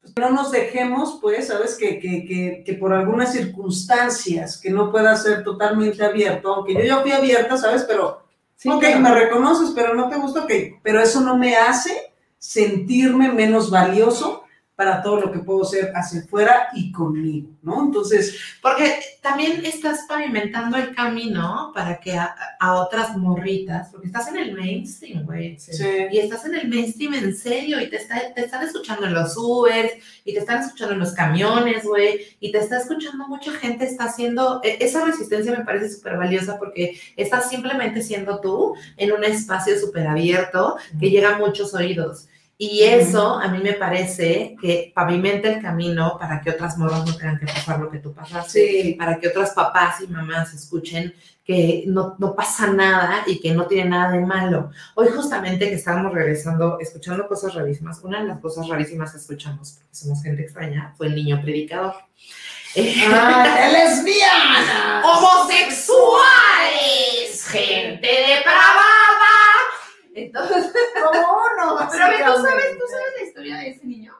pues, 0.00 0.14
no 0.16 0.30
nos 0.30 0.50
dejemos, 0.50 1.18
pues, 1.20 1.48
¿sabes? 1.48 1.76
Que, 1.76 1.98
que, 1.98 2.24
que, 2.24 2.62
que 2.64 2.74
por 2.74 2.92
algunas 2.92 3.32
circunstancias 3.32 4.58
que 4.60 4.70
no 4.70 4.90
pueda 4.90 5.16
ser 5.16 5.44
totalmente 5.44 6.04
abierto, 6.04 6.54
aunque 6.54 6.74
yo 6.74 6.82
ya 6.82 7.00
fui 7.00 7.12
abierta, 7.12 7.56
¿sabes? 7.56 7.84
Pero, 7.84 8.24
ok, 8.64 8.80
claro. 8.80 9.00
me 9.00 9.14
reconoces, 9.14 9.70
pero 9.74 9.94
no 9.94 10.08
te 10.08 10.16
gusta, 10.16 10.44
ok, 10.44 10.52
pero 10.82 11.00
eso 11.00 11.20
no 11.20 11.36
me 11.36 11.56
hace 11.56 12.11
sentirme 12.42 13.30
menos 13.32 13.70
valioso 13.70 14.40
para 14.74 15.00
todo 15.02 15.20
lo 15.20 15.30
que 15.30 15.38
puedo 15.40 15.64
ser 15.64 15.92
hacia 15.94 16.22
afuera 16.22 16.68
y 16.74 16.90
conmigo, 16.90 17.50
¿no? 17.62 17.84
Entonces, 17.84 18.36
Porque 18.60 18.98
también 19.20 19.64
estás 19.64 20.06
pavimentando 20.08 20.76
el 20.78 20.92
camino 20.94 21.70
para 21.74 22.00
que 22.00 22.14
a, 22.14 22.34
a 22.58 22.74
otras 22.80 23.16
morritas, 23.16 23.90
porque 23.92 24.06
estás 24.08 24.26
en 24.28 24.38
el 24.38 24.54
mainstream, 24.54 25.24
güey. 25.24 25.56
Y 26.10 26.18
estás 26.18 26.46
en 26.46 26.54
el 26.56 26.68
mainstream 26.68 27.14
en 27.14 27.36
serio 27.36 27.80
y 27.80 27.90
te, 27.90 27.96
está- 27.96 28.32
te 28.34 28.44
están 28.44 28.64
escuchando 28.66 29.06
en 29.06 29.14
los 29.14 29.36
Ubers 29.36 29.92
y 30.24 30.32
te 30.32 30.40
están 30.40 30.62
escuchando 30.62 30.94
en 30.94 31.00
los 31.00 31.12
camiones, 31.12 31.84
güey. 31.84 32.20
Y 32.40 32.50
te 32.50 32.58
está 32.58 32.78
escuchando 32.78 33.28
mucha 33.28 33.52
gente, 33.52 33.84
está 33.84 34.04
haciendo, 34.06 34.60
e- 34.64 34.78
esa 34.80 35.04
resistencia 35.04 35.52
me 35.56 35.64
parece 35.64 35.90
súper 35.94 36.16
valiosa 36.16 36.58
porque 36.58 36.98
estás 37.16 37.48
simplemente 37.50 38.02
siendo 38.02 38.40
tú 38.40 38.74
en 38.96 39.12
un 39.12 39.22
espacio 39.22 39.78
súper 39.78 40.08
abierto 40.08 40.76
que 40.98 41.10
llega 41.10 41.36
a 41.36 41.38
muchos 41.38 41.72
oídos. 41.74 42.26
Y 42.64 42.84
eso 42.84 43.40
a 43.40 43.48
mí 43.48 43.58
me 43.58 43.72
parece 43.72 44.54
que 44.60 44.92
pavimenta 44.94 45.48
el 45.48 45.60
camino 45.60 46.16
para 46.16 46.40
que 46.40 46.50
otras 46.50 46.78
morras 46.78 47.04
no 47.04 47.16
tengan 47.16 47.40
que 47.40 47.46
pasar 47.46 47.80
lo 47.80 47.90
que 47.90 47.98
tú 47.98 48.14
pasaste, 48.14 48.94
para 48.96 49.18
que 49.18 49.26
otros 49.26 49.50
papás 49.50 50.00
y 50.00 50.06
mamás 50.06 50.54
escuchen 50.54 51.12
que 51.44 51.82
no, 51.88 52.14
no 52.20 52.36
pasa 52.36 52.68
nada 52.68 53.24
y 53.26 53.40
que 53.40 53.52
no 53.52 53.66
tiene 53.66 53.90
nada 53.90 54.12
de 54.12 54.20
malo. 54.20 54.70
Hoy 54.94 55.08
justamente 55.08 55.70
que 55.70 55.74
estábamos 55.74 56.14
regresando, 56.14 56.78
escuchando 56.78 57.26
cosas 57.26 57.54
rarísimas, 57.54 57.98
una 58.04 58.22
de 58.22 58.28
las 58.28 58.38
cosas 58.38 58.68
rarísimas 58.68 59.10
que 59.10 59.18
escuchamos, 59.18 59.72
porque 59.72 59.96
somos 59.96 60.22
gente 60.22 60.42
extraña, 60.42 60.94
fue 60.96 61.08
el 61.08 61.16
niño 61.16 61.42
predicador. 61.42 61.94
¡Ah, 62.76 63.70
lesbianas! 63.72 65.04
¡Homosexuales! 65.04 67.44
¡Gente 67.44 68.06
depravada! 68.06 69.11
Entonces, 70.14 70.72
¿Cómo 71.02 71.38
no? 71.58 71.78
Pero 71.90 72.04
a 72.04 72.08
ver, 72.08 72.18
¿tú 72.24 72.42
sabes. 72.42 72.78
¿tú 72.78 72.84
sabes 72.90 73.12
la 73.20 73.26
historia 73.26 73.56
de 73.58 73.68
ese 73.70 73.86
niño? 73.86 74.14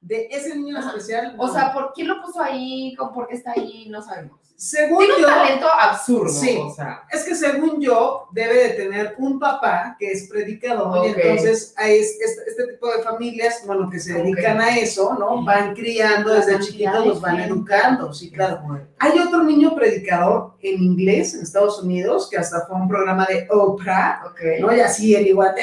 De 0.00 0.28
ese 0.30 0.54
niño 0.56 0.76
en 0.78 0.82
especial. 0.88 1.34
O 1.38 1.48
sea, 1.48 1.72
¿por 1.72 1.92
quién 1.94 2.08
lo 2.08 2.20
puso 2.22 2.40
ahí? 2.42 2.94
¿Con- 2.96 3.12
¿Por 3.12 3.26
qué 3.26 3.36
está 3.36 3.52
ahí? 3.52 3.88
No 3.88 4.02
sabemos. 4.02 4.38
Según 4.56 4.98
Tiene 4.98 5.14
un 5.16 5.22
talento 5.22 5.66
absurdo. 5.68 6.32
Sí. 6.32 6.58
O 6.62 6.72
sea, 6.72 7.02
es 7.10 7.24
que 7.24 7.34
según 7.34 7.80
yo, 7.80 8.28
debe 8.32 8.54
de 8.54 8.68
tener 8.70 9.14
un 9.18 9.38
papá 9.38 9.96
que 9.98 10.12
es 10.12 10.28
predicador, 10.28 11.06
y 11.06 11.10
Ok. 11.10 11.18
entonces 11.18 11.74
hay 11.76 11.98
es- 11.98 12.18
este, 12.20 12.42
este 12.50 12.66
tipo 12.72 12.88
de 12.94 13.02
familias, 13.02 13.62
bueno, 13.66 13.90
que 13.90 13.98
se 13.98 14.14
dedican 14.14 14.60
a 14.60 14.76
eso, 14.78 15.14
¿no? 15.18 15.44
Van 15.44 15.74
criando 15.74 16.32
desde 16.34 16.58
chiquitos, 16.60 17.04
los 17.06 17.20
van 17.20 17.40
educando, 17.40 18.12
sí, 18.14 18.30
claro. 18.30 18.62
Hay 19.00 19.18
otro 19.18 19.42
niño 19.42 19.74
predicador 19.74 20.54
en 20.62 20.82
inglés 20.82 21.34
en 21.34 21.42
Estados 21.42 21.82
Unidos, 21.82 22.28
que 22.30 22.36
hasta 22.38 22.64
fue 22.66 22.76
un 22.76 22.88
programa 22.88 23.26
de 23.26 23.46
Oprah, 23.50 24.22
¿no? 24.60 24.74
Y 24.74 24.80
así 24.80 25.14
él 25.14 25.26
igual 25.26 25.54
de, 25.54 25.62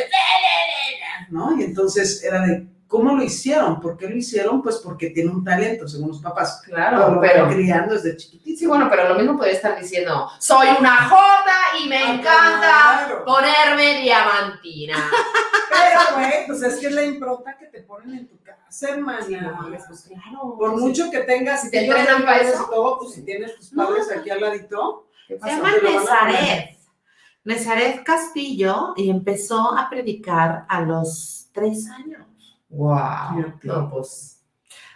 ¿no? 1.30 1.58
Y 1.60 1.64
entonces 1.64 2.24
era 2.24 2.42
de, 2.46 2.68
¿cómo 2.92 3.16
lo 3.16 3.24
hicieron? 3.24 3.80
¿Por 3.80 3.98
qué 3.98 4.08
lo 4.10 4.16
hicieron? 4.16 4.62
Pues 4.62 4.78
porque 4.78 5.10
tiene 5.12 5.32
un 5.32 5.44
talento, 5.44 5.88
según 5.88 6.10
los 6.10 6.20
papás. 6.22 6.62
Claro, 6.66 7.16
lo 7.16 7.22
pero- 7.22 7.48
criando 7.48 7.94
desde 7.96 8.18
chiquitito. 8.18 8.60
sí, 8.60 8.68
bueno, 8.68 8.88
pero 8.90 9.08
lo 9.10 9.16
mismo 9.16 9.38
podría 9.38 9.54
estar 9.56 9.80
diciendo, 9.80 10.30
soy 10.38 10.68
una 10.78 11.08
jota 11.10 11.58
y 11.84 11.88
me 11.88 11.98
Ah, 11.98 12.14
encanta 12.14 13.06
claro. 13.08 13.26
ponerme 13.26 14.02
diamantina. 14.02 14.98
Pero, 15.72 16.02
güey, 16.18 16.48
pues 16.48 16.62
es 16.64 16.78
que 16.80 16.88
es 16.88 16.92
la 16.94 17.04
impronta 17.04 17.58
que 17.58 17.66
te 17.68 17.82
ponen 17.84 18.14
en 18.20 18.28
tu 18.28 18.38
casa, 18.44 18.90
hermana. 18.90 19.26
Pues 19.88 20.02
claro. 20.08 20.56
Por 20.60 20.78
mucho 20.78 21.10
que 21.10 21.20
tengas, 21.20 21.62
Si 21.62 21.72
te 21.72 21.86
entrenan 21.86 22.24
para 22.26 22.40
eso. 22.42 22.68
todo, 22.70 23.00
pues 23.00 23.14
si 23.14 23.24
tienes 23.24 23.56
tus 23.56 23.70
padres 23.70 24.12
aquí 24.12 24.30
al 24.30 24.42
ladito, 24.42 25.08
¿qué 25.30 25.36
Se 25.36 25.40
pasa? 25.40 25.56
llama. 25.56 25.72
Nezaret. 25.82 26.78
Nezaret 27.46 28.04
Castillo 28.04 28.94
y 28.98 29.10
empezó 29.10 29.76
a 29.78 29.90
predicar 29.90 30.66
a 30.68 30.82
los 30.82 31.48
tres 31.54 31.90
años. 31.90 32.22
Wow. 32.72 33.58
No, 33.64 33.90
pues. 33.90 34.40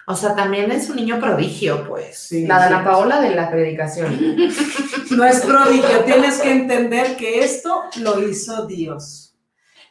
O 0.08 0.16
sea, 0.16 0.36
también 0.36 0.72
es 0.72 0.90
un 0.90 0.98
niño 0.98 1.20
prodigio, 1.20 1.88
pues. 1.88 2.32
La 2.32 2.66
de 2.66 2.72
la 2.72 2.84
Paola 2.84 3.22
de 3.22 3.36
la 3.36 3.50
predicación. 3.50 4.38
No 5.12 5.24
es 5.24 5.42
prodigio, 5.42 6.04
tienes 6.04 6.42
que 6.42 6.52
entender 6.52 7.16
que 7.16 7.44
esto 7.44 7.84
lo 7.98 8.28
hizo 8.28 8.66
Dios. 8.66 9.36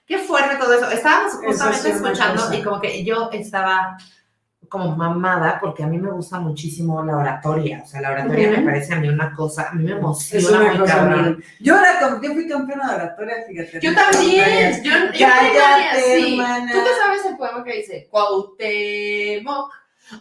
Qué 0.07 0.19
fuerte 0.19 0.57
todo 0.57 0.75
eso. 0.75 0.91
Estábamos 0.91 1.35
Eso 1.35 1.43
justamente 1.47 1.83
sí 1.83 1.89
escuchando 1.91 2.53
y 2.53 2.63
como 2.63 2.81
que 2.81 3.05
yo 3.05 3.31
estaba 3.33 3.97
como 4.69 4.97
mamada 4.97 5.59
porque 5.61 5.83
a 5.83 5.87
mí 5.87 5.99
me 5.99 6.11
gusta 6.11 6.41
muchísimo 6.41 7.03
la 7.05 7.17
oratoria. 7.17 7.83
O 7.85 7.87
sea, 7.87 8.01
la 8.01 8.11
oratoria 8.13 8.51
me 8.51 8.63
parece 8.63 8.95
a 8.95 9.01
mí 9.01 9.09
una 9.09 9.35
cosa, 9.35 9.69
a 9.71 9.75
mí 9.75 9.85
me 9.85 9.93
Es 9.93 9.97
emociona 9.99 10.59
una 10.61 10.69
muy 10.71 10.79
cosa 10.79 10.95
cabrón. 10.95 11.45
Yo 11.61 11.79
era 11.79 12.01
como, 12.01 12.23
yo 12.23 12.33
fui 12.33 12.49
campeona 12.49 12.89
de 12.89 12.95
oratoria, 12.95 13.35
fíjate. 13.49 13.81
Yo 13.81 13.95
también. 13.95 14.83
Yo, 14.83 14.91
yo 14.91 15.27
Cállate, 15.27 15.51
primaria, 15.53 15.95
sí. 15.95 16.33
hermana. 16.33 16.73
¿Tú 16.73 16.79
te 16.79 16.91
sabes 17.03 17.25
el 17.27 17.37
poema 17.37 17.65
que 17.65 17.77
dice? 17.77 18.09
Cuauhtémoc, 18.11 19.73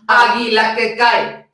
águila 0.08 0.76
que 0.76 0.96
cae. 0.98 1.50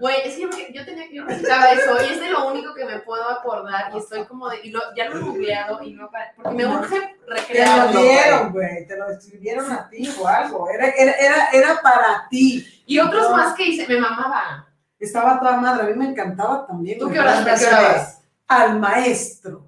Güey, 0.00 0.16
es 0.24 0.34
que 0.34 0.42
yo, 0.42 0.48
yo 0.72 0.84
tenía 0.84 1.08
que 1.08 1.14
yo 1.16 1.24
recitaba 1.24 1.72
eso 1.72 1.96
y 2.02 2.12
es 2.14 2.20
de 2.20 2.30
lo 2.30 2.46
único 2.48 2.74
que 2.74 2.84
me 2.86 2.98
puedo 3.00 3.28
acordar 3.30 3.90
y 3.94 3.98
estoy 3.98 4.24
como 4.24 4.48
de, 4.48 4.58
y 4.62 4.70
lo, 4.70 4.80
ya 4.96 5.08
lo 5.08 5.16
he 5.16 5.20
googleado 5.20 5.82
y 5.82 5.92
no 5.92 6.10
para- 6.10 6.32
porque 6.34 6.50
me 6.50 6.66
urge 6.66 6.98
Te 7.00 7.16
lo 7.26 7.34
recrearlo. 7.36 8.00
dieron, 8.00 8.52
güey. 8.52 8.86
te 8.86 8.96
lo 8.96 9.10
escribieron 9.10 9.70
a 9.72 9.88
ti 9.90 10.10
o 10.18 10.26
algo. 10.26 10.68
Era, 10.70 10.88
era, 10.88 11.12
era, 11.12 11.48
era 11.52 11.80
para 11.82 12.26
ti. 12.30 12.66
Y 12.86 12.98
otros 12.98 13.28
No. 13.30 13.36
más 13.36 13.54
que 13.54 13.64
hice, 13.64 13.86
me 13.86 13.98
mamaba. 14.00 14.66
Estaba 14.98 15.38
toda 15.38 15.56
madre, 15.56 15.82
a 15.82 15.86
mí 15.86 15.94
me 15.94 16.06
encantaba 16.10 16.66
también. 16.66 16.98
¿Tú 16.98 17.08
qué 17.08 17.14
de, 17.14 17.20
orabas? 17.20 18.22
Al 18.48 18.78
maestro. 18.80 19.66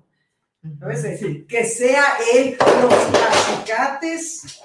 ¿Sabes? 0.79 1.05
Que 1.49 1.65
sea 1.65 2.05
él 2.35 2.57
los 2.59 2.93
acicates 3.29 4.61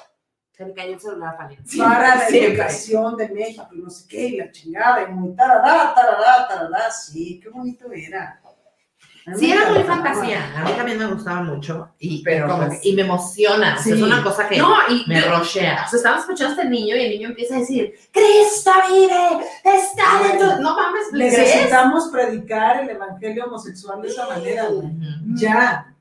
Se 0.58 0.66
me 0.66 0.74
cayó 0.74 0.94
el 0.94 1.00
celular, 1.00 1.38
Fanny. 1.38 1.58
para 1.78 2.16
la 2.16 2.28
educación 2.30 3.16
de 3.16 3.30
México 3.30 3.68
y 3.74 3.78
no 3.78 3.92
sé 3.92 4.08
qué, 4.10 4.28
y 4.28 4.38
la 4.38 4.52
chingada, 4.52 5.04
y 5.04 5.14
muy 5.14 5.36
tarará, 5.36 5.94
tarará, 5.94 6.48
tarará, 6.48 6.90
sí, 6.90 7.40
qué 7.42 7.50
bonito 7.50 7.86
era. 7.92 8.42
A 8.44 9.36
Sí, 9.36 9.52
era 9.52 9.70
muy 9.72 9.84
fantasía. 9.84 10.58
A 10.58 10.64
mí 10.64 10.72
también 10.72 10.98
me 10.98 11.06
gustaba 11.06 11.44
mucho. 11.44 11.90
Y, 12.00 12.24
Pero, 12.24 12.48
como 12.48 12.68
pues, 12.68 12.80
y 12.82 12.94
me 12.94 13.02
emociona. 13.02 13.76
O 13.78 13.84
sea, 13.84 13.84
sí. 13.84 13.92
es 13.92 14.02
una 14.02 14.24
cosa 14.24 14.48
que 14.48 14.58
No, 14.58 14.74
y 14.90 15.04
me 15.06 15.20
rochea. 15.20 15.84
O 15.86 15.90
sea, 15.90 15.98
estamos 15.98 16.22
escuchando 16.22 16.54
a 16.54 16.64
este 16.64 16.70
niño 16.70 16.96
y 16.96 17.02
el 17.02 17.10
niño 17.12 17.28
empieza 17.30 17.58
a 17.58 17.60
decir, 17.60 17.94
Cristo 18.12 18.72
vive, 18.90 19.46
está 19.66 20.24
dentro. 20.24 20.60
No 20.62 20.76
mames, 20.76 21.12
¿le? 21.12 21.26
Necesitamos 21.26 22.08
predicar 22.08 22.82
el 22.82 22.90
evangelio 22.90 23.46
homosexual 23.46 24.02
de 24.02 24.08
esa 24.08 24.28
manera, 24.28 24.68
güey. 24.68 24.90
Ya, 25.36 25.94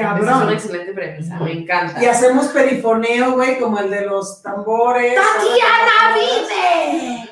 Esa 0.00 0.16
es 0.16 0.22
una 0.22 0.30
cabrón. 0.32 0.52
excelente 0.52 0.92
premisa, 0.92 1.36
me 1.40 1.52
encanta. 1.52 2.02
Y 2.02 2.06
hacemos 2.06 2.46
perifoneo, 2.48 3.32
güey, 3.32 3.58
como 3.58 3.78
el 3.78 3.90
de 3.90 4.06
los 4.06 4.42
tambores. 4.42 5.14
¡Tatiana 5.14 6.14
vive! 6.14 7.22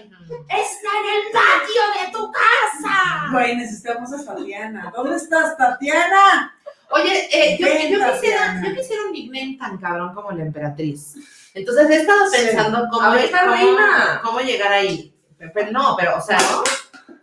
¡Está 0.49 0.91
en 1.01 1.15
el 1.16 1.32
patio 1.32 1.82
de 2.07 2.12
tu 2.12 2.32
casa! 2.32 3.28
Güey, 3.32 3.57
necesitamos 3.57 4.12
a 4.12 4.24
Tatiana. 4.24 4.93
¿Dónde 4.95 5.16
estás, 5.16 5.57
Tatiana? 5.57 6.55
Oye, 6.91 7.28
eh, 7.32 7.57
yo, 7.59 7.66
yo 7.66 8.12
quisiera, 8.12 8.61
yo 8.65 8.74
quisiera 8.74 9.03
un 9.07 9.12
nickname 9.12 9.57
tan 9.59 9.78
cabrón 9.78 10.15
como 10.15 10.31
la 10.32 10.43
emperatriz. 10.45 11.15
Entonces 11.55 11.89
he 11.91 11.97
estado 11.97 12.28
Sí. 12.31 12.36
pensando 12.47 12.86
cómo, 12.91 13.03
A 13.07 13.15
ver, 13.15 13.31
cómo- 13.31 13.53
reina. 13.53 14.20
cómo 14.23 14.41
llegar 14.41 14.73
ahí. 14.73 15.15
Pero 15.53 15.70
no, 15.73 15.97
pero, 15.99 16.16
o 16.16 16.20
sea, 16.20 16.39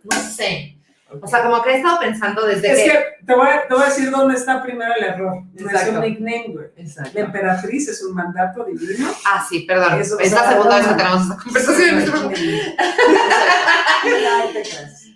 no 0.04 0.12
sé. 0.20 0.71
O 1.20 1.26
sea, 1.26 1.42
como 1.42 1.62
que 1.62 1.70
he 1.70 1.76
estado 1.76 1.98
pensando 1.98 2.46
desde 2.46 2.72
Es 2.72 2.78
que... 2.78 2.90
que 2.90 3.04
te 3.26 3.34
voy, 3.34 3.48
a, 3.48 3.66
te 3.66 3.74
voy 3.74 3.82
a 3.82 3.86
decir 3.86 4.10
dónde 4.10 4.34
está 4.34 4.62
primero 4.62 4.92
el 4.96 5.04
error. 5.04 5.42
No 5.52 5.70
es 5.70 5.88
un 5.88 6.00
nickname, 6.00 6.46
güey. 6.48 6.66
Exacto. 6.76 7.10
La 7.14 7.20
emperatriz 7.26 7.88
es 7.88 8.02
un 8.02 8.14
mandato 8.14 8.64
divino. 8.64 9.10
Ah, 9.26 9.44
sí, 9.48 9.60
perdón. 9.60 10.00
Eso, 10.00 10.18
es 10.18 10.32
la 10.32 10.40
o 10.40 10.42
sea, 10.42 10.52
segunda 10.52 10.76
vez 10.76 10.86
que 10.86 10.94
tenemos 10.94 11.22
esta 11.22 11.36
conversación. 11.36 12.42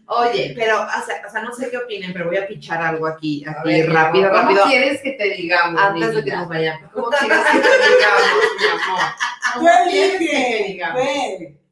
Oye, 0.09 0.53
pero, 0.55 0.83
o 0.83 1.03
sea, 1.05 1.21
o 1.27 1.31
sea, 1.31 1.43
no 1.43 1.53
sé 1.53 1.69
qué 1.69 1.79
opinen, 1.79 2.13
pero 2.13 2.27
voy 2.27 2.37
a 2.37 2.47
pichar 2.47 2.81
algo 2.81 3.09
aquí, 3.09 3.45
aquí, 3.45 3.69
ver, 3.69 3.93
rápido, 3.93 4.29
amor, 4.29 4.43
rápido. 4.43 4.61
¿Cómo 4.61 4.71
quieres 4.71 5.03
que 5.03 5.11
te 5.13 5.31
digamos? 5.31 5.83
Antes 5.83 6.07
de 6.07 6.15
que 6.15 6.21
niñita? 6.21 6.37
nos 6.37 6.49
vayamos. 6.49 6.93
¿Cómo 6.93 7.09
quieres 7.11 7.39
que 7.39 7.59
te 7.59 7.69
digamos, 7.69 8.23
mi 8.61 8.67
amor? 8.67 9.01
¿Cómo 9.55 9.69
quieres 9.91 10.19
que 10.19 10.29
te 10.29 10.65
digamos? 10.69 11.03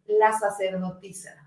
La 0.06 0.32
sacerdotisa. 0.32 1.43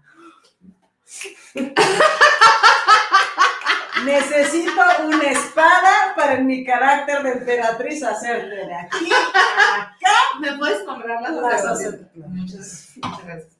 Necesito 4.05 4.81
una 5.05 5.31
espada 5.31 6.13
para 6.15 6.39
mi 6.39 6.63
carácter 6.63 7.23
de 7.23 7.31
emperatriz 7.31 8.03
hacerte 8.03 8.55
de 8.55 8.73
aquí 8.73 9.09
a 9.11 9.81
acá. 9.81 10.39
¿Me 10.39 10.55
puedes 10.57 10.85
nombrar 10.85 11.21
la 11.21 11.31
La 11.31 11.57
sacerdotisa? 11.57 11.73
sacerdotisa. 11.73 12.27
Muchas, 12.27 12.91
muchas 13.03 13.25
gracias. 13.25 13.57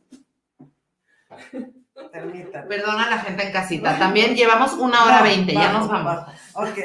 Permítame. 2.11 2.68
Perdona 2.68 3.06
a 3.07 3.10
la 3.10 3.19
gente 3.19 3.44
en 3.44 3.52
casita. 3.52 3.98
También 3.98 4.36
llevamos 4.36 4.74
una 4.74 5.06
hora 5.06 5.24
veinte, 5.24 5.53
ya 5.53 5.72
nos 5.72 5.88
vamos. 5.88 6.19
Ok. 6.53 6.78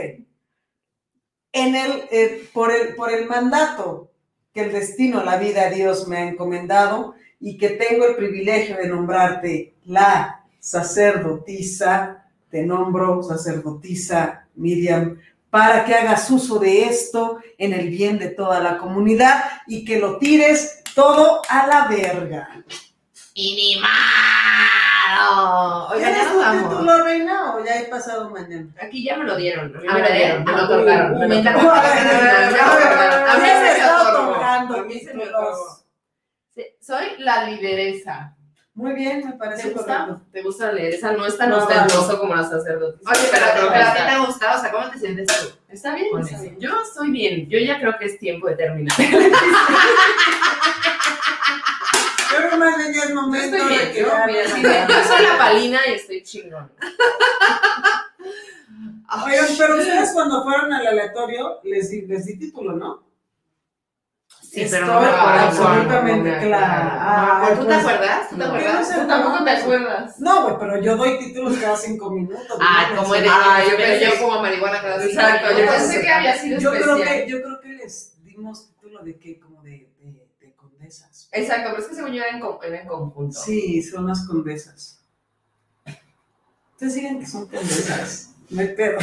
En 1.53 1.77
el, 1.77 2.05
eh, 2.11 2.49
por, 2.55 2.73
el, 2.73 2.95
por 2.95 3.13
el 3.13 3.27
mandato 3.27 4.11
que 4.55 4.63
el 4.63 4.73
destino, 4.73 5.23
la 5.23 5.37
vida, 5.37 5.69
Dios 5.69 6.09
me 6.09 6.17
ha 6.17 6.23
encomendado 6.23 7.15
y 7.39 7.59
que 7.59 7.71
tengo 7.71 8.07
el 8.07 8.17
privilegio 8.17 8.77
de 8.77 8.89
nombrarte 8.89 9.75
la 9.85 10.41
sacerdotisa, 10.63 12.25
te 12.49 12.65
nombro 12.65 13.23
sacerdotisa 13.23 14.47
Miriam, 14.55 15.19
para 15.51 15.85
que 15.85 15.95
hagas 15.95 16.31
uso 16.31 16.59
de 16.61 16.85
esto 16.85 17.39
en 17.59 17.73
el 17.73 17.91
bien 17.91 18.19
de 18.19 18.29
toda 18.29 18.61
la 18.61 18.79
comunidad 18.79 19.43
y 19.67 19.85
que 19.85 19.99
lo 19.99 20.19
tires 20.19 20.83
todo 20.95 21.43
a 21.49 21.67
la 21.67 21.89
verga. 21.89 22.63
¡Inimado! 23.35 23.89
Oiga, 25.91 26.11
ya 26.11 26.15
¿Tienes 26.15 26.35
nos 26.35 26.69
título, 26.71 27.05
reina, 27.05 27.55
o 27.55 27.65
ya 27.65 27.81
he 27.81 27.85
pasado 27.87 28.31
mañana? 28.31 28.69
Aquí 28.81 29.03
ya 29.03 29.17
me 29.17 29.25
lo 29.25 29.37
dieron. 29.37 29.75
A 29.77 29.81
me 29.81 29.87
lo 29.87 29.95
ver, 29.95 30.13
dieron. 30.17 30.45
Me 30.45 30.53
ah, 30.53 30.57
lo 30.57 30.65
otorgaron. 30.65 31.17
uh, 31.17 31.19
Me 31.29 31.43
lo 31.43 31.51
otorgaron. 31.51 31.83
A 33.29 34.85
mí 34.85 35.01
se 35.01 35.15
me. 35.15 35.25
Sí, 36.55 36.63
Soy 36.81 37.07
la 37.19 37.45
lideresa. 37.49 38.37
Muy 38.74 38.94
bien, 38.94 39.23
me 39.27 39.32
parece 39.35 39.69
¿Te 39.69 39.74
gusta? 39.74 39.99
correcto. 40.07 40.27
¿Te 40.32 40.43
gusta 40.43 40.66
la 40.69 40.73
lideresa? 40.73 41.12
No 41.12 41.27
es 41.27 41.36
tan 41.36 41.51
No, 41.51 41.59
ostentoso 41.59 42.19
como 42.19 42.35
la 42.35 42.43
sacerdotisa. 42.43 43.11
Oye, 43.11 43.28
pero, 43.31 43.44
pero 43.55 43.70
a 43.70 43.78
está- 43.81 44.07
ti 44.07 44.12
te 44.15 44.19
gusta, 44.27 44.57
o 44.57 44.61
sea, 44.61 44.70
¿cómo 44.73 44.90
te 44.90 44.99
sientes 44.99 45.27
tú? 45.27 45.49
Está 45.69 45.94
bien, 45.94 46.07
está. 46.19 46.39
Yo 46.59 46.81
estoy 46.81 47.11
bien. 47.11 47.49
Yo 47.51 47.59
ya 47.59 47.78
creo 47.78 47.99
que 47.99 48.07
es 48.07 48.19
tiempo 48.19 48.47
de 48.49 48.57
terminar. 48.57 48.97
Creo 52.35 52.49
que 52.51 52.57
más 52.57 52.77
bien 52.78 52.94
ya 52.94 53.03
es 53.03 53.09
Yo 53.11 53.15
momento 53.15 53.57
estoy 53.57 53.61
de 53.61 53.78
bien. 53.78 53.93
que 53.93 54.01
Yo, 54.01 54.07
mira, 54.27 54.44
sí, 54.49 54.62
yo 54.62 55.05
soy 55.05 55.23
la 55.27 55.36
palina 55.39 55.81
y 55.86 55.93
estoy 55.93 56.23
chingón. 56.23 56.73
Oigan, 59.27 59.47
pero 59.59 59.77
ustedes 59.77 60.12
cuando 60.15 60.43
fueron 60.43 60.73
al 60.73 60.86
aleatorio 60.86 61.61
les 61.65 61.90
di, 61.90 62.03
les 62.07 62.24
di 62.24 62.39
título, 62.39 62.73
¿no? 62.73 63.03
Sí, 64.53 64.61
Estoy 64.61 64.81
pero 64.81 64.93
no 64.93 65.01
me 65.01 65.07
acuerdo. 65.07 65.41
absolutamente 65.47 66.39
clara. 66.41 66.99
Ah, 67.01 67.55
¿Tú 67.59 67.66
te 67.66 67.73
acuerdas? 67.73 68.29
¿Tú 68.29 68.37
te 68.37 68.45
acuerdas? 68.45 68.89
¿Qué 68.89 68.95
no? 68.97 69.03
Tú 69.03 69.09
tampoco 69.09 69.45
te 69.45 69.51
acuerdas. 69.51 70.20
No, 70.20 70.43
güey, 70.43 70.57
pero 70.61 70.83
yo 70.83 70.97
doy 70.99 71.19
títulos 71.19 71.57
cada 71.57 71.74
cinco 71.77 72.11
minutos. 72.11 72.59
Ah, 72.61 72.91
¿no? 72.95 73.03
¿cómo 73.03 73.15
eres? 73.15 73.31
Ah, 73.33 73.62
yo 73.65 73.77
pensé- 73.79 74.05
yo 74.19 74.20
como 74.27 74.43
marihuana 74.43 74.83
cada 74.83 74.99
cinco 75.01 75.11
Exacto, 75.11 75.49
yo 75.53 75.57
minutos. 75.57 75.77
pensé 75.77 76.01
que 76.03 76.09
había 76.11 76.37
sido 76.37 76.61
yo 76.61 76.70
creo 76.70 76.97
que 76.97 77.27
Yo 77.31 77.41
creo 77.43 77.61
que 77.62 77.69
les 77.69 78.23
dimos 78.24 78.69
título 78.69 79.03
de 79.03 79.19
qué, 79.19 79.41
como 79.41 79.62
de, 79.62 79.91
de, 80.01 80.29
de 80.41 80.55
condesas. 80.55 81.31
Exacto, 81.33 81.70
pero 81.70 81.83
es 81.83 81.89
que 81.89 81.95
según 81.95 82.12
yo 82.12 82.23
era 82.23 82.37
en, 82.37 82.41
co- 82.41 82.61
era 82.62 82.79
en 82.83 82.87
conjunto. 82.89 83.41
Sí, 83.41 83.83
son 83.83 84.07
las 84.07 84.27
condesas. 84.27 85.03
Ustedes 86.73 86.95
digan 86.95 87.20
que 87.20 87.27
son 87.27 87.47
condesas. 87.49 88.35
No 88.51 88.61
hay 88.61 88.69
pedo. 88.74 88.99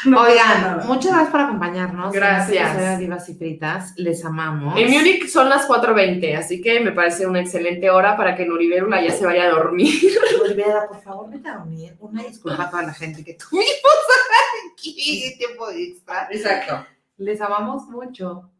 No 0.06 0.22
Oigan, 0.22 0.86
muchas 0.86 1.12
gracias 1.12 1.30
por 1.30 1.40
acompañarnos. 1.40 2.12
Gracias. 2.12 2.76
De 2.76 2.98
Divas 2.98 3.28
y 3.28 3.34
Fritas. 3.34 3.92
Les 3.96 4.24
amamos. 4.24 4.78
En 4.78 4.90
Múnich 4.90 5.28
son 5.28 5.48
las 5.48 5.68
4.20, 5.68 6.36
así 6.36 6.60
que 6.60 6.80
me 6.80 6.92
parece 6.92 7.26
una 7.26 7.40
excelente 7.40 7.90
hora 7.90 8.16
para 8.16 8.34
que 8.34 8.46
Nuribérula 8.46 9.02
ya 9.02 9.12
se 9.12 9.26
vaya 9.26 9.44
a 9.44 9.50
dormir. 9.50 9.94
Olivera, 10.42 10.86
por 10.88 11.02
favor, 11.02 11.30
vete 11.30 11.48
a 11.48 11.58
dormir. 11.58 11.94
Una 12.00 12.22
disculpa 12.22 12.64
a 12.64 12.70
toda 12.70 12.82
la 12.84 12.94
gente 12.94 13.24
que 13.24 13.34
tuvimos 13.34 13.66
aquí 14.72 15.34
tiempo 15.36 15.70
extra. 15.70 16.28
Exacto. 16.30 16.86
Les 17.18 17.40
amamos 17.40 17.86
mucho. 17.88 18.50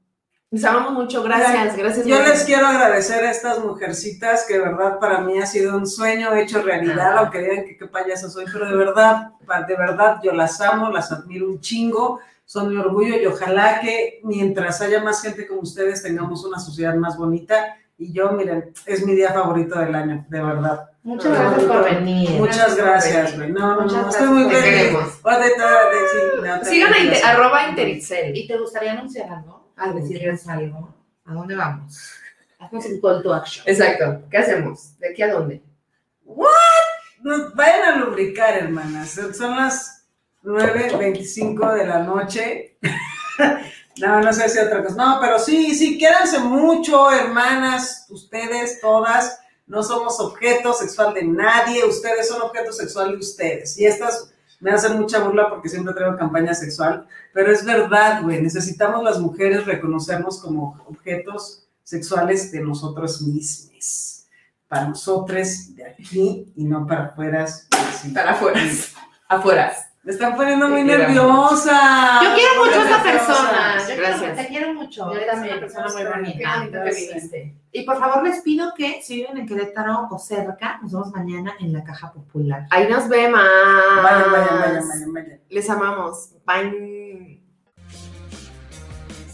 Les 0.52 0.64
amamos 0.64 0.92
mucho, 0.94 1.22
gracias, 1.22 1.76
gracias. 1.76 2.04
Yo 2.06 2.20
les 2.22 2.42
quiero 2.42 2.66
agradecer 2.66 3.24
a 3.24 3.30
estas 3.30 3.60
mujercitas 3.60 4.44
que 4.48 4.54
de 4.54 4.60
verdad 4.60 4.98
para 4.98 5.20
mí 5.20 5.38
ha 5.38 5.46
sido 5.46 5.76
un 5.76 5.86
sueño 5.86 6.34
hecho 6.34 6.60
realidad, 6.60 7.12
Ah. 7.14 7.20
aunque 7.20 7.38
digan 7.38 7.64
que 7.66 7.76
qué 7.76 7.86
payaso 7.86 8.28
soy, 8.28 8.46
pero 8.52 8.68
de 8.68 8.74
verdad, 8.76 9.30
de 9.68 9.76
verdad 9.76 10.16
yo 10.24 10.32
las 10.32 10.60
amo, 10.60 10.90
las 10.90 11.12
admiro 11.12 11.46
un 11.46 11.60
chingo, 11.60 12.18
son 12.44 12.68
mi 12.70 12.76
orgullo 12.76 13.16
y 13.16 13.26
ojalá 13.26 13.78
que 13.80 14.18
mientras 14.24 14.80
haya 14.80 15.00
más 15.00 15.22
gente 15.22 15.46
como 15.46 15.60
ustedes 15.60 16.02
tengamos 16.02 16.44
una 16.44 16.58
sociedad 16.58 16.96
más 16.96 17.16
bonita 17.16 17.76
y 17.96 18.12
yo, 18.12 18.32
miren, 18.32 18.72
es 18.86 19.06
mi 19.06 19.14
día 19.14 19.32
favorito 19.32 19.78
del 19.78 19.94
año, 19.94 20.26
de 20.28 20.42
verdad. 20.42 20.90
Muchas 21.04 21.32
gracias 21.32 21.64
por 21.64 21.84
venir. 21.84 22.30
Muchas 22.30 22.74
gracias, 22.76 23.36
güey. 23.36 23.52
No, 23.52 23.76
no, 23.76 23.86
no, 23.86 24.08
estoy 24.10 24.26
muy 24.26 24.50
feliz. 24.52 24.98
Sigan 26.64 26.92
a 26.92 26.96
te- 26.96 27.02
inte- 27.04 27.22
arroba 27.22 27.68
Interitzel. 27.68 28.36
¿Y 28.36 28.48
te 28.48 28.58
gustaría 28.58 28.92
anunciar 28.92 29.30
algo? 29.30 29.59
Al 29.80 29.88
Algo. 29.88 30.00
decirles 30.00 30.46
algo. 30.46 30.94
¿A 31.24 31.32
dónde 31.32 31.56
vamos? 31.56 32.12
Haznos 32.58 32.84
un 32.84 33.00
call 33.00 33.22
to 33.22 33.32
action. 33.32 33.64
Exacto. 33.66 34.22
¿Qué 34.30 34.36
hacemos? 34.36 34.98
¿De 34.98 35.10
aquí 35.10 35.22
a 35.22 35.32
dónde? 35.32 35.62
No, 37.22 37.54
vayan 37.54 37.88
a 37.88 37.96
lubricar, 37.96 38.58
hermanas. 38.58 39.18
Son 39.34 39.56
las 39.56 40.04
9.25 40.44 41.74
de 41.74 41.86
la 41.86 42.00
noche. 42.00 42.76
no, 43.96 44.20
no 44.20 44.32
sé 44.34 44.50
si 44.50 44.58
otra 44.58 44.82
cosa. 44.84 44.96
No, 44.96 45.18
pero 45.18 45.38
sí, 45.38 45.74
sí, 45.74 45.96
quédanse 45.98 46.40
mucho, 46.40 47.10
hermanas, 47.10 48.06
ustedes, 48.10 48.82
todas. 48.82 49.40
No 49.66 49.82
somos 49.82 50.20
objeto 50.20 50.74
sexual 50.74 51.14
de 51.14 51.24
nadie. 51.24 51.84
Ustedes 51.84 52.28
son 52.28 52.42
objeto 52.42 52.70
sexual 52.72 53.12
de 53.12 53.16
ustedes. 53.16 53.78
Y 53.78 53.86
estas 53.86 54.30
me 54.60 54.70
hacen 54.70 54.98
mucha 54.98 55.20
burla 55.20 55.48
porque 55.48 55.68
siempre 55.68 55.94
traigo 55.94 56.16
campaña 56.16 56.54
sexual. 56.54 57.06
Pero 57.32 57.50
es 57.50 57.64
verdad, 57.64 58.22
güey. 58.22 58.40
Necesitamos 58.40 59.02
las 59.02 59.18
mujeres 59.18 59.66
reconocernos 59.66 60.40
como 60.40 60.80
objetos 60.86 61.66
sexuales 61.82 62.52
de 62.52 62.60
nosotros 62.60 63.22
mismos 63.22 64.26
para 64.70 64.86
nosotros 64.86 65.74
de 65.74 65.84
aquí 65.84 66.52
y 66.54 66.64
no 66.64 66.86
para 66.86 67.06
afuera. 67.06 67.42
así. 67.42 68.10
Para 68.10 68.30
afuera. 68.30 68.60
Afuera. 69.28 69.89
Me 70.02 70.12
están 70.12 70.34
poniendo 70.34 70.66
muy 70.68 70.82
nerviosa. 70.82 72.20
Yo 72.24 72.34
quiero 72.34 72.64
mucho 72.64 72.80
a 72.80 72.84
esta 72.84 73.02
persona. 73.02 73.78
Yo 73.80 73.84
quiero- 73.86 74.00
Gracias. 74.02 74.36
te 74.38 74.46
quiero 74.48 74.72
mucho. 74.74 75.04
Yo 75.12 75.16
Eres 75.18 75.26
también. 75.30 75.52
una 75.58 75.60
persona 75.60 75.86
muy 75.92 76.04
bonita. 76.04 76.68
que. 77.30 77.54
Y 77.72 77.82
por 77.84 77.98
favor 77.98 78.22
les 78.24 78.40
pido 78.40 78.72
que 78.74 79.02
si 79.02 79.16
viven 79.16 79.36
en 79.38 79.46
Querétaro 79.46 80.08
o 80.10 80.18
cerca, 80.18 80.78
nos 80.82 80.92
vemos 80.92 81.10
mañana 81.12 81.52
en 81.60 81.72
la 81.74 81.84
Caja 81.84 82.12
Popular. 82.12 82.66
Ahí 82.70 82.88
nos 82.88 83.08
vemos. 83.08 83.40
Vayan, 84.02 84.32
vayan, 84.32 84.32
vayan, 84.60 84.88
vayan, 84.88 85.12
vayan. 85.12 85.40
Les 85.50 85.68
amamos. 85.68 86.30
Bye. 86.46 87.42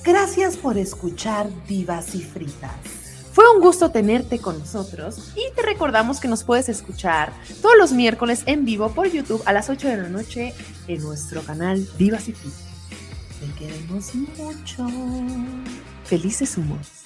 Gracias 0.05 0.57
por 0.57 0.77
escuchar 0.79 1.47
Divas 1.67 2.15
y 2.17 2.23
Fritas. 2.23 3.06
Fue 3.37 3.45
un 3.55 3.61
gusto 3.61 3.91
tenerte 3.91 4.39
con 4.39 4.59
nosotros 4.59 5.33
y 5.37 5.55
te 5.55 5.61
recordamos 5.61 6.21
que 6.21 6.27
nos 6.27 6.43
puedes 6.43 6.71
escuchar 6.71 7.35
todos 7.61 7.77
los 7.77 7.93
miércoles 7.93 8.43
en 8.47 8.65
vivo 8.65 8.89
por 8.93 9.11
YouTube 9.11 9.43
a 9.45 9.53
las 9.53 9.69
8 9.69 9.89
de 9.89 9.97
la 9.99 10.09
noche 10.09 10.55
en 10.89 11.03
nuestro 11.03 11.43
canal 11.43 11.87
Divas 11.99 12.29
y 12.29 12.33
Fritas. 12.33 12.65
Te 13.39 13.53
queremos 13.59 14.15
mucho. 14.15 14.87
Felices 16.05 16.57
humos. 16.57 17.06